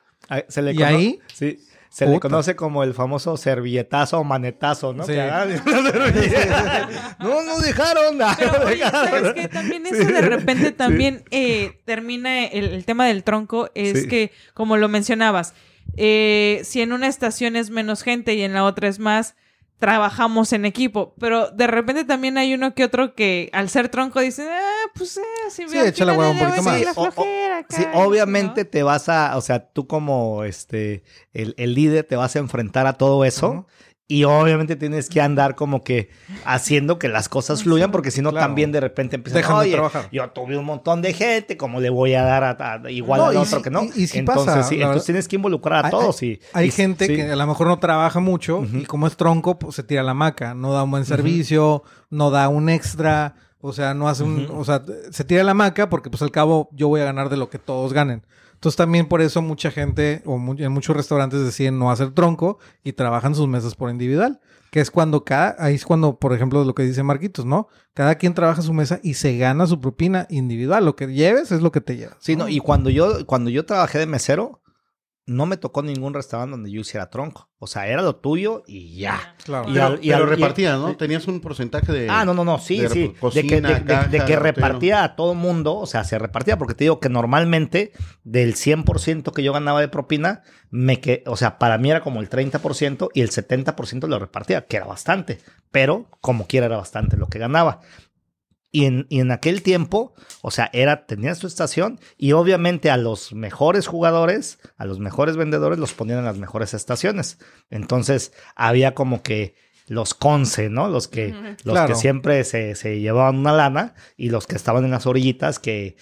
Se 0.49 0.63
le 0.63 0.73
¿Y 0.75 0.83
ahí? 0.83 1.21
Sí. 1.33 1.59
Se 1.89 2.05
le 2.07 2.21
conoce 2.21 2.57
como 2.57 2.83
el 2.83 2.93
famoso 2.93 3.37
servilletazo 3.39 4.19
o 4.19 4.25
manetazo, 4.25 4.93
¿no? 4.93 5.05
Sí. 5.07 5.13
Que 5.13 5.61
no, 7.21 7.43
no 7.43 7.59
dejaron. 7.61 8.19
no 8.19 8.27
Pero 8.39 8.53
oye, 8.67 8.77
dejaron. 8.77 9.09
¿sabes 9.25 9.33
qué? 9.35 9.49
También 9.49 9.87
eso 9.87 10.05
de 10.05 10.21
repente 10.21 10.73
también 10.73 11.25
eh, 11.31 11.81
termina 11.87 12.45
el, 12.45 12.67
el 12.75 12.85
tema 12.85 13.07
del 13.07 13.23
tronco. 13.25 13.71
Es 13.75 14.03
Sí. 14.03 14.09
que, 14.09 14.33
como 14.53 14.77
lo 14.77 14.89
mencionabas, 14.89 15.55
eh, 15.97 16.61
si 16.65 16.83
en 16.83 16.93
una 16.93 17.07
estación 17.07 17.57
es 17.57 17.71
menos 17.71 18.03
gente 18.03 18.35
y 18.35 18.43
en 18.43 18.53
la 18.53 18.65
otra 18.65 18.89
es 18.89 18.99
más, 18.99 19.35
trabajamos 19.79 20.53
en 20.53 20.65
equipo. 20.65 21.15
Pero 21.19 21.51
de 21.51 21.67
repente 21.67 22.05
también 22.05 22.39
hay 22.39 22.55
uno 22.55 22.75
que 22.75 22.85
otro 22.85 23.15
que 23.15 23.51
al 23.53 23.69
ser 23.69 23.89
tronco 23.89 24.21
dice, 24.21 24.49
ah, 24.51 24.91
pues 24.95 25.17
eh, 25.19 25.21
si 25.51 25.69
Sí, 25.69 25.79
echa 25.79 26.05
la 26.05 26.13
hueva 26.15 26.31
un 26.31 26.39
poquito 26.39 26.63
más. 26.63 26.79
Sí, 26.79 26.85
o- 26.97 27.03
o- 27.03 27.11
flojera 27.13 27.59
acá", 27.59 27.77
Sí, 27.77 27.85
¿no? 27.93 27.99
obviamente 28.01 28.65
te 28.65 28.83
vas 28.83 29.09
a, 29.09 29.37
o 29.37 29.41
sea, 29.41 29.69
tú 29.71 29.87
como 29.87 30.45
este, 30.45 31.03
el, 31.33 31.55
el 31.59 31.75
líder 31.75 32.05
te 32.05 32.17
vas 32.17 32.37
a 32.37 32.39
enfrentar 32.39 32.87
a 32.87 32.95
todo 32.95 33.25
eso. 33.25 33.67
Y 34.09 34.23
obviamente 34.23 34.77
tienes 34.77 35.09
que 35.09 35.21
andar 35.21 35.57
como 35.57 35.83
que 35.83 36.11
haciendo 36.45 36.97
que 36.99 37.09
las 37.09 37.29
cosas 37.29 37.65
fluyan, 37.65 37.91
porque 37.91 38.13
si 38.13 38.23
no 38.23 38.31
Claro. 38.31 38.47
también 38.47 38.71
de 38.71 38.81
repente 38.81 39.17
empiezan 39.17 39.41
Dejan 39.43 39.57
de 39.57 39.63
Oye, 39.63 39.73
trabajar". 39.73 40.09
yo 40.13 40.31
tuve 40.31 40.57
un 40.57 40.65
montón 40.65 41.03
de 41.03 41.13
gente, 41.13 41.57
¿cómo 41.57 41.81
le 41.81 41.91
voy 41.91 42.15
a 42.15 42.23
dar 42.23 42.45
a, 42.45 42.75
a- 42.85 42.91
igual 42.91 43.21
No, 43.21 43.27
al 43.27 43.37
otro 43.39 43.63
que 43.63 43.71
no? 43.71 43.83
y- 43.83 44.03
y 44.03 44.07
sí 44.07 44.19
entonces, 44.19 44.45
pasa, 44.47 44.63
sí, 44.63 44.77
entonces 44.77 44.95
verdad. 44.95 45.05
tienes 45.07 45.27
que 45.29 45.37
involucrar 45.37 45.85
a 45.85 45.89
Hay- 45.89 45.91
todos. 45.91 46.23
y, 46.23 46.41
Hay 46.53 46.69
y- 46.69 46.71
gente 46.71 47.07
sí. 47.07 47.17
que 47.17 47.23
a 47.33 47.35
lo 47.35 47.47
mejor 47.49 47.67
no 47.67 47.79
trabaja 47.81 48.21
mucho 48.21 48.65
y 48.73 48.85
como 48.85 49.09
es 49.09 49.17
tronco, 49.17 49.59
pues 49.59 49.75
se 49.75 49.83
tira 49.83 50.05
la 50.05 50.15
maca, 50.15 50.55
no 50.55 50.73
da 50.73 50.85
un 50.85 50.93
buen 50.93 51.05
servicio, 51.05 51.83
no 52.09 52.31
da 52.31 52.49
un 52.49 52.69
extra, 52.69 53.35
o 53.61 53.73
sea, 53.73 53.93
no 53.95 54.09
hace 54.09 54.23
un, 54.23 54.49
o 54.55 54.65
sea, 54.65 54.83
se 55.11 55.25
tira 55.25 55.43
la 55.43 55.55
maca 55.55 55.89
porque 55.91 56.11
pues 56.11 56.23
al 56.23 56.31
cabo 56.31 56.69
yo 56.71 56.87
voy 56.87 57.01
a 57.01 57.05
ganar 57.07 57.29
de 57.29 57.37
lo 57.39 57.51
que 57.51 57.59
todos 57.59 57.93
ganen. 57.93 58.23
Entonces 58.57 58.77
también 58.77 59.07
por 59.07 59.21
eso 59.23 59.41
mucha 59.41 59.71
gente 59.71 60.23
o 60.27 60.37
mu- 60.39 60.57
en 60.59 60.73
muchos 60.73 60.97
restaurantes 60.97 61.45
deciden 61.45 61.79
no 61.79 61.91
hacer 61.91 62.11
tronco 62.13 62.59
y 62.83 62.93
trabajan 62.95 63.35
sus 63.35 63.47
mesas 63.49 63.75
por 63.75 63.91
individual, 63.91 64.41
que 64.71 64.81
es 64.81 64.91
cuando 64.91 65.25
cada, 65.25 65.55
ahí 65.59 65.75
es 65.77 65.85
cuando, 65.85 66.19
por 66.19 66.33
ejemplo, 66.35 66.65
lo 66.65 66.75
que 66.75 66.83
dice 66.83 67.03
Marquitos, 67.03 67.45
¿no? 67.45 67.69
Cada 67.95 68.17
quien 68.17 68.35
trabaja 68.35 68.63
su 68.63 68.73
mesa 68.73 68.99
y 69.03 69.15
se 69.15 69.37
gana 69.39 69.67
su 69.67 69.81
propina 69.81 70.27
individual, 70.31 70.85
lo 70.85 70.97
que 70.97 71.07
lleves 71.07 71.53
es 71.53 71.63
lo 71.63 71.71
que 71.73 71.81
te 71.81 71.97
llevas. 71.97 72.17
Sí, 72.21 72.35
no, 72.37 72.49
y 72.49 72.59
cuando 72.59 72.91
yo, 72.91 73.25
cuando 73.27 73.49
yo 73.51 73.65
trabajé 73.65 73.99
de 73.99 74.07
mesero, 74.07 74.61
no 75.27 75.45
me 75.45 75.57
tocó 75.57 75.83
ningún 75.83 76.15
restaurante 76.15 76.53
donde 76.53 76.71
yo 76.71 76.81
hiciera 76.81 77.11
tronco. 77.11 77.51
O 77.59 77.67
sea, 77.67 77.87
era 77.89 78.01
lo 78.03 78.17
tuyo 78.17 78.63
y 78.67 78.97
ya. 78.97 79.35
Claro. 79.45 79.69
Y 79.69 79.73
Pero, 79.75 79.87
al- 79.87 79.99
y 80.01 80.09
pero 80.11 80.17
al- 80.19 80.23
y- 80.25 80.27
repartías, 80.37 80.79
¿no? 80.79 80.97
Tenías 80.97 81.27
un 81.27 81.41
porcentaje 81.41 81.91
de... 81.91 82.09
Ah, 82.09 82.25
no, 82.25 82.33
no, 82.33 82.45
no, 82.45 82.59
sí, 82.59 82.79
de 82.81 82.89
sí. 82.91 83.15
de 83.35 83.47
que, 83.47 83.61
de- 83.61 84.25
que 84.25 84.37
repartía 84.37 85.03
a 85.03 85.17
todo 85.17 85.35
mundo, 85.35 85.75
o 85.77 85.87
sea, 85.87 86.05
se 86.05 86.19
repartía, 86.19 86.59
porque 86.59 86.75
te 86.75 86.85
digo 86.85 87.01
que 87.01 87.09
normalmente 87.09 87.93
del 88.25 88.55
100% 88.55 89.33
que 89.33 89.43
yo 89.43 89.53
ganaba 89.53 89.81
de 89.81 89.89
propina, 89.89 90.43
me 90.71 91.01
que, 91.01 91.25
o 91.27 91.37
sea, 91.37 91.59
para 91.59 91.79
mí 91.79 91.91
era 91.91 92.03
como 92.03 92.21
el 92.21 92.29
30% 92.31 93.09
y 93.15 93.23
el 93.23 93.31
70% 93.31 94.07
lo 94.07 94.19
repartía, 94.19 94.67
que 94.67 94.77
era 94.77 94.87
bastante, 94.87 95.41
pero 95.73 96.07
como 96.21 96.47
quiera 96.47 96.67
era 96.67 96.77
bastante 96.77 97.17
lo 97.17 97.27
que 97.29 97.39
ganaba. 97.39 97.81
Y 98.77 98.85
en, 98.85 99.07
y 99.09 99.21
en 99.21 99.31
aquel 99.31 99.63
tiempo, 99.63 100.13
o 100.43 100.51
sea, 100.51 100.69
era, 100.75 101.07
tenías 101.07 101.39
tu 101.39 101.47
estación 101.47 101.99
y 102.19 102.33
obviamente 102.33 102.91
a 102.91 102.99
los 102.99 103.33
mejores 103.33 103.87
jugadores, 103.87 104.59
a 104.77 104.85
los 104.85 104.99
mejores 104.99 105.37
vendedores 105.39 105.79
los 105.79 105.95
ponían 105.95 106.19
en 106.19 106.27
las 106.27 106.37
mejores 106.37 106.75
estaciones. 106.75 107.39
Entonces 107.71 108.33
había 108.55 108.95
como 108.95 109.23
que 109.23 109.55
los 109.87 110.13
conce, 110.13 110.69
¿no? 110.69 110.89
Los 110.89 111.09
que, 111.09 111.29
los 111.65 111.73
Claro. 111.73 111.89
que 111.89 111.95
siempre 111.95 112.45
se, 112.45 112.75
se 112.75 113.01
llevaban 113.01 113.39
una 113.39 113.53
lana 113.53 113.95
y 114.17 114.29
los 114.29 114.47
que 114.47 114.57
estaban 114.57 114.85
en 114.85 114.91
las 114.91 115.07
orillitas 115.07 115.59
que, 115.59 115.97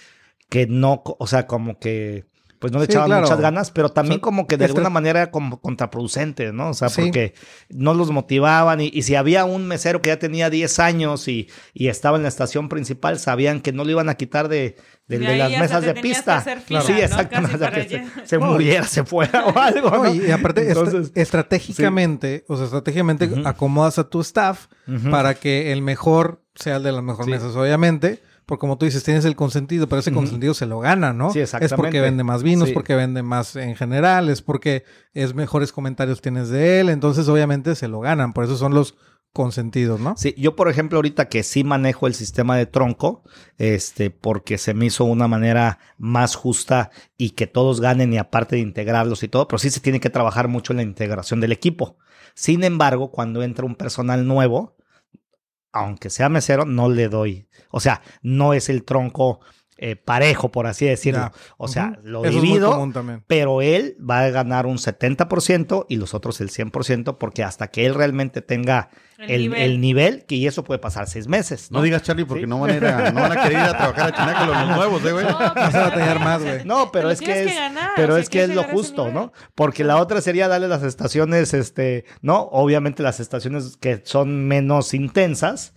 que 0.49 0.67
no, 0.67 1.01
o 1.05 1.27
sea, 1.27 1.47
como 1.47 1.79
que 1.79 2.25
pues 2.59 2.71
no 2.73 2.79
le 2.79 2.85
Sí, 2.85 2.91
echaban 2.91 3.09
claro. 3.09 3.21
muchas 3.23 3.39
ganas, 3.39 3.71
pero 3.71 3.89
también 3.89 4.13
O 4.13 4.17
sea, 4.17 4.21
como 4.21 4.47
que 4.47 4.57
de 4.57 4.65
estra- 4.65 4.79
alguna 4.79 4.89
manera 4.89 5.21
era 5.23 5.31
como 5.31 5.59
contraproducente, 5.61 6.53
¿no? 6.53 6.69
O 6.69 6.73
sea, 6.73 6.89
Sí. 6.89 7.01
porque 7.01 7.33
no 7.69 7.93
los 7.93 8.11
motivaban 8.11 8.81
y, 8.81 8.89
y 8.93 9.01
si 9.03 9.15
había 9.15 9.45
un 9.45 9.67
mesero 9.67 10.01
que 10.01 10.09
ya 10.09 10.19
tenía 10.19 10.49
10 10.49 10.79
años 10.79 11.27
y, 11.27 11.49
y 11.73 11.87
estaba 11.87 12.17
en 12.17 12.23
la 12.23 12.29
estación 12.29 12.69
principal, 12.69 13.19
sabían 13.19 13.61
que 13.61 13.71
no 13.73 13.83
lo 13.83 13.91
iban 13.91 14.09
a 14.09 14.15
quitar 14.15 14.47
de, 14.47 14.75
de- 15.07 15.19
De 15.19 15.25
de 15.27 15.27
ahí 15.43 15.51
las 15.51 15.61
mesas 15.61 15.81
te 15.81 15.93
de 15.93 16.01
pista. 16.01 16.33
que 16.33 16.37
hacer 16.49 16.61
fila, 16.61 16.81
sí, 16.81 16.91
¿no? 16.93 16.97
exactamente. 16.99 17.57
Que 17.57 17.57
para 17.59 17.83
se, 17.83 18.27
se 18.27 18.37
No, 18.39 18.47
y- 18.47 18.49
muriera, 18.53 18.85
se 18.85 19.03
fuera 19.03 19.45
o 19.45 19.57
algo. 19.59 19.89
No, 19.91 20.03
¿no? 20.05 20.13
y, 20.13 20.25
y 20.25 20.31
aparte, 20.31 20.61
est- 20.61 20.69
Entonces, 20.77 21.11
estratégicamente, 21.15 22.45
o 22.47 22.55
sea, 22.55 22.65
estratégicamente 22.65 23.29
acomodas 23.45 23.99
a 23.99 24.09
tu 24.09 24.21
staff 24.21 24.67
para 25.11 25.33
que 25.35 25.71
el 25.71 25.81
mejor 25.81 26.41
sea 26.55 26.77
el 26.77 26.83
de 26.83 26.91
las 26.91 27.03
mejores 27.03 27.25
Sí. 27.25 27.31
mesas, 27.31 27.55
obviamente. 27.55 28.21
Porque 28.45 28.59
como 28.61 28.77
tú 28.77 28.85
dices, 28.85 29.03
tienes 29.03 29.25
el 29.25 29.35
consentido, 29.35 29.87
pero 29.89 30.01
ese 30.01 30.11
consentido 30.11 30.53
se 30.53 30.65
lo 30.67 30.79
gana, 30.79 31.13
¿no? 31.13 31.31
Sí, 31.31 31.39
Es 31.39 31.51
porque 31.51 31.65
exactamente. 31.65 32.01
vende 32.01 32.23
más 32.23 32.43
vinos, 32.43 32.67
Sí. 32.69 32.73
porque 32.73 32.93
vende 32.95 33.23
más 33.23 33.55
en 33.55 33.75
general, 33.75 34.29
es 34.29 34.41
porque 34.41 34.83
es 35.13 35.33
mejores 35.33 35.71
comentarios 35.71 36.21
tienes 36.21 36.49
de 36.49 36.79
él, 36.79 36.89
entonces 36.89 37.27
obviamente 37.27 37.73
se 37.75 37.87
lo 37.87 37.99
ganan, 38.01 38.33
por 38.33 38.43
eso 38.45 38.55
son 38.55 38.73
los 38.75 38.95
consentidos, 39.33 39.99
¿no? 39.99 40.15
Sí, 40.15 40.33
yo 40.37 40.55
por 40.55 40.69
ejemplo 40.69 40.97
ahorita 40.97 41.27
que 41.27 41.43
sí 41.43 41.63
manejo 41.65 42.07
el 42.07 42.13
sistema 42.13 42.55
de 42.55 42.67
tronco, 42.67 43.23
este, 43.57 44.09
porque 44.09 44.57
se 44.57 44.73
me 44.73 44.85
hizo 44.85 45.03
una 45.05 45.27
manera 45.27 45.79
más 45.97 46.35
justa 46.35 46.89
y 47.17 47.31
que 47.31 47.45
todos 47.47 47.81
ganen 47.81 48.13
y 48.13 48.17
aparte 48.17 48.55
de 48.55 48.61
integrarlos 48.61 49.23
y 49.23 49.27
todo, 49.27 49.47
pero 49.47 49.57
sí 49.59 49.69
se 49.71 49.81
tiene 49.81 49.99
que 49.99 50.09
trabajar 50.09 50.47
mucho 50.47 50.71
en 50.71 50.77
la 50.77 50.83
integración 50.83 51.41
del 51.41 51.51
equipo. 51.51 51.97
Sin 52.33 52.63
embargo, 52.63 53.11
cuando 53.11 53.43
entra 53.43 53.65
un 53.65 53.75
personal 53.75 54.25
nuevo, 54.25 54.77
aunque 55.75 56.09
sea 56.09 56.29
mesero, 56.29 56.65
no 56.65 56.89
le 56.89 57.09
doy. 57.09 57.47
O 57.69 57.81
sea, 57.81 58.01
no 58.21 58.53
es 58.53 58.69
el 58.69 58.85
tronco 58.85 59.41
eh, 59.77 59.95
parejo, 59.97 60.51
por 60.51 60.67
así 60.67 60.85
decirlo. 60.85 61.19
Ya. 61.19 61.31
O 61.57 61.67
sea, 61.67 61.99
lo 62.03 62.23
Eso 62.23 62.39
divido, 62.39 62.91
pero 63.27 63.61
él 63.61 63.97
va 63.99 64.21
a 64.21 64.29
ganar 64.29 64.65
un 64.65 64.77
70% 64.77 65.85
y 65.89 65.97
los 65.97 66.13
otros 66.13 66.39
el 66.41 66.49
100% 66.49 67.17
porque 67.17 67.43
hasta 67.43 67.67
que 67.67 67.85
él 67.85 67.93
realmente 67.93 68.41
tenga 68.41 68.89
El 69.17 69.29
el, 69.31 69.41
nivel. 69.41 69.61
el 69.61 69.81
nivel, 69.81 70.25
que 70.25 70.35
y 70.35 70.47
eso 70.47 70.63
puede 70.63 70.79
pasar 70.79 71.07
seis 71.07 71.27
meses. 71.27 71.71
No 71.71 71.79
No, 71.79 71.83
digas 71.83 72.03
Charlie 72.03 72.25
porque 72.25 72.43
Sí. 72.43 72.49
no 72.49 72.59
van, 72.59 72.71
a 72.71 72.75
ir 72.75 72.85
a, 72.85 73.11
no 73.11 73.21
van 73.21 73.31
a 73.37 73.43
querer 73.43 73.51
ir 73.53 73.57
a 73.65 73.77
trabajar 73.77 74.07
a 74.07 74.11
Chinaca 74.13 74.45
los 74.45 74.67
nuevos, 74.77 75.05
¿eh, 75.05 75.11
güey? 75.11 75.25
No, 75.25 75.37
Vas 75.37 75.75
a 75.75 75.79
batallar 75.81 76.19
más, 76.19 76.41
güey. 76.41 76.65
No, 76.65 76.91
pero 76.91 77.09
es 77.11 77.19
que 77.19 77.43
es, 77.43 77.51
que 77.51 77.55
ganar, 77.59 77.91
pero 77.95 78.13
o 78.13 78.15
sea, 78.15 78.23
es 78.23 78.29
que 78.29 78.43
es 78.43 78.49
lo 78.49 78.63
justo. 78.63 79.11
¿no? 79.11 79.31
Porque 79.55 79.83
la 79.83 79.97
otra 79.97 80.21
sería 80.21 80.47
darle 80.47 80.67
las 80.67 80.83
estaciones, 80.83 81.53
este, 81.53 82.05
¿no? 82.21 82.43
Obviamente 82.51 83.03
las 83.03 83.19
estaciones 83.19 83.77
que 83.77 84.01
son 84.05 84.47
menos 84.47 84.93
intensas, 84.93 85.73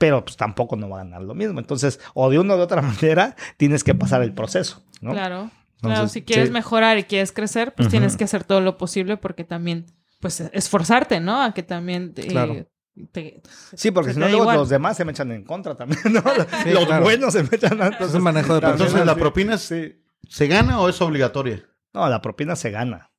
pero 0.00 0.24
pues 0.24 0.38
tampoco 0.38 0.76
no 0.76 0.88
va 0.88 1.02
a 1.02 1.04
ganar 1.04 1.20
lo 1.20 1.34
mismo. 1.34 1.60
Entonces, 1.60 2.00
o 2.14 2.30
de 2.30 2.38
una 2.38 2.54
o 2.54 2.56
de 2.56 2.62
otra 2.62 2.80
manera, 2.82 3.36
tienes 3.58 3.84
que 3.84 3.94
pasar 3.94 4.22
el 4.22 4.32
proceso, 4.32 4.82
¿no? 5.02 5.12
Claro. 5.12 5.50
Entonces, 5.76 5.80
claro, 5.98 6.08
si 6.08 6.22
quieres 6.22 6.48
sí. 6.48 6.52
mejorar 6.54 6.96
y 6.98 7.04
quieres 7.04 7.32
crecer, 7.32 7.74
pues 7.74 7.88
tienes 7.90 8.16
que 8.16 8.24
hacer 8.24 8.44
todo 8.44 8.62
lo 8.62 8.78
posible 8.78 9.18
porque 9.18 9.44
también, 9.44 9.84
pues, 10.20 10.40
esforzarte, 10.40 11.20
¿no? 11.20 11.42
A 11.42 11.52
que 11.52 11.62
también 11.62 12.14
eh, 12.16 12.26
Claro. 12.28 12.66
te- 13.12 13.42
Sí, 13.74 13.90
porque 13.90 14.14
si 14.14 14.20
no, 14.20 14.28
luego 14.28 14.50
los 14.52 14.70
demás 14.70 14.96
se 14.96 15.04
me 15.04 15.12
echan 15.12 15.30
en 15.32 15.44
contra 15.44 15.74
también, 15.76 16.00
¿no? 16.12 16.22
Sí, 16.64 16.70
los 16.72 16.86
claro. 16.86 17.04
buenos 17.04 17.34
se 17.34 17.42
me 17.42 17.50
echan 17.52 17.80
antes. 17.82 18.08
Es 18.08 18.14
un 18.14 18.22
manejo 18.22 18.58
de 18.58 18.66
Entonces. 18.66 19.04
¿la 19.04 19.14
propina 19.16 19.58
se, 19.58 20.00
se 20.28 20.46
gana 20.46 20.80
o 20.80 20.88
es 20.88 21.00
obligatoria? 21.02 21.62
No, 21.92 22.08
la 22.08 22.22
propina 22.22 22.56
se 22.56 22.70
gana. 22.70 23.09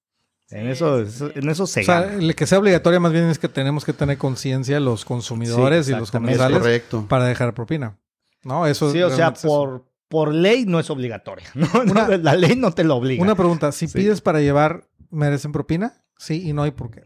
En 0.52 0.68
eso, 0.68 0.99
en 0.99 1.49
eso 1.49 1.66
se 1.68 1.82
O 1.82 1.84
sea, 1.84 2.02
gana. 2.02 2.14
el 2.16 2.36
que 2.36 2.45
sea 2.45 2.60
obligatoria 2.60 2.99
más 2.99 3.12
bien 3.14 3.26
es 3.26 3.39
que 3.39 3.47
tenemos 3.47 3.86
que 3.86 3.93
tener 3.93 4.18
conciencia 4.18 4.80
los 4.80 5.06
consumidores 5.06 5.86
Sí, 5.86 5.91
y 5.91 5.95
los 5.95 6.10
exactamente. 6.10 6.34
Es 6.34 6.38
comensales 6.39 6.60
correcto. 6.60 7.06
para 7.08 7.26
dejar 7.26 7.54
propina. 7.54 7.97
¿No? 8.43 8.66
Eso 8.68 8.91
Sí, 8.91 9.02
o 9.02 9.10
sea, 9.10 9.34
por, 9.34 9.86
por 10.10 10.34
ley 10.34 10.66
no 10.66 10.80
es 10.80 10.89
obligatoria. 10.89 11.45
¿no? 11.56 11.68
Una- 11.89 12.08
la 12.18 12.36
ley 12.36 12.56
no 12.56 12.72
te 12.72 12.84
lo 12.84 12.95
obliga. 12.97 13.22
Una 13.24 13.36
pregunta, 13.36 13.72
si 13.72 13.88
Sí. 13.88 13.97
pides 13.99 14.20
para 14.22 14.41
llevar, 14.41 14.89
¿merecen 15.10 15.52
propina? 15.52 16.04
Sí 16.18 16.47
y 16.49 16.54
no, 16.54 16.66
¿y 16.68 16.72
por 16.72 16.91
qué? 16.91 17.04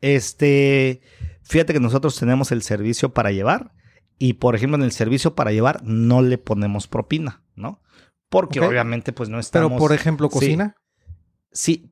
Este, 0.00 1.00
fíjate 1.42 1.72
que 1.72 1.80
nosotros 1.80 2.18
tenemos 2.18 2.50
el 2.52 2.62
servicio 2.62 3.12
para 3.12 3.30
llevar 3.30 3.72
y, 4.18 4.34
por 4.34 4.54
ejemplo, 4.56 4.76
en 4.76 4.82
el 4.82 4.92
servicio 4.92 5.34
para 5.34 5.52
llevar 5.52 5.82
no 5.84 6.22
le 6.22 6.38
ponemos 6.38 6.88
propina, 6.88 7.42
¿no? 7.54 7.82
Porque 8.28 8.60
Ok. 8.60 8.66
obviamente, 8.68 9.12
pues 9.12 9.28
no 9.28 9.34
Pero, 9.36 9.40
estamos. 9.40 9.78
por 9.78 9.92
ejemplo, 9.92 10.28
cocina. 10.28 10.74
Sí, 10.76 10.84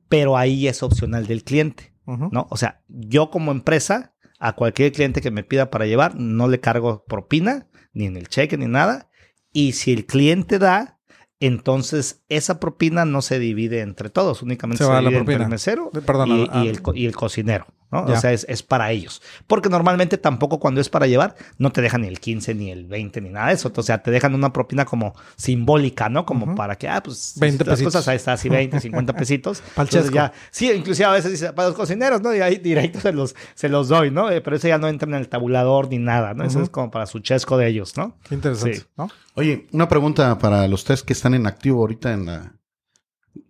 pero 0.09 0.37
ahí 0.37 0.67
es 0.67 0.83
opcional 0.83 1.27
del 1.27 1.43
cliente. 1.43 1.93
¿no? 2.31 2.47
O 2.49 2.55
sea, 2.57 2.81
yo 2.87 3.29
como 3.29 3.51
empresa, 3.51 4.13
a 4.39 4.53
cualquier 4.53 4.91
cliente 4.93 5.19
que 5.21 5.31
me 5.31 5.43
pida 5.43 5.69
para 5.69 5.85
llevar, 5.87 6.15
no 6.15 6.47
le 6.47 6.59
cargo 6.61 7.03
propina, 7.05 7.67
ni 7.93 8.05
en 8.05 8.15
el 8.15 8.29
cheque, 8.29 8.57
ni 8.57 8.67
nada. 8.67 9.09
Y 9.51 9.73
si 9.73 9.91
el 9.91 10.05
cliente 10.05 10.57
da, 10.59 10.99
entonces 11.39 12.23
esa 12.29 12.59
propina 12.59 13.05
no 13.05 13.21
se 13.21 13.39
divide 13.39 13.81
entre 13.81 14.09
todos, 14.09 14.41
únicamente 14.41 14.79
Se 14.79 14.85
se, 14.85 14.89
va 14.89 15.01
la 15.01 15.09
divide 15.09 15.19
entre 15.19 15.33
propina. 15.35 15.45
el 15.45 15.51
mesero 15.51 15.91
Perdón, 16.05 16.29
y, 16.31 16.49
y 16.63 16.67
el, 16.67 16.81
co- 16.81 16.93
y 16.95 17.05
el 17.05 17.15
cocinero, 17.15 17.67
¿no? 17.91 18.03
O 18.03 18.15
sea, 18.17 18.33
es, 18.33 18.45
es 18.49 18.63
para 18.63 18.91
ellos. 18.91 19.21
Porque 19.47 19.69
normalmente 19.69 20.17
tampoco 20.17 20.59
cuando 20.59 20.81
es 20.81 20.89
para 20.89 21.07
llevar, 21.07 21.35
no 21.57 21.71
te 21.71 21.81
dejan 21.81 22.01
ni 22.01 22.07
el 22.07 22.19
15, 22.19 22.53
ni 22.55 22.71
el 22.71 22.85
20, 22.85 23.21
ni 23.21 23.29
nada 23.29 23.47
de 23.47 23.53
eso. 23.53 23.71
O 23.75 23.83
sea, 23.83 24.03
te 24.03 24.11
dejan 24.11 24.35
una 24.35 24.51
propina 24.51 24.85
como 24.85 25.15
simbólica, 25.35 26.09
¿no? 26.09 26.25
Como 26.25 26.55
para 26.55 26.75
que, 26.75 26.89
ah, 26.89 27.01
pues, 27.01 27.35
20 27.39 27.63
las 27.65 27.73
pesitos. 27.73 27.93
cosas 27.93 28.07
ahí 28.07 28.17
está, 28.17 28.33
así 28.33 28.49
20, 28.49 28.79
50 28.79 29.13
pesitos. 29.17 29.63
Entonces 29.69 30.01
chesco. 30.03 30.15
ya, 30.15 30.33
sí, 30.51 30.71
inclusive 30.71 31.05
a 31.05 31.11
veces 31.11 31.31
dice, 31.31 31.53
para 31.53 31.69
los 31.69 31.77
cocineros, 31.77 32.21
¿no? 32.21 32.35
Y 32.35 32.41
ahí 32.41 32.57
directo 32.57 32.99
se 32.99 33.13
los, 33.13 33.35
se 33.55 33.69
los 33.69 33.87
doy, 33.87 34.11
¿no? 34.11 34.29
Eh, 34.29 34.41
Pero 34.41 34.55
eso 34.57 34.67
ya 34.67 34.77
no 34.77 34.87
entra 34.87 35.07
en 35.07 35.15
el 35.15 35.29
tabulador 35.29 35.89
ni 35.89 35.97
nada, 35.97 36.33
¿no? 36.33 36.43
Eso 36.43 36.61
es 36.61 36.69
como 36.69 36.91
para 36.91 37.05
su 37.05 37.19
chesco 37.19 37.57
de 37.57 37.67
ellos, 37.67 37.95
¿no? 37.97 38.17
Qué 38.27 38.35
interesante, 38.35 38.77
Sí. 38.79 38.85
¿no? 38.97 39.09
Oye, 39.35 39.67
una 39.71 39.87
pregunta 39.87 40.37
para 40.39 40.67
los 40.67 40.83
tres 40.83 41.03
que 41.03 41.13
están 41.13 41.33
en 41.33 41.45
activo 41.47 41.81
ahorita 41.81 42.11
en 42.13 42.25
la 42.25 42.53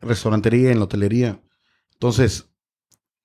restaurantería, 0.02 0.72
en 0.72 0.80
la 0.80 0.86
hotelería. 0.86 1.40
Entonces, 1.94 2.50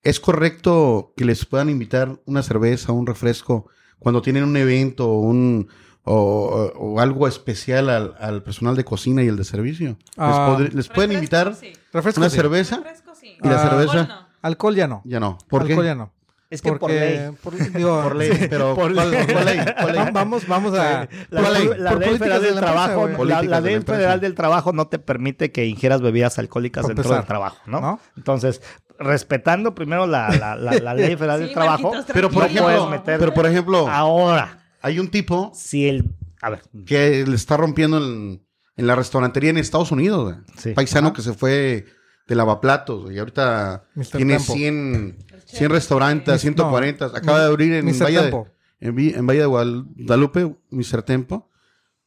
¿es 0.02 0.20
correcto 0.20 1.12
que 1.16 1.24
les 1.24 1.44
puedan 1.46 1.68
invitar 1.70 2.18
una 2.26 2.42
cerveza, 2.42 2.92
un 2.92 3.06
refresco, 3.06 3.68
cuando 3.98 4.22
tienen 4.22 4.44
un 4.44 4.56
evento 4.56 5.08
o, 5.08 5.20
un, 5.20 5.68
o, 6.04 6.96
algo 7.00 7.28
especial 7.28 7.88
al, 7.88 8.14
al 8.18 8.42
personal 8.42 8.76
de 8.76 8.84
cocina 8.84 9.22
y 9.22 9.28
el 9.28 9.36
de 9.36 9.44
servicio? 9.44 9.88
¿Les, 9.88 9.98
Ah. 10.16 10.58
les 10.72 10.88
pueden 10.88 11.12
invitar 11.12 11.54
Refresco 11.92 12.20
una 12.20 12.30
sí. 12.30 12.36
cerveza? 12.36 12.76
Refresco, 12.76 13.14
sí. 13.14 13.36
¿Y 13.42 13.48
la 13.48 13.62
Ah. 13.62 13.68
cerveza? 13.70 14.00
Alcohol 14.00 14.08
no. 14.08 14.28
Alcohol 14.42 14.74
ya 14.74 14.86
no. 14.88 15.02
Ya 15.04 15.20
no. 15.20 15.38
¿Por 15.48 15.62
Alcohol 15.62 15.80
qué? 15.82 15.86
ya 15.86 15.94
no. 15.94 16.12
Es 16.50 16.60
que 16.60 16.70
por 16.74 16.90
ley. 16.90 17.30
por, 17.42 17.54
digo, 17.56 18.02
Por 18.02 18.14
ley, 18.14 18.30
pero 18.50 18.74
Por 18.74 18.92
¿cuál, 18.92 19.10
ley. 19.10 19.24
cuál 19.32 19.44
ley? 19.46 19.58
¿Cuál 19.80 19.92
ley? 19.94 20.04
va- 20.04 20.10
Vamos, 20.10 20.46
vamos 20.46 20.74
a... 20.78 21.08
La, 21.30 21.40
¿Cuál 21.40 21.54
ley? 21.54 21.70
la 21.78 21.90
Por 21.92 22.00
ley 22.00 22.18
federal 22.18 22.42
de 22.42 22.46
del 22.48 22.56
trabajo, 22.56 23.08
la, 23.24 23.60
ley 23.62 23.80
federal 23.80 24.20
del 24.20 24.34
trabajo 24.34 24.72
no 24.74 24.86
te 24.86 24.98
permite 24.98 25.50
que 25.50 25.64
ingieras 25.64 26.02
bebidas 26.02 26.38
alcohólicas 26.38 26.86
dentro 26.86 27.04
empezar, 27.04 27.20
del 27.20 27.26
trabajo, 27.26 27.56
¿no? 27.64 27.80
¿no? 27.80 28.00
Entonces, 28.18 28.60
respetando 29.02 29.74
primero 29.74 30.06
la, 30.06 30.28
la- 30.30 30.56
la- 30.56 30.72
la 30.78 30.94
ley 30.94 31.16
federal 31.16 31.38
Sí, 31.40 31.44
del 31.46 31.54
trabajo, 31.54 31.92
Pero 32.12 32.30
por 32.30 32.42
no 32.42 32.46
ejemplo, 32.48 32.64
puedes 32.64 32.90
meter- 32.90 33.18
pero 33.18 33.34
por 33.34 33.46
ejemplo, 33.46 33.88
ahora, 33.88 34.58
hay 34.80 34.98
un 34.98 35.08
tipo 35.08 35.50
si 35.54 35.88
el... 35.88 36.14
A 36.40 36.50
ver, 36.50 36.62
que 36.86 37.24
le 37.26 37.36
está 37.36 37.56
rompiendo 37.56 37.98
en, 37.98 38.44
en 38.76 38.86
la 38.86 38.96
restaurantería 38.96 39.50
en 39.50 39.58
Estados 39.58 39.92
Unidos. 39.92 40.34
Sí. 40.58 40.72
Paisano 40.72 41.08
Ajá. 41.08 41.14
que 41.16 41.22
se 41.22 41.34
fue 41.34 41.84
de 42.26 42.34
lavaplatos. 42.34 43.12
Y 43.12 43.18
ahorita 43.18 43.84
Mr. 43.94 44.06
tiene 44.16 44.36
Tempo. 44.38 44.52
100, 44.54 45.18
100 45.46 45.70
restaurantes, 45.70 46.34
Mis- 46.34 46.40
140. 46.42 47.06
no, 47.08 47.16
Acaba 47.16 47.40
de 47.40 47.46
abrir 47.46 47.72
en. 47.74 47.86
Valle 47.98 48.22
de, 48.22 48.44
en, 48.80 48.98
en 48.98 49.26
Valle 49.26 49.40
de 49.40 49.46
Guadalupe, 49.46 50.56
Mr. 50.70 51.02
Tempo. 51.04 51.48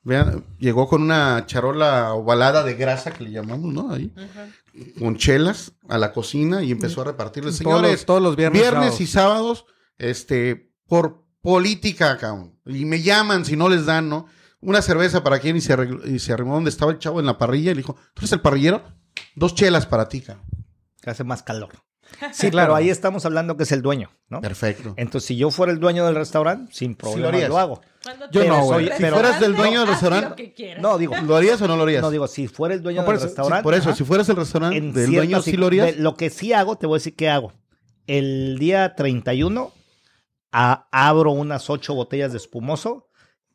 Vean, 0.05 0.45
llegó 0.59 0.87
con 0.87 1.01
una 1.01 1.45
charola 1.47 2.13
ovalada 2.13 2.63
de 2.63 2.75
grasa 2.75 3.11
que 3.11 3.23
le 3.23 3.31
llamamos, 3.31 3.73
¿no? 3.73 3.91
Ahí. 3.91 4.13
Con 4.99 5.17
chelas 5.17 5.73
a 5.89 5.97
la 5.97 6.13
cocina 6.13 6.61
y 6.63 6.71
empezó 6.71 7.01
a 7.01 7.05
repartirles. 7.05 7.57
Todos 7.57 7.73
Señores, 7.77 7.91
los- 7.91 8.05
todos 8.05 8.21
los 8.21 8.35
viernes, 8.35 8.63
sábados. 8.65 9.01
y 9.01 9.07
sábados, 9.07 9.65
este, 9.97 10.71
por 10.87 11.25
política, 11.41 12.17
cabrón. 12.17 12.59
Y 12.65 12.85
me 12.85 13.01
llaman 13.01 13.45
si 13.45 13.55
no 13.55 13.67
les 13.67 13.85
dan, 13.87 14.07
¿no? 14.09 14.27
Una 14.61 14.81
cerveza 14.81 15.23
para 15.23 15.39
quien 15.39 15.57
y 15.57 15.61
se, 15.61 15.73
arregló- 15.75 16.05
y 16.07 16.19
se 16.19 16.33
arrimó 16.33 16.53
donde 16.55 16.69
estaba 16.69 16.91
el 16.91 16.99
chavo 16.99 17.19
en 17.19 17.25
la 17.25 17.37
parrilla 17.37 17.71
y 17.71 17.75
le 17.75 17.81
dijo, 17.81 17.95
¿tú 18.13 18.21
eres 18.21 18.31
el 18.31 18.41
parrillero? 18.41 18.83
Dos 19.35 19.55
chelas 19.55 19.85
para 19.87 20.07
ti, 20.07 20.21
cabrón. 20.21 20.45
que 21.01 21.09
hace 21.09 21.23
más 21.23 21.41
calor. 21.43 21.69
Sí, 22.31 22.49
claro. 22.51 22.67
pero 22.67 22.75
ahí 22.75 22.89
estamos 22.89 23.25
hablando 23.25 23.57
que 23.57 23.63
es 23.63 23.71
el 23.71 23.81
dueño, 23.81 24.11
¿no? 24.29 24.39
Perfecto. 24.41 24.93
Entonces, 24.97 25.27
si 25.27 25.35
yo 25.35 25.51
fuera 25.51 25.73
el 25.73 25.79
dueño 25.79 26.05
del 26.05 26.15
restaurante, 26.15 26.71
sin 26.73 26.95
problema 26.95 27.37
lo 27.47 27.57
hago. 27.57 27.81
Yo 28.31 28.45
no, 28.45 28.63
güey. 28.65 28.89
Si 28.95 29.03
fueras 29.05 29.39
del 29.39 29.55
dueño 29.55 29.79
del 29.81 29.89
restaurante-. 29.89 30.75
No, 30.79 30.97
digo, 30.97 31.15
¿Lo 31.25 31.35
harías 31.35 31.61
o 31.61 31.67
no 31.67 31.75
lo 31.75 31.83
harías? 31.83 32.01
no 32.03 32.11
digo, 32.11 32.27
si 32.27 32.47
fuera 32.47 32.75
el 32.75 32.81
dueño 32.83 33.01
No, 33.01 33.07
del 33.07 33.15
eso, 33.17 33.25
restaurante, 33.25 33.63
Por 33.63 33.73
eso, 33.73 33.89
Ajá. 33.89 33.97
si 33.97 34.03
fueras 34.03 34.29
el 34.29 34.35
restaurante 34.35 34.77
en 34.77 34.93
del 34.93 35.07
dueño, 35.07 35.21
ciertas- 35.41 35.43
¿sí 35.45 35.57
lo 35.57 35.65
harías? 35.67 35.85
de- 35.95 36.01
lo 36.01 36.15
que 36.15 36.29
sí 36.29 36.53
hago, 36.53 36.77
te 36.77 36.85
voy 36.87 36.97
a 36.97 36.99
decir 36.99 37.15
qué 37.15 37.29
hago. 37.29 37.53
El 38.07 38.57
día 38.59 38.93
31 38.95 39.73
a- 40.51 40.87
abro 40.91 41.31
unas 41.31 41.69
ocho 41.69 41.95
botellas 41.95 42.31
de 42.31 42.37
espumoso 42.37 43.04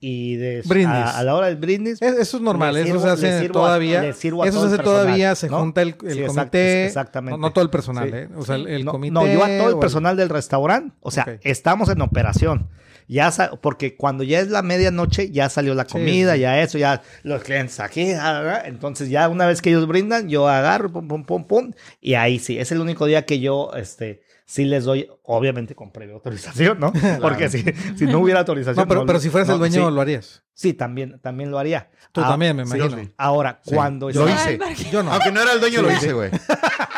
y 0.03 0.36
de, 0.36 0.62
Brindis. 0.64 0.88
A, 0.88 1.18
a 1.18 1.24
la 1.24 1.34
hora 1.34 1.48
del 1.48 1.57
brindis. 1.57 2.01
Es- 2.01 2.16
Eso 2.18 2.36
es 2.38 2.42
normal, 2.42 2.74
eso 2.78 2.98
se 3.01 3.09
hace 3.09 3.46
a- 3.46 3.53
todavía. 3.53 4.01
le 4.01 4.12
sirvo 4.14 4.42
a 4.44 4.48
eso 4.48 4.61
se 4.66 4.74
hace 4.74 4.82
todavía, 4.82 5.34
se 5.34 5.48
¿no? 5.51 5.59
junta 5.59 5.82
el, 5.82 5.88
el 6.05 6.12
Sí, 6.14 6.18
exacto, 6.20 6.34
comité. 6.36 6.86
exactamente. 6.86 7.38
No, 7.38 7.46
no 7.48 7.53
todo 7.53 7.62
el 7.64 7.70
personal, 7.70 8.09
Sí. 8.11 8.16
¿eh? 8.16 8.28
O 8.36 8.42
sea, 8.44 8.55
el, 8.57 8.66
el 8.66 8.84
no, 8.86 8.92
comité. 8.92 9.12
no, 9.12 9.26
yo 9.26 9.44
a 9.44 9.48
todo 9.59 9.68
el 9.70 9.78
personal 9.78 10.16
del 10.16 10.30
restaurante, 10.30 10.94
o 11.01 11.11
sea, 11.11 11.38
estamos 11.42 11.88
en 11.90 12.01
operación. 12.01 12.68
Ya 13.09 13.32
porque 13.61 13.96
cuando 13.96 14.22
ya 14.22 14.38
es 14.38 14.51
la 14.51 14.62
medianoche, 14.62 15.30
ya 15.32 15.48
salió 15.48 15.74
la 15.74 15.84
comida, 15.84 16.34
sí. 16.34 16.40
ya 16.40 16.62
eso, 16.62 16.78
ya 16.78 17.03
los 17.24 17.42
clientes 17.42 17.80
aquí, 17.80 18.12
ah, 18.12 18.61
ah, 18.62 18.62
entonces 18.66 19.09
ya 19.11 19.28
una 19.28 19.46
vez 19.46 19.61
que 19.61 19.70
ellos 19.70 19.89
brindan, 19.89 20.28
yo 20.28 20.48
agarro, 20.48 20.93
pum, 20.93 21.09
pum, 21.09 21.24
pum, 21.24 21.44
pum, 21.44 21.72
y 22.01 22.14
ahí 22.14 22.39
sí, 22.39 22.56
es 22.59 22.70
el 22.70 22.81
único 22.81 23.06
día 23.06 23.27
que 23.27 23.40
yo, 23.40 23.72
este, 23.74 24.22
sí 24.51 24.64
les 24.64 24.82
doy, 24.85 25.09
obviamente 25.22 25.77
con 25.77 25.93
previa 25.93 26.14
autorización, 26.16 26.81
¿no? 26.81 26.93
Porque 27.22 27.48
si, 27.48 27.62
si 27.97 28.06
no 28.06 28.18
hubiera 28.18 28.40
autorización. 28.40 28.77
No, 28.82 28.89
pero, 28.89 29.01
no- 29.02 29.06
pero 29.06 29.20
si 29.20 29.31
fueras 29.31 29.47
no, 29.47 29.55
el 29.55 29.60
dueño, 29.60 29.89
sí, 29.89 29.94
lo 29.94 30.01
harías. 30.01 30.43
sí, 30.55 30.72
también, 30.74 31.20
también 31.20 31.52
lo 31.52 31.59
haría. 31.60 31.89
Tú 32.10 32.20
Ah, 32.22 32.31
también, 32.31 32.56
me 32.56 32.64
imagino. 32.64 32.97
sí. 32.98 33.12
Ahora, 33.16 33.60
Sí. 33.64 33.72
cuando 33.77 34.10
Lo 34.10 34.27
está- 34.27 34.51
hice. 34.74 34.90
Yo 34.90 35.05
no. 35.05 35.12
Aunque 35.12 35.31
no 35.31 35.40
era 35.40 35.52
el 35.52 35.60
dueño, 35.60 35.78
Sí, 35.78 35.82
lo 35.85 35.93
hice, 35.93 36.12
güey. 36.12 36.31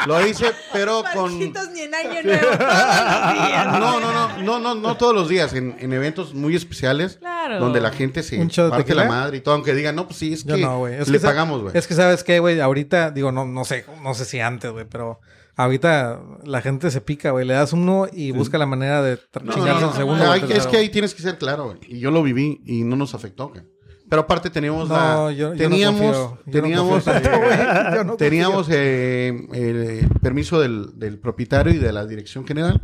Lo 0.06 0.26
hice, 0.26 0.46
pero 0.72 1.04
con... 1.14 1.32
Marquitos 1.38 1.70
ni 1.72 1.80
en 1.82 1.94
año 1.94 2.22
nuevo, 2.24 2.40
todos 2.40 2.58
los 2.58 3.46
días. 3.46 3.66
No, 3.66 3.78
no, 3.78 4.00
no, 4.00 4.38
no, 4.42 4.58
no, 4.58 4.74
no 4.74 4.96
todos 4.96 5.14
los 5.14 5.28
días, 5.28 5.52
en, 5.52 5.76
en 5.78 5.92
eventos 5.92 6.32
muy 6.32 6.56
especiales, 6.56 7.16
Claro. 7.16 7.58
donde 7.60 7.80
la 7.82 7.90
gente 7.90 8.22
se 8.22 8.40
¿Un 8.40 8.48
shot 8.48 8.66
de 8.66 8.70
parte 8.70 8.94
la 8.94 9.04
madre 9.04 9.36
y 9.36 9.40
todo, 9.42 9.54
aunque 9.56 9.74
digan, 9.74 9.94
no, 9.94 10.06
pues 10.06 10.18
sí, 10.18 10.32
es 10.32 10.44
Yo 10.44 10.54
que 10.56 10.62
no. 10.62 10.88
Es 10.88 11.08
le 11.08 11.18
que 11.18 11.24
pagamos, 11.26 11.60
güey. 11.60 11.76
Es 11.76 11.86
que 11.86 11.92
sabes 11.94 12.24
qué, 12.24 12.38
güey, 12.38 12.60
ahorita, 12.60 13.10
digo, 13.10 13.30
no, 13.30 13.44
no 13.44 13.64
sé, 13.66 13.84
no 14.02 14.14
sé 14.14 14.24
si 14.24 14.40
antes, 14.40 14.70
güey, 14.72 14.86
pero 14.88 15.20
ahorita 15.56 16.20
la 16.44 16.60
gente 16.60 16.90
se 16.90 17.00
pica, 17.00 17.30
güey. 17.30 17.46
Le 17.46 17.54
das 17.54 17.72
uno 17.72 18.06
y 18.12 18.30
busca 18.32 18.58
la 18.58 18.66
manera 18.66 19.02
de 19.02 19.18
No, 19.42 19.52
chingarse 19.52 19.80
no, 19.80 19.86
el 19.86 19.86
no, 19.86 19.92
segundo. 19.94 20.30
hay 20.30 20.42
es 20.50 20.66
que 20.66 20.76
ahí 20.76 20.88
tienes 20.88 21.14
que 21.14 21.22
ser 21.22 21.38
claro, 21.38 21.64
güey. 21.66 21.78
Y 21.88 21.98
yo 22.00 22.10
lo 22.10 22.22
viví 22.22 22.60
y 22.66 22.82
no 22.84 22.96
nos 22.96 23.14
afectó, 23.14 23.48
güey. 23.50 23.62
Pero 24.08 24.22
aparte 24.22 24.50
teníamos 24.50 24.88
No, 24.90 24.94
la... 24.94 25.32
yo- 25.32 25.54
yo 25.54 25.64
no 25.64 25.70
teníamos, 25.70 26.16
confío. 26.16 26.38
Yo 26.46 26.60
no 26.60 26.62
teníamos, 26.62 27.06
eh. 27.06 27.22
Yo 28.06 28.14
teníamos 28.16 28.66
eh, 28.70 29.46
el 29.54 30.08
permiso 30.20 30.60
del, 30.60 30.98
del 30.98 31.18
propietario 31.18 31.72
y 31.72 31.78
de 31.78 31.92
la 31.92 32.04
dirección 32.06 32.46
general 32.46 32.78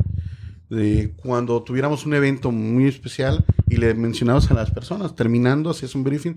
de 0.69 1.13
cuando 1.17 1.61
tuviéramos 1.63 2.05
un 2.05 2.13
evento 2.13 2.51
muy 2.51 2.87
especial 2.87 3.43
y 3.67 3.77
le 3.77 3.93
mencionabas 3.95 4.49
a 4.51 4.53
las 4.53 4.69
personas, 4.71 5.15
terminando, 5.15 5.69
hacías 5.71 5.93
un 5.95 6.03
briefing, 6.03 6.35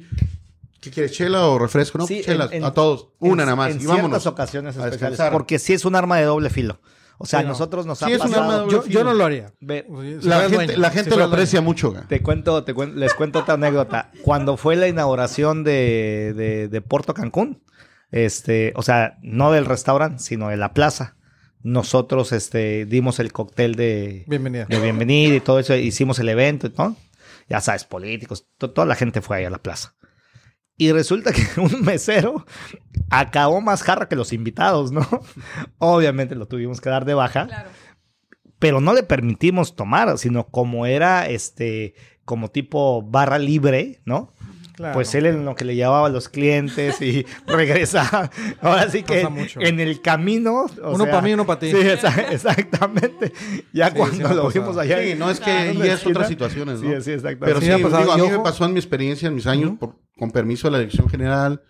¿Qué 0.82 0.90
quieres, 0.90 1.12
chela 1.12 1.46
o 1.46 1.58
refresco? 1.58 1.96
No, 1.96 2.06
Sí, 2.06 2.20
chelas, 2.22 2.52
en- 2.52 2.64
a 2.64 2.74
todos. 2.74 3.08
Una 3.20 3.44
en- 3.44 3.46
nada 3.46 3.56
más. 3.56 3.70
En 3.70 3.80
y 3.80 3.86
vámonos. 3.86 4.22
ciertas 4.22 4.26
ocasiones 4.26 4.76
especiales. 4.76 5.20
Porque 5.32 5.58
sí 5.58 5.72
es 5.72 5.84
un 5.86 5.94
arma 5.94 6.18
de 6.18 6.24
doble 6.24 6.50
filo. 6.50 6.80
O 7.18 7.24
sea, 7.24 7.38
Sí, 7.38 7.44
no. 7.44 7.52
nosotros 7.52 7.86
nos 7.86 7.98
Sí, 7.98 8.04
ha 8.06 8.08
es 8.08 8.14
un 8.20 8.20
pasado. 8.22 8.42
arma 8.42 8.52
de 8.54 8.58
doble 8.62 8.72
Yo, 8.72 8.82
filo. 8.82 8.92
yo 9.00 9.04
no 9.04 9.14
lo 9.14 9.24
haría. 9.24 9.52
Ve, 9.60 9.86
La 10.22 10.40
gente, 10.40 10.56
dueño, 10.56 10.72
la 10.78 10.88
si 10.90 10.94
gente 10.96 11.10
fuera 11.10 11.24
lo 11.24 11.28
dueño. 11.28 11.34
aprecia 11.34 11.60
mucho. 11.60 11.92
güey. 11.92 12.02
Te 12.08 12.20
cuento, 12.20 12.64
te 12.64 12.74
cuen- 12.74 12.94
les 12.94 13.14
cuento 13.14 13.38
otra 13.38 13.54
anécdota. 13.54 14.10
Cuando 14.22 14.56
fue 14.56 14.74
la 14.76 14.88
inauguración 14.88 15.62
de, 15.62 16.34
de, 16.36 16.66
de 16.68 16.80
Puerto 16.82 17.14
Cancún, 17.14 17.62
este, 18.10 18.72
o 18.74 18.82
sea, 18.82 19.18
no 19.22 19.52
del 19.52 19.66
restaurante, 19.66 20.20
sino 20.22 20.48
de 20.48 20.56
la 20.56 20.74
plaza, 20.74 21.16
nosotros 21.62 22.32
este, 22.32 22.86
dimos 22.86 23.20
el 23.20 23.32
cóctel 23.32 23.76
de, 23.76 24.24
Bienvenida. 24.26 24.64
de 24.68 24.80
bienvenida 24.80 25.36
y 25.36 25.40
todo 25.40 25.60
eso, 25.60 25.76
hicimos 25.76 26.18
el 26.18 26.28
evento, 26.28 26.70
¿no? 26.76 26.96
Ya 27.48 27.60
sabes, 27.60 27.84
políticos, 27.84 28.46
to- 28.58 28.70
toda 28.72 28.86
la 28.86 28.96
gente 28.96 29.20
fue 29.22 29.36
ahí 29.36 29.44
a 29.44 29.50
la 29.50 29.58
plaza. 29.58 29.94
Y 30.78 30.90
resulta 30.92 31.32
que 31.32 31.42
un 31.60 31.82
mesero 31.82 32.44
acabó 33.10 33.60
más 33.60 33.82
jarra 33.82 34.08
que 34.08 34.16
los 34.16 34.32
invitados, 34.32 34.90
¿no? 34.92 35.06
Obviamente 35.78 36.34
lo 36.34 36.46
tuvimos 36.46 36.80
que 36.80 36.88
dar 36.90 37.04
de 37.04 37.14
baja 37.14 37.46
Claro. 37.46 37.70
pero 38.58 38.80
no 38.80 38.94
le 38.94 39.02
permitimos 39.02 39.76
tomar, 39.76 40.16
sino 40.18 40.46
como 40.48 40.86
era 40.86 41.26
este, 41.28 41.94
como 42.24 42.50
tipo 42.50 43.02
barra 43.02 43.38
libre, 43.38 44.00
¿no? 44.04 44.32
Claro. 44.74 44.94
Pues 44.94 45.14
él 45.14 45.26
en 45.26 45.44
lo 45.44 45.54
que 45.54 45.66
le 45.66 45.74
llevaba 45.74 46.06
a 46.06 46.10
los 46.10 46.30
clientes 46.30 47.00
y 47.02 47.26
regresa. 47.46 48.30
Ahora 48.62 48.88
sí 48.88 49.02
que 49.02 49.20
en 49.60 49.80
el 49.80 50.00
camino. 50.00 50.64
o 50.82 50.94
Uno 50.94 51.04
para 51.04 51.20
mí, 51.20 51.34
uno 51.34 51.44
para 51.46 51.60
ti. 51.60 51.70
Sí, 51.70 51.76
exa- 51.76 52.26
exactamente. 52.32 53.32
Ya 53.74 53.90
Sí, 53.90 53.96
cuando 53.96 54.16
sí 54.16 54.22
lo 54.22 54.28
pasado. 54.28 54.50
vimos 54.50 54.76
allá. 54.78 55.02
Sí, 55.02 55.14
no 55.18 55.30
es 55.30 55.40
que 55.40 55.74
la 55.74 55.86
es 55.92 56.06
otras 56.06 56.26
situaciones, 56.26 56.80
¿no? 56.80 56.88
Sí, 56.96 57.02
sí, 57.02 57.10
exactamente. 57.12 57.60
Pero 57.60 57.60
Sí 57.60 57.82
pasado. 57.82 58.00
digo, 58.00 58.12
a 58.12 58.16
mí 58.16 58.28
me 58.30 58.38
pasó 58.38 58.64
en 58.64 58.72
mi 58.72 58.78
experiencia, 58.78 59.28
en 59.28 59.34
mis 59.34 59.46
años, 59.46 59.72
por- 59.78 59.94
con 60.18 60.30
permiso 60.30 60.68
de 60.68 60.72
la 60.72 60.78
dirección 60.78 61.08
general 61.08 61.62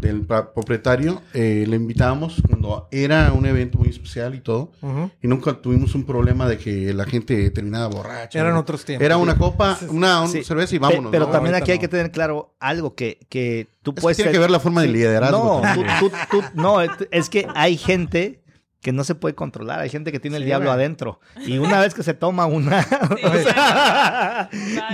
del 0.00 0.20
propietario, 0.26 1.20
eh, 1.32 1.64
le 1.66 1.76
invitábamos 1.76 2.40
cuando 2.46 2.86
era 2.92 3.32
un 3.32 3.44
evento 3.46 3.78
muy 3.78 3.88
especial 3.88 4.34
y 4.34 4.40
todo, 4.40 4.70
y 5.20 5.26
nunca 5.26 5.54
tuvimos 5.54 5.94
un 5.94 6.04
problema 6.04 6.46
de 6.46 6.58
que 6.58 6.92
la 6.94 7.06
gente 7.06 7.50
terminaba 7.50 7.88
borracha. 7.88 8.38
Eran 8.38 8.52
¿no? 8.54 8.60
otros 8.60 8.84
tiempos. 8.84 9.04
Era 9.04 9.16
una 9.16 9.36
copa, 9.36 9.78
una 9.88 10.26
Sí. 10.28 10.44
cerveza 10.44 10.76
y 10.76 10.78
vámonos. 10.78 11.10
pero 11.10 11.26
¿no? 11.26 11.32
también 11.32 11.54
Ahorita 11.54 11.64
aquí 11.64 11.72
hay 11.72 11.78
no. 11.78 11.80
que 11.80 11.88
tener 11.88 12.10
claro 12.12 12.54
algo 12.60 12.94
que, 12.94 13.18
que 13.28 13.66
tú 13.82 13.90
Es 13.90 13.94
que 13.96 14.00
puedes... 14.02 14.16
tiene 14.16 14.28
ser- 14.30 14.36
que 14.36 14.40
ver 14.40 14.50
la 14.50 14.60
forma 14.60 14.82
de 14.82 14.88
liderazgo. 14.88 15.62
No, 15.64 15.74
tú- 15.74 15.84
tú- 16.10 16.12
tú- 16.30 16.44
no, 16.54 16.80
es 16.82 17.28
que 17.30 17.48
hay 17.54 17.76
gente 17.76 18.43
que 18.84 18.92
no 18.92 19.02
se 19.02 19.14
puede 19.14 19.34
controlar. 19.34 19.80
Hay 19.80 19.88
gente 19.88 20.12
que 20.12 20.20
tiene 20.20 20.36
el 20.36 20.44
diablo 20.44 20.68
güey. 20.68 20.74
adentro. 20.78 21.18
Y 21.46 21.56
una 21.56 21.80
vez 21.80 21.94
que 21.94 22.02
se 22.02 22.12
toma 22.12 22.44
una, 22.44 22.80
o 23.24 23.36
sea, 23.38 24.50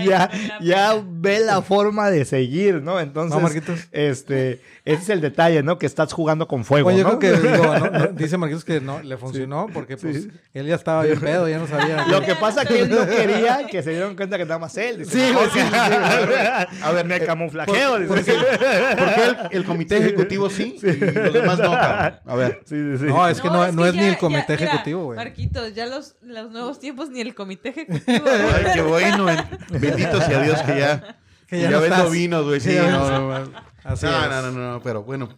ya, 0.06 0.30
ya 0.60 1.02
ve 1.04 1.40
la 1.40 1.60
forma 1.60 2.08
de 2.08 2.24
seguir, 2.24 2.82
¿no? 2.82 3.00
Entonces, 3.00 3.34
No, 3.34 3.42
Marquitos. 3.42 3.80
este, 3.90 4.60
ese 4.84 5.02
es 5.02 5.08
el 5.08 5.20
detalle, 5.20 5.64
¿no? 5.64 5.76
Que 5.76 5.86
estás 5.86 6.12
jugando 6.12 6.46
con 6.46 6.64
fuego, 6.64 6.88
Oye, 6.90 6.98
yo 6.98 7.04
¿no? 7.10 7.18
creo 7.18 7.40
que 7.42 7.48
digo, 7.48 7.64
no, 7.78 7.90
no, 7.90 8.06
dice 8.12 8.36
Marquitos 8.38 8.64
que 8.64 8.80
no 8.80 9.02
le 9.02 9.16
funcionó 9.16 9.66
porque 9.74 9.96
pues 9.96 10.28
él 10.54 10.66
ya 10.66 10.76
estaba 10.76 11.02
bien 11.02 11.18
pedo, 11.18 11.48
ya 11.48 11.58
no 11.58 11.66
sabía. 11.66 12.06
Lo 12.06 12.22
que 12.22 12.36
pasa 12.36 12.64
que 12.64 12.82
él 12.82 12.90
no 12.90 13.04
quería 13.08 13.66
que 13.66 13.82
se 13.82 13.90
dieran 13.90 14.14
cuenta 14.14 14.38
que 14.38 14.44
nada 14.44 14.60
más 14.60 14.76
él. 14.76 14.98
Dice, 14.98 15.10
Sí, 15.18 15.32
"No, 15.32 15.38
güey, 15.40 15.50
sí, 15.50 15.58
sí, 15.58 15.66
sí. 15.68 16.76
A 16.84 16.92
ver, 16.92 17.04
me 17.06 17.18
camuflajeo. 17.20 18.06
¿Por, 18.06 18.18
dice. 18.18 18.34
por 18.34 18.58
qué, 18.58 18.96
por 18.96 19.14
qué 19.14 19.24
el, 19.24 19.36
el 19.58 19.64
comité 19.64 19.96
ejecutivo 19.98 20.48
sí, 20.48 20.76
y 20.80 20.86
los 20.96 21.32
demás 21.32 21.58
no? 21.58 21.72
cabrón? 21.72 22.20
A 22.24 22.36
ver. 22.36 22.60
Sí, 22.66 22.76
sí, 22.92 22.98
sí. 22.98 23.04
No, 23.06 23.26
es 23.28 23.40
que 23.40 23.48
no, 23.48 23.70
no 23.80 23.86
es, 23.86 23.94
ni 23.94 24.02
el 24.04 24.18
comité 24.18 24.56
ya- 24.56 24.64
ejecutivo, 24.66 25.04
güey. 25.04 25.16
Marquitos, 25.16 25.74
ya 25.74 25.86
los, 25.86 26.16
los 26.22 26.50
nuevos 26.50 26.78
tiempos 26.78 27.10
ni 27.10 27.20
el 27.20 27.34
comité 27.34 27.70
ejecutivo. 27.70 28.24
Ay, 28.28 28.64
qué 28.74 28.82
bueno. 28.82 29.24
ben- 29.24 29.44
Bendito 29.80 30.20
sea 30.20 30.42
Dios 30.42 30.60
que 30.62 30.78
ya, 30.78 31.16
Que 31.46 31.58
ya, 31.62 31.64
ya 31.64 31.70
no 31.70 31.80
vendo 31.80 32.10
vinos, 32.10 32.44
güey. 32.44 32.60
Sí, 32.60 32.76
no, 32.76 33.10
no, 33.10 33.38
no. 33.40 33.50
Así 33.82 34.06
no, 34.06 34.22
es. 34.24 34.30
no, 34.30 34.42
no, 34.52 34.72
no, 34.74 34.82
pero 34.82 35.02
bueno, 35.02 35.28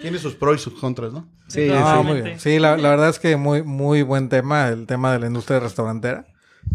tiene 0.00 0.18
sus 0.18 0.34
pros 0.34 0.60
y 0.60 0.64
sus 0.64 0.80
contras, 0.80 1.12
¿no? 1.12 1.28
Sí, 1.48 1.66
No, 1.68 1.98
sí. 2.00 2.06
muy 2.06 2.22
bien. 2.22 2.40
Sí, 2.40 2.58
la, 2.58 2.76
la 2.78 2.90
verdad 2.90 3.08
es 3.10 3.18
que 3.18 3.36
muy, 3.36 3.62
muy 3.62 4.02
buen 4.02 4.28
tema, 4.28 4.68
el 4.68 4.86
tema 4.86 5.12
de 5.12 5.18
la 5.18 5.26
industria 5.26 5.60
restaurantera. 5.60 6.26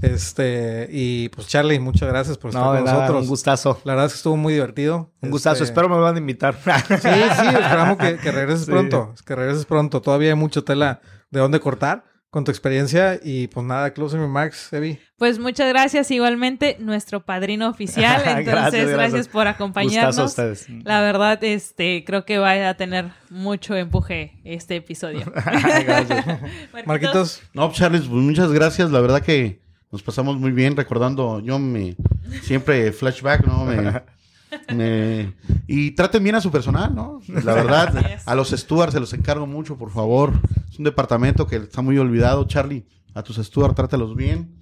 Este, 0.02 0.88
y 0.92 1.30
pues 1.30 1.48
Charlie, 1.48 1.80
muchas 1.80 2.10
gracias 2.10 2.38
por 2.38 2.50
estar 2.50 2.64
No, 2.64 2.74
con 2.74 2.84
nada, 2.84 3.00
nosotros. 3.02 3.24
un 3.24 3.30
gustazo. 3.30 3.80
La 3.84 3.94
verdad 3.94 4.08
es 4.08 4.14
que 4.14 4.18
estuvo 4.18 4.36
muy 4.38 4.54
divertido. 4.54 5.12
Un 5.22 5.30
gustazo. 5.32 5.64
Este, 5.64 5.66
Espero 5.66 5.88
me 5.90 5.98
van 5.98 6.16
a 6.16 6.18
invitar. 6.20 6.56
Sí, 6.56 6.96
sí, 7.02 7.08
esperamos 7.08 7.98
que, 7.98 8.18
que 8.18 8.32
regreses 8.32 8.62
Sí. 8.66 8.72
pronto. 8.72 9.14
Que 9.26 9.36
regreses 9.36 9.66
pronto. 9.66 10.02
Todavía 10.02 10.30
hay 10.30 10.36
mucho 10.36 10.64
tela 10.64 11.00
de 11.34 11.40
dónde 11.40 11.60
cortar 11.60 12.06
con 12.30 12.44
tu 12.44 12.52
experiencia. 12.52 13.20
Y 13.22 13.48
pues 13.48 13.66
nada, 13.66 13.92
closing 13.94 14.20
remarks, 14.20 14.72
Evi. 14.72 15.00
Pues 15.18 15.40
muchas 15.40 15.68
gracias 15.70 16.10
igualmente, 16.12 16.78
nuestro 16.80 17.26
padrino 17.26 17.70
oficial. 17.70 18.22
Entonces, 18.26 18.46
Gracias, 18.46 18.72
gracias, 18.72 18.90
gracias. 18.92 19.28
por 19.28 19.46
Gustazo 19.46 19.48
a 19.48 19.52
acompañarnos. 19.52 20.18
ustedes. 20.18 20.68
La 20.84 21.02
verdad, 21.02 21.44
este, 21.44 22.04
creo 22.06 22.24
que 22.26 22.38
va 22.38 22.70
a 22.70 22.74
tener 22.76 23.12
mucho 23.30 23.76
empuje 23.76 24.40
este 24.44 24.78
episodio. 24.78 25.26
Gracias. 25.36 26.26
Marquitos, 26.86 27.42
No, 27.54 27.72
Charles, 27.72 28.02
pues 28.02 28.24
muchas 28.24 28.52
gracias. 28.52 28.92
La 28.92 29.02
verdad 29.02 29.22
que 29.22 29.62
nos 29.92 30.02
pasamos 30.04 30.38
muy 30.38 30.52
bien 30.52 30.76
recordando. 30.76 31.40
Yo 31.40 31.60
me 31.60 31.96
siempre 32.42 32.92
flashback, 32.92 33.46
¿no? 33.46 33.66
Me, 33.66 34.02
y 35.68 35.92
traten 35.92 36.24
bien 36.24 36.36
a 36.36 36.42
su 36.42 36.52
personal, 36.52 36.94
¿no? 36.94 37.20
La 37.44 37.54
verdad, 37.54 37.94
a 38.26 38.36
los 38.36 38.50
stewards 38.52 38.94
se 38.94 39.00
los 39.00 39.14
encargo 39.14 39.48
mucho, 39.48 39.78
por 39.78 39.92
favor. 39.92 40.34
Es 40.70 40.78
un 40.80 40.86
departamento 40.86 41.48
que 41.48 41.58
está 41.58 41.82
muy 41.82 41.98
olvidado. 41.98 42.46
Charlie, 42.48 42.86
a 43.14 43.24
tus 43.24 43.38
stewards 43.38 43.76
trátalos 43.76 44.16
bien. 44.16 44.56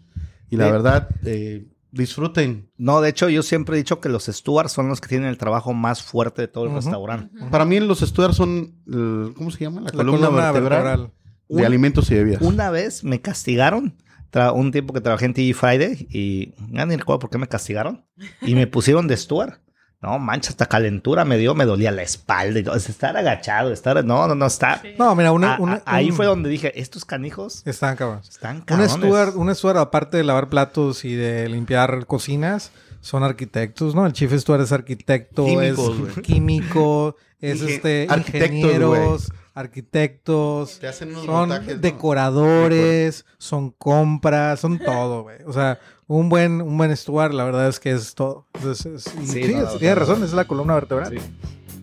Y 0.49 0.57
la 0.57 0.65
Sí. 0.65 0.71
verdad, 0.71 1.09
eh, 1.23 1.67
disfruten. 1.91 2.69
No, 2.77 2.99
de 3.01 3.09
hecho, 3.09 3.29
yo 3.29 3.41
siempre 3.43 3.75
he 3.75 3.77
dicho 3.77 3.99
que 4.01 4.09
los 4.09 4.25
stewards 4.25 4.71
son 4.71 4.89
los 4.89 4.99
que 4.99 5.07
tienen 5.07 5.29
el 5.29 5.37
trabajo 5.37 5.73
más 5.73 6.01
fuerte 6.03 6.41
de 6.41 6.47
todo 6.47 6.65
el 6.65 6.73
restaurante. 6.73 7.29
Para 7.49 7.65
mí 7.65 7.79
los 7.79 7.99
stewards 7.99 8.35
son, 8.35 8.75
el- 8.87 9.33
¿cómo 9.35 9.51
se 9.51 9.59
llama? 9.63 9.81
La, 9.81 9.85
la 9.87 9.91
columna, 9.91 10.29
vertebral, 10.51 11.11
de 11.47 11.55
Un- 11.57 11.65
alimentos 11.65 12.09
y 12.11 12.15
bebidas. 12.15 12.41
Una 12.41 12.69
vez 12.69 13.03
me 13.03 13.21
castigaron, 13.21 13.95
tra- 14.31 14.53
un 14.53 14.71
tiempo 14.71 14.93
que 14.93 15.01
trabajé 15.01 15.25
en 15.25 15.33
TG 15.33 15.53
Friday, 15.53 16.07
y 16.09 16.53
ya 16.73 16.85
ni 16.85 16.95
recuerdo 16.97 17.19
por 17.19 17.29
qué 17.29 17.37
me 17.37 17.47
castigaron, 17.47 18.05
y 18.41 18.55
me 18.55 18.67
pusieron 18.67 19.07
de 19.07 19.15
steward. 19.17 19.55
No, 20.01 20.17
mancha, 20.17 20.49
hasta 20.49 20.65
calentura 20.65 21.25
me 21.25 21.37
dio, 21.37 21.53
me 21.53 21.65
dolía 21.65 21.91
la 21.91 22.01
espalda 22.01 22.59
y 22.59 22.63
todo. 22.63 22.75
Es 22.75 22.89
estar 22.89 23.15
agachado, 23.15 23.71
estar... 23.71 24.03
No, 24.03 24.27
no, 24.27 24.33
no, 24.33 24.47
está... 24.47 24.81
No, 24.97 25.13
mira, 25.15 25.31
una, 25.31 25.51
A- 25.53 25.55
a- 25.57 25.59
una- 25.59 25.81
ahí 25.85 26.09
un- 26.09 26.15
fue 26.15 26.25
donde 26.25 26.49
dije, 26.49 26.79
estos 26.79 27.05
canijos 27.05 27.61
Están 27.65 27.95
cabrones. 27.95 28.29
están 28.29 28.55
Un 28.57 28.61
cabrones. 28.63 29.35
un 29.35 29.53
steward, 29.55 29.77
aparte 29.77 30.17
de 30.17 30.23
lavar 30.23 30.49
platos 30.49 31.05
y 31.05 31.13
de 31.13 31.47
limpiar 31.49 32.07
cocinas, 32.07 32.71
son 32.99 33.23
arquitectos, 33.23 33.93
¿no? 33.93 34.05
El 34.07 34.13
chief 34.13 34.33
steward 34.39 34.61
es 34.61 34.71
arquitecto, 34.71 35.45
Químicos, 35.45 35.97
es 36.17 36.19
químico, 36.23 37.15
es 37.39 37.61
Inge- 37.61 37.69
este 37.69 38.07
arquitectos, 38.09 38.49
ingenieros, 38.57 39.31
arquitectos, 39.53 40.79
Te 40.79 40.87
hacen 40.87 41.09
unos 41.09 41.25
son 41.25 41.35
montajes, 41.49 41.75
¿no? 41.75 41.81
decoradores, 41.81 43.25
son 43.37 43.71
compras, 43.71 44.59
son 44.59 44.79
todo, 44.79 45.23
güey. 45.23 45.37
O 45.45 45.53
sea, 45.53 45.79
un 46.19 46.29
buen, 46.29 46.61
un 46.61 46.77
buen 46.77 46.95
steward, 46.95 47.33
la 47.33 47.43
verdad 47.45 47.67
es 47.67 47.79
que 47.79 47.91
es 47.91 48.13
todo. 48.15 48.45
Es- 48.69 48.79
Sí, 48.79 48.89
sí, 49.25 49.53
no, 49.53 49.59
es- 49.59 49.73
no, 49.73 49.77
tienes 49.79 49.95
no. 49.95 49.99
razón, 50.05 50.23
es 50.23 50.33
la 50.33 50.45
columna 50.45 50.73
vertebral. 50.75 51.09
Sí. 51.09 51.17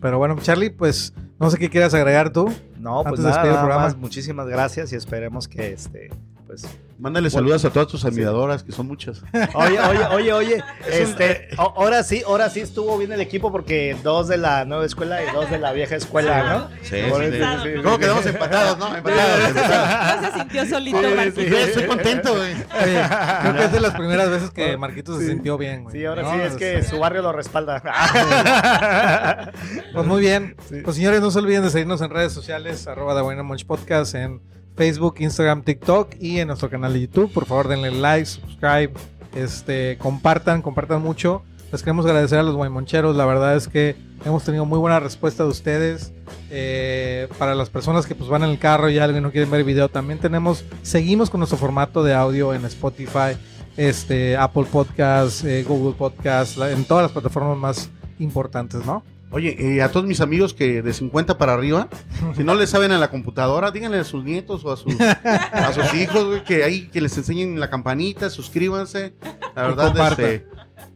Pero 0.01 0.19
bueno, 0.19 0.37
Charlie, 0.41 0.71
pues 0.71 1.13
no 1.41 1.51
sé 1.51 1.59
qué 1.59 1.71
quieras 1.71 1.93
agregar 1.95 2.33
tú. 2.33 2.53
No, 2.79 3.03
pues 3.05 3.21
nada, 3.21 3.43
nada 3.43 3.59
programa. 3.61 3.83
más, 3.85 3.97
muchísimas 3.97 4.47
gracias 4.47 4.93
y 4.93 4.97
esperemos 4.97 5.49
que 5.49 5.73
este, 5.73 6.11
pues... 6.47 6.67
Mándale 6.99 7.31
saludos 7.31 7.65
a 7.65 7.71
todas 7.71 7.87
tus 7.87 8.05
admiradoras, 8.05 8.65
que 8.65 8.73
son 8.73 8.89
muchas. 8.89 9.23
Oye, 9.55 9.79
oye, 9.81 10.05
oye, 10.11 10.33
oye, 10.33 10.65
este, 10.91 11.49
o- 11.57 11.75
ahora 11.77 12.03
sí, 12.03 12.23
ahora 12.27 12.51
sí 12.51 12.59
estuvo 12.61 12.99
bien 12.99 13.13
el 13.13 13.21
equipo 13.21 13.53
porque 13.53 13.97
dos 14.03 14.27
de 14.27 14.37
la 14.37 14.65
nueva 14.65 14.85
escuela 14.85 15.23
y 15.23 15.31
dos 15.33 15.49
de 15.49 15.59
la 15.59 15.71
vieja 15.73 15.95
escuela, 15.95 16.43
¿no? 16.43 16.69
Sí, 16.83 16.89
sí, 16.91 16.97
eso, 16.97 17.19
sí. 17.21 17.27
sí, 17.31 17.39
sí, 17.77 17.83
¿Cómo 17.85 17.99
quedamos 17.99 18.27
empatados, 18.27 18.79
no? 18.79 18.97
Empatados, 18.97 19.49
empatados. 19.49 20.23
No 20.23 20.33
se 20.33 20.39
sintió 20.39 20.67
solito, 20.67 21.01
sí. 21.37 21.47
Estoy 21.47 21.87
contento, 21.87 22.35
güey. 22.37 22.55
Creo 22.55 23.55
que 23.55 23.65
es 23.65 23.73
de 23.73 23.81
las 23.81 23.95
primeras 23.95 24.31
veces 24.31 24.51
que 24.51 24.77
Marquitos 24.77 25.19
se 25.21 25.27
sintió 25.29 25.57
bien, 25.57 25.85
güey. 25.85 25.97
Sí, 25.97 26.05
ahora 26.05 26.23
¿no? 26.23 26.33
sí 26.35 26.41
es 26.41 26.57
que 26.57 26.83
su 26.83 26.99
barrio 26.99 27.23
lo 27.23 27.33
respalda. 27.33 27.81
Pues 29.95 30.07
muy 30.07 30.21
bien. 30.21 30.57
Sí. 30.69 30.81
Pues 30.83 30.97
señores, 30.97 31.21
no 31.21 31.31
se 31.31 31.39
olviden 31.39 31.63
de 31.63 31.71
seguirnos 31.71 32.01
en 32.03 32.11
redes 32.11 32.33
sociales, 32.33 32.87
arroba 32.87 33.15
The 33.15 33.23
Buena 33.23 33.43
Munch 33.43 33.67
Podcast, 33.67 34.15
en 34.15 34.41
Facebook, 34.79 35.17
Instagram, 35.19 35.63
TikTok 35.63 36.15
y 36.21 36.39
en 36.39 36.47
nuestro 36.47 36.71
canal 36.71 36.93
de 36.93 37.01
YouTube. 37.01 37.33
Por 37.33 37.47
favor, 37.47 37.67
denle 37.67 37.91
like, 37.91 38.27
subscribe, 38.27 38.93
este, 39.35 39.99
compartan, 39.99 40.63
compartan 40.63 41.03
mucho. 41.03 41.43
Les 41.73 41.83
queremos 41.83 42.07
agradecer 42.07 42.39
a 42.39 42.45
los 42.45 42.55
guaymoncheros. 42.55 43.17
La 43.17 43.27
verdad 43.27 43.57
es 43.57 43.67
que 43.67 43.97
hemos 44.25 44.45
tenido 44.45 44.65
muy 44.65 44.79
buena 44.79 45.01
respuesta 45.01 45.43
de 45.43 45.49
ustedes. 45.51 46.13
Eh, 46.51 47.29
para 47.39 47.57
las 47.57 47.71
personas 47.71 48.07
que 48.07 48.15
pues 48.15 48.31
van 48.31 48.45
en 48.45 48.51
el 48.51 48.59
carro 48.61 48.89
y 48.89 48.99
y 48.99 49.21
no 49.21 49.33
quieren 49.33 49.51
ver 49.51 49.65
video, 49.65 49.89
también 49.89 50.21
tenemos, 50.21 50.65
seguimos 50.83 51.29
con 51.29 51.41
nuestro 51.41 51.59
formato 51.59 52.05
de 52.05 52.15
audio 52.15 52.55
en 52.55 52.65
Spotify, 52.65 53.37
este, 53.77 54.37
Apple 54.37 54.67
Podcasts, 54.71 55.43
eh, 55.43 55.65
Google 55.67 55.97
Podcasts, 55.99 56.57
en 56.57 56.85
todas 56.85 57.03
las 57.03 57.11
plataformas 57.11 57.59
más 57.59 57.91
importantes, 58.21 58.87
¿no? 58.87 59.03
Oye, 59.31 59.57
eh, 59.77 59.83
a 59.83 59.91
todos 59.91 60.07
mis 60.07 60.21
amigos 60.23 60.55
que 60.55 60.81
de 60.83 60.93
50 60.93 61.37
para 61.37 61.53
arriba, 61.55 61.89
si 62.35 62.45
no 62.45 62.55
le 62.55 62.67
saben 62.67 62.93
a 62.93 62.99
la 62.99 63.11
computadora, 63.11 63.71
díganle 63.71 63.99
a 63.99 64.05
sus 64.05 64.25
nietos 64.25 64.65
o 64.65 64.73
a 64.73 64.77
sus, 64.79 64.99
a 65.01 65.73
sus 65.75 65.93
hijos, 65.95 66.25
güey, 66.25 66.45
que 66.45 66.65
ahí 66.65 66.89
que 66.89 67.01
les 67.03 67.17
enseñen 67.19 67.61
la 67.61 67.69
campanita, 67.69 68.31
suscríbanse. 68.31 69.15
La 69.55 69.63
verdad, 69.65 70.13
este, 70.13 70.47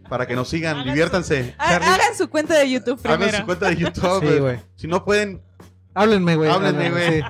Para 0.08 0.26
que 0.26 0.34
nos 0.34 0.48
sigan, 0.48 0.76
Hagan 0.76 0.86
diviértanse. 0.86 1.54
Charlie. 1.58 1.88
Hagan 1.88 2.16
su 2.16 2.28
cuenta 2.30 2.58
de 2.58 2.70
YouTube 2.70 2.98
Hagan 3.04 3.18
primero. 3.18 3.38
su 3.38 3.44
cuenta 3.44 3.68
de 3.68 3.76
YouTube. 3.76 4.20
Sí, 4.28 4.38
güey. 4.38 4.60
Si 4.76 4.86
no 4.88 5.04
pueden, 5.04 5.42
Háblenme, 5.94 6.36
güey. 6.36 6.50
Háblenme, 6.50 6.90
güey. 6.90 7.20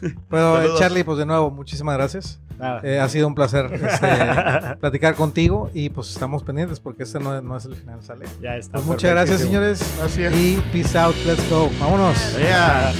sí. 0.00 0.14
Pero, 0.30 0.54
eh, 0.58 0.60
Saludos. 0.62 0.78
Charlie, 0.80 1.02
pues 1.04 1.18
de 1.18 1.26
nuevo, 1.26 1.50
muchísimas 1.50 1.96
gracias. 1.96 2.40
Nada. 2.58 2.80
Eh, 2.84 2.98
ha 3.00 3.08
sido 3.08 3.26
un 3.26 3.34
placer 3.34 3.66
este, 3.72 4.76
platicar 4.80 5.14
contigo 5.14 5.70
y 5.74 5.90
pues 5.90 6.10
estamos 6.10 6.42
pendientes 6.42 6.80
porque 6.80 7.02
este 7.02 7.18
no, 7.20 7.36
es- 7.36 7.42
no 7.42 7.56
es 7.56 7.64
el 7.64 7.74
final, 7.76 8.02
¿sale? 8.02 8.26
ya 8.40 8.56
está. 8.56 8.72
Pues 8.74 8.84
muchas 8.86 9.10
gracias, 9.10 9.40
señores. 9.40 9.94
Gracias. 9.98 10.34
Y 10.34 10.62
peace 10.72 10.98
out, 10.98 11.14
let's 11.26 11.48
go. 11.50 11.70
Vámonos. 11.80 12.16
Yeah. 12.38 12.92